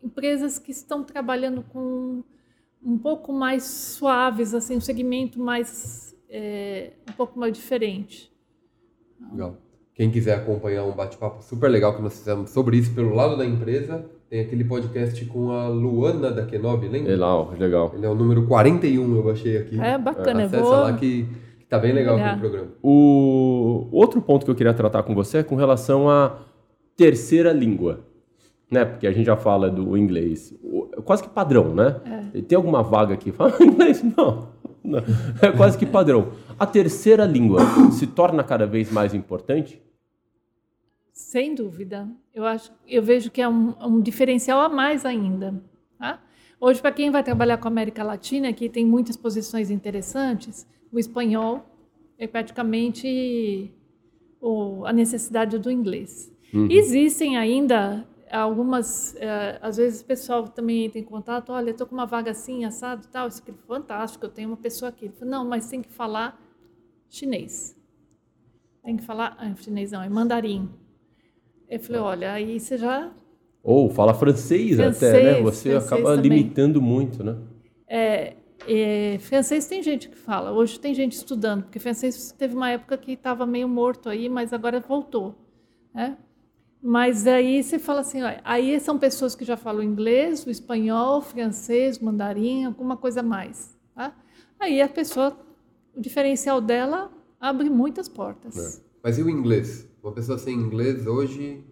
empresas 0.03 0.59
que 0.59 0.71
estão 0.71 1.03
trabalhando 1.03 1.63
com 1.63 2.23
um 2.83 2.97
pouco 2.97 3.33
mais 3.33 3.63
suaves, 3.63 4.53
assim, 4.53 4.77
um 4.77 4.81
segmento 4.81 5.39
mais 5.39 6.15
é, 6.29 6.91
um 7.09 7.13
pouco 7.13 7.39
mais 7.39 7.53
diferente. 7.53 8.31
Legal. 9.31 9.57
Quem 9.95 10.11
quiser 10.11 10.35
acompanhar 10.35 10.83
um 10.83 10.91
bate-papo 10.91 11.41
super 11.41 11.69
legal 11.69 11.95
que 11.95 12.01
nós 12.01 12.17
fizemos 12.17 12.51
sobre 12.51 12.77
isso 12.77 12.93
pelo 12.93 13.15
lado 13.15 13.37
da 13.37 13.45
empresa, 13.45 14.05
tem 14.29 14.41
aquele 14.41 14.65
podcast 14.65 15.25
com 15.25 15.51
a 15.51 15.69
Luana 15.69 16.29
da 16.29 16.45
Kenobi, 16.45 16.87
lembra? 16.87 17.13
Legal, 17.13 17.53
legal. 17.57 17.91
Ele 17.95 18.05
é 18.05 18.09
o 18.09 18.13
número 18.13 18.45
41, 18.45 19.15
eu 19.15 19.23
baixei 19.23 19.57
aqui. 19.57 19.79
É 19.79 19.97
bacana, 19.97 20.41
é, 20.41 20.45
Acessa 20.45 20.63
vou... 20.63 20.71
lá 20.71 20.93
que 20.93 21.25
Tá 21.75 21.81
bem 21.81 21.91
legal 21.91 22.17
o 22.17 22.39
programa. 22.39 22.67
O 22.81 23.89
outro 23.91 24.21
ponto 24.21 24.45
que 24.45 24.51
eu 24.51 24.55
queria 24.55 24.73
tratar 24.73 25.03
com 25.03 25.13
você 25.13 25.39
é 25.39 25.43
com 25.43 25.55
relação 25.55 26.09
à 26.09 26.39
terceira 26.95 27.51
língua. 27.51 27.99
Né? 28.71 28.85
Porque 28.85 29.05
a 29.05 29.11
gente 29.11 29.25
já 29.25 29.35
fala 29.35 29.69
do 29.69 29.97
inglês, 29.97 30.57
quase 31.03 31.21
que 31.21 31.29
padrão, 31.29 31.75
né? 31.75 32.01
É. 32.33 32.41
Tem 32.41 32.55
alguma 32.55 32.81
vaga 32.81 33.13
aqui? 33.13 33.31
Fala 33.33 33.53
inglês? 33.61 34.01
Não. 34.01 34.49
Não. 34.83 34.99
É 35.41 35.51
quase 35.51 35.77
que 35.77 35.85
padrão. 35.85 36.31
A 36.57 36.65
terceira 36.65 37.25
língua 37.25 37.59
se 37.91 38.07
torna 38.07 38.43
cada 38.43 38.65
vez 38.65 38.91
mais 38.91 39.13
importante? 39.13 39.81
Sem 41.11 41.53
dúvida. 41.53 42.07
Eu 42.33 42.45
acho, 42.45 42.71
eu 42.87 43.03
vejo 43.03 43.29
que 43.29 43.41
é 43.41 43.47
um, 43.47 43.73
um 43.81 44.01
diferencial 44.01 44.61
a 44.61 44.69
mais 44.69 45.05
ainda. 45.05 45.61
Tá? 45.99 46.19
Hoje, 46.59 46.81
para 46.81 46.91
quem 46.91 47.11
vai 47.11 47.23
trabalhar 47.23 47.57
com 47.57 47.67
a 47.67 47.71
América 47.71 48.03
Latina, 48.03 48.51
que 48.53 48.69
tem 48.69 48.85
muitas 48.85 49.15
posições 49.15 49.69
interessantes, 49.69 50.65
o 50.95 50.99
espanhol 50.99 51.65
é 52.17 52.25
praticamente 52.25 53.69
o, 54.39 54.85
a 54.85 54.93
necessidade 54.93 55.59
do 55.59 55.69
inglês. 55.69 56.33
Uhum. 56.53 56.69
Existem 56.71 57.37
ainda 57.37 58.07
algumas, 58.31 59.13
é, 59.17 59.59
às 59.61 59.75
vezes 59.75 60.01
o 60.01 60.05
pessoal 60.05 60.47
também 60.47 60.85
entra 60.85 60.97
em 60.97 61.03
contato, 61.03 61.51
olha, 61.51 61.71
estou 61.71 61.85
com 61.85 61.93
uma 61.93 62.05
vaga 62.05 62.31
assim, 62.31 62.63
assado 62.63 63.07
tal, 63.11 63.27
isso 63.27 63.41
aqui 63.41 63.51
é 63.51 63.67
fantástico, 63.67 64.25
eu 64.25 64.29
tenho 64.29 64.47
uma 64.47 64.57
pessoa 64.57 64.87
aqui. 64.87 65.09
Falo, 65.09 65.31
não, 65.31 65.45
mas 65.45 65.67
tem 65.67 65.81
que 65.81 65.91
falar 65.91 66.41
chinês. 67.09 67.75
Tem 68.81 68.95
que 68.95 69.03
falar, 69.03 69.35
ah, 69.37 69.53
chinês 69.57 69.91
não, 69.91 70.01
é 70.01 70.07
mandarim. 70.07 70.69
Eu 71.67 71.79
falei, 71.81 72.01
olha, 72.01 72.31
aí 72.31 72.57
você 72.57 72.77
já... 72.77 73.11
Ou 73.61 73.89
fala 73.89 74.13
francês, 74.13 74.77
francês 74.77 75.13
até, 75.13 75.33
né? 75.33 75.41
Você 75.41 75.75
acaba 75.75 76.15
também. 76.15 76.31
limitando 76.31 76.81
muito, 76.81 77.21
né? 77.21 77.35
É, 77.85 78.35
é, 78.67 79.17
francês 79.19 79.67
tem 79.67 79.81
gente 79.81 80.09
que 80.09 80.15
fala, 80.15 80.51
hoje 80.51 80.79
tem 80.79 80.93
gente 80.93 81.13
estudando, 81.13 81.63
porque 81.63 81.79
francês 81.79 82.31
teve 82.37 82.55
uma 82.55 82.69
época 82.69 82.97
que 82.97 83.13
estava 83.13 83.45
meio 83.45 83.67
morto 83.67 84.09
aí, 84.09 84.29
mas 84.29 84.53
agora 84.53 84.79
voltou. 84.79 85.35
Né? 85.93 86.17
Mas 86.81 87.25
aí 87.25 87.63
você 87.63 87.79
fala 87.79 88.01
assim, 88.01 88.21
ó, 88.21 88.31
aí 88.43 88.79
são 88.79 88.99
pessoas 88.99 89.35
que 89.35 89.45
já 89.45 89.57
falam 89.57 89.81
inglês, 89.81 90.45
o 90.45 90.49
espanhol, 90.49 91.21
francês, 91.21 91.99
mandarim, 91.99 92.65
alguma 92.65 92.97
coisa 92.97 93.23
mais. 93.23 93.75
Tá? 93.95 94.15
Aí 94.59 94.81
a 94.81 94.87
pessoa, 94.87 95.37
o 95.95 96.01
diferencial 96.01 96.61
dela 96.61 97.11
abre 97.39 97.69
muitas 97.69 98.07
portas. 98.07 98.79
É. 98.79 98.81
Mas 99.03 99.17
e 99.17 99.23
o 99.23 99.29
inglês? 99.29 99.87
Uma 100.03 100.11
pessoa 100.11 100.37
sem 100.37 100.55
inglês 100.55 101.05
hoje... 101.07 101.63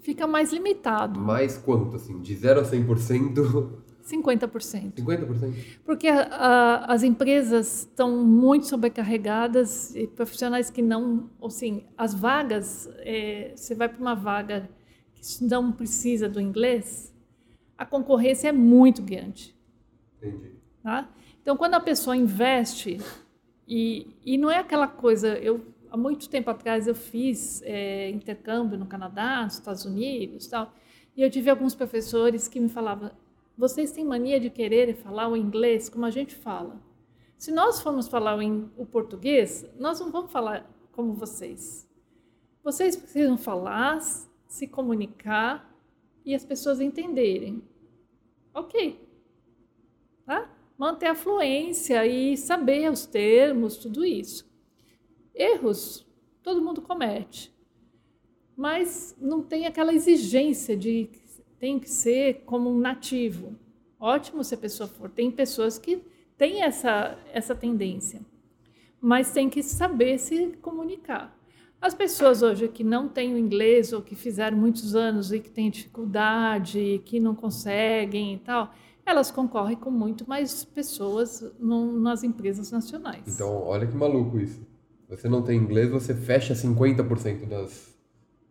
Fica 0.00 0.26
mais 0.26 0.52
limitado. 0.52 1.20
Mais 1.20 1.58
quanto, 1.58 1.96
assim? 1.96 2.20
De 2.20 2.34
0 2.34 2.60
a 2.60 2.64
100%? 2.64 3.87
50%. 4.08 4.94
50%? 4.94 5.54
Porque 5.84 6.08
as 6.08 7.02
empresas 7.02 7.80
estão 7.80 8.24
muito 8.24 8.66
sobrecarregadas 8.66 9.94
e 9.94 10.06
profissionais 10.06 10.70
que 10.70 10.82
não, 10.82 11.30
assim, 11.42 11.84
as 11.96 12.14
vagas, 12.14 12.88
é, 12.98 13.52
você 13.54 13.74
vai 13.74 13.88
para 13.88 14.00
uma 14.00 14.14
vaga 14.14 14.68
que 15.14 15.44
não 15.44 15.72
precisa 15.72 16.28
do 16.28 16.40
inglês, 16.40 17.14
a 17.76 17.84
concorrência 17.84 18.48
é 18.48 18.52
muito 18.52 19.02
grande. 19.02 19.54
Entendi. 20.16 20.52
Tá? 20.82 21.08
Então, 21.42 21.56
quando 21.56 21.74
a 21.74 21.80
pessoa 21.80 22.16
investe, 22.16 22.98
e, 23.66 24.16
e 24.24 24.38
não 24.38 24.50
é 24.50 24.58
aquela 24.58 24.88
coisa, 24.88 25.28
eu 25.38 25.64
há 25.90 25.96
muito 25.96 26.28
tempo 26.28 26.50
atrás 26.50 26.86
eu 26.86 26.94
fiz 26.94 27.62
é, 27.62 28.10
intercâmbio 28.10 28.78
no 28.78 28.86
Canadá, 28.86 29.44
nos 29.44 29.54
Estados 29.54 29.84
Unidos, 29.84 30.46
tal, 30.46 30.74
e 31.16 31.22
eu 31.22 31.30
tive 31.30 31.50
alguns 31.50 31.74
professores 31.74 32.46
que 32.48 32.60
me 32.60 32.68
falavam 32.68 33.10
vocês 33.58 33.90
têm 33.90 34.04
mania 34.04 34.38
de 34.38 34.48
querer 34.48 34.94
falar 34.94 35.28
o 35.28 35.36
inglês 35.36 35.88
como 35.88 36.06
a 36.06 36.10
gente 36.10 36.36
fala. 36.36 36.80
Se 37.36 37.50
nós 37.50 37.82
formos 37.82 38.06
falar 38.06 38.38
o 38.76 38.86
português, 38.86 39.68
nós 39.76 39.98
não 39.98 40.12
vamos 40.12 40.30
falar 40.30 40.70
como 40.92 41.12
vocês. 41.12 41.90
Vocês 42.62 42.94
precisam 42.94 43.36
falar, 43.36 44.00
se 44.46 44.68
comunicar 44.68 45.76
e 46.24 46.36
as 46.36 46.44
pessoas 46.44 46.80
entenderem. 46.80 47.60
Ok. 48.54 49.04
Tá? 50.24 50.54
Manter 50.78 51.06
a 51.06 51.14
fluência 51.16 52.06
e 52.06 52.36
saber 52.36 52.88
os 52.88 53.06
termos, 53.06 53.76
tudo 53.76 54.04
isso. 54.04 54.48
Erros, 55.34 56.06
todo 56.44 56.62
mundo 56.62 56.80
comete. 56.80 57.52
Mas 58.56 59.16
não 59.20 59.42
tem 59.42 59.66
aquela 59.66 59.92
exigência 59.92 60.76
de 60.76 61.10
tem 61.58 61.78
que 61.78 61.90
ser 61.90 62.42
como 62.46 62.70
um 62.70 62.78
nativo. 62.78 63.54
Ótimo 63.98 64.44
se 64.44 64.54
a 64.54 64.58
pessoa 64.58 64.88
for. 64.88 65.10
Tem 65.10 65.30
pessoas 65.30 65.78
que 65.78 66.02
têm 66.36 66.62
essa, 66.62 67.18
essa 67.32 67.54
tendência, 67.54 68.20
mas 69.00 69.32
tem 69.32 69.50
que 69.50 69.62
saber 69.62 70.18
se 70.18 70.48
comunicar. 70.62 71.36
As 71.80 71.94
pessoas 71.94 72.42
hoje 72.42 72.68
que 72.68 72.82
não 72.82 73.08
têm 73.08 73.34
o 73.34 73.38
inglês 73.38 73.92
ou 73.92 74.02
que 74.02 74.16
fizeram 74.16 74.56
muitos 74.56 74.96
anos 74.96 75.32
e 75.32 75.38
que 75.38 75.50
têm 75.50 75.70
dificuldade, 75.70 77.00
que 77.04 77.20
não 77.20 77.34
conseguem 77.34 78.34
e 78.34 78.38
tal, 78.38 78.72
elas 79.06 79.30
concorrem 79.30 79.76
com 79.76 79.90
muito 79.90 80.28
mais 80.28 80.64
pessoas 80.64 81.44
no, 81.58 81.98
nas 81.98 82.24
empresas 82.24 82.70
nacionais. 82.70 83.22
Então, 83.26 83.62
olha 83.62 83.86
que 83.86 83.96
maluco 83.96 84.38
isso. 84.38 84.60
Você 85.08 85.28
não 85.28 85.42
tem 85.42 85.58
inglês, 85.58 85.88
você 85.88 86.14
fecha 86.14 86.52
50% 86.52 87.46
das, 87.48 87.96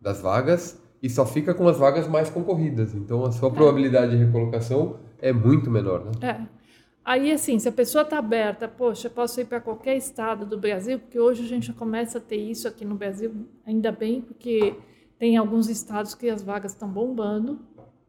das 0.00 0.20
vagas 0.20 0.80
e 1.02 1.08
só 1.08 1.24
fica 1.24 1.54
com 1.54 1.66
as 1.68 1.78
vagas 1.78 2.08
mais 2.08 2.28
concorridas. 2.30 2.94
Então 2.94 3.24
a 3.24 3.32
sua 3.32 3.48
é. 3.48 3.52
probabilidade 3.52 4.16
de 4.16 4.24
recolocação 4.24 4.96
é 5.20 5.32
muito 5.32 5.70
menor, 5.70 6.04
né? 6.04 6.12
É. 6.22 6.58
Aí, 7.04 7.32
assim, 7.32 7.58
se 7.58 7.66
a 7.66 7.72
pessoa 7.72 8.02
está 8.02 8.18
aberta, 8.18 8.68
poxa, 8.68 9.08
posso 9.08 9.40
ir 9.40 9.46
para 9.46 9.62
qualquer 9.62 9.96
estado 9.96 10.44
do 10.44 10.58
Brasil, 10.58 10.98
porque 10.98 11.18
hoje 11.18 11.42
a 11.42 11.48
gente 11.48 11.68
já 11.68 11.72
começa 11.72 12.18
a 12.18 12.20
ter 12.20 12.36
isso 12.36 12.68
aqui 12.68 12.84
no 12.84 12.96
Brasil, 12.96 13.32
ainda 13.64 13.90
bem, 13.90 14.20
porque 14.20 14.74
tem 15.18 15.38
alguns 15.38 15.70
estados 15.70 16.14
que 16.14 16.28
as 16.28 16.42
vagas 16.42 16.72
estão 16.72 16.86
bombando, 16.86 17.60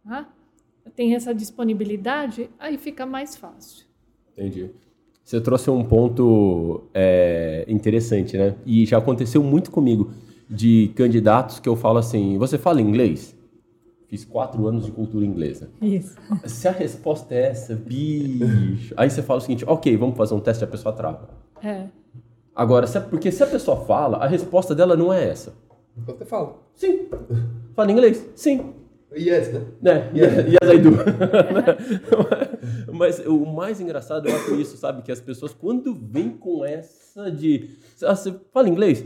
tá? 0.04 0.28
tem 0.96 1.16
essa 1.16 1.34
disponibilidade, 1.34 2.50
aí 2.60 2.78
fica 2.78 3.06
mais 3.06 3.38
fácil. 3.38 3.86
Entendi. 4.34 4.70
Você 5.24 5.40
trouxe 5.40 5.70
um 5.70 5.84
ponto 5.84 6.90
é, 6.94 7.64
interessante, 7.70 8.36
né? 8.36 8.56
E 8.66 8.86
já 8.86 8.98
aconteceu 8.98 9.42
muito 9.42 9.72
comigo 9.72 10.12
de 10.50 10.92
candidatos 10.96 11.60
que 11.60 11.70
eu 11.70 11.76
falo 11.76 12.00
assim: 12.00 12.38
você 12.38 12.58
fala 12.58 12.82
inglês? 12.82 13.38
Fiz 14.08 14.26
quatro 14.26 14.66
anos 14.68 14.86
de 14.86 14.92
cultura 14.92 15.24
inglesa. 15.24 15.70
Isso. 15.80 16.16
Se 16.46 16.68
a 16.68 16.72
resposta 16.72 17.36
é 17.36 17.50
essa, 17.50 17.76
bicho. 17.76 18.94
Aí 18.98 19.10
você 19.10 19.22
fala 19.22 19.38
o 19.38 19.42
seguinte: 19.42 19.64
ok, 19.68 19.96
vamos 19.96 20.18
fazer 20.18 20.34
um 20.34 20.40
teste 20.40 20.64
e 20.64 20.66
a 20.66 20.68
pessoa 20.68 20.94
trava. 20.94 21.30
É. 21.64 21.86
Agora, 22.56 22.88
porque 23.10 23.32
se 23.32 23.44
a 23.44 23.48
pessoa 23.48 23.86
fala, 23.86 24.18
a 24.18 24.28
resposta 24.28 24.74
dela 24.74 24.98
não 24.98 25.14
é 25.14 25.30
essa. 25.30 25.54
Então 25.96 26.16
você 26.16 26.26
fala. 26.26 26.58
Sim. 26.74 27.08
Fala 27.76 27.92
inglês? 27.92 28.28
Sim. 28.36 28.74
Yes, 29.16 29.54
né? 29.54 29.62
Né? 29.82 30.12
Yes, 30.16 30.34
yes 30.54 30.74
I 30.74 30.78
do. 30.80 30.92
Mas 32.94 33.20
o 33.26 33.46
mais 33.46 33.80
engraçado 33.80 34.28
eu 34.28 34.36
acho 34.36 34.56
isso, 34.56 34.78
sabe? 34.78 35.02
Que 35.04 35.12
as 35.12 35.22
pessoas, 35.22 35.54
quando 35.54 35.94
vêm 35.94 36.32
com 36.32 36.66
essa 36.66 37.32
de. 37.32 37.78
Ah, 38.04 38.16
você 38.16 38.34
fala 38.52 38.70
inglês? 38.70 39.06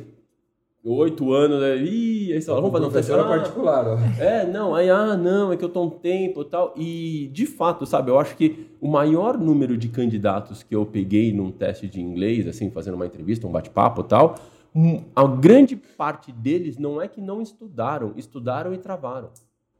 Oito 0.86 1.31
anos, 1.31 1.61
né? 1.61 1.77
Ih, 1.77 2.34
aí 2.34 2.41
você 2.41 2.47
fala, 2.47 2.59
vamos 2.59 2.73
fazer 2.73 2.86
um 2.86 2.91
teste. 2.91 3.11
Ah, 3.13 3.23
particular, 3.23 3.88
ó. 3.88 3.97
é, 4.21 4.45
não, 4.45 4.75
aí, 4.75 4.89
ah, 4.89 5.15
não, 5.15 5.53
é 5.53 5.55
que 5.55 5.63
eu 5.63 5.69
tô 5.69 5.81
um 5.81 5.89
tempo 5.89 6.41
e 6.41 6.45
tal. 6.45 6.73
E, 6.75 7.29
de 7.31 7.45
fato, 7.45 7.86
sabe, 7.86 8.11
eu 8.11 8.19
acho 8.19 8.36
que 8.36 8.67
o 8.81 8.88
maior 8.89 9.38
número 9.38 9.77
de 9.77 9.88
candidatos 9.88 10.61
que 10.61 10.75
eu 10.75 10.86
peguei 10.86 11.31
num 11.31 11.51
teste 11.51 11.88
de 11.88 12.01
inglês, 12.01 12.45
assim, 12.49 12.69
fazendo 12.69 12.95
uma 12.95 13.05
entrevista, 13.05 13.47
um 13.47 13.51
bate-papo 13.51 14.01
e 14.01 14.03
tal, 14.03 14.36
hum, 14.75 15.01
a 15.15 15.25
grande 15.25 15.77
parte 15.77 16.34
deles 16.34 16.77
não 16.77 17.01
é 17.01 17.07
que 17.07 17.21
não 17.21 17.41
estudaram, 17.41 18.11
estudaram 18.17 18.73
e 18.73 18.77
travaram. 18.77 19.29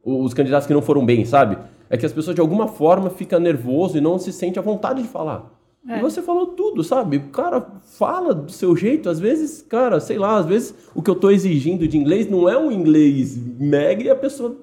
Os 0.02 0.32
candidatos 0.32 0.66
que 0.66 0.72
não 0.72 0.82
foram 0.82 1.04
bem, 1.04 1.26
sabe? 1.26 1.58
É 1.90 1.98
que 1.98 2.06
as 2.06 2.14
pessoas, 2.14 2.34
de 2.34 2.40
alguma 2.40 2.66
forma, 2.66 3.10
ficam 3.10 3.38
nervoso 3.38 3.98
e 3.98 4.00
não 4.00 4.18
se 4.18 4.32
sente 4.32 4.58
à 4.58 4.62
vontade 4.62 5.02
de 5.02 5.08
falar. 5.08 5.50
É. 5.86 5.98
E 5.98 6.00
você 6.00 6.22
falou 6.22 6.48
tudo, 6.48 6.82
sabe? 6.82 7.18
Cara, 7.30 7.60
fala 7.82 8.34
do 8.34 8.50
seu 8.50 8.74
jeito. 8.74 9.08
Às 9.08 9.20
vezes, 9.20 9.62
cara, 9.62 10.00
sei 10.00 10.18
lá, 10.18 10.38
às 10.38 10.46
vezes 10.46 10.74
o 10.94 11.02
que 11.02 11.10
eu 11.10 11.14
tô 11.14 11.30
exigindo 11.30 11.86
de 11.86 11.98
inglês 11.98 12.28
não 12.28 12.48
é 12.48 12.58
um 12.58 12.72
inglês 12.72 13.36
mega 13.36 14.02
e 14.02 14.10
a 14.10 14.16
pessoa 14.16 14.56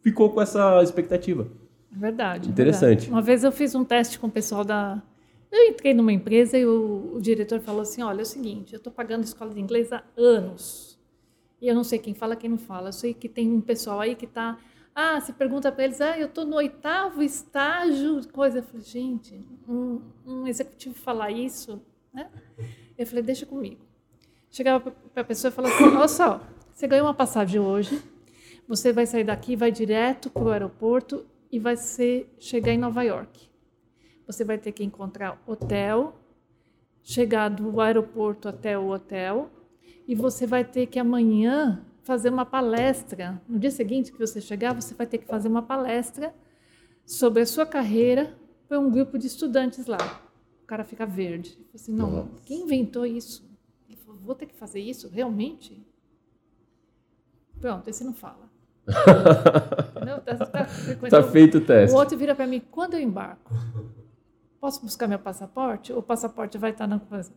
ficou 0.00 0.30
com 0.30 0.40
essa 0.40 0.82
expectativa. 0.82 1.46
É 1.94 1.98
verdade. 1.98 2.48
Interessante. 2.48 2.88
verdade. 2.88 3.10
Uma 3.10 3.22
vez 3.22 3.44
eu 3.44 3.52
fiz 3.52 3.74
um 3.74 3.84
teste 3.84 4.18
com 4.18 4.26
o 4.26 4.30
pessoal 4.30 4.64
da. 4.64 5.02
Eu 5.52 5.68
entrei 5.68 5.94
numa 5.94 6.12
empresa 6.12 6.58
e 6.58 6.66
o, 6.66 7.12
o 7.14 7.20
diretor 7.20 7.60
falou 7.60 7.82
assim: 7.82 8.02
olha, 8.02 8.20
é 8.20 8.22
o 8.22 8.26
seguinte, 8.26 8.72
eu 8.72 8.78
estou 8.78 8.92
pagando 8.92 9.24
escola 9.24 9.52
de 9.52 9.60
inglês 9.60 9.92
há 9.92 10.02
anos. 10.16 10.98
E 11.60 11.68
eu 11.68 11.74
não 11.74 11.84
sei 11.84 11.98
quem 11.98 12.14
fala, 12.14 12.36
quem 12.36 12.50
não 12.50 12.58
fala. 12.58 12.88
Eu 12.88 12.92
sei 12.92 13.14
que 13.14 13.28
tem 13.28 13.50
um 13.52 13.60
pessoal 13.60 14.00
aí 14.00 14.14
que 14.14 14.24
está. 14.24 14.58
Ah, 14.94 15.20
você 15.20 15.32
pergunta 15.32 15.72
para 15.72 15.84
eles, 15.84 16.00
ah, 16.00 16.16
eu 16.16 16.26
estou 16.26 16.44
no 16.44 16.54
oitavo 16.56 17.20
estágio, 17.20 18.20
coisa. 18.28 18.58
Eu 18.58 18.62
falei, 18.62 18.82
gente, 18.82 19.44
um, 19.68 20.00
um 20.24 20.46
executivo 20.46 20.94
falar 20.94 21.32
isso, 21.32 21.82
né? 22.12 22.30
Eu 22.96 23.04
falei, 23.04 23.24
deixa 23.24 23.44
comigo. 23.44 23.84
Chegava 24.50 24.92
para 24.92 25.22
a 25.22 25.24
pessoa 25.24 25.50
e 25.50 25.52
falava 25.52 25.74
assim: 25.74 25.96
olha 25.96 26.06
só, 26.06 26.40
você 26.72 26.86
ganhou 26.86 27.06
uma 27.06 27.14
passagem 27.14 27.60
hoje, 27.60 28.00
você 28.68 28.92
vai 28.92 29.04
sair 29.04 29.24
daqui, 29.24 29.56
vai 29.56 29.72
direto 29.72 30.30
para 30.30 30.44
o 30.44 30.50
aeroporto 30.50 31.26
e 31.50 31.58
vai 31.58 31.76
ser, 31.76 32.32
chegar 32.38 32.72
em 32.72 32.78
Nova 32.78 33.02
York. 33.02 33.50
Você 34.28 34.44
vai 34.44 34.58
ter 34.58 34.70
que 34.70 34.84
encontrar 34.84 35.42
hotel, 35.44 36.14
chegar 37.02 37.48
do 37.48 37.80
aeroporto 37.80 38.48
até 38.48 38.78
o 38.78 38.90
hotel, 38.90 39.50
e 40.06 40.14
você 40.14 40.46
vai 40.46 40.64
ter 40.64 40.86
que 40.86 41.00
amanhã 41.00 41.84
fazer 42.04 42.28
uma 42.28 42.44
palestra. 42.46 43.40
No 43.48 43.58
dia 43.58 43.70
seguinte 43.70 44.12
que 44.12 44.18
você 44.18 44.40
chegar, 44.40 44.72
você 44.74 44.94
vai 44.94 45.06
ter 45.06 45.18
que 45.18 45.26
fazer 45.26 45.48
uma 45.48 45.62
palestra 45.62 46.34
sobre 47.04 47.42
a 47.42 47.46
sua 47.46 47.66
carreira 47.66 48.36
para 48.68 48.78
um 48.78 48.90
grupo 48.90 49.18
de 49.18 49.26
estudantes 49.26 49.86
lá. 49.86 50.22
O 50.62 50.66
cara 50.66 50.84
fica 50.84 51.04
verde. 51.04 51.58
Eu 51.58 51.66
assim, 51.74 51.92
não, 51.92 52.10
Nossa. 52.10 52.28
quem 52.44 52.62
inventou 52.62 53.04
isso? 53.04 53.48
Ele 53.88 53.96
falou, 53.96 54.20
vou 54.20 54.34
ter 54.34 54.46
que 54.46 54.54
fazer 54.54 54.80
isso? 54.80 55.08
Realmente? 55.08 55.84
Pronto, 57.60 57.88
esse 57.88 58.04
não 58.04 58.12
fala. 58.14 58.50
Entendeu? 59.96 60.20
Tá, 60.20 60.36
tá, 60.46 60.66
Tá 61.10 61.22
feito 61.22 61.58
o 61.58 61.60
teste. 61.60 61.94
o 61.94 61.98
outro 61.98 62.16
vira 62.18 62.34
para 62.34 62.46
mim, 62.46 62.60
quando 62.70 62.94
eu 62.94 63.00
embarco? 63.00 63.54
Posso 64.60 64.82
buscar 64.82 65.06
meu 65.06 65.18
passaporte? 65.18 65.92
O 65.92 66.02
passaporte 66.02 66.58
vai 66.58 66.70
estar 66.70 66.86
na 66.86 66.98
coisa. 66.98 67.32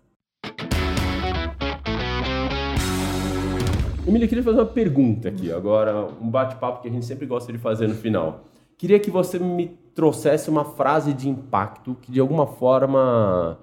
Emília, 4.08 4.24
eu 4.24 4.30
queria 4.30 4.44
fazer 4.44 4.58
uma 4.58 4.66
pergunta 4.66 5.28
aqui, 5.28 5.52
agora, 5.52 6.08
um 6.22 6.30
bate-papo 6.30 6.82
que 6.82 6.88
a 6.88 6.92
gente 6.92 7.06
sempre 7.06 7.26
gosta 7.26 7.52
de 7.52 7.58
fazer 7.58 7.88
no 7.88 7.94
final. 7.94 8.46
Queria 8.78 9.00
que 9.00 9.12
você 9.12 9.38
me 9.38 9.78
trouxesse 9.94 10.50
uma 10.50 10.64
frase 10.64 11.14
de 11.14 11.28
impacto 11.28 11.98
que 12.02 12.10
de 12.10 12.20
alguma 12.22 12.48
forma 12.48 13.60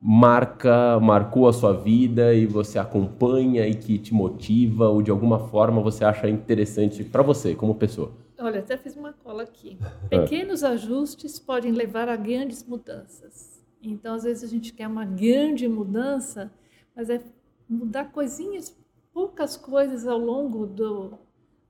marca, 0.00 1.00
marcou 1.00 1.48
a 1.48 1.52
sua 1.52 1.72
vida 1.72 2.32
e 2.32 2.46
você 2.46 2.78
acompanha 2.78 3.66
e 3.66 3.74
que 3.74 3.98
te 3.98 4.14
motiva 4.14 4.88
ou 4.88 5.02
de 5.02 5.10
alguma 5.10 5.48
forma 5.48 5.80
você 5.80 6.04
acha 6.04 6.28
interessante 6.28 7.02
para 7.02 7.22
você 7.22 7.54
como 7.54 7.74
pessoa. 7.74 8.12
Olha, 8.38 8.60
até 8.60 8.76
fiz 8.76 8.96
uma 8.96 9.12
cola 9.12 9.42
aqui. 9.42 9.78
Pequenos 10.08 10.62
ajustes 10.62 11.40
podem 11.40 11.72
levar 11.72 12.08
a 12.08 12.16
grandes 12.16 12.64
mudanças. 12.64 13.60
Então, 13.82 14.14
às 14.14 14.22
vezes 14.22 14.44
a 14.44 14.46
gente 14.46 14.72
quer 14.72 14.86
uma 14.86 15.04
grande 15.04 15.66
mudança, 15.68 16.52
mas 16.94 17.10
é 17.10 17.20
mudar 17.68 18.12
coisinhas, 18.12 18.76
poucas 19.12 19.56
coisas 19.56 20.06
ao 20.06 20.18
longo 20.18 20.66
do, 20.66 21.12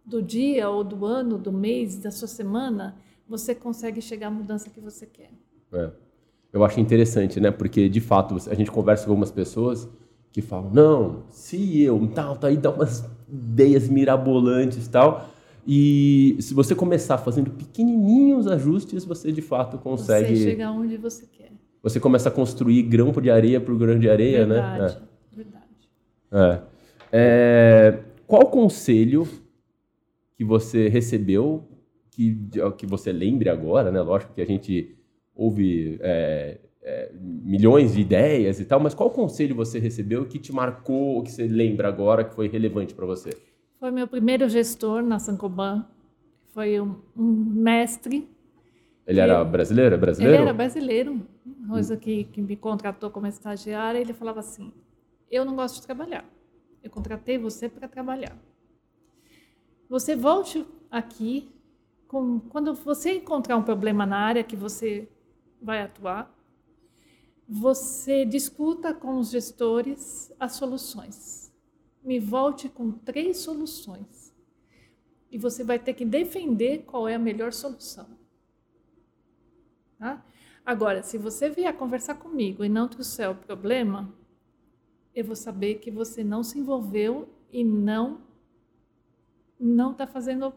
do 0.05 0.23
dia 0.23 0.69
ou 0.69 0.83
do 0.85 1.05
ano, 1.05 1.39
do 1.39 1.53
mês, 1.53 1.99
da 1.99 2.11
sua 2.11 2.29
semana, 2.29 2.97
você 3.29 3.55
consegue 3.55 4.01
chegar 4.01 4.29
à 4.29 4.31
mudança 4.31 4.71
que 4.71 4.81
você 4.81 5.07
quer. 5.07 5.31
É. 5.73 5.91
Eu 6.53 6.65
acho 6.65 6.79
interessante, 6.81 7.41
né? 7.41 7.51
Porque 7.51 7.89
de 7.89 8.01
fato 8.01 8.37
a 8.51 8.55
gente 8.55 8.71
conversa 8.71 9.05
com 9.05 9.13
algumas 9.13 9.31
pessoas 9.31 9.89
que 10.31 10.43
falam, 10.43 10.71
não, 10.71 11.23
se 11.29 11.83
eu, 11.83 12.07
tal, 12.15 12.37
tá 12.37 12.49
aí 12.49 12.57
dá 12.57 12.71
umas 12.71 13.05
ideias 13.29 13.89
mirabolantes 13.89 14.87
tal. 14.89 15.29
E 15.67 16.37
se 16.41 16.53
você 16.53 16.75
começar 16.75 17.19
fazendo 17.19 17.51
pequenininhos 17.51 18.47
ajustes, 18.47 19.05
você 19.05 19.31
de 19.31 19.41
fato 19.41 19.79
consegue. 19.79 20.37
Você 20.37 20.51
chega 20.51 20.71
onde 20.71 20.97
você 20.97 21.27
quer. 21.27 21.53
Você 21.83 22.01
começa 22.01 22.29
a 22.29 22.33
construir 22.33 22.83
grampo 22.83 23.21
de 23.21 23.31
areia 23.31 23.61
por 23.61 23.77
grão 23.77 23.99
de 23.99 24.09
areia, 24.09 24.47
verdade, 24.47 24.95
né? 24.95 25.01
verdade. 25.33 25.67
É. 26.31 26.72
É. 27.13 27.99
Qual 28.27 28.47
conselho 28.47 29.29
que 30.35 30.45
você 30.45 30.89
recebeu 30.89 31.69
que, 32.11 32.37
que 32.77 32.87
você 32.87 33.13
lembre 33.13 33.49
agora, 33.49 33.91
né? 33.91 34.01
Lógico 34.01 34.35
que 34.35 34.41
a 34.41 34.47
gente 34.47 34.97
ouve 35.35 35.99
é, 36.01 36.59
é, 36.83 37.11
milhões 37.15 37.95
de 37.95 38.01
ideias 38.01 38.61
e 38.61 38.65
tal, 38.65 38.81
mas 38.81 38.95
qual 38.95 39.11
conselho 39.11 39.55
você 39.55 39.79
recebeu 39.79 40.27
que 40.27 40.39
te 40.39 40.53
marcou, 40.53 41.23
que 41.23 41.31
você 41.31 41.47
lembra 41.47 41.89
agora 41.89 42.25
que 42.25 42.35
foi 42.35 42.49
relevante 42.49 42.95
para 42.95 43.07
você? 43.07 43.31
Foi 43.79 43.91
meu 43.91 44.07
primeiro 44.07 44.49
gestor 44.49 45.03
na 45.03 45.19
Sancoban. 45.19 45.87
Foi 46.53 46.81
um, 46.81 46.97
um 47.17 47.25
mestre. 47.25 48.29
Ele 49.07 49.21
era 49.21 49.43
brasileiro? 49.43 49.95
É 49.95 49.99
brasileiro? 49.99 50.37
Ele 50.37 50.43
era 50.43 50.53
brasileiro, 50.53 51.21
coisa 51.69 51.97
que, 51.97 52.25
que 52.25 52.41
me 52.43 52.57
contratou 52.57 53.11
como 53.11 53.27
estagiária. 53.27 53.99
Ele 53.99 54.13
falava 54.13 54.41
assim: 54.41 54.73
Eu 55.31 55.45
não 55.45 55.57
gosto 55.57 55.81
de 55.81 55.87
trabalhar. 55.87 56.25
Eu 56.83 56.91
contratei 56.91 57.39
você 57.39 57.69
para 57.69 57.89
trabalhar. 57.89 58.37
Você 59.89 60.17
volte 60.17 60.67
aqui 60.91 61.51
com, 62.09 62.41
quando 62.41 62.75
você 62.75 63.15
encontrar 63.15 63.57
um 63.57 63.63
problema 63.63 64.05
na 64.05 64.19
área 64.19 64.45
que 64.45 64.57
você 64.57 65.09
vai 65.61 65.81
atuar, 65.81 66.35
você 67.49 68.25
discuta 68.25 68.95
com 68.95 69.19
os 69.19 69.31
gestores 69.31 70.33
as 70.39 70.53
soluções. 70.53 71.53
Me 72.03 72.19
volte 72.19 72.69
com 72.69 72.91
três 72.91 73.39
soluções. 73.39 74.35
E 75.31 75.39
você 75.39 75.63
vai 75.63 75.79
ter 75.79 75.95
que 75.95 76.05
defender 76.05 76.85
qual 76.85 77.07
é 77.07 77.15
a 77.15 77.19
melhor 77.19 77.53
solução. 77.53 78.07
Tá? 79.99 80.25
Agora, 80.65 81.03
se 81.03 81.17
você 81.19 81.49
vier 81.49 81.77
conversar 81.77 82.15
comigo 82.17 82.65
e 82.65 82.69
não 82.69 82.89
trouxer 82.89 83.31
o 83.31 83.35
problema, 83.35 84.13
eu 85.15 85.25
vou 85.25 85.37
saber 85.37 85.77
que 85.77 85.91
você 85.91 86.25
não 86.25 86.43
se 86.43 86.59
envolveu 86.59 87.29
e 87.53 87.63
não 87.65 88.21
não 89.59 89.93
está 89.93 90.09
fazendo 90.09 90.53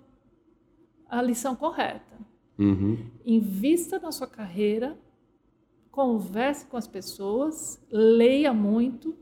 a 1.08 1.22
lição 1.22 1.56
correta. 1.56 2.18
Uhum. 2.58 2.98
Invista 3.24 4.00
na 4.00 4.12
sua 4.12 4.26
carreira, 4.26 4.98
converse 5.92 6.66
com 6.66 6.76
as 6.76 6.88
pessoas, 6.88 7.80
leia 7.92 8.52
muito, 8.52 9.16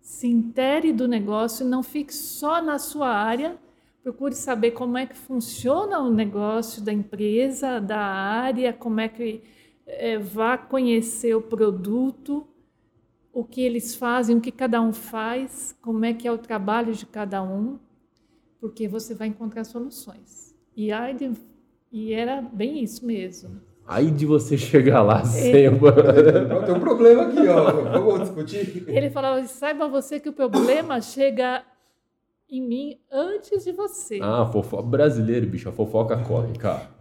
se 0.00 0.28
intere 0.28 0.92
do 0.92 1.08
negócio, 1.08 1.66
não 1.66 1.82
fique 1.82 2.14
só 2.14 2.62
na 2.62 2.78
sua 2.78 3.08
área, 3.08 3.58
procure 4.02 4.34
saber 4.34 4.72
como 4.72 4.96
é 4.96 5.06
que 5.06 5.16
funciona 5.16 5.98
o 5.98 6.12
negócio 6.12 6.82
da 6.82 6.92
empresa, 6.92 7.80
da 7.80 7.98
área, 7.98 8.72
como 8.72 9.00
é 9.00 9.08
que 9.08 9.42
é, 9.86 10.18
vá 10.18 10.56
conhecer 10.56 11.34
o 11.34 11.42
produto, 11.42 12.46
o 13.34 13.44
que 13.44 13.60
eles 13.60 13.96
fazem, 13.96 14.36
o 14.36 14.40
que 14.40 14.52
cada 14.52 14.80
um 14.80 14.92
faz, 14.92 15.76
como 15.82 16.04
é 16.04 16.14
que 16.14 16.26
é 16.26 16.32
o 16.32 16.38
trabalho 16.38 16.94
de 16.94 17.04
cada 17.04 17.42
um, 17.42 17.78
porque 18.60 18.86
você 18.86 19.12
vai 19.12 19.26
encontrar 19.26 19.64
soluções. 19.64 20.54
E, 20.76 20.90
de, 21.14 21.32
e 21.90 22.12
era 22.12 22.40
bem 22.40 22.82
isso 22.82 23.04
mesmo. 23.04 23.60
Aí 23.86 24.10
de 24.10 24.24
você 24.24 24.56
chegar 24.56 25.02
lá 25.02 25.20
É. 25.20 25.24
sem. 25.24 25.52
Tem 25.52 26.74
um 26.74 26.80
problema 26.80 27.24
aqui, 27.24 27.46
ó. 27.48 27.70
Vamos 28.00 28.20
discutir. 28.20 28.84
Ele 28.88 29.10
falava: 29.10 29.44
saiba 29.46 29.88
você 29.88 30.18
que 30.18 30.28
o 30.28 30.32
problema 30.32 31.00
chega 31.02 31.62
em 32.48 32.66
mim 32.66 33.00
antes 33.10 33.64
de 33.64 33.72
você. 33.72 34.20
ah, 34.22 34.46
fofo... 34.46 34.80
brasileiro, 34.82 35.46
bicho, 35.46 35.68
a 35.68 35.72
fofoca 35.72 36.16
corre, 36.18 36.54
cara. 36.54 36.93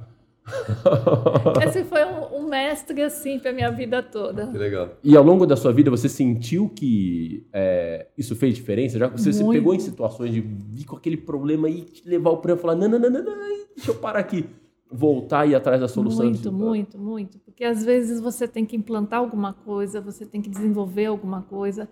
Esse 1.65 1.83
foi 1.85 2.03
um, 2.05 2.39
um 2.39 2.49
mestre, 2.49 3.01
assim, 3.01 3.39
para 3.39 3.53
minha 3.53 3.71
vida 3.71 4.03
toda. 4.03 4.47
Que 4.47 4.57
legal. 4.57 4.97
E 5.03 5.15
ao 5.15 5.23
longo 5.23 5.45
da 5.45 5.55
sua 5.55 5.71
vida, 5.71 5.89
você 5.89 6.09
sentiu 6.09 6.69
que 6.69 7.47
é, 7.53 8.07
isso 8.17 8.35
fez 8.35 8.53
diferença? 8.55 8.99
Já 8.99 9.07
você 9.07 9.31
se 9.31 9.47
pegou 9.47 9.73
em 9.73 9.79
situações 9.79 10.31
de 10.31 10.41
vir 10.41 10.85
com 10.85 10.95
aquele 10.95 11.17
problema 11.17 11.69
e 11.69 11.81
te 11.81 12.07
levar 12.07 12.31
o 12.31 12.37
prêmio 12.37 12.59
e 12.59 12.61
falar: 12.61 12.75
não, 12.75 12.89
não, 12.89 12.99
não, 12.99 13.09
não, 13.09 13.23
não, 13.23 13.35
deixa 13.75 13.91
eu 13.91 13.95
parar 13.95 14.19
aqui. 14.19 14.45
Voltar 14.91 15.47
e 15.47 15.51
ir 15.51 15.55
atrás 15.55 15.81
da 15.81 15.87
solução. 15.87 16.25
Muito, 16.25 16.51
muito, 16.51 16.99
muito. 16.99 17.39
Porque 17.39 17.63
às 17.63 17.83
vezes 17.83 18.19
você 18.19 18.47
tem 18.47 18.63
que 18.63 18.75
implantar 18.75 19.19
alguma 19.19 19.51
coisa, 19.51 19.99
você 19.99 20.23
tem 20.23 20.39
que 20.39 20.49
desenvolver 20.49 21.05
alguma 21.05 21.41
coisa, 21.41 21.89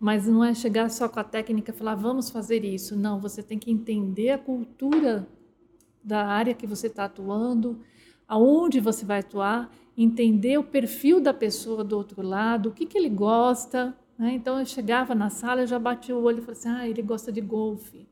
mas 0.00 0.26
não 0.26 0.42
é 0.42 0.52
chegar 0.52 0.90
só 0.90 1.08
com 1.08 1.20
a 1.20 1.24
técnica 1.24 1.70
e 1.70 1.74
falar, 1.74 1.94
vamos 1.94 2.28
fazer 2.28 2.64
isso. 2.64 2.96
Não, 2.96 3.20
você 3.20 3.40
tem 3.40 3.56
que 3.56 3.70
entender 3.70 4.30
a 4.30 4.38
cultura 4.38 5.28
da 6.02 6.26
área 6.26 6.54
que 6.54 6.66
você 6.66 6.86
está 6.86 7.04
atuando, 7.04 7.80
aonde 8.26 8.80
você 8.80 9.04
vai 9.04 9.20
atuar, 9.20 9.70
entender 9.96 10.58
o 10.58 10.64
perfil 10.64 11.20
da 11.20 11.34
pessoa 11.34 11.84
do 11.84 11.96
outro 11.96 12.22
lado, 12.22 12.68
o 12.68 12.72
que, 12.72 12.86
que 12.86 12.96
ele 12.96 13.08
gosta. 13.08 13.94
né? 14.18 14.32
Então 14.32 14.58
eu 14.58 14.66
chegava 14.66 15.14
na 15.14 15.30
sala, 15.30 15.62
eu 15.62 15.66
já 15.66 15.78
bati 15.78 16.12
o 16.12 16.22
olho 16.22 16.38
e 16.38 16.40
falei 16.42 16.58
assim, 16.58 16.68
ah, 16.68 16.88
ele 16.88 17.02
gosta 17.02 17.30
de 17.30 17.40
golfe. 17.40 18.08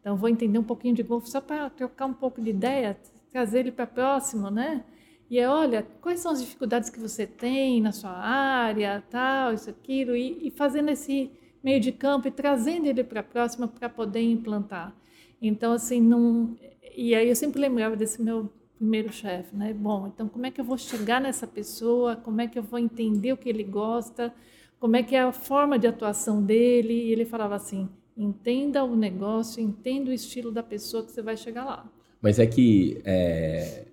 Então, 0.00 0.16
vou 0.16 0.28
entender 0.28 0.58
um 0.58 0.64
pouquinho 0.64 0.94
de 0.94 1.02
golfe 1.02 1.28
só 1.28 1.40
para 1.40 1.68
trocar 1.68 2.06
um 2.06 2.14
pouco 2.14 2.40
de 2.40 2.50
ideia, 2.50 2.98
trazer 3.30 3.60
ele 3.60 3.72
para 3.72 3.86
próximo, 3.86 4.50
né? 4.50 4.84
E 5.28 5.38
é, 5.38 5.46
olha, 5.46 5.86
quais 6.00 6.20
são 6.20 6.32
as 6.32 6.40
dificuldades 6.40 6.88
que 6.88 6.98
você 6.98 7.26
tem 7.26 7.82
na 7.82 7.92
sua 7.92 8.12
área, 8.12 9.04
tal, 9.10 9.52
isso, 9.52 9.68
aquilo, 9.68 10.16
e, 10.16 10.46
e 10.46 10.50
fazendo 10.50 10.88
esse 10.88 11.30
meio 11.62 11.80
de 11.80 11.92
campo 11.92 12.26
e 12.28 12.30
trazendo 12.30 12.86
ele 12.86 13.04
para 13.04 13.20
a 13.20 13.22
próxima 13.22 13.68
para 13.68 13.88
poder 13.90 14.22
implantar. 14.22 14.94
Então, 15.40 15.72
assim, 15.72 16.00
não. 16.00 16.56
E 16.96 17.14
aí 17.14 17.28
eu 17.28 17.36
sempre 17.36 17.60
lembrava 17.60 17.96
desse 17.96 18.20
meu 18.20 18.50
primeiro 18.76 19.12
chefe, 19.12 19.54
né? 19.56 19.72
Bom, 19.72 20.06
então 20.06 20.28
como 20.28 20.46
é 20.46 20.50
que 20.50 20.60
eu 20.60 20.64
vou 20.64 20.78
chegar 20.78 21.20
nessa 21.20 21.46
pessoa? 21.46 22.16
Como 22.16 22.40
é 22.40 22.46
que 22.46 22.58
eu 22.58 22.62
vou 22.62 22.78
entender 22.78 23.32
o 23.32 23.36
que 23.36 23.48
ele 23.48 23.64
gosta? 23.64 24.32
Como 24.78 24.96
é 24.96 25.02
que 25.02 25.16
é 25.16 25.20
a 25.22 25.32
forma 25.32 25.78
de 25.78 25.86
atuação 25.86 26.42
dele? 26.42 26.94
E 26.94 27.12
ele 27.12 27.24
falava 27.24 27.56
assim: 27.56 27.88
entenda 28.16 28.84
o 28.84 28.96
negócio, 28.96 29.62
entenda 29.62 30.10
o 30.10 30.14
estilo 30.14 30.50
da 30.52 30.62
pessoa 30.62 31.04
que 31.04 31.10
você 31.12 31.22
vai 31.22 31.36
chegar 31.36 31.64
lá. 31.64 31.90
Mas 32.20 32.38
é 32.38 32.46
que. 32.46 33.00
é, 33.04 33.86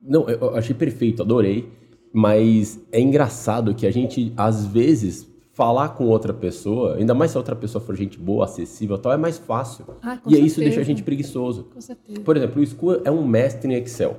Não, 0.00 0.28
eu 0.28 0.54
achei 0.56 0.74
perfeito, 0.74 1.22
adorei. 1.22 1.68
Mas 2.12 2.80
é 2.90 3.00
engraçado 3.00 3.74
que 3.74 3.86
a 3.86 3.90
gente, 3.90 4.32
às 4.36 4.64
vezes, 4.66 5.28
falar 5.56 5.88
com 5.88 6.04
outra 6.04 6.34
pessoa, 6.34 6.96
ainda 6.96 7.14
mais 7.14 7.30
se 7.30 7.36
a 7.38 7.40
outra 7.40 7.56
pessoa 7.56 7.82
for 7.82 7.96
gente 7.96 8.18
boa, 8.18 8.44
acessível 8.44 8.96
e 8.96 8.98
tal, 8.98 9.10
é 9.10 9.16
mais 9.16 9.38
fácil. 9.38 9.86
Ah, 10.02 10.18
e 10.26 10.36
aí 10.36 10.44
isso 10.44 10.60
deixa 10.60 10.80
a 10.80 10.84
gente 10.84 11.02
preguiçoso. 11.02 11.64
Com 11.72 11.80
certeza. 11.80 12.20
Por 12.20 12.36
exemplo, 12.36 12.60
o 12.60 12.66
Scu 12.66 13.00
é 13.02 13.10
um 13.10 13.26
mestre 13.26 13.72
em 13.72 13.74
Excel. 13.74 14.18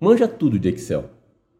Manja 0.00 0.26
tudo 0.26 0.58
de 0.58 0.70
Excel. 0.70 1.04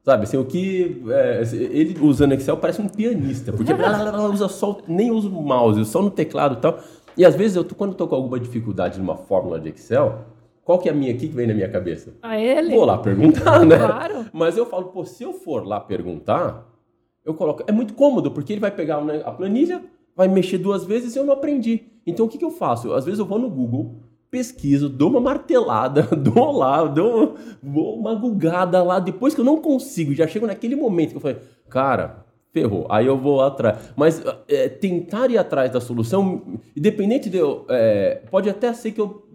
Sabe, 0.03 0.23
assim, 0.23 0.39
o 0.39 0.45
que. 0.47 1.05
é, 1.11 1.43
ele 1.53 1.99
usando 2.01 2.33
Excel 2.33 2.57
parece 2.57 2.81
um 2.81 2.89
pianista, 2.89 3.53
porque 3.53 3.75
blá, 3.75 4.27
usa 4.31 4.49
só, 4.49 4.79
nem 4.89 5.11
usa 5.11 5.29
o 5.29 5.43
mouse, 5.43 5.85
só 5.85 6.01
no 6.01 6.11
teclado 6.11 6.55
e 6.55 6.61
tal. 6.63 6.79
E 7.15 7.27
às 7.27 7.37
vezes, 7.37 7.57
eu 7.59 7.65
quando 7.77 7.91
eu 7.91 7.97
tô 7.97 8.09
com 8.09 8.15
alguma 8.15 8.41
dificuldade 8.41 8.99
numa 8.99 9.17
fórmula 9.17 9.61
de 9.61 9.69
Excel, 9.69 10.25
qual 10.65 10.79
que 10.79 10.89
é 10.89 10.93
a 10.93 10.95
minha 10.95 11.13
aqui 11.13 11.29
que 11.29 11.35
vem 11.35 11.47
na 11.47 11.53
minha 11.53 11.69
cabeça? 11.69 12.15
A 12.23 12.41
ele? 12.41 12.75
Vou 12.75 12.87
lá 12.87 12.97
perguntar, 12.97 13.67
né? 13.67 13.77
Claro. 13.77 14.25
Mas 14.33 14.57
eu 14.57 14.65
falo, 14.65 14.87
pô, 14.87 15.05
se 15.05 15.23
eu 15.23 15.35
for 15.35 15.67
lá 15.67 15.79
perguntar, 15.79 16.72
eu 17.25 17.35
coloco. 17.35 17.63
É 17.67 17.73
muito 17.73 17.95
cômodo, 17.95 18.31
porque 18.31 18.53
ele 18.53 18.61
vai 18.61 18.71
pegar 18.71 19.01
né, 19.03 19.23
a 19.25 19.31
planilha, 19.31 19.83
vai 20.15 20.29
mexer 20.29 20.59
duas 20.59 20.85
vezes 20.85 21.15
e 21.15 21.19
eu 21.19 21.25
não 21.25 21.33
aprendi. 21.33 21.83
Então 22.07 22.27
o 22.27 22.29
que, 22.29 22.39
que 22.39 22.45
eu 22.45 22.51
faço? 22.51 22.93
Às 22.93 23.05
vezes 23.05 23.21
eu 23.21 23.27
vou 23.27 23.39
no 23.39 23.49
Google, 23.49 23.97
pesquiso, 24.31 24.89
dou 24.89 25.11
uma 25.11 25.21
martelada, 25.21 26.03
dou 26.17 26.53
lá, 26.53 26.85
dou 26.85 27.37
uma 27.63 28.15
gugada 28.15 28.83
lá. 28.83 28.99
Depois 28.99 29.35
que 29.35 29.41
eu 29.41 29.45
não 29.45 29.61
consigo, 29.61 30.15
já 30.15 30.27
chego 30.27 30.47
naquele 30.47 30.75
momento 30.75 31.11
que 31.11 31.17
eu 31.17 31.21
falei, 31.21 31.39
cara. 31.69 32.23
Ferrou, 32.53 32.87
aí 32.91 33.07
eu 33.07 33.17
vou 33.17 33.41
atrás. 33.41 33.95
Mas 33.97 34.23
é, 34.47 34.69
tentar 34.69 35.31
ir 35.31 35.39
atrás 35.39 35.71
da 35.71 35.81
solução, 35.81 36.61
independente 36.77 37.31
de 37.31 37.39
eu. 37.39 37.65
é, 37.71 38.21
pode 38.31 38.51
até 38.51 38.71
ser 38.75 38.93
que 38.93 39.01
eu 39.01 39.27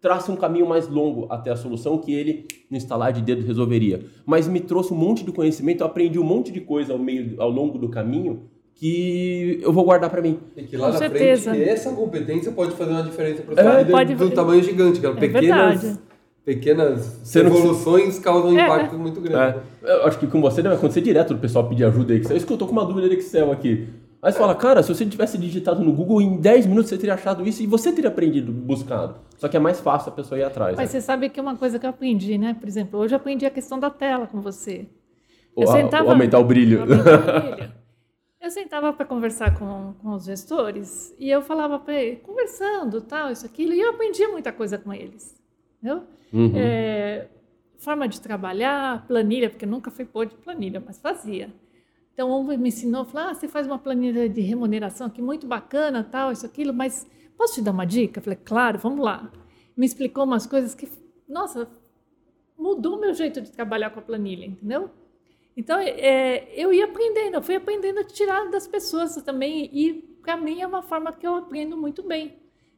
trace 0.00 0.30
um 0.30 0.36
caminho 0.36 0.66
mais 0.68 0.88
longo 0.88 1.26
até 1.30 1.50
a 1.50 1.56
solução 1.56 1.98
que 1.98 2.12
ele, 2.14 2.46
no 2.70 2.76
instalar 2.76 3.12
de 3.12 3.22
dedo, 3.22 3.44
resolveria. 3.46 4.00
Mas 4.24 4.46
me 4.46 4.60
trouxe 4.60 4.92
um 4.92 4.96
monte 4.96 5.24
de 5.24 5.32
conhecimento, 5.32 5.80
eu 5.80 5.86
aprendi 5.86 6.18
um 6.18 6.24
monte 6.24 6.52
de 6.52 6.60
coisa 6.60 6.92
ao, 6.92 6.98
meio, 6.98 7.34
ao 7.40 7.50
longo 7.50 7.78
do 7.78 7.88
caminho 7.88 8.42
que 8.74 9.58
eu 9.62 9.72
vou 9.72 9.84
guardar 9.84 10.10
para 10.10 10.20
mim. 10.20 10.38
E 10.56 10.62
que 10.64 10.76
lá 10.76 10.88
Com 10.88 10.92
na 10.92 10.98
certeza. 10.98 11.50
frente, 11.50 11.66
essa 11.68 11.90
competência 11.92 12.52
pode 12.52 12.72
fazer 12.76 12.90
uma 12.90 13.02
diferença 13.02 13.42
para 13.42 13.54
É, 13.58 13.62
sua 13.64 13.76
vida 13.78 13.90
pode- 13.90 14.14
do 14.14 14.30
tamanho 14.30 14.62
gigante, 14.62 15.00
que 15.00 15.06
É 15.06 15.12
pequenas, 15.14 15.80
verdade. 15.82 15.98
pequenas 16.44 17.20
Você 17.24 17.40
evoluções 17.40 18.18
causam 18.18 18.56
É. 18.56 18.64
impacto 18.64 18.98
muito 18.98 19.18
grande. 19.20 19.58
É, 19.82 19.92
eu 19.94 20.04
acho 20.06 20.18
que 20.18 20.26
com 20.26 20.42
você 20.42 20.60
deve 20.62 20.74
acontecer 20.74 21.00
direto 21.00 21.32
do 21.32 21.40
pessoal 21.40 21.66
pedir 21.66 21.84
ajuda 21.84 22.14
em 22.14 22.18
Excel. 22.18 22.36
Isso 22.36 22.46
que 22.46 22.52
eu 22.52 22.58
tô 22.58 22.66
com 22.66 22.72
uma 22.72 22.84
dúvida 22.84 23.08
de 23.08 23.14
Excel 23.16 23.50
aqui. 23.50 23.86
Aí 24.22 24.32
você 24.32 24.38
fala, 24.38 24.54
cara, 24.54 24.82
se 24.82 24.92
você 24.92 25.04
tivesse 25.06 25.38
digitado 25.38 25.84
no 25.84 25.92
Google, 25.92 26.20
em 26.20 26.40
10 26.40 26.66
minutos 26.66 26.88
você 26.88 26.98
teria 26.98 27.14
achado 27.14 27.46
isso 27.46 27.62
e 27.62 27.66
você 27.66 27.92
teria 27.92 28.10
aprendido, 28.10 28.50
buscado. 28.52 29.20
Só 29.36 29.48
que 29.48 29.56
é 29.56 29.60
mais 29.60 29.78
fácil 29.80 30.10
a 30.10 30.14
pessoa 30.14 30.38
ir 30.38 30.44
atrás. 30.44 30.76
Mas 30.76 30.92
né? 30.92 31.00
você 31.00 31.04
sabe 31.04 31.28
que 31.28 31.40
uma 31.40 31.56
coisa 31.56 31.78
que 31.78 31.86
eu 31.86 31.90
aprendi, 31.90 32.38
né? 32.38 32.54
Por 32.58 32.66
exemplo, 32.66 32.98
hoje 32.98 33.14
eu 33.14 33.18
aprendi 33.18 33.46
a 33.46 33.50
questão 33.50 33.78
da 33.78 33.90
tela 33.90 34.26
com 34.26 34.40
você. 34.40 34.86
Eu 35.56 35.68
a- 35.68 35.72
sentava- 35.72 36.10
aumentar 36.10 36.38
o 36.38 36.44
brilho. 36.44 36.80
Aumentar 36.82 37.18
o 37.18 37.40
brilho. 37.56 37.72
Eu 38.40 38.50
sentava 38.50 38.92
para 38.92 39.04
conversar 39.04 39.58
com, 39.58 39.94
com 40.00 40.10
os 40.14 40.24
gestores 40.24 41.14
e 41.18 41.28
eu 41.28 41.42
falava 41.42 41.78
para 41.78 41.94
eles, 41.94 42.20
conversando, 42.22 43.00
tal, 43.00 43.30
isso, 43.32 43.44
aquilo, 43.44 43.72
e 43.72 43.80
eu 43.80 43.90
aprendia 43.90 44.28
muita 44.28 44.52
coisa 44.52 44.78
com 44.78 44.92
eles. 44.92 45.34
Entendeu? 45.82 46.04
Uhum. 46.32 46.52
É, 46.54 47.26
forma 47.78 48.06
de 48.08 48.20
trabalhar, 48.20 49.04
planilha, 49.06 49.50
porque 49.50 49.64
eu 49.64 49.68
nunca 49.68 49.90
fui 49.90 50.04
pôr 50.04 50.26
de 50.26 50.34
planilha, 50.36 50.82
mas 50.84 50.98
fazia. 50.98 51.50
Então, 52.16 52.30
um 52.32 52.44
me 52.44 52.68
ensinou, 52.68 53.04
falou, 53.04 53.28
ah, 53.28 53.34
você 53.34 53.46
faz 53.46 53.66
uma 53.66 53.78
planilha 53.78 54.26
de 54.26 54.40
remuneração 54.40 55.06
aqui 55.06 55.20
muito 55.20 55.46
bacana, 55.46 56.02
tal, 56.02 56.32
isso, 56.32 56.46
aquilo, 56.46 56.72
mas 56.72 57.06
posso 57.36 57.56
te 57.56 57.60
dar 57.60 57.72
uma 57.72 57.84
dica? 57.84 58.20
Eu 58.20 58.24
falei, 58.24 58.38
claro, 58.42 58.78
vamos 58.78 59.04
lá. 59.04 59.30
Me 59.76 59.84
explicou 59.84 60.24
umas 60.24 60.46
coisas 60.46 60.74
que, 60.74 60.88
nossa, 61.28 61.68
mudou 62.58 62.96
o 62.96 63.00
meu 63.02 63.12
jeito 63.12 63.42
de 63.42 63.52
trabalhar 63.52 63.90
com 63.90 63.98
a 64.00 64.02
planilha, 64.02 64.46
entendeu? 64.46 64.88
Então, 65.54 65.78
é, 65.78 66.48
eu 66.54 66.72
ia 66.72 66.86
aprendendo, 66.86 67.34
eu 67.34 67.42
fui 67.42 67.54
aprendendo 67.54 68.00
a 68.00 68.04
tirar 68.04 68.50
das 68.50 68.66
pessoas 68.66 69.14
também, 69.16 69.68
e 69.70 69.92
para 70.22 70.38
mim 70.38 70.62
é 70.62 70.66
uma 70.66 70.80
forma 70.80 71.12
que 71.12 71.26
eu 71.26 71.34
aprendo 71.34 71.76
muito 71.76 72.02
bem. 72.02 72.28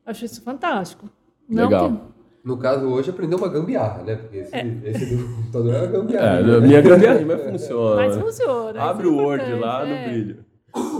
Eu 0.04 0.10
acho 0.10 0.24
isso 0.24 0.42
fantástico. 0.42 1.08
Não 1.48 1.68
Legal. 1.68 1.92
que- 1.92 2.17
No 2.44 2.56
caso, 2.56 2.86
hoje 2.86 3.10
aprendeu 3.10 3.36
uma 3.38 3.48
gambiarra, 3.48 4.02
né? 4.02 4.16
Porque 4.16 4.38
esse, 4.38 4.56
esse 4.84 5.16
do 5.16 5.36
computador 5.36 5.74
é 5.74 5.78
uma 5.78 5.84
É, 5.86 5.90
gambiarra. 5.90 6.38
a 6.38 6.60
minha 6.60 6.80
gambiarra 6.80 7.20
mas 7.26 7.42
funciona. 7.42 7.96
Mas 7.96 8.16
funciona. 8.16 8.82
Abre 8.82 9.06
isso 9.06 9.16
o 9.16 9.20
é 9.20 9.24
Word 9.24 9.54
lá 9.54 9.86
é. 9.86 10.04
no 10.04 10.08
brilho. 10.10 10.44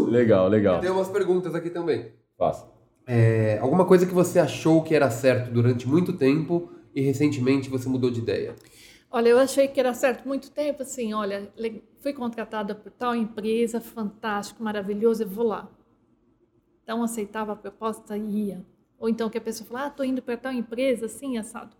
Legal, 0.08 0.48
legal. 0.48 0.80
Tem 0.80 0.90
umas 0.90 1.08
perguntas 1.08 1.54
aqui 1.54 1.70
também. 1.70 2.12
Faça. 2.36 2.66
É, 3.06 3.58
alguma 3.62 3.86
coisa 3.86 4.04
que 4.06 4.12
você 4.12 4.38
achou 4.38 4.82
que 4.82 4.94
era 4.94 5.08
certo 5.10 5.50
durante 5.50 5.88
muito 5.88 6.12
tempo 6.12 6.70
e 6.94 7.00
recentemente 7.00 7.70
você 7.70 7.88
mudou 7.88 8.10
de 8.10 8.20
ideia? 8.20 8.54
Olha, 9.10 9.28
eu 9.30 9.38
achei 9.38 9.66
que 9.68 9.80
era 9.80 9.94
certo 9.94 10.28
muito 10.28 10.50
tempo, 10.50 10.82
assim, 10.82 11.14
olha, 11.14 11.50
fui 12.00 12.12
contratada 12.12 12.74
por 12.74 12.92
tal 12.92 13.14
empresa, 13.14 13.80
fantástico, 13.80 14.62
maravilhoso, 14.62 15.22
eu 15.22 15.28
vou 15.28 15.46
lá. 15.46 15.66
Então, 16.82 17.02
aceitava 17.02 17.52
a 17.52 17.56
proposta 17.56 18.16
e 18.18 18.48
ia. 18.48 18.64
Ou 18.98 19.08
então 19.08 19.30
que 19.30 19.38
a 19.38 19.40
pessoa 19.40 19.68
fala, 19.68 19.84
ah, 19.84 19.88
estou 19.88 20.04
indo 20.04 20.20
para 20.20 20.36
tal 20.36 20.52
empresa, 20.52 21.06
assim, 21.06 21.38
assado. 21.38 21.76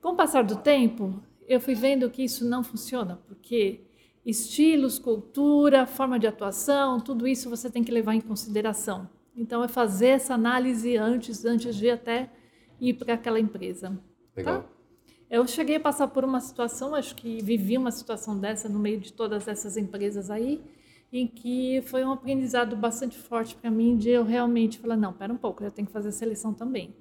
Com 0.00 0.10
o 0.10 0.16
passar 0.16 0.42
do 0.44 0.56
tempo, 0.56 1.22
eu 1.46 1.60
fui 1.60 1.74
vendo 1.74 2.10
que 2.10 2.22
isso 2.22 2.44
não 2.44 2.62
funciona, 2.62 3.20
porque 3.26 3.82
estilos, 4.24 4.98
cultura, 4.98 5.86
forma 5.86 6.18
de 6.18 6.26
atuação, 6.26 7.00
tudo 7.00 7.26
isso 7.26 7.50
você 7.50 7.70
tem 7.70 7.82
que 7.82 7.92
levar 7.92 8.14
em 8.14 8.20
consideração. 8.20 9.08
Então, 9.36 9.62
é 9.62 9.68
fazer 9.68 10.08
essa 10.08 10.34
análise 10.34 10.96
antes, 10.96 11.44
antes 11.44 11.76
de 11.76 11.90
até 11.90 12.30
ir 12.80 12.94
para 12.94 13.14
aquela 13.14 13.38
empresa. 13.38 13.98
Legal. 14.36 14.62
Tá? 14.62 14.68
Eu 15.30 15.46
cheguei 15.46 15.76
a 15.76 15.80
passar 15.80 16.08
por 16.08 16.24
uma 16.24 16.40
situação, 16.40 16.94
acho 16.94 17.14
que 17.14 17.42
vivi 17.42 17.76
uma 17.76 17.90
situação 17.90 18.38
dessa 18.38 18.68
no 18.68 18.78
meio 18.78 18.98
de 18.98 19.12
todas 19.12 19.46
essas 19.46 19.76
empresas 19.76 20.30
aí, 20.30 20.62
em 21.12 21.26
que 21.26 21.82
foi 21.82 22.04
um 22.04 22.12
aprendizado 22.12 22.76
bastante 22.76 23.16
forte 23.16 23.56
para 23.56 23.70
mim 23.70 23.96
de 23.96 24.10
eu 24.10 24.24
realmente 24.24 24.78
falar, 24.78 24.96
não, 24.96 25.12
pera 25.12 25.32
um 25.32 25.38
pouco, 25.38 25.64
eu 25.64 25.70
tenho 25.70 25.86
que 25.86 25.92
fazer 25.92 26.08
a 26.08 26.12
seleção 26.12 26.52
também. 26.52 26.94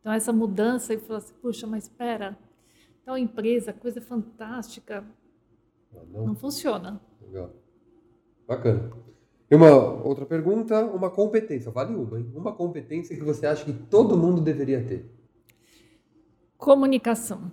Então 0.00 0.12
essa 0.12 0.32
mudança 0.32 0.92
e 0.92 0.98
falar 0.98 1.18
assim, 1.18 1.34
puxa, 1.40 1.66
mas 1.66 1.84
espera, 1.84 2.38
tal 3.04 3.16
empresa, 3.16 3.72
coisa 3.72 4.00
fantástica, 4.00 5.04
não? 6.12 6.26
não 6.26 6.34
funciona. 6.34 7.00
Legal. 7.22 7.50
Bacana. 8.46 8.92
E 9.50 9.54
uma 9.54 9.70
outra 10.02 10.26
pergunta, 10.26 10.84
uma 10.86 11.10
competência, 11.10 11.70
vale 11.70 11.94
uma, 11.94 12.18
hein? 12.18 12.30
Uma 12.34 12.52
competência 12.52 13.16
que 13.16 13.22
você 13.22 13.46
acha 13.46 13.64
que 13.64 13.72
todo 13.72 14.16
mundo 14.16 14.40
deveria 14.40 14.84
ter. 14.84 15.10
Comunicação. 16.56 17.50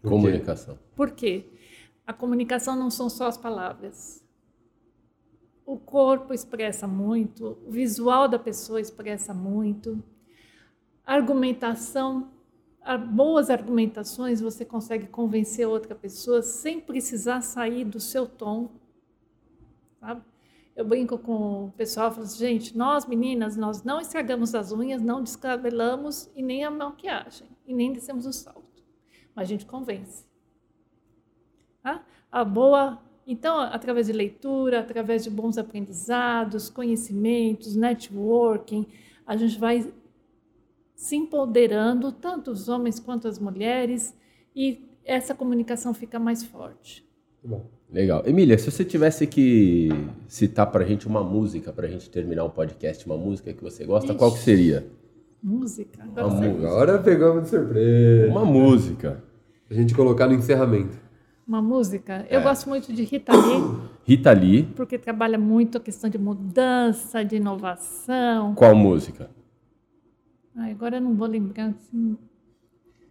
quê? 0.00 0.08
Comunicação. 0.08 0.78
Por 0.94 1.10
quê? 1.10 1.44
A 2.06 2.12
comunicação 2.12 2.76
não 2.76 2.90
são 2.90 3.08
só 3.10 3.26
as 3.26 3.36
palavras. 3.36 4.24
O 5.70 5.78
corpo 5.78 6.34
expressa 6.34 6.88
muito, 6.88 7.56
o 7.64 7.70
visual 7.70 8.26
da 8.26 8.40
pessoa 8.40 8.80
expressa 8.80 9.32
muito, 9.32 10.02
argumentação 11.06 12.28
boas 13.08 13.50
argumentações 13.50 14.40
você 14.40 14.64
consegue 14.64 15.06
convencer 15.06 15.68
outra 15.68 15.94
pessoa 15.94 16.42
sem 16.42 16.80
precisar 16.80 17.40
sair 17.42 17.84
do 17.84 18.00
seu 18.00 18.26
tom. 18.26 18.72
Sabe? 20.00 20.22
Eu 20.74 20.84
brinco 20.84 21.16
com 21.16 21.66
o 21.66 21.72
pessoal, 21.76 22.10
falo 22.10 22.24
assim, 22.24 22.38
gente, 22.38 22.76
nós 22.76 23.06
meninas, 23.06 23.56
nós 23.56 23.84
não 23.84 24.00
estragamos 24.00 24.56
as 24.56 24.72
unhas, 24.72 25.00
não 25.00 25.22
descabelamos 25.22 26.28
e 26.34 26.42
nem 26.42 26.64
a 26.64 26.70
maquiagem, 26.72 27.46
e 27.64 27.72
nem 27.72 27.92
descemos 27.92 28.26
o 28.26 28.32
salto. 28.32 28.82
Mas 29.36 29.44
a 29.44 29.48
gente 29.48 29.66
convence. 29.66 30.26
Tá? 31.80 32.04
A 32.32 32.44
boa 32.44 33.00
então, 33.30 33.60
através 33.60 34.08
de 34.08 34.12
leitura, 34.12 34.80
através 34.80 35.22
de 35.22 35.30
bons 35.30 35.56
aprendizados, 35.56 36.68
conhecimentos, 36.68 37.76
networking, 37.76 38.84
a 39.24 39.36
gente 39.36 39.56
vai 39.56 39.88
se 40.96 41.14
empoderando, 41.14 42.10
tanto 42.10 42.50
os 42.50 42.68
homens 42.68 42.98
quanto 42.98 43.28
as 43.28 43.38
mulheres, 43.38 44.12
e 44.54 44.84
essa 45.04 45.32
comunicação 45.32 45.94
fica 45.94 46.18
mais 46.18 46.42
forte. 46.42 47.06
Bom. 47.44 47.70
Legal. 47.88 48.24
Emília, 48.26 48.58
se 48.58 48.68
você 48.68 48.84
tivesse 48.84 49.28
que 49.28 49.90
citar 50.26 50.68
para 50.68 50.82
a 50.82 50.86
gente 50.86 51.06
uma 51.06 51.22
música 51.22 51.72
para 51.72 51.86
a 51.86 51.90
gente 51.90 52.10
terminar 52.10 52.44
o 52.44 52.50
podcast, 52.50 53.06
uma 53.06 53.16
música 53.16 53.52
que 53.52 53.62
você 53.62 53.84
gosta, 53.84 54.10
Ixi. 54.10 54.18
qual 54.18 54.32
que 54.32 54.38
seria? 54.40 54.86
Música? 55.40 56.02
Agora, 56.02 56.50
Agora 56.50 56.98
pegamos 56.98 57.44
de 57.44 57.50
surpresa. 57.50 58.30
Uma 58.30 58.44
música. 58.44 59.22
A 59.70 59.74
gente 59.74 59.94
colocar 59.94 60.26
no 60.26 60.34
encerramento 60.34 61.09
uma 61.46 61.60
música. 61.60 62.26
Eu 62.30 62.40
é. 62.40 62.42
gosto 62.42 62.68
muito 62.68 62.92
de 62.92 63.02
Rita 63.02 63.32
Lee. 63.32 63.80
Rita 64.04 64.32
Lee. 64.32 64.62
Porque 64.76 64.98
trabalha 64.98 65.38
muito 65.38 65.78
a 65.78 65.80
questão 65.80 66.08
de 66.08 66.18
mudança, 66.18 67.24
de 67.24 67.36
inovação. 67.36 68.54
Qual 68.54 68.74
música? 68.74 69.30
Ai, 70.56 70.72
agora 70.72 70.96
eu 70.96 71.00
não 71.00 71.14
vou 71.14 71.26
lembrar. 71.26 71.68
Assim. 71.68 72.16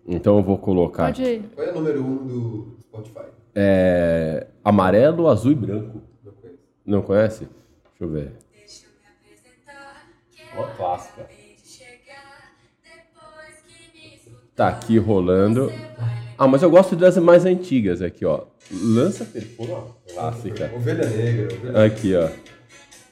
Então 0.07 0.37
eu 0.37 0.43
vou 0.43 0.57
colocar. 0.57 1.05
Pode... 1.05 1.43
Qual 1.55 1.67
é 1.67 1.71
o 1.71 1.75
número 1.75 2.03
um 2.03 2.27
do 2.27 2.77
Spotify? 2.81 3.25
É... 3.55 4.47
Amarelo, 4.63 5.27
azul 5.27 5.51
e 5.51 5.55
branco. 5.55 6.01
Não 6.23 6.31
conhece. 6.33 6.59
Não 6.85 7.01
conhece? 7.01 7.39
Deixa 7.45 8.03
eu 8.03 8.09
ver. 8.09 8.33
Deixa 8.53 8.85
eu 8.85 8.91
me 8.91 9.07
apresentar. 9.07 10.07
Uma 10.55 10.67
clássica. 10.75 11.27
Tá 14.59 14.67
aqui 14.67 14.97
rolando. 14.97 15.71
Ah, 16.39 16.47
mas 16.47 16.63
eu 16.63 16.69
gosto 16.69 16.95
das 16.95 17.17
mais 17.17 17.45
antigas 17.45 18.01
aqui, 18.01 18.23
ó. 18.23 18.45
Lança 18.71 19.25
Perfume, 19.25 19.73
ó. 19.73 19.81
Clássica. 20.13 20.71
Ovelha 20.73 21.05
Negra. 21.05 21.53
Ovelha 21.53 21.83
aqui, 21.83 22.15
ó. 22.15 22.29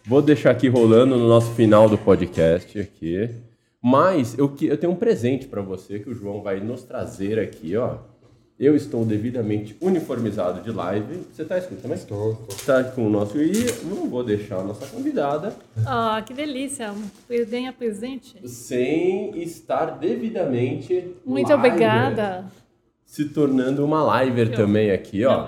Vou 0.06 0.22
deixar 0.22 0.52
aqui 0.52 0.70
rolando 0.70 1.18
no 1.18 1.28
nosso 1.28 1.52
final 1.52 1.90
do 1.90 1.98
podcast 1.98 2.80
aqui. 2.80 3.30
Mas 3.84 4.38
eu, 4.38 4.56
eu 4.62 4.78
tenho 4.78 4.94
um 4.94 4.96
presente 4.96 5.46
para 5.46 5.62
você 5.62 6.00
que 6.00 6.10
o 6.10 6.14
João 6.14 6.42
vai 6.42 6.62
nos 6.62 6.84
trazer 6.84 7.38
aqui, 7.38 7.76
ó. 7.76 7.98
Eu 8.58 8.78
estou 8.78 9.04
devidamente 9.04 9.76
uniformizado 9.82 10.62
de 10.62 10.72
live. 10.72 11.24
Você 11.30 11.42
está 11.42 11.58
escutando 11.58 11.82
também? 11.82 11.98
Estou, 11.98 12.32
estou. 12.32 12.48
Está 12.56 12.82
com 12.86 13.08
o 13.08 13.10
nosso... 13.10 13.38
E 13.38 13.52
não 13.84 14.10
vou 14.10 14.24
deixar 14.24 14.60
a 14.60 14.64
nossa 14.64 14.88
convidada... 14.88 15.54
Ah, 15.86 16.18
oh, 16.18 16.24
que 16.24 16.34
delícia. 16.34 16.94
Ganha 17.50 17.74
presente. 17.74 18.38
Sem 18.48 19.38
estar 19.44 19.98
devidamente... 19.98 21.14
Muito 21.26 21.50
live. 21.50 21.68
obrigada 21.68 22.46
se 23.08 23.26
tornando 23.30 23.86
uma 23.86 24.24
liver 24.24 24.54
também 24.54 24.92
aqui, 24.92 25.24
ó. 25.26 25.48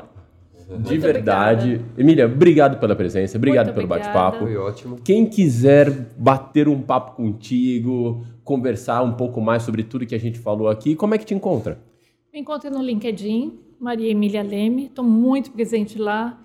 De 0.80 0.98
verdade. 0.98 1.74
Obrigada. 1.76 2.02
Emília, 2.02 2.26
obrigado 2.26 2.80
pela 2.80 2.96
presença, 2.96 3.38
obrigado 3.38 3.68
Muito 3.68 3.76
pelo 3.76 3.88
bate-papo. 3.88 4.40
Foi 4.40 4.56
ótimo. 4.56 5.00
Quem 5.04 5.26
quiser 5.26 5.92
bater 6.18 6.70
um 6.70 6.82
papo 6.82 7.16
contigo, 7.16 8.26
conversar 8.46 9.04
um 9.04 9.14
pouco 9.14 9.42
mais 9.42 9.64
sobre 9.64 9.84
tudo 9.84 10.06
que 10.06 10.16
a 10.16 10.20
gente 10.20 10.40
falou 10.40 10.70
aqui, 10.70 10.96
como 10.96 11.14
é 11.14 11.18
que 11.18 11.26
te 11.26 11.34
encontra? 11.34 11.78
Me 12.32 12.40
encontra 12.40 12.70
no 12.70 12.82
LinkedIn, 12.82 13.60
Maria 13.80 14.10
Emília 14.10 14.42
Leme. 14.42 14.86
Estou 14.86 15.04
muito 15.04 15.52
presente 15.52 16.00
lá. 16.00 16.40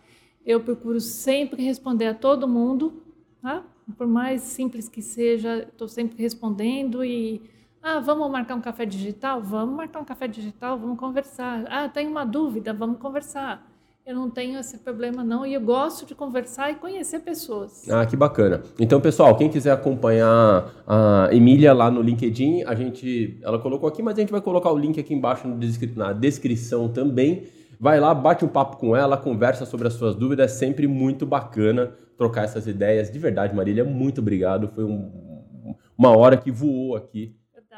Eu 0.44 0.60
procuro 0.60 1.00
sempre 1.00 1.62
responder 1.62 2.06
a 2.06 2.14
todo 2.14 2.48
mundo, 2.48 3.02
tá? 3.40 3.62
Por 3.96 4.06
mais 4.06 4.42
simples 4.42 4.88
que 4.88 5.00
seja, 5.00 5.68
estou 5.70 5.86
sempre 5.86 6.20
respondendo 6.20 7.04
e 7.04 7.40
ah, 7.84 8.00
vamos 8.00 8.30
marcar 8.30 8.54
um 8.54 8.62
café 8.62 8.86
digital? 8.86 9.42
Vamos 9.42 9.76
marcar 9.76 10.00
um 10.00 10.04
café 10.06 10.26
digital, 10.26 10.78
vamos 10.78 10.98
conversar. 10.98 11.64
Ah, 11.68 11.86
tenho 11.86 12.10
uma 12.10 12.24
dúvida, 12.24 12.72
vamos 12.72 12.98
conversar. 12.98 13.62
Eu 14.06 14.14
não 14.14 14.30
tenho 14.30 14.58
esse 14.58 14.78
problema 14.78 15.22
não 15.22 15.44
e 15.44 15.52
eu 15.52 15.60
gosto 15.60 16.06
de 16.06 16.14
conversar 16.14 16.70
e 16.70 16.76
conhecer 16.76 17.20
pessoas. 17.20 17.86
Ah, 17.90 18.06
que 18.06 18.16
bacana. 18.16 18.62
Então, 18.78 19.02
pessoal, 19.02 19.36
quem 19.36 19.50
quiser 19.50 19.72
acompanhar 19.72 20.72
a 20.86 21.28
Emília 21.30 21.74
lá 21.74 21.90
no 21.90 22.00
LinkedIn, 22.00 22.64
a 22.64 22.74
gente, 22.74 23.38
ela 23.42 23.58
colocou 23.58 23.86
aqui, 23.86 24.02
mas 24.02 24.16
a 24.16 24.20
gente 24.20 24.32
vai 24.32 24.40
colocar 24.40 24.70
o 24.70 24.78
link 24.78 24.98
aqui 24.98 25.12
embaixo 25.12 25.46
na 25.94 26.14
descrição 26.14 26.88
também. 26.88 27.48
Vai 27.78 28.00
lá, 28.00 28.14
bate 28.14 28.46
um 28.46 28.48
papo 28.48 28.78
com 28.78 28.96
ela, 28.96 29.18
conversa 29.18 29.66
sobre 29.66 29.88
as 29.88 29.92
suas 29.92 30.14
dúvidas, 30.14 30.52
é 30.52 30.54
sempre 30.54 30.86
muito 30.86 31.26
bacana 31.26 31.92
trocar 32.16 32.44
essas 32.44 32.66
ideias. 32.66 33.10
De 33.10 33.18
verdade, 33.18 33.54
Marília, 33.54 33.84
muito 33.84 34.22
obrigado. 34.22 34.68
Foi 34.68 34.84
um, 34.84 35.76
uma 35.98 36.16
hora 36.16 36.38
que 36.38 36.50
voou 36.50 36.96
aqui 36.96 37.36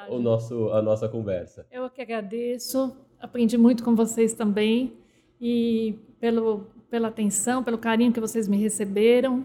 o 0.08 0.18
nosso, 0.18 0.70
a 0.70 0.82
nossa 0.82 1.08
conversa. 1.08 1.66
Eu 1.70 1.88
que 1.90 2.00
agradeço, 2.00 2.96
aprendi 3.20 3.56
muito 3.56 3.82
com 3.82 3.94
vocês 3.94 4.34
também 4.34 4.96
e 5.40 5.98
pelo, 6.20 6.66
pela 6.90 7.08
atenção, 7.08 7.62
pelo 7.62 7.78
carinho 7.78 8.12
que 8.12 8.20
vocês 8.20 8.48
me 8.48 8.56
receberam. 8.56 9.44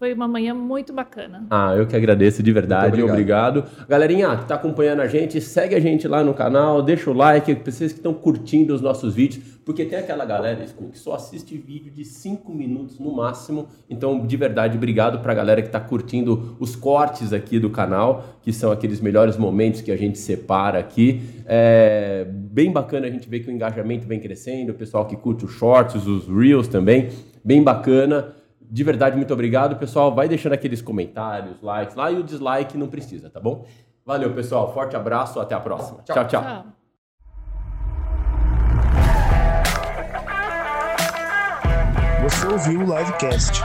Foi 0.00 0.14
uma 0.14 0.26
manhã 0.26 0.54
muito 0.54 0.94
bacana. 0.94 1.46
Ah, 1.50 1.74
eu 1.76 1.86
que 1.86 1.94
agradeço 1.94 2.42
de 2.42 2.50
verdade, 2.50 3.02
obrigado. 3.02 3.58
obrigado. 3.58 3.86
Galerinha 3.86 4.34
que 4.34 4.44
está 4.44 4.54
acompanhando 4.54 5.00
a 5.00 5.06
gente, 5.06 5.38
segue 5.42 5.74
a 5.74 5.78
gente 5.78 6.08
lá 6.08 6.24
no 6.24 6.32
canal, 6.32 6.80
deixa 6.80 7.10
o 7.10 7.12
like, 7.12 7.52
vocês 7.52 7.92
que 7.92 7.98
estão 7.98 8.14
curtindo 8.14 8.74
os 8.74 8.80
nossos 8.80 9.14
vídeos, 9.14 9.44
porque 9.62 9.84
tem 9.84 9.98
aquela 9.98 10.24
galera 10.24 10.64
que 10.64 10.98
só 10.98 11.16
assiste 11.16 11.54
vídeo 11.58 11.92
de 11.92 12.02
5 12.02 12.50
minutos 12.50 12.98
no 12.98 13.14
máximo. 13.14 13.68
Então, 13.90 14.26
de 14.26 14.36
verdade, 14.38 14.78
obrigado 14.78 15.20
para 15.20 15.32
a 15.32 15.34
galera 15.34 15.60
que 15.60 15.68
está 15.68 15.78
curtindo 15.78 16.56
os 16.58 16.74
cortes 16.74 17.34
aqui 17.34 17.58
do 17.58 17.68
canal, 17.68 18.24
que 18.40 18.54
são 18.54 18.72
aqueles 18.72 19.02
melhores 19.02 19.36
momentos 19.36 19.82
que 19.82 19.92
a 19.92 19.98
gente 19.98 20.18
separa 20.18 20.78
aqui. 20.78 21.20
É 21.44 22.26
bem 22.26 22.72
bacana 22.72 23.06
a 23.06 23.10
gente 23.10 23.28
ver 23.28 23.40
que 23.40 23.50
o 23.50 23.52
engajamento 23.52 24.08
vem 24.08 24.18
crescendo, 24.18 24.72
o 24.72 24.74
pessoal 24.74 25.04
que 25.04 25.14
curte 25.14 25.44
os 25.44 25.52
shorts, 25.52 26.06
os 26.06 26.26
reels 26.26 26.68
também, 26.68 27.10
bem 27.44 27.62
bacana. 27.62 28.39
De 28.70 28.84
verdade, 28.84 29.16
muito 29.16 29.34
obrigado, 29.34 29.76
pessoal. 29.76 30.14
Vai 30.14 30.28
deixando 30.28 30.52
aqueles 30.52 30.80
comentários, 30.80 31.60
likes 31.60 31.96
lá 31.96 32.10
e 32.10 32.18
o 32.18 32.22
dislike 32.22 32.78
não 32.78 32.86
precisa, 32.86 33.28
tá 33.28 33.40
bom? 33.40 33.66
Valeu, 34.06 34.32
pessoal. 34.32 34.72
Forte 34.72 34.94
abraço, 34.94 35.40
até 35.40 35.54
a 35.54 35.60
próxima. 35.60 36.02
tchau. 36.04 36.14
tchau. 36.14 36.26
tchau. 36.26 36.42
tchau. 36.42 36.64
Você 42.22 42.46
ouviu 42.46 42.80
o 42.80 42.98
Livecast. 42.98 43.60